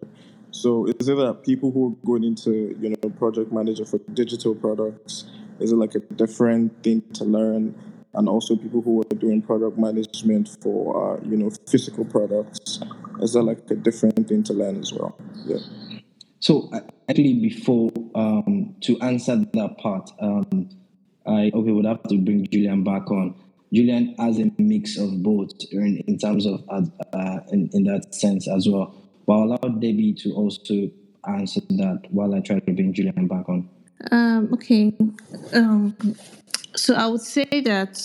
So 0.52 0.86
is 0.86 1.08
it 1.08 1.16
that 1.16 1.42
people 1.44 1.72
who 1.72 1.92
are 1.92 2.06
going 2.06 2.24
into 2.24 2.76
you 2.80 2.90
know 2.90 3.10
project 3.10 3.52
manager 3.52 3.84
for 3.84 3.98
digital 4.14 4.54
products 4.54 5.24
is 5.62 5.72
it 5.72 5.76
like 5.76 5.94
a 5.94 6.00
different 6.00 6.82
thing 6.82 7.02
to 7.14 7.24
learn? 7.24 7.74
And 8.14 8.28
also 8.28 8.56
people 8.56 8.82
who 8.82 9.00
are 9.00 9.14
doing 9.16 9.40
product 9.40 9.78
management 9.78 10.56
for 10.60 11.16
uh, 11.16 11.20
you 11.24 11.36
know 11.36 11.50
physical 11.68 12.04
products, 12.04 12.80
is 13.20 13.32
that 13.32 13.42
like 13.42 13.70
a 13.70 13.74
different 13.74 14.28
thing 14.28 14.42
to 14.44 14.52
learn 14.52 14.78
as 14.80 14.92
well? 14.92 15.16
Yeah. 15.46 15.58
So 16.40 16.70
actually, 17.08 17.34
before 17.34 17.90
um, 18.14 18.74
to 18.82 19.00
answer 19.00 19.36
that 19.36 19.78
part, 19.78 20.10
um, 20.20 20.68
I 21.26 21.50
okay 21.54 21.70
would 21.70 21.86
have 21.86 22.02
to 22.04 22.18
bring 22.18 22.46
Julian 22.50 22.84
back 22.84 23.10
on. 23.10 23.34
Julian 23.72 24.14
has 24.18 24.38
a 24.38 24.50
mix 24.58 24.98
of 24.98 25.22
both 25.22 25.52
in, 25.70 26.02
in 26.06 26.18
terms 26.18 26.44
of 26.44 26.62
uh, 26.68 27.40
in, 27.50 27.70
in 27.72 27.84
that 27.84 28.14
sense 28.14 28.46
as 28.46 28.68
well. 28.68 28.94
But 29.26 29.32
I'll 29.32 29.44
allow 29.44 29.68
Debbie 29.68 30.14
to 30.20 30.32
also 30.32 30.90
answer 31.26 31.60
that 31.70 32.02
while 32.10 32.34
I 32.34 32.40
try 32.40 32.58
to 32.58 32.72
bring 32.72 32.92
Julian 32.92 33.28
back 33.28 33.48
on. 33.48 33.68
Um, 34.10 34.52
okay. 34.54 34.92
Um, 35.52 35.96
so 36.74 36.94
I 36.94 37.06
would 37.06 37.20
say 37.20 37.44
that 37.64 38.00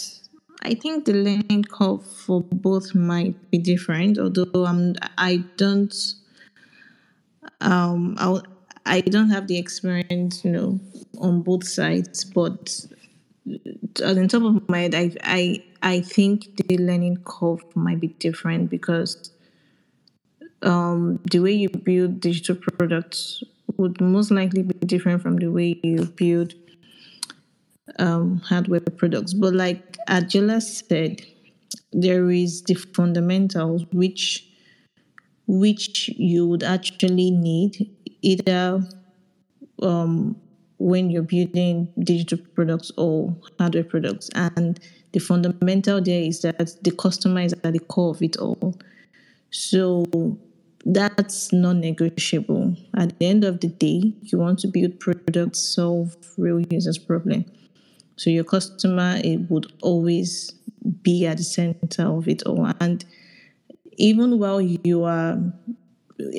I 0.62 0.74
think 0.74 1.06
the 1.06 1.14
learning 1.14 1.64
curve 1.64 2.06
for 2.06 2.42
both 2.42 2.94
might 2.94 3.52
be 3.52 3.58
different, 3.58 4.20
although 4.20 4.66
I'm 4.66 4.96
I 5.18 5.44
don't 5.56 5.96
um 7.62 8.16
I 8.20 8.42
I 8.86 9.02
don't 9.02 9.30
have 9.30 9.48
the 9.48 9.58
experience, 9.58 10.44
you 10.46 10.52
know, 10.52 10.80
on 11.20 11.42
both 11.42 11.68
sides, 11.68 12.24
but 12.24 12.86
on 14.04 14.28
top 14.28 14.44
of 14.44 14.70
my 14.70 14.80
head, 14.80 14.96
I 14.96 15.12
I 15.24 15.64
I 15.82 16.02
think 16.02 16.58
the 16.58 16.78
learning 16.78 17.24
curve 17.24 17.64
might 17.76 18.00
be 18.00 18.08
different 18.08 18.70
because 18.70 19.32
um, 20.62 21.20
the 21.32 21.40
way 21.40 21.52
you 21.52 21.70
build 21.70 22.20
digital 22.20 22.56
products 22.56 23.44
would 23.78 24.00
most 24.02 24.32
likely 24.32 24.64
be 24.64 24.74
different 24.86 25.22
from 25.22 25.38
the 25.38 25.48
way 25.48 25.80
you 25.84 26.06
build 26.06 26.54
um, 28.00 28.40
hardware 28.40 28.80
products. 28.80 29.34
But 29.34 29.54
like 29.54 29.98
Adeola 30.08 30.62
said, 30.62 31.26
there 31.92 32.30
is 32.30 32.64
the 32.64 32.76
fundamentals 32.76 33.86
which 33.92 34.44
which 35.48 36.10
you 36.10 36.46
would 36.46 36.64
actually 36.64 37.32
need 37.32 37.90
either 38.22 38.82
um, 39.82 40.36
when 40.78 41.10
you're 41.10 41.24
building 41.24 41.88
digital 42.04 42.38
products 42.54 42.92
or 42.98 43.34
hardware 43.58 43.86
products. 43.86 44.30
And 44.36 44.78
the 45.14 45.20
fundamental 45.20 46.02
there 46.02 46.22
is 46.22 46.42
that 46.42 46.84
the 46.84 46.92
customer 46.92 47.42
is 47.42 47.54
at 47.64 47.72
the 47.72 47.80
core 47.80 48.12
of 48.12 48.22
it 48.22 48.36
all. 48.38 48.76
So 49.52 50.06
that's 50.94 51.52
non-negotiable. 51.52 52.76
At 52.96 53.20
the 53.20 53.26
end 53.26 53.44
of 53.44 53.60
the 53.60 53.68
day, 53.68 54.14
you 54.22 54.38
want 54.38 54.60
to 54.60 54.68
build 54.68 55.00
products 55.00 55.60
solve 55.60 56.16
real 56.38 56.62
users' 56.70 56.98
problem. 56.98 57.46
So 58.16 58.30
your 58.30 58.46
customer 58.46 59.20
it 59.24 59.50
would 59.50 59.72
always 59.82 60.54
be 61.04 61.26
at 61.26 61.38
the 61.38 61.44
center 61.44 62.04
of 62.04 62.28
it 62.28 62.44
all. 62.44 62.72
And 62.80 63.04
even 63.98 64.40
while 64.40 64.62
you 64.62 65.04
are 65.04 65.38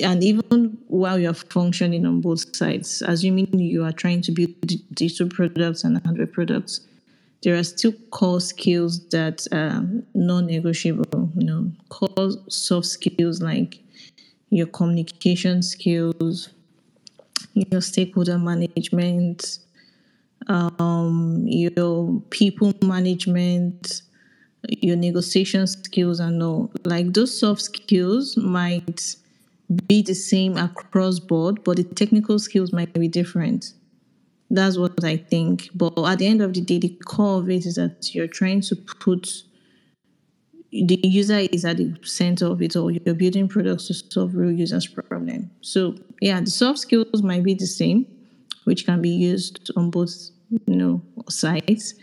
and 0.03 0.23
even 0.23 0.77
while 0.87 1.17
you're 1.17 1.33
functioning 1.33 2.05
on 2.05 2.19
both 2.19 2.53
sides, 2.55 3.01
assuming 3.05 3.47
you 3.59 3.85
are 3.85 3.93
trying 3.93 4.21
to 4.23 4.31
build 4.31 4.55
digital 4.93 5.29
products 5.29 5.83
and 5.83 6.01
hardware 6.03 6.27
products, 6.27 6.81
there 7.43 7.55
are 7.55 7.63
still 7.63 7.93
core 8.11 8.41
skills 8.41 9.07
that 9.09 9.47
are 9.53 9.85
non-negotiable. 10.13 11.31
You 11.37 11.45
know, 11.45 11.71
core 11.87 12.31
soft 12.49 12.87
skills 12.87 13.41
like 13.41 13.79
your 14.49 14.67
communication 14.67 15.61
skills, 15.61 16.49
your 17.53 17.81
stakeholder 17.81 18.37
management, 18.37 19.59
um, 20.47 21.43
your 21.47 22.21
people 22.29 22.73
management, 22.81 24.01
your 24.67 24.95
negotiation 24.95 25.67
skills, 25.67 26.19
and 26.19 26.41
all. 26.41 26.71
Like 26.83 27.13
those 27.13 27.39
soft 27.39 27.61
skills 27.61 28.37
might 28.37 29.15
be 29.87 30.01
the 30.01 30.15
same 30.15 30.57
across 30.57 31.19
board, 31.19 31.63
but 31.63 31.77
the 31.77 31.83
technical 31.83 32.39
skills 32.39 32.73
might 32.73 32.93
be 32.93 33.07
different. 33.07 33.73
That's 34.49 34.77
what 34.77 35.03
I 35.03 35.17
think. 35.17 35.69
But 35.75 35.93
at 35.99 36.17
the 36.17 36.27
end 36.27 36.41
of 36.41 36.53
the 36.53 36.61
day, 36.61 36.79
the 36.79 36.97
core 37.05 37.39
of 37.39 37.49
it 37.49 37.67
is 37.67 37.75
that 37.75 38.15
you're 38.15 38.27
trying 38.27 38.61
to 38.61 38.75
put 38.75 39.43
the 40.71 40.99
user 41.03 41.39
is 41.39 41.65
at 41.65 41.77
the 41.77 41.95
center 42.03 42.47
of 42.47 42.61
it 42.61 42.75
all. 42.75 42.91
You're 42.91 43.15
building 43.15 43.47
products 43.47 43.87
to 43.87 43.93
solve 43.93 44.35
real 44.35 44.51
users' 44.51 44.87
problem. 44.87 45.49
So 45.61 45.95
yeah, 46.21 46.39
the 46.41 46.51
soft 46.51 46.79
skills 46.79 47.23
might 47.23 47.43
be 47.43 47.53
the 47.55 47.65
same, 47.65 48.05
which 48.65 48.85
can 48.85 49.01
be 49.01 49.09
used 49.09 49.71
on 49.75 49.89
both 49.89 50.13
you 50.67 50.75
know 50.75 51.01
sides, 51.29 51.95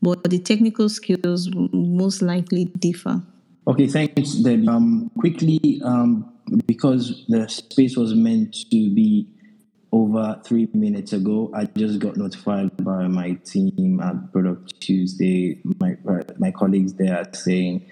but 0.00 0.22
the 0.24 0.38
technical 0.38 0.88
skills 0.88 1.48
most 1.72 2.22
likely 2.22 2.66
differ. 2.66 3.22
Okay, 3.66 3.86
thanks, 3.86 4.32
Debbie. 4.34 4.66
Um, 4.66 5.10
quickly, 5.18 5.80
um, 5.84 6.32
because 6.66 7.24
the 7.28 7.48
space 7.48 7.96
was 7.96 8.14
meant 8.14 8.54
to 8.70 8.94
be 8.94 9.28
over 9.92 10.40
three 10.44 10.68
minutes 10.72 11.12
ago, 11.12 11.50
I 11.54 11.66
just 11.66 11.98
got 11.98 12.16
notified 12.16 12.76
by 12.78 13.06
my 13.08 13.34
team 13.44 14.00
at 14.00 14.32
Product 14.32 14.80
Tuesday. 14.80 15.60
My 15.80 15.96
my 16.38 16.50
colleagues 16.50 16.94
there 16.94 17.18
are 17.18 17.34
saying 17.34 17.84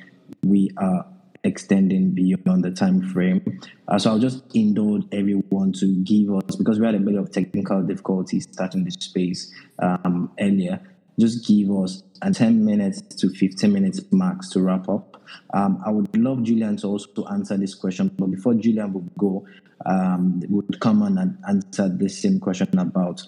we 0.43 0.71
are 0.77 1.07
extending 1.45 2.11
beyond 2.11 2.65
the 2.65 2.71
time 2.71 3.03
frame. 3.11 3.61
Uh, 3.89 3.99
so 3.99 4.11
I'll 4.11 4.19
just 4.19 4.45
indulge 4.55 5.05
everyone 5.13 5.73
to 5.75 5.95
give 6.03 6.35
us, 6.35 6.57
because 6.57 6.79
we 6.79 6.87
had 6.87 6.95
a 6.95 7.01
bit 7.01 7.15
of 7.15 7.31
technical 7.31 7.83
difficulties 7.83 8.47
starting 8.51 8.85
this 8.85 8.95
space 8.95 9.53
um, 9.79 10.31
earlier, 10.39 10.81
just 11.19 11.47
give 11.47 11.71
us 11.71 12.03
a 12.23 12.33
10 12.33 12.65
minutes 12.65 13.01
to 13.17 13.29
15 13.31 13.73
minutes 13.73 14.01
max 14.13 14.49
to 14.51 14.61
wrap 14.61 14.89
up. 14.89 15.23
Um, 15.55 15.83
I 15.85 15.91
would 15.91 16.17
love 16.17 16.43
Julian 16.43 16.77
to 16.79 16.89
also 16.89 17.27
answer 17.27 17.57
this 17.57 17.75
question, 17.75 18.09
but 18.19 18.31
before 18.31 18.55
Julian 18.55 18.93
would 18.93 19.11
go, 19.17 19.47
um, 19.87 20.43
would 20.49 20.81
come 20.81 21.03
on 21.03 21.19
and 21.19 21.39
answer 21.49 21.89
the 21.89 22.09
same 22.09 22.41
question 22.41 22.79
about 22.79 23.23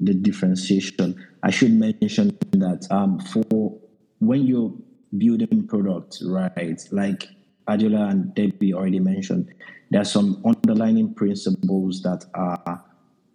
the 0.00 0.14
differentiation. 0.14 1.14
I 1.42 1.50
should 1.50 1.72
mention 1.72 2.36
that 2.52 2.86
um, 2.90 3.20
for 3.20 3.78
when 4.18 4.46
you're 4.46 4.72
building 5.18 5.66
products, 5.66 6.22
right, 6.22 6.80
like 6.90 7.28
Adeola 7.68 8.10
and 8.10 8.34
Debbie 8.34 8.74
already 8.74 9.00
mentioned, 9.00 9.52
there 9.90 10.00
are 10.00 10.06
some 10.06 10.42
underlying 10.44 11.14
principles 11.14 12.02
that 12.02 12.24
are 12.34 12.84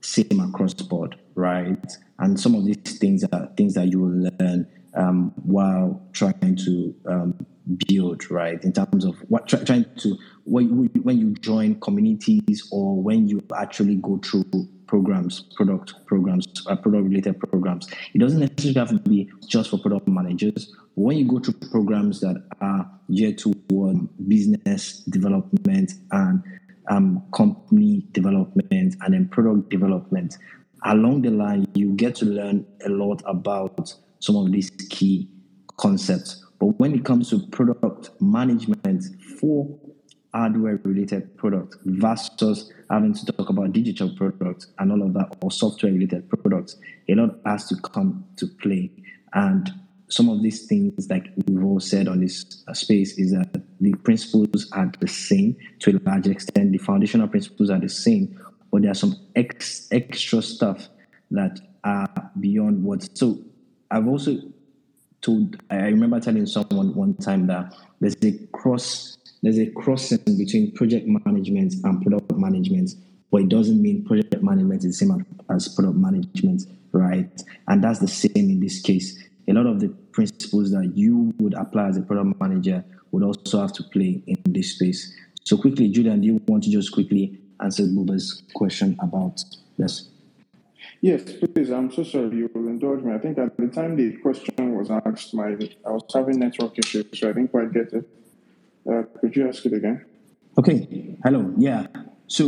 same 0.02 0.40
across 0.40 0.74
the 0.74 0.84
board, 0.84 1.18
right? 1.36 1.92
And 2.20 2.40
some 2.40 2.56
of 2.56 2.66
these 2.66 2.98
things 2.98 3.24
are 3.32 3.50
things 3.58 3.74
that 3.76 3.88
you 3.88 4.00
will 4.00 4.32
learn 4.40 4.68
um, 4.96 5.32
while 5.44 6.02
trying 6.14 6.56
to 6.66 6.96
um, 7.08 7.46
build, 7.88 8.30
right? 8.32 8.64
In 8.64 8.74
terms 8.74 9.06
of 9.06 9.16
what 9.28 9.48
try, 9.48 9.64
trying 9.64 9.86
to 9.98 10.18
when 10.46 10.84
you, 10.84 11.02
when 11.02 11.20
you 11.20 11.34
join 11.36 11.80
communities 11.80 12.68
or 12.72 13.02
when 13.02 13.28
you 13.28 13.42
actually 13.56 13.96
go 13.96 14.18
through 14.18 14.68
programs, 14.90 15.44
product 15.56 15.94
programs, 16.08 16.48
uh, 16.66 16.76
product 16.76 17.04
related 17.04 17.40
programs. 17.40 17.88
It 18.16 18.18
doesn't 18.18 18.40
necessarily 18.40 18.80
have 18.80 18.90
to 18.90 19.10
be 19.10 19.30
just 19.48 19.70
for 19.70 19.78
product 19.78 20.08
managers. 20.08 20.76
When 20.96 21.16
you 21.16 21.26
go 21.26 21.40
through 21.40 21.70
programs 21.70 22.20
that 22.22 22.44
are 22.60 22.90
geared 23.14 23.38
toward 23.38 23.98
business 24.28 25.04
development 25.04 25.94
and 26.12 26.44
um, 26.90 27.24
company 27.36 28.08
development 28.14 28.96
and 29.00 29.14
then 29.14 29.30
product 29.30 29.70
development, 29.70 30.38
along 30.86 31.22
the 31.22 31.30
line, 31.30 31.68
you 31.76 31.94
get 31.94 32.16
to 32.16 32.26
learn 32.26 32.66
a 32.84 32.90
lot 32.90 33.22
about 33.28 33.94
some 34.20 34.36
of 34.38 34.52
these 34.52 34.72
key 34.90 35.30
concepts. 35.78 36.44
But 36.60 36.80
when 36.80 36.96
it 36.96 37.06
comes 37.06 37.30
to 37.30 37.40
product 37.48 38.10
management 38.20 39.06
for 39.40 39.79
hardware 40.34 40.80
related 40.84 41.36
products 41.38 41.78
versus 41.86 42.72
having 42.90 43.14
to 43.14 43.26
talk 43.26 43.50
about 43.50 43.74
digital 43.74 44.10
products 44.16 44.68
and 44.80 44.92
all 44.92 45.02
of 45.02 45.14
that 45.14 45.36
or 45.42 45.52
software 45.52 45.92
related 45.92 46.30
products, 46.30 46.78
a 47.10 47.16
lot 47.16 47.40
has 47.46 47.68
to 47.68 47.76
come 47.78 48.26
to 48.38 48.48
play. 48.62 48.92
And 49.34 49.72
some 50.10 50.30
of 50.30 50.42
these 50.42 50.66
things, 50.66 51.10
like 51.10 51.28
we've 51.48 51.64
all 51.64 51.80
said 51.80 52.08
on 52.08 52.20
this 52.20 52.64
space, 52.74 53.18
is 53.18 53.32
that 53.32 53.62
the 53.80 53.94
principles 53.96 54.70
are 54.72 54.92
the 55.00 55.08
same 55.08 55.56
to 55.80 55.92
a 55.92 56.00
large 56.10 56.28
extent. 56.28 56.72
The 56.72 56.80
foundational 56.80 57.28
principles 57.28 57.70
are 57.70 57.80
the 57.80 57.90
same, 57.90 58.40
but 58.72 58.82
there 58.82 58.92
are 58.92 58.96
some 58.96 59.16
ex- 59.36 59.88
extra 59.92 60.42
stuff 60.42 60.90
that 61.32 61.60
are 61.84 62.32
beyond 62.40 62.84
what. 62.84 63.18
So 63.18 63.40
I've 63.92 64.08
also 64.08 64.38
told, 65.22 65.58
I 65.70 65.76
remember 65.76 66.20
telling 66.20 66.46
someone 66.46 66.96
one 66.96 67.14
time 67.16 67.48
that 67.48 67.76
there's 68.00 68.16
a 68.24 68.32
cross, 68.48 69.18
there's 69.42 69.58
a 69.58 69.68
crossing 69.72 70.20
between 70.38 70.72
project 70.74 71.08
management 71.08 71.74
and 71.84 72.02
product 72.02 72.32
management, 72.38 72.92
but 73.32 73.42
it 73.42 73.50
doesn't 73.50 73.82
mean 73.82 74.04
project 74.06 74.42
management 74.42 74.84
is 74.84 75.00
the 75.00 75.06
same 75.06 75.26
as 75.50 75.68
product 75.68 75.98
management, 75.98 76.64
right? 76.92 77.44
And 77.68 77.84
that's 77.84 78.00
the 78.00 78.08
same 78.08 78.32
in 78.36 78.60
this 78.60 78.82
case 78.82 79.24
a 79.50 79.54
lot 79.54 79.66
of 79.66 79.80
the 79.80 79.90
principles 80.12 80.72
that 80.72 80.92
you 80.96 81.34
would 81.40 81.56
apply 81.56 81.88
as 81.88 81.98
a 81.98 82.02
product 82.02 82.40
manager 82.40 82.84
would 83.12 83.24
also 83.24 83.60
have 83.60 83.74
to 83.74 83.84
play 83.84 84.22
in 84.28 84.38
this 84.46 84.76
space. 84.76 85.14
So 85.44 85.58
quickly, 85.58 85.90
Julian, 85.90 86.22
do 86.22 86.28
you 86.28 86.42
want 86.48 86.64
to 86.66 86.70
just 86.70 86.92
quickly 86.92 87.40
answer 87.60 87.84
Buba's 87.84 88.44
question 88.54 88.96
about 89.00 89.44
this? 89.78 90.10
Yes, 91.02 91.24
please. 91.54 91.72
I'm 91.72 91.92
so 91.92 92.04
sorry. 92.04 92.36
You 92.38 92.52
will 92.54 92.68
indulge 92.68 93.02
me. 93.02 93.14
I 93.14 93.18
think 93.18 93.38
at 93.40 93.58
the 93.58 93.68
time 93.68 93.96
the 93.96 94.18
question 94.18 94.76
was 94.76 94.92
asked, 94.92 95.34
my 95.34 95.58
I 95.86 95.92
was 95.92 96.04
having 96.14 96.40
network 96.40 96.78
issues, 96.78 97.06
so 97.16 97.30
I 97.30 97.34
didn't 97.34 97.50
quite 97.52 97.74
get 97.74 97.94
it. 97.94 98.08
Uh, 98.90 99.04
could 99.20 99.36
you 99.36 99.48
ask 99.48 99.66
it 99.66 99.74
again? 99.74 100.04
Okay. 100.58 101.16
Hello. 101.24 101.54
Yeah. 101.58 101.88
So 102.28 102.46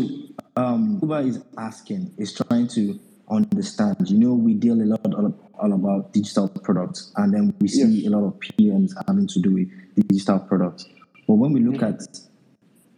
um, 0.56 1.00
Buba 1.00 1.28
is 1.28 1.44
asking, 1.58 2.14
is 2.18 2.34
trying 2.34 2.68
to 2.70 3.00
understand. 3.30 4.10
You 4.10 4.18
know, 4.18 4.34
we 4.34 4.54
deal 4.54 4.82
a 4.82 4.86
lot 4.86 5.06
all 5.06 5.74
about 5.74 6.14
digital 6.14 6.50
products, 6.50 7.14
and 7.18 7.34
then 7.34 7.54
we 7.60 7.68
see 7.68 8.02
yes. 8.02 8.08
a 8.08 8.18
lot 8.18 8.26
of 8.26 8.40
PMs 8.40 8.92
having 9.08 9.28
to 9.28 9.40
do 9.40 9.54
with 9.54 10.08
digital 10.08 10.40
products. 10.40 10.88
But 11.28 11.36
when 11.36 11.54
we 11.54 11.60
look 11.60 11.82
mm-hmm. 11.82 12.02
at 12.02 12.20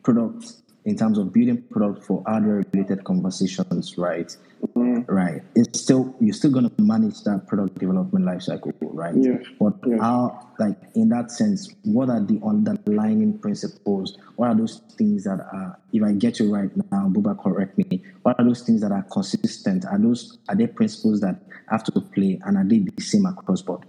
products 0.04 0.63
in 0.86 0.98
terms 0.98 1.18
of 1.18 1.32
building 1.32 1.62
product 1.70 2.04
for 2.04 2.24
hardware 2.26 2.64
related 2.74 3.04
conversations, 3.04 3.98
right? 3.98 4.36
Mm. 4.76 5.06
Right. 5.08 5.42
It's 5.56 5.82
still 5.82 6.16
you're 6.20 6.34
still 6.34 6.52
gonna 6.52 6.72
manage 6.78 7.22
that 7.24 7.48
product 7.48 7.80
development 7.80 8.26
lifecycle, 8.26 8.74
right? 8.82 9.14
Yeah. 9.16 9.38
But 9.60 9.74
yeah. 9.86 9.98
how 10.00 10.50
like 10.60 10.78
in 10.96 11.10
that 11.10 11.32
sense, 11.32 11.74
what 11.84 12.10
are 12.10 12.22
the 12.22 12.40
underlying 12.46 13.40
principles? 13.40 14.18
What 14.36 14.50
are 14.50 14.56
those 14.56 14.82
things 14.98 15.24
that 15.26 15.40
are 15.40 15.78
if 15.92 16.04
I 16.04 16.14
get 16.14 16.40
you 16.40 16.54
right 16.54 16.72
now, 16.92 17.10
Buba 17.10 17.42
correct 17.42 17.78
me, 17.78 18.04
what 18.24 18.40
are 18.40 18.46
those 18.46 18.62
things 18.62 18.82
that 18.82 18.92
are 18.92 19.04
consistent? 19.04 19.86
Are 19.86 20.00
those 20.00 20.38
are 20.50 20.56
there 20.56 20.68
principles 20.68 21.22
that 21.22 21.42
have 21.70 21.84
to 21.86 22.02
play 22.02 22.40
and 22.46 22.58
are 22.58 22.66
they 22.66 22.80
the 22.80 23.02
same 23.02 23.26
across 23.26 23.62
board? 23.62 23.86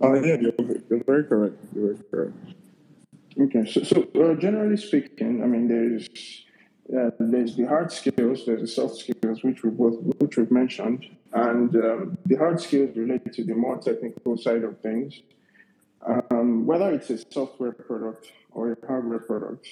Oh 0.00 0.14
yeah, 0.14 0.36
you're, 0.40 0.52
you're 0.88 1.04
very 1.04 1.24
correct. 1.24 1.56
You're 1.74 1.94
very 1.94 1.98
correct. 2.10 2.59
Okay, 3.40 3.64
so, 3.64 3.82
so 3.82 4.06
uh, 4.20 4.34
generally 4.34 4.76
speaking, 4.76 5.42
I 5.42 5.46
mean, 5.46 5.66
there's 5.66 6.06
uh, 6.94 7.10
there's 7.18 7.56
the 7.56 7.66
hard 7.66 7.90
skills, 7.90 8.44
there's 8.44 8.60
the 8.60 8.66
soft 8.66 8.96
skills, 8.96 9.42
which 9.42 9.62
we 9.62 9.70
both 9.70 9.98
which 10.18 10.36
we've 10.36 10.50
mentioned, 10.50 11.06
and 11.32 11.74
um, 11.76 12.18
the 12.26 12.36
hard 12.36 12.60
skills 12.60 12.94
relate 12.96 13.32
to 13.32 13.44
the 13.44 13.54
more 13.54 13.78
technical 13.78 14.36
side 14.36 14.62
of 14.62 14.78
things. 14.80 15.22
Um, 16.30 16.66
whether 16.66 16.92
it's 16.92 17.08
a 17.08 17.18
software 17.30 17.72
product 17.72 18.30
or 18.50 18.72
a 18.72 18.86
hardware 18.86 19.20
product, 19.20 19.66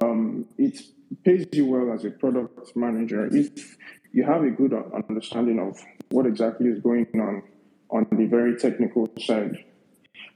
um, 0.00 0.46
it 0.56 0.80
pays 1.24 1.46
you 1.52 1.66
well 1.66 1.92
as 1.92 2.04
a 2.06 2.10
product 2.10 2.74
manager 2.74 3.28
if 3.34 3.76
you 4.12 4.24
have 4.24 4.44
a 4.44 4.50
good 4.50 4.72
understanding 4.94 5.58
of 5.58 5.78
what 6.10 6.24
exactly 6.24 6.68
is 6.68 6.80
going 6.80 7.06
on 7.14 7.42
on 7.90 8.06
the 8.12 8.24
very 8.26 8.56
technical 8.56 9.10
side. 9.20 9.62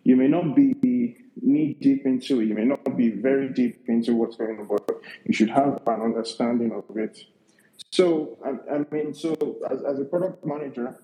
You 0.02 0.16
may 0.16 0.28
not 0.28 0.56
be 0.56 0.74
knee 1.42 1.76
deep 1.80 2.06
into 2.06 2.40
it. 2.40 2.46
You 2.46 2.54
may 2.54 2.64
not 2.64 2.96
be 2.96 3.10
very 3.10 3.48
deep 3.48 3.84
into 3.88 4.14
what's 4.14 4.36
going 4.36 4.58
on, 4.58 4.66
but 4.66 4.88
you 5.24 5.32
should 5.32 5.50
have 5.50 5.80
an 5.86 6.02
understanding 6.02 6.72
of 6.72 6.96
it. 6.96 7.18
So, 7.90 8.38
I, 8.44 8.76
I 8.76 8.84
mean, 8.90 9.14
so 9.14 9.34
as, 9.70 9.82
as 9.82 9.98
a 9.98 10.04
product 10.04 10.44
manager, 10.44 10.98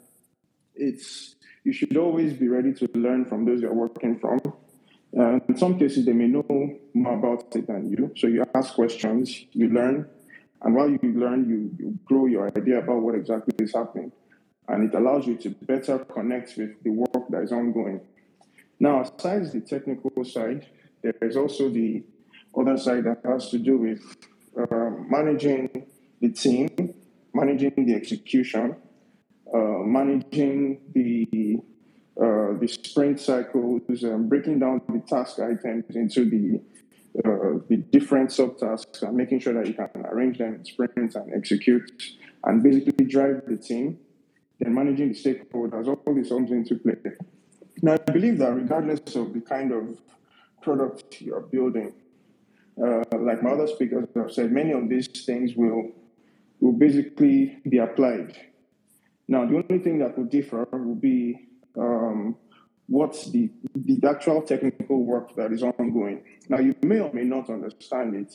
it's 0.74 1.34
you 1.64 1.72
should 1.72 1.96
always 1.96 2.32
be 2.32 2.48
ready 2.48 2.72
to 2.74 2.88
learn 2.94 3.24
from 3.24 3.44
those 3.44 3.60
you're 3.60 3.74
working 3.74 4.18
from. 4.18 4.38
Uh, 5.18 5.40
in 5.48 5.56
some 5.56 5.78
cases, 5.78 6.04
they 6.06 6.12
may 6.12 6.28
know 6.28 6.44
more 6.94 7.14
about 7.14 7.56
it 7.56 7.66
than 7.66 7.90
you. 7.90 8.12
So 8.16 8.26
you 8.28 8.44
ask 8.54 8.74
questions, 8.74 9.46
you 9.52 9.68
learn, 9.68 10.08
and 10.62 10.74
while 10.74 10.88
you 10.88 10.98
learn, 11.02 11.48
you, 11.48 11.70
you 11.78 11.98
grow 12.04 12.26
your 12.26 12.46
idea 12.46 12.78
about 12.78 13.02
what 13.02 13.14
exactly 13.14 13.54
is 13.58 13.74
happening. 13.74 14.12
And 14.68 14.88
it 14.88 14.96
allows 14.96 15.26
you 15.26 15.36
to 15.38 15.50
better 15.50 15.98
connect 15.98 16.56
with 16.56 16.82
the 16.82 16.90
work 16.90 17.28
that 17.30 17.42
is 17.42 17.52
ongoing. 17.52 18.00
Now, 18.78 19.02
aside 19.02 19.52
the 19.52 19.60
technical 19.60 20.24
side, 20.24 20.66
there 21.02 21.14
is 21.22 21.36
also 21.36 21.70
the 21.70 22.02
other 22.58 22.76
side 22.76 23.04
that 23.04 23.20
has 23.24 23.50
to 23.50 23.58
do 23.58 23.78
with 23.78 24.02
uh, 24.58 24.90
managing 25.08 25.86
the 26.20 26.30
team, 26.30 26.68
managing 27.34 27.72
the 27.76 27.94
execution, 27.94 28.76
uh, 29.52 29.58
managing 29.58 30.80
the 30.94 31.58
uh, 32.18 32.58
the 32.58 32.66
sprint 32.66 33.20
cycles, 33.20 33.82
um, 34.04 34.26
breaking 34.28 34.58
down 34.58 34.80
the 34.88 35.00
task 35.06 35.38
items 35.38 35.84
into 35.94 36.24
the 36.24 36.60
uh, 37.24 37.58
the 37.68 37.76
different 37.76 38.30
subtasks, 38.30 39.02
and 39.02 39.16
making 39.16 39.38
sure 39.38 39.54
that 39.54 39.66
you 39.66 39.74
can 39.74 39.90
arrange 40.06 40.38
them 40.38 40.54
in 40.54 40.64
sprints 40.64 41.14
and 41.14 41.32
execute, 41.34 41.90
and 42.44 42.62
basically 42.62 43.06
drive 43.06 43.42
the 43.46 43.56
team. 43.56 43.98
Then 44.58 44.74
managing 44.74 45.12
the 45.12 45.14
stakeholders, 45.14 45.86
all 45.86 46.14
this 46.14 46.30
comes 46.30 46.50
into 46.50 46.76
play. 46.76 46.94
Now, 47.82 47.94
I 47.94 48.10
believe 48.10 48.38
that 48.38 48.54
regardless 48.54 49.16
of 49.16 49.34
the 49.34 49.40
kind 49.40 49.72
of 49.72 50.00
product 50.62 51.20
you're 51.20 51.40
building, 51.40 51.92
uh, 52.82 53.04
like 53.18 53.42
my 53.42 53.50
other 53.50 53.66
speakers 53.66 54.08
have 54.14 54.32
said, 54.32 54.52
many 54.52 54.72
of 54.72 54.88
these 54.88 55.08
things 55.24 55.54
will 55.54 55.92
will 56.60 56.72
basically 56.72 57.58
be 57.68 57.78
applied. 57.78 58.34
Now, 59.28 59.44
the 59.44 59.56
only 59.56 59.78
thing 59.82 59.98
that 59.98 60.16
will 60.16 60.24
differ 60.24 60.66
will 60.72 60.94
be 60.94 61.48
um, 61.76 62.36
what's 62.86 63.30
the, 63.30 63.50
the 63.74 64.00
actual 64.08 64.40
technical 64.42 65.04
work 65.04 65.34
that 65.36 65.52
is 65.52 65.62
ongoing. 65.62 66.22
Now, 66.48 66.60
you 66.60 66.74
may 66.82 67.00
or 67.00 67.12
may 67.12 67.24
not 67.24 67.50
understand 67.50 68.14
it, 68.14 68.32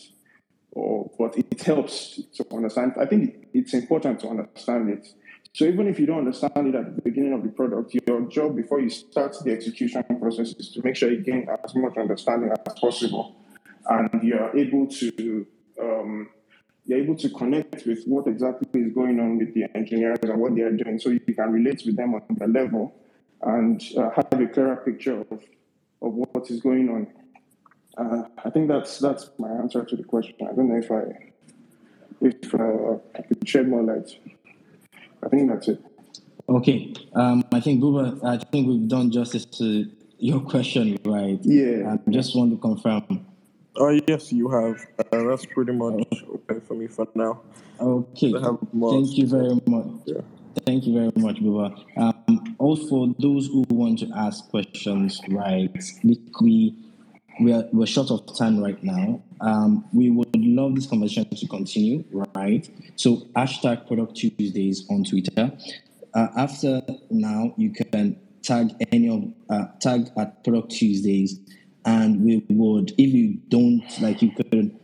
or 0.72 1.10
but 1.18 1.38
it 1.38 1.62
helps 1.62 2.22
to 2.36 2.46
understand. 2.54 2.94
I 3.00 3.06
think 3.06 3.48
it's 3.54 3.74
important 3.74 4.20
to 4.22 4.30
understand 4.30 4.90
it 4.90 5.08
so 5.54 5.66
even 5.66 5.88
if 5.88 6.00
you 6.00 6.06
don't 6.06 6.20
understand 6.20 6.68
it 6.68 6.76
at 6.76 6.96
the 6.96 7.02
beginning 7.02 7.34
of 7.34 7.44
the 7.44 7.50
product, 7.50 7.94
your 8.08 8.22
job 8.30 8.56
before 8.56 8.80
you 8.80 8.90
start 8.90 9.36
the 9.44 9.52
execution 9.52 10.04
process 10.20 10.54
is 10.54 10.72
to 10.72 10.82
make 10.84 10.96
sure 10.96 11.12
you 11.12 11.22
gain 11.22 11.48
as 11.64 11.76
much 11.76 11.98
understanding 11.98 12.52
as 12.52 12.74
possible, 12.76 13.36
and 13.90 14.24
you're 14.24 14.58
able 14.58 14.88
to 14.88 15.46
um, 15.82 16.30
you're 16.86 17.00
able 17.00 17.16
to 17.16 17.30
connect 17.30 17.86
with 17.86 18.04
what 18.06 18.28
exactly 18.28 18.82
is 18.82 18.94
going 18.94 19.20
on 19.20 19.38
with 19.38 19.54
the 19.54 19.66
engineers 19.76 20.20
and 20.24 20.40
what 20.40 20.56
they 20.56 20.62
are 20.62 20.72
doing, 20.72 20.98
so 21.00 21.10
you 21.10 21.20
can 21.20 21.52
relate 21.52 21.84
with 21.86 21.98
them 21.98 22.16
on 22.16 22.22
the 22.30 22.48
level 22.48 22.94
and 23.44 23.84
uh, 23.98 24.10
have 24.12 24.40
a 24.40 24.48
clearer 24.48 24.78
picture 24.78 25.22
of, 25.22 25.32
of 26.02 26.14
what 26.14 26.50
is 26.50 26.62
going 26.62 26.90
on. 26.90 27.08
Uh, 27.98 28.24
I 28.46 28.50
think 28.50 28.70
that's 28.70 29.00
that's 29.00 29.30
my 29.38 29.50
answer 29.50 29.84
to 29.84 29.96
the 29.98 30.04
question. 30.04 30.36
I 30.42 30.54
don't 30.54 30.70
know 30.70 30.78
if 30.78 30.90
I 30.92 31.04
if 32.22 32.54
uh, 32.54 32.98
I 33.18 33.22
could 33.24 33.48
shed 33.48 33.68
more 33.68 33.84
light. 33.84 34.16
I 35.24 35.30
think 35.30 35.50
that's 35.50 35.68
it. 35.68 35.80
Okay, 36.50 36.94
um, 37.14 37.44
I 37.52 37.60
think 37.60 37.82
Buba, 37.82 38.24
I 38.24 38.38
think 38.52 38.68
we've 38.68 38.88
done 38.88 39.12
justice 39.12 39.46
to 39.46 39.90
your 40.18 40.42
question, 40.42 40.98
right? 41.06 41.40
Yeah. 41.44 41.96
I 42.08 42.12
just 42.12 42.36
want 42.36 42.52
to 42.52 42.58
confirm. 42.58 43.26
Oh 43.78 44.00
yes, 44.08 44.34
you 44.34 44.50
have. 44.50 44.86
Uh, 45.00 45.30
that's 45.30 45.46
pretty 45.46 45.72
much 45.72 46.06
okay 46.12 46.60
for 46.68 46.74
me 46.74 46.88
for 46.88 47.08
now. 47.16 47.42
Okay. 47.80 48.34
I 48.36 48.42
have 48.42 48.74
more. 48.74 48.94
Thank 48.94 49.18
you 49.18 49.28
very 49.28 49.60
much. 49.66 49.88
Yeah. 50.06 50.22
Thank 50.66 50.86
you 50.86 50.94
very 50.94 51.12
much, 51.16 51.38
Buba. 51.38 51.82
Um, 51.96 52.56
also, 52.60 52.88
for 52.88 53.16
those 53.20 53.48
who 53.48 53.64
want 53.70 54.00
to 54.00 54.10
ask 54.16 54.50
questions, 54.50 55.22
right? 55.30 55.72
We 56.04 56.76
we 57.40 57.54
are 57.54 57.66
we're 57.72 57.86
short 57.86 58.12
of 58.12 58.38
time 58.38 58.62
right 58.62 58.82
now. 58.84 59.22
Um, 59.40 59.86
we 59.94 60.10
would 60.10 60.36
love 60.36 60.76
this 60.76 60.86
conversation 60.86 61.30
to 61.30 61.48
continue, 61.48 62.04
right? 62.36 62.70
So 62.96 63.28
hashtag 63.36 63.88
Product 63.88 64.16
Tuesdays 64.16 64.86
on 64.90 65.04
Twitter. 65.04 65.52
Uh, 66.14 66.28
after 66.38 66.82
now, 67.10 67.54
you 67.58 67.72
can 67.72 68.20
tag 68.44 68.72
any 68.92 69.10
of 69.10 69.34
uh, 69.50 69.68
tag 69.80 70.10
at 70.18 70.44
Product 70.44 70.72
Tuesdays, 70.72 71.40
and 71.86 72.24
we 72.24 72.44
would, 72.50 72.92
if 72.98 73.14
you 73.14 73.40
don't 73.50 73.84
like, 74.02 74.22
you 74.22 74.32
could 74.32 74.78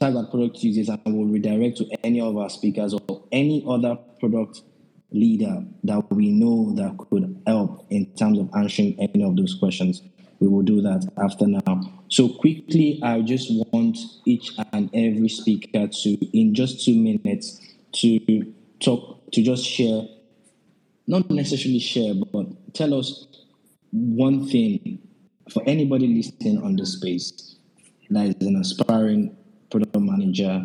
tag 0.00 0.14
at 0.14 0.30
Product 0.30 0.56
Tuesdays, 0.56 0.88
and 0.88 1.00
we'll 1.06 1.26
redirect 1.26 1.78
to 1.78 1.86
any 2.04 2.20
of 2.20 2.36
our 2.36 2.48
speakers 2.48 2.94
or 2.94 3.24
any 3.32 3.64
other 3.68 3.96
product 4.20 4.62
leader 5.10 5.64
that 5.84 6.10
we 6.10 6.30
know 6.30 6.72
that 6.74 6.96
could 7.10 7.42
help 7.46 7.86
in 7.90 8.06
terms 8.14 8.38
of 8.38 8.48
answering 8.56 8.96
any 8.98 9.22
of 9.24 9.36
those 9.36 9.54
questions. 9.54 10.02
We 10.42 10.48
will 10.48 10.62
do 10.62 10.80
that 10.80 11.08
after 11.18 11.46
now. 11.46 12.02
So 12.08 12.28
quickly, 12.28 12.98
I 13.00 13.20
just 13.20 13.46
want 13.48 13.96
each 14.26 14.50
and 14.72 14.90
every 14.92 15.28
speaker 15.28 15.86
to, 15.86 16.36
in 16.36 16.52
just 16.52 16.84
two 16.84 16.96
minutes, 16.96 17.60
to 18.00 18.52
talk, 18.80 19.30
to 19.30 19.40
just 19.40 19.64
share, 19.64 20.02
not 21.06 21.30
necessarily 21.30 21.78
share, 21.78 22.14
but 22.14 22.74
tell 22.74 22.92
us 22.92 23.28
one 23.92 24.48
thing 24.48 24.98
for 25.48 25.62
anybody 25.64 26.08
listening 26.08 26.60
on 26.60 26.74
this 26.74 26.94
space 26.94 27.54
that 28.10 28.26
is 28.26 28.44
an 28.44 28.56
aspiring 28.56 29.36
product 29.70 29.96
manager 29.96 30.60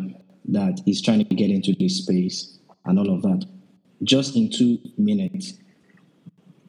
that 0.46 0.80
is 0.88 1.00
trying 1.00 1.24
to 1.24 1.34
get 1.36 1.50
into 1.50 1.72
this 1.78 1.98
space 1.98 2.58
and 2.84 2.98
all 2.98 3.14
of 3.14 3.22
that. 3.22 3.46
Just 4.02 4.34
in 4.34 4.50
two 4.50 4.78
minutes, 4.96 5.52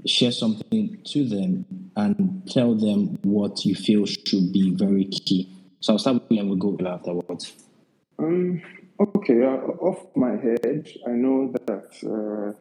share 0.06 0.32
something 0.32 1.02
to 1.06 1.28
them 1.28 1.66
and 1.96 2.50
tell 2.50 2.76
them 2.76 3.18
what 3.24 3.66
you 3.66 3.76
feel 3.76 4.06
should 4.06 4.52
be 4.54 4.74
very 4.76 5.06
key. 5.06 5.50
So 5.82 5.94
I'll 5.94 6.00
start 6.00 6.16
with 6.16 6.32
you 6.32 6.40
and 6.40 6.50
we'll 6.50 6.58
go 6.58 6.78
afterwards. 6.88 7.54
Um, 8.18 8.62
okay, 9.00 9.44
uh, 9.44 9.58
off 9.88 10.08
my 10.16 10.32
head, 10.32 10.90
I 11.08 11.12
know 11.12 11.54
that 11.66 11.90
uh, 12.04 12.60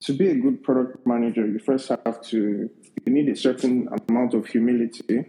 to 0.00 0.12
be 0.12 0.28
a 0.28 0.34
good 0.34 0.62
product 0.62 1.06
manager, 1.06 1.46
you 1.46 1.58
first 1.58 1.88
have 1.88 2.22
to, 2.22 2.68
you 3.06 3.12
need 3.12 3.28
a 3.28 3.36
certain 3.36 3.88
amount 4.08 4.34
of 4.34 4.46
humility 4.46 5.26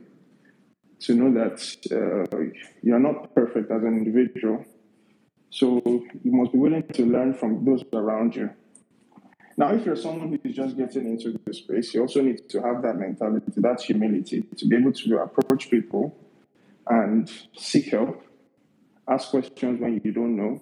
to 0.99 1.13
know 1.13 1.33
that 1.33 1.59
uh, 1.91 2.37
you're 2.81 2.99
not 2.99 3.33
perfect 3.35 3.71
as 3.71 3.83
an 3.83 3.97
individual. 3.97 4.65
So 5.49 5.81
you 5.85 6.31
must 6.31 6.51
be 6.51 6.57
willing 6.57 6.87
to 6.93 7.05
learn 7.05 7.33
from 7.33 7.63
those 7.63 7.83
around 7.93 8.35
you. 8.35 8.49
Now, 9.55 9.73
if 9.73 9.85
you're 9.85 9.95
someone 9.95 10.29
who 10.29 10.49
is 10.49 10.55
just 10.55 10.75
getting 10.77 11.05
into 11.05 11.39
the 11.45 11.53
space, 11.53 11.93
you 11.93 12.01
also 12.01 12.21
need 12.21 12.49
to 12.49 12.61
have 12.61 12.81
that 12.81 12.95
mentality, 12.95 13.51
that 13.57 13.81
humility, 13.81 14.43
to 14.57 14.67
be 14.67 14.75
able 14.75 14.93
to 14.93 15.17
approach 15.19 15.69
people 15.69 16.17
and 16.87 17.31
seek 17.55 17.91
help, 17.91 18.23
ask 19.07 19.29
questions 19.29 19.79
when 19.79 20.01
you 20.03 20.11
don't 20.11 20.35
know. 20.35 20.61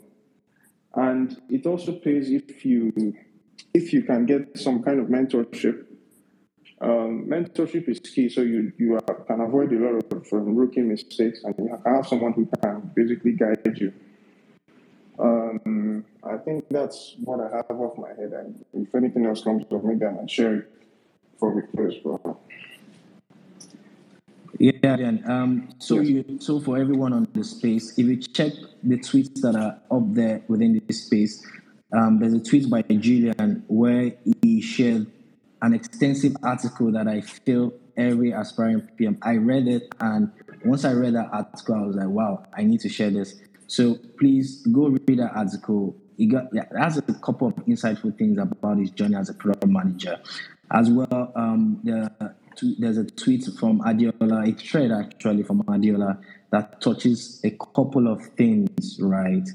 And 0.93 1.41
it 1.49 1.65
also 1.65 1.93
pays 1.93 2.29
if 2.29 2.65
you 2.65 3.15
if 3.73 3.93
you 3.93 4.03
can 4.03 4.25
get 4.25 4.57
some 4.59 4.83
kind 4.83 4.99
of 4.99 5.07
mentorship. 5.07 5.85
Um, 6.81 7.27
mentorship 7.29 7.87
is 7.87 7.99
key, 7.99 8.27
so 8.27 8.41
you 8.41 8.73
you 8.77 8.95
are, 8.95 9.13
can 9.25 9.39
avoid 9.39 9.71
a 9.71 9.79
lot 9.79 10.03
of 10.11 10.33
um, 10.33 10.55
rookie 10.55 10.81
mistakes, 10.81 11.43
and 11.43 11.55
you 11.57 11.79
have 11.85 12.07
someone 12.07 12.33
who 12.33 12.49
can 12.61 12.91
basically 12.93 13.33
guide 13.33 13.77
you. 13.77 13.93
Um, 15.21 16.03
I 16.23 16.37
think 16.37 16.65
that's 16.69 17.15
what 17.23 17.39
I 17.39 17.55
have 17.55 17.79
off 17.79 17.97
my 17.97 18.09
head. 18.09 18.33
And 18.33 18.65
if 18.73 18.95
anything 18.95 19.25
else 19.25 19.43
comes 19.43 19.63
up, 19.71 19.83
maybe 19.83 20.05
I 20.05 20.11
might 20.11 20.29
share 20.29 20.55
it 20.55 20.71
before 21.33 21.53
we 21.53 21.61
close. 21.61 21.95
But 22.03 22.37
Yeah, 24.57 24.95
then. 24.95 25.23
Um, 25.29 25.69
so 25.77 25.99
you, 25.99 26.39
so 26.39 26.59
for 26.59 26.77
everyone 26.77 27.13
on 27.13 27.27
the 27.33 27.43
space, 27.43 27.97
if 27.97 28.05
you 28.05 28.17
check 28.17 28.53
the 28.83 28.97
tweets 28.97 29.41
that 29.41 29.55
are 29.55 29.79
up 29.95 30.13
there 30.13 30.41
within 30.47 30.81
this 30.87 31.05
space, 31.05 31.45
um, 31.93 32.19
there's 32.19 32.33
a 32.33 32.39
tweet 32.39 32.69
by 32.69 32.81
Julian 32.81 33.63
where 33.67 34.13
he 34.41 34.61
shared 34.61 35.05
an 35.61 35.73
extensive 35.73 36.35
article 36.41 36.91
that 36.91 37.07
I 37.07 37.21
feel 37.21 37.73
every 37.95 38.31
aspiring 38.31 38.81
PM. 38.97 39.17
I 39.21 39.37
read 39.37 39.67
it, 39.67 39.93
and 39.99 40.31
once 40.65 40.85
I 40.85 40.93
read 40.93 41.13
that 41.15 41.29
article, 41.31 41.75
I 41.75 41.81
was 41.81 41.95
like, 41.95 42.07
wow, 42.07 42.43
I 42.57 42.63
need 42.63 42.79
to 42.81 42.89
share 42.89 43.11
this. 43.11 43.35
So 43.71 43.97
please 44.19 44.67
go 44.67 44.89
read 44.89 45.19
that 45.19 45.31
article. 45.33 45.95
He 46.17 46.25
got 46.25 46.47
yeah, 46.51 46.65
has 46.77 46.97
a 46.97 47.01
couple 47.01 47.47
of 47.47 47.55
insightful 47.67 48.17
things 48.17 48.37
about 48.37 48.77
his 48.77 48.91
journey 48.91 49.15
as 49.15 49.29
a 49.29 49.33
product 49.33 49.65
manager, 49.65 50.19
as 50.71 50.89
well. 50.89 51.31
Um, 51.37 51.79
the, 51.85 52.11
there's 52.79 52.97
a 52.97 53.05
tweet 53.05 53.45
from 53.57 53.79
Adeola, 53.79 54.45
a 54.45 54.51
thread 54.51 54.91
actually 54.91 55.43
from 55.43 55.63
Adeola 55.63 56.21
that 56.51 56.81
touches 56.81 57.39
a 57.45 57.51
couple 57.51 58.09
of 58.09 58.21
things. 58.35 58.99
Right, 58.99 59.47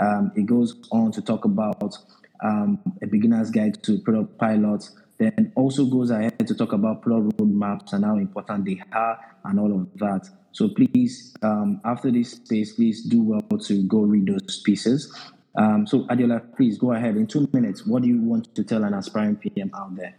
um, 0.00 0.30
it 0.36 0.46
goes 0.46 0.76
on 0.92 1.10
to 1.10 1.20
talk 1.20 1.44
about 1.44 1.98
um, 2.44 2.78
a 3.02 3.08
beginner's 3.08 3.50
guide 3.50 3.82
to 3.82 3.98
product 3.98 4.38
pilots. 4.38 4.92
Then 5.18 5.52
also 5.56 5.84
goes 5.84 6.10
ahead 6.10 6.46
to 6.46 6.54
talk 6.54 6.72
about 6.72 7.02
product 7.02 7.38
roadmaps 7.38 7.92
and 7.92 8.04
how 8.04 8.18
important 8.18 8.66
they 8.66 8.80
are 8.92 9.18
and 9.44 9.58
all 9.58 9.80
of 9.80 9.88
that. 9.96 10.28
So 10.54 10.68
please, 10.68 11.34
um, 11.42 11.80
after 11.84 12.12
this 12.12 12.30
space, 12.30 12.74
please 12.74 13.02
do 13.02 13.20
well 13.24 13.58
to 13.58 13.82
go 13.88 14.02
read 14.02 14.26
those 14.26 14.60
pieces. 14.60 15.12
Um, 15.56 15.84
so 15.84 16.04
Adeola, 16.04 16.56
please 16.56 16.78
go 16.78 16.92
ahead 16.92 17.16
in 17.16 17.26
two 17.26 17.48
minutes. 17.52 17.84
What 17.84 18.02
do 18.02 18.08
you 18.08 18.20
want 18.20 18.54
to 18.54 18.62
tell 18.62 18.84
an 18.84 18.94
aspiring 18.94 19.34
PM 19.34 19.72
out 19.74 19.96
there? 19.96 20.14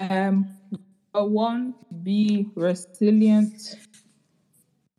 Um, 0.00 0.56
one, 1.12 1.74
be 2.04 2.50
resilient 2.54 3.74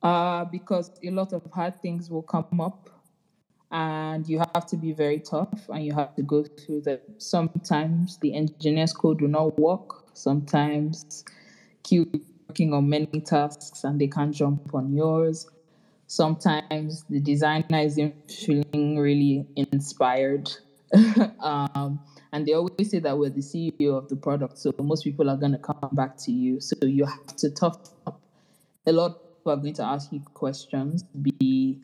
uh, 0.02 0.44
because 0.44 0.92
a 1.06 1.10
lot 1.10 1.32
of 1.32 1.50
hard 1.54 1.82
things 1.82 2.10
will 2.10 2.22
come 2.22 2.60
up 2.60 2.90
and 3.72 4.28
you 4.28 4.40
have 4.40 4.66
to 4.66 4.76
be 4.76 4.92
very 4.92 5.20
tough 5.20 5.70
and 5.70 5.86
you 5.86 5.94
have 5.94 6.14
to 6.16 6.22
go 6.22 6.44
through 6.44 6.82
that. 6.82 7.02
Sometimes 7.18 8.18
the 8.18 8.36
engineer's 8.36 8.92
code 8.92 9.22
will 9.22 9.30
not 9.30 9.58
work. 9.58 10.04
Sometimes 10.14 11.24
Q 11.84 12.12
working 12.54 12.72
on 12.72 12.88
many 12.88 13.20
tasks 13.26 13.84
and 13.84 14.00
they 14.00 14.06
can't 14.06 14.32
jump 14.32 14.76
on 14.76 14.94
yours. 14.94 15.48
Sometimes 16.06 17.04
the 17.10 17.20
designer 17.20 17.80
isn't 17.80 18.14
feeling 18.30 19.00
really 19.00 19.48
inspired. 19.56 20.52
um, 21.40 22.00
and 22.32 22.46
they 22.46 22.54
always 22.54 22.92
say 22.92 23.00
that 23.00 23.18
we're 23.18 23.32
the 23.32 23.42
CEO 23.42 23.98
of 23.98 24.08
the 24.08 24.16
product, 24.16 24.60
so 24.60 24.72
most 24.80 25.04
people 25.04 25.32
are 25.32 25.36
going 25.38 25.54
to 25.54 25.58
come 25.58 25.90
back 25.94 26.16
to 26.18 26.32
you. 26.32 26.62
So 26.62 26.76
you 26.84 27.06
have 27.06 27.36
to 27.38 27.50
tough 27.50 27.90
up. 28.06 28.22
A 28.86 28.92
lot 28.92 29.12
of 29.12 29.38
people 29.38 29.52
are 29.54 29.56
going 29.56 29.74
to 29.74 29.84
ask 29.84 30.12
you 30.12 30.20
questions. 30.36 31.02
Be 31.02 31.80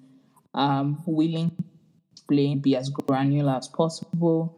um, 0.53 1.01
willing 1.07 1.49
to 1.49 1.63
explain, 2.11 2.59
be 2.59 2.75
as 2.75 2.89
granular 2.89 3.55
as 3.55 3.67
possible. 3.67 4.55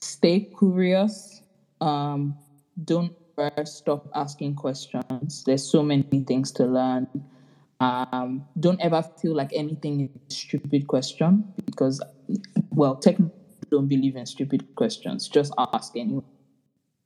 Stay 0.00 0.48
curious. 0.58 1.42
Um, 1.82 2.38
don't 2.82 3.12
ever 3.40 3.64
stop 3.64 4.08
asking 4.14 4.54
questions. 4.56 5.44
There's 5.44 5.70
so 5.70 5.82
many 5.82 6.24
things 6.26 6.52
to 6.52 6.64
learn. 6.66 7.06
Um, 7.80 8.46
don't 8.58 8.80
ever 8.80 9.02
feel 9.02 9.34
like 9.34 9.52
anything 9.54 10.02
is 10.02 10.10
a 10.10 10.34
stupid 10.34 10.86
question 10.86 11.52
because, 11.64 12.02
well, 12.70 12.96
technically, 12.96 13.32
don't 13.70 13.88
believe 13.88 14.16
in 14.16 14.26
stupid 14.26 14.74
questions. 14.74 15.28
Just 15.28 15.52
ask 15.58 15.96
anyway. 15.96 16.24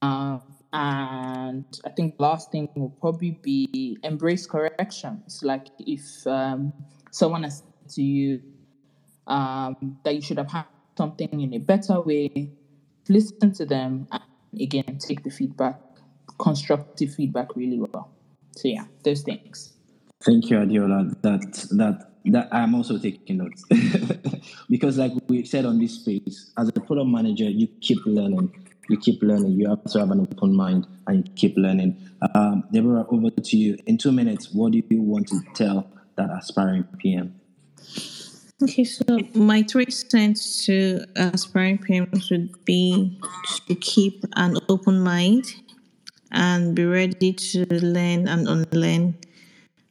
Um, 0.02 0.42
and 0.72 1.64
I 1.84 1.90
think 1.90 2.16
last 2.18 2.50
thing 2.50 2.68
will 2.74 2.90
probably 3.00 3.38
be 3.42 3.96
embrace 4.02 4.44
corrections. 4.44 5.40
Like 5.44 5.68
if 5.78 6.26
um, 6.26 6.72
someone 7.12 7.44
has 7.44 7.58
said 7.58 7.90
to 7.94 8.02
you 8.02 8.42
um, 9.28 9.98
that 10.04 10.14
you 10.16 10.20
should 10.20 10.38
have 10.38 10.50
had 10.50 10.64
something 10.98 11.40
in 11.40 11.54
a 11.54 11.58
better 11.58 12.00
way, 12.00 12.50
listen 13.08 13.52
to 13.52 13.64
them 13.64 14.08
and 14.10 14.22
again 14.60 14.98
take 14.98 15.22
the 15.22 15.30
feedback, 15.30 15.80
constructive 16.38 17.14
feedback 17.14 17.54
really 17.56 17.78
well. 17.78 18.10
So 18.56 18.68
yeah, 18.68 18.84
those 19.02 19.22
things. 19.22 19.72
Thank 20.22 20.50
you, 20.50 20.56
Adeola. 20.56 21.20
That 21.22 21.68
that 21.76 22.10
that 22.26 22.48
I'm 22.52 22.74
also 22.74 22.98
taking 22.98 23.38
notes 23.38 23.64
because, 24.70 24.96
like 24.96 25.12
we 25.28 25.44
said 25.44 25.66
on 25.66 25.78
this 25.78 25.94
space, 25.94 26.52
as 26.56 26.68
a 26.68 26.80
product 26.80 27.08
manager, 27.08 27.44
you 27.44 27.68
keep 27.80 27.98
learning. 28.06 28.54
You 28.88 28.98
keep 28.98 29.22
learning. 29.22 29.52
You 29.52 29.68
have 29.68 29.84
to 29.84 29.98
have 29.98 30.10
an 30.10 30.20
open 30.20 30.54
mind 30.54 30.86
and 31.06 31.34
keep 31.36 31.56
learning. 31.56 31.96
Um, 32.34 32.64
Deborah, 32.72 33.06
over 33.08 33.30
to 33.30 33.56
you. 33.56 33.78
In 33.86 33.98
two 33.98 34.12
minutes, 34.12 34.52
what 34.52 34.72
do 34.72 34.82
you 34.88 35.02
want 35.02 35.28
to 35.28 35.40
tell 35.54 35.90
that 36.16 36.30
aspiring 36.30 36.84
PM? 36.98 37.34
Okay, 38.62 38.84
so 38.84 39.04
my 39.34 39.62
three 39.62 39.90
cents 39.90 40.64
to 40.66 41.04
aspiring 41.16 41.78
PMs 41.78 42.30
would 42.30 42.64
be 42.64 43.18
to 43.68 43.74
keep 43.74 44.24
an 44.36 44.56
open 44.68 45.00
mind 45.00 45.44
and 46.34 46.74
be 46.74 46.84
ready 46.84 47.32
to 47.32 47.64
learn 47.74 48.28
and 48.28 48.46
unlearn 48.48 49.16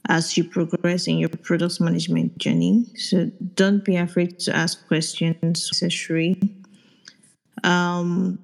as 0.09 0.37
you 0.37 0.43
progress 0.43 1.07
in 1.07 1.17
your 1.17 1.29
product 1.29 1.79
management 1.79 2.37
journey. 2.37 2.85
So 2.95 3.31
don't 3.55 3.83
be 3.83 3.95
afraid 3.95 4.39
to 4.39 4.55
ask 4.55 4.85
questions 4.87 5.37
necessary. 5.41 6.37
Um, 7.63 8.37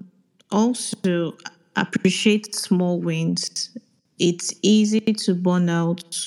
also, 0.51 1.35
appreciate 1.75 2.55
small 2.55 3.01
wins. 3.01 3.77
It's 4.17 4.53
easy 4.61 5.01
to 5.01 5.35
burn 5.35 5.69
out, 5.69 6.17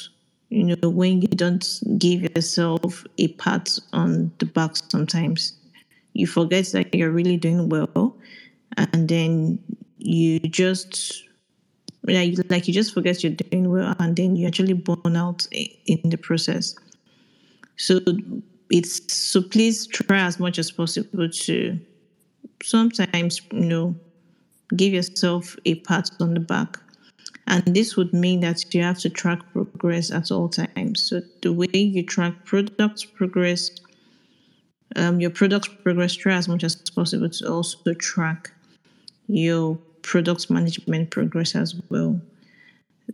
you 0.50 0.64
know, 0.64 0.90
when 0.90 1.22
you 1.22 1.28
don't 1.28 1.66
give 1.98 2.22
yourself 2.22 3.04
a 3.16 3.28
pat 3.28 3.78
on 3.94 4.30
the 4.38 4.46
back 4.46 4.76
sometimes. 4.76 5.54
You 6.12 6.26
forget 6.26 6.66
that 6.72 6.94
you're 6.94 7.10
really 7.10 7.38
doing 7.38 7.70
well, 7.70 8.14
and 8.76 9.08
then 9.08 9.58
you 9.96 10.38
just 10.40 11.24
like, 12.04 12.66
you 12.68 12.74
just 12.74 12.94
forget 12.94 13.22
you're 13.22 13.32
doing 13.32 13.70
well 13.70 13.94
and 13.98 14.16
then 14.16 14.36
you 14.36 14.46
actually 14.46 14.72
burn 14.72 15.16
out 15.16 15.46
in 15.52 16.00
the 16.10 16.16
process. 16.16 16.74
So 17.76 18.00
it's 18.70 19.12
so 19.12 19.42
please 19.42 19.86
try 19.86 20.20
as 20.20 20.40
much 20.40 20.58
as 20.58 20.70
possible 20.70 21.28
to 21.28 21.78
sometimes 22.62 23.40
you 23.52 23.60
know 23.60 23.94
give 24.76 24.92
yourself 24.92 25.56
a 25.64 25.76
pat 25.76 26.10
on 26.20 26.34
the 26.34 26.40
back. 26.40 26.78
And 27.48 27.62
this 27.74 27.96
would 27.96 28.12
mean 28.12 28.40
that 28.40 28.72
you 28.74 28.82
have 28.82 28.98
to 29.00 29.10
track 29.10 29.40
progress 29.52 30.10
at 30.10 30.30
all 30.30 30.48
times. 30.48 31.02
So 31.02 31.20
the 31.42 31.52
way 31.52 31.68
you 31.72 32.04
track 32.04 32.44
product 32.44 33.14
progress 33.14 33.70
um, 34.96 35.20
your 35.20 35.30
product 35.30 35.82
progress 35.82 36.14
try 36.14 36.34
as 36.34 36.48
much 36.48 36.64
as 36.64 36.76
possible 36.76 37.28
to 37.28 37.50
also 37.50 37.94
track 37.94 38.52
your 39.26 39.78
product 40.02 40.50
management 40.50 41.10
progress 41.10 41.54
as 41.54 41.74
well. 41.88 42.20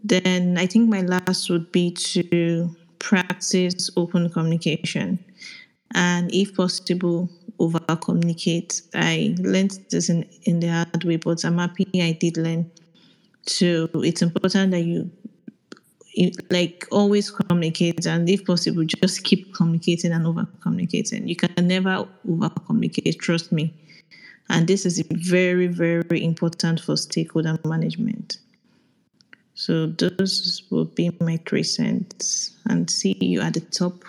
Then 0.05 0.59
I 0.59 0.67
think 0.67 0.89
my 0.89 1.03
last 1.03 1.51
would 1.51 1.71
be 1.73 1.91
to 1.91 2.75
practice 2.99 3.91
open 3.97 4.31
communication 4.31 5.19
and, 5.95 6.31
if 6.33 6.55
possible, 6.55 7.29
over 7.59 7.81
communicate. 7.97 8.83
I 8.95 9.35
learned 9.39 9.79
this 9.91 10.09
in, 10.09 10.29
in 10.45 10.61
the 10.61 10.69
hard 10.69 11.05
way, 11.05 11.17
but 11.17 11.45
I'm 11.45 11.59
happy 11.59 11.87
I 11.95 12.13
did 12.13 12.37
learn. 12.37 12.71
So 13.47 13.89
it's 13.95 14.23
important 14.23 14.73
that 14.73 14.83
you 14.83 15.11
like 16.51 16.87
always 16.91 17.31
communicate 17.31 18.07
and 18.07 18.29
if 18.29 18.45
possible 18.45 18.85
just 18.85 19.23
keep 19.25 19.55
communicating 19.55 20.13
and 20.13 20.27
over 20.27 20.47
communicating 20.61 21.29
you 21.29 21.37
can 21.37 21.67
never 21.67 22.09
over 22.29 22.49
communicate 22.67 23.19
trust 23.21 23.53
me 23.53 23.73
and 24.49 24.67
this 24.67 24.87
is 24.87 25.03
very, 25.11 25.67
very 25.67 26.25
important 26.25 26.81
for 26.81 26.97
stakeholder 26.97 27.59
management. 27.65 28.39
So 29.55 29.87
those 29.87 30.63
will 30.71 30.85
be 30.85 31.11
my 31.21 31.39
three 31.45 31.65
cents 31.65 32.57
and 32.67 32.89
see 32.89 33.17
you 33.21 33.41
at 33.41 33.55
the 33.55 33.61
top. 33.61 34.05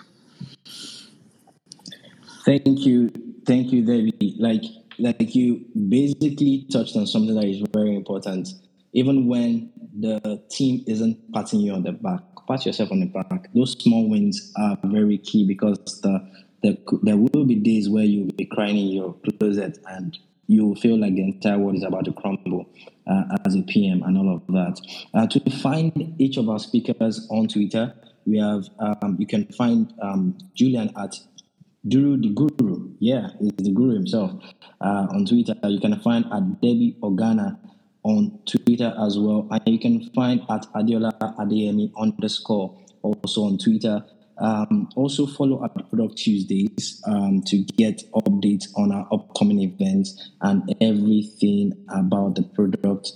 Thank 2.45 2.85
you. 2.85 3.09
Thank 3.45 3.71
you, 3.71 3.83
Debbie. 3.83 4.35
Like 4.37 4.63
like 4.99 5.33
you 5.33 5.65
basically 5.87 6.67
touched 6.71 6.95
on 6.95 7.07
something 7.07 7.35
that 7.35 7.45
is 7.45 7.63
very 7.73 7.95
important. 7.95 8.49
Even 8.93 9.27
when 9.27 9.71
the 9.99 10.41
team 10.49 10.83
isn't 10.87 11.17
patting 11.33 11.61
you 11.61 11.73
on 11.73 11.83
the 11.83 11.93
back, 11.93 12.21
pat 12.47 12.65
yourself 12.65 12.91
on 12.91 12.99
the 12.99 13.05
back. 13.05 13.49
Those 13.53 13.73
small 13.73 14.09
wins 14.09 14.51
are 14.57 14.77
very 14.83 15.17
key 15.17 15.47
because 15.47 16.01
the, 16.01 16.27
the 16.63 16.77
there 17.03 17.17
will 17.17 17.45
be 17.45 17.55
days 17.55 17.89
where 17.89 18.03
you'll 18.03 18.31
be 18.33 18.45
crying 18.45 18.77
in 18.77 18.87
your 18.87 19.15
closet 19.39 19.79
and 19.87 20.17
you 20.49 20.73
feel 20.75 20.99
like 20.99 21.13
the 21.13 21.21
entire 21.21 21.59
world 21.59 21.77
is 21.77 21.83
about 21.83 22.05
to 22.05 22.11
crumble 22.11 22.67
uh, 23.05 23.37
as 23.45 23.55
a 23.55 23.61
PM 23.61 24.01
and 24.01 24.17
all 24.17 24.35
of 24.35 24.47
that. 24.47 24.81
Uh, 25.13 25.27
to 25.27 25.39
find 25.61 26.15
each 26.17 26.37
of 26.37 26.49
our 26.49 26.57
speakers 26.57 27.27
on 27.29 27.47
Twitter, 27.47 27.93
we 28.25 28.39
have 28.39 28.65
um, 28.79 29.15
you 29.19 29.27
can 29.27 29.45
find 29.53 29.93
um, 30.01 30.35
Julian 30.55 30.91
at 30.97 31.15
Duru 31.87 32.19
the 32.19 32.29
Guru. 32.29 32.89
Yeah, 32.99 33.29
he's 33.39 33.51
the 33.57 33.71
guru 33.71 33.93
himself 33.93 34.31
uh, 34.81 35.07
on 35.11 35.25
Twitter. 35.27 35.53
You 35.63 35.79
can 35.79 35.99
find 35.99 36.25
at 36.33 36.59
Debbie 36.61 36.97
Organa 37.03 37.59
on 38.01 38.39
Twitter 38.47 38.91
as 38.99 39.19
well, 39.19 39.47
and 39.51 39.61
you 39.67 39.79
can 39.79 40.09
find 40.15 40.41
at 40.49 40.65
Adeola 40.73 41.11
Adeyemi 41.37 41.91
underscore 41.95 42.75
also 43.03 43.43
on 43.43 43.59
Twitter. 43.59 44.03
Um, 44.39 44.89
also, 44.95 45.25
follow 45.25 45.61
our 45.61 45.69
Product 45.69 46.17
Tuesdays 46.17 47.01
um, 47.05 47.41
to 47.47 47.57
get 47.77 48.03
updates 48.13 48.67
on 48.75 48.91
our 48.91 49.07
upcoming 49.11 49.61
events 49.61 50.31
and 50.41 50.75
everything 50.81 51.73
about 51.89 52.35
the 52.35 52.43
product 52.43 53.11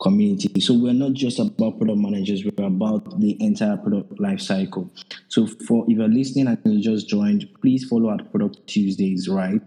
community. 0.00 0.60
So 0.60 0.74
we're 0.74 0.92
not 0.92 1.12
just 1.12 1.38
about 1.38 1.78
product 1.78 1.98
managers, 1.98 2.44
we're 2.44 2.66
about 2.66 3.20
the 3.20 3.36
entire 3.42 3.76
product 3.76 4.20
life 4.20 4.40
cycle. 4.40 4.90
So 5.28 5.46
for 5.46 5.84
if 5.88 5.96
you're 5.96 6.08
listening 6.08 6.46
and 6.46 6.58
you 6.64 6.80
just 6.80 7.08
joined, 7.08 7.48
please 7.60 7.84
follow 7.84 8.10
our 8.10 8.22
Product 8.22 8.66
Tuesdays, 8.66 9.28
right? 9.28 9.62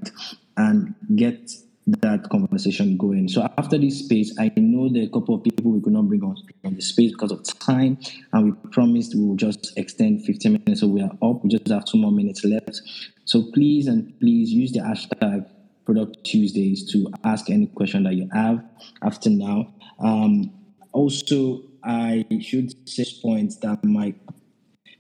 And 0.58 0.96
get 1.16 1.52
that 1.88 2.30
conversation 2.30 2.98
going. 2.98 3.28
So 3.28 3.48
after 3.58 3.78
this 3.78 4.00
space, 4.00 4.36
I 4.40 4.52
know 4.56 4.90
there 4.90 5.04
are 5.04 5.06
a 5.06 5.10
couple 5.10 5.36
of 5.36 5.44
people 5.44 5.72
we 5.72 5.82
could 5.82 5.94
not 5.94 6.08
bring 6.08 6.24
on, 6.24 6.36
on 6.64 6.76
the 6.76 6.82
space 6.82 7.12
because 7.12 7.32
of 7.32 7.44
time, 7.60 7.98
and 8.34 8.46
we 8.46 8.70
promised 8.70 9.16
we 9.16 9.26
will 9.26 9.36
just 9.36 9.78
extend 9.78 10.24
15 10.26 10.54
minutes. 10.54 10.82
So 10.82 10.88
we 10.88 11.02
are 11.02 11.12
up. 11.22 11.44
We 11.44 11.50
just 11.50 11.68
have 11.70 11.86
two 11.86 11.98
more 11.98 12.12
minutes 12.12 12.44
left. 12.44 12.82
So 13.26 13.52
please 13.54 13.88
and 13.88 14.18
please 14.20 14.52
use 14.52 14.72
the 14.72 14.80
hashtag 14.80 15.48
Product 15.86 16.24
Tuesdays 16.24 16.90
to 16.92 17.12
ask 17.24 17.50
any 17.50 17.68
question 17.68 18.04
that 18.04 18.14
you 18.14 18.30
have 18.32 18.64
after 19.02 19.30
now. 19.30 19.74
Um, 20.00 20.52
also, 20.94 21.64
I 21.84 22.26
should 22.42 22.88
say 22.88 23.06
point 23.22 23.54
that 23.62 23.84
my 23.84 24.14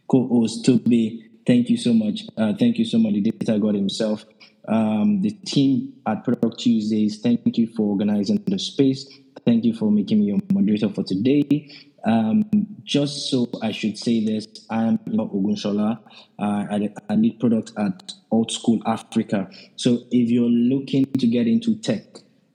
co-host 0.07 0.65
Toby, 0.65 1.29
thank 1.45 1.69
you 1.69 1.77
so 1.77 1.93
much. 1.93 2.23
Uh, 2.35 2.53
thank 2.57 2.77
you 2.79 2.85
so 2.85 2.97
much, 2.97 3.13
the 3.13 3.21
data 3.31 3.59
god 3.59 3.75
himself 3.75 4.25
um, 4.67 5.21
the 5.21 5.31
team 5.45 5.93
at 6.05 6.23
Product 6.23 6.59
Tuesdays, 6.59 7.19
thank 7.19 7.57
you 7.57 7.67
for 7.67 7.89
organizing 7.89 8.43
the 8.47 8.59
space. 8.59 9.07
Thank 9.45 9.65
you 9.65 9.73
for 9.73 9.91
making 9.91 10.19
me 10.19 10.25
your 10.25 10.39
moderator 10.51 10.89
for 10.89 11.03
today. 11.03 11.69
Um, 12.03 12.43
just 12.83 13.29
so 13.29 13.47
I 13.61 13.71
should 13.71 13.97
say 13.97 14.23
this, 14.25 14.47
I 14.69 14.83
am 14.83 14.97
Ogunshola. 14.99 15.99
Uh, 16.39 16.65
I, 16.69 16.89
I 17.09 17.15
lead 17.15 17.39
product 17.39 17.73
at 17.77 18.13
Alt 18.31 18.51
School 18.51 18.81
Africa. 18.85 19.49
So 19.75 19.99
if 20.11 20.29
you're 20.29 20.49
looking 20.49 21.05
to 21.05 21.27
get 21.27 21.47
into 21.47 21.75
tech 21.75 22.03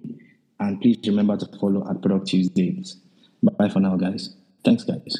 and 0.59 0.79
please 0.79 0.99
remember 1.07 1.35
to 1.35 1.45
follow 1.59 1.85
at 1.89 2.01
Product 2.01 2.27
Tuesdays. 2.27 2.97
Bye 3.43 3.69
for 3.69 3.79
now, 3.79 3.97
guys. 3.97 4.35
Thanks, 4.63 4.85
guys. 4.85 5.17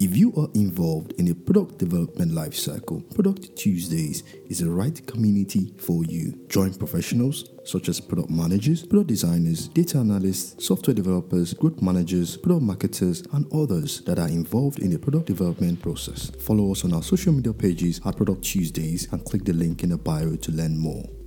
If 0.00 0.16
you 0.16 0.32
are 0.36 0.48
involved 0.54 1.14
in 1.18 1.26
a 1.26 1.34
product 1.34 1.78
development 1.78 2.30
lifecycle, 2.30 3.02
Product 3.16 3.56
Tuesdays 3.56 4.22
is 4.48 4.60
the 4.60 4.70
right 4.70 5.04
community 5.08 5.74
for 5.76 6.04
you. 6.04 6.38
Join 6.48 6.72
professionals 6.74 7.50
such 7.64 7.88
as 7.88 8.00
product 8.00 8.30
managers, 8.30 8.86
product 8.86 9.08
designers, 9.08 9.66
data 9.66 9.98
analysts, 9.98 10.64
software 10.64 10.94
developers, 10.94 11.52
growth 11.52 11.82
managers, 11.82 12.36
product 12.36 12.62
marketers, 12.62 13.24
and 13.32 13.52
others 13.52 14.00
that 14.02 14.20
are 14.20 14.28
involved 14.28 14.78
in 14.78 14.90
the 14.90 14.98
product 15.00 15.26
development 15.26 15.82
process. 15.82 16.30
Follow 16.42 16.70
us 16.70 16.84
on 16.84 16.92
our 16.92 17.02
social 17.02 17.32
media 17.32 17.52
pages 17.52 18.00
at 18.06 18.16
Product 18.16 18.40
Tuesdays 18.40 19.08
and 19.10 19.24
click 19.24 19.44
the 19.44 19.52
link 19.52 19.82
in 19.82 19.88
the 19.88 19.98
bio 19.98 20.36
to 20.36 20.52
learn 20.52 20.78
more. 20.78 21.17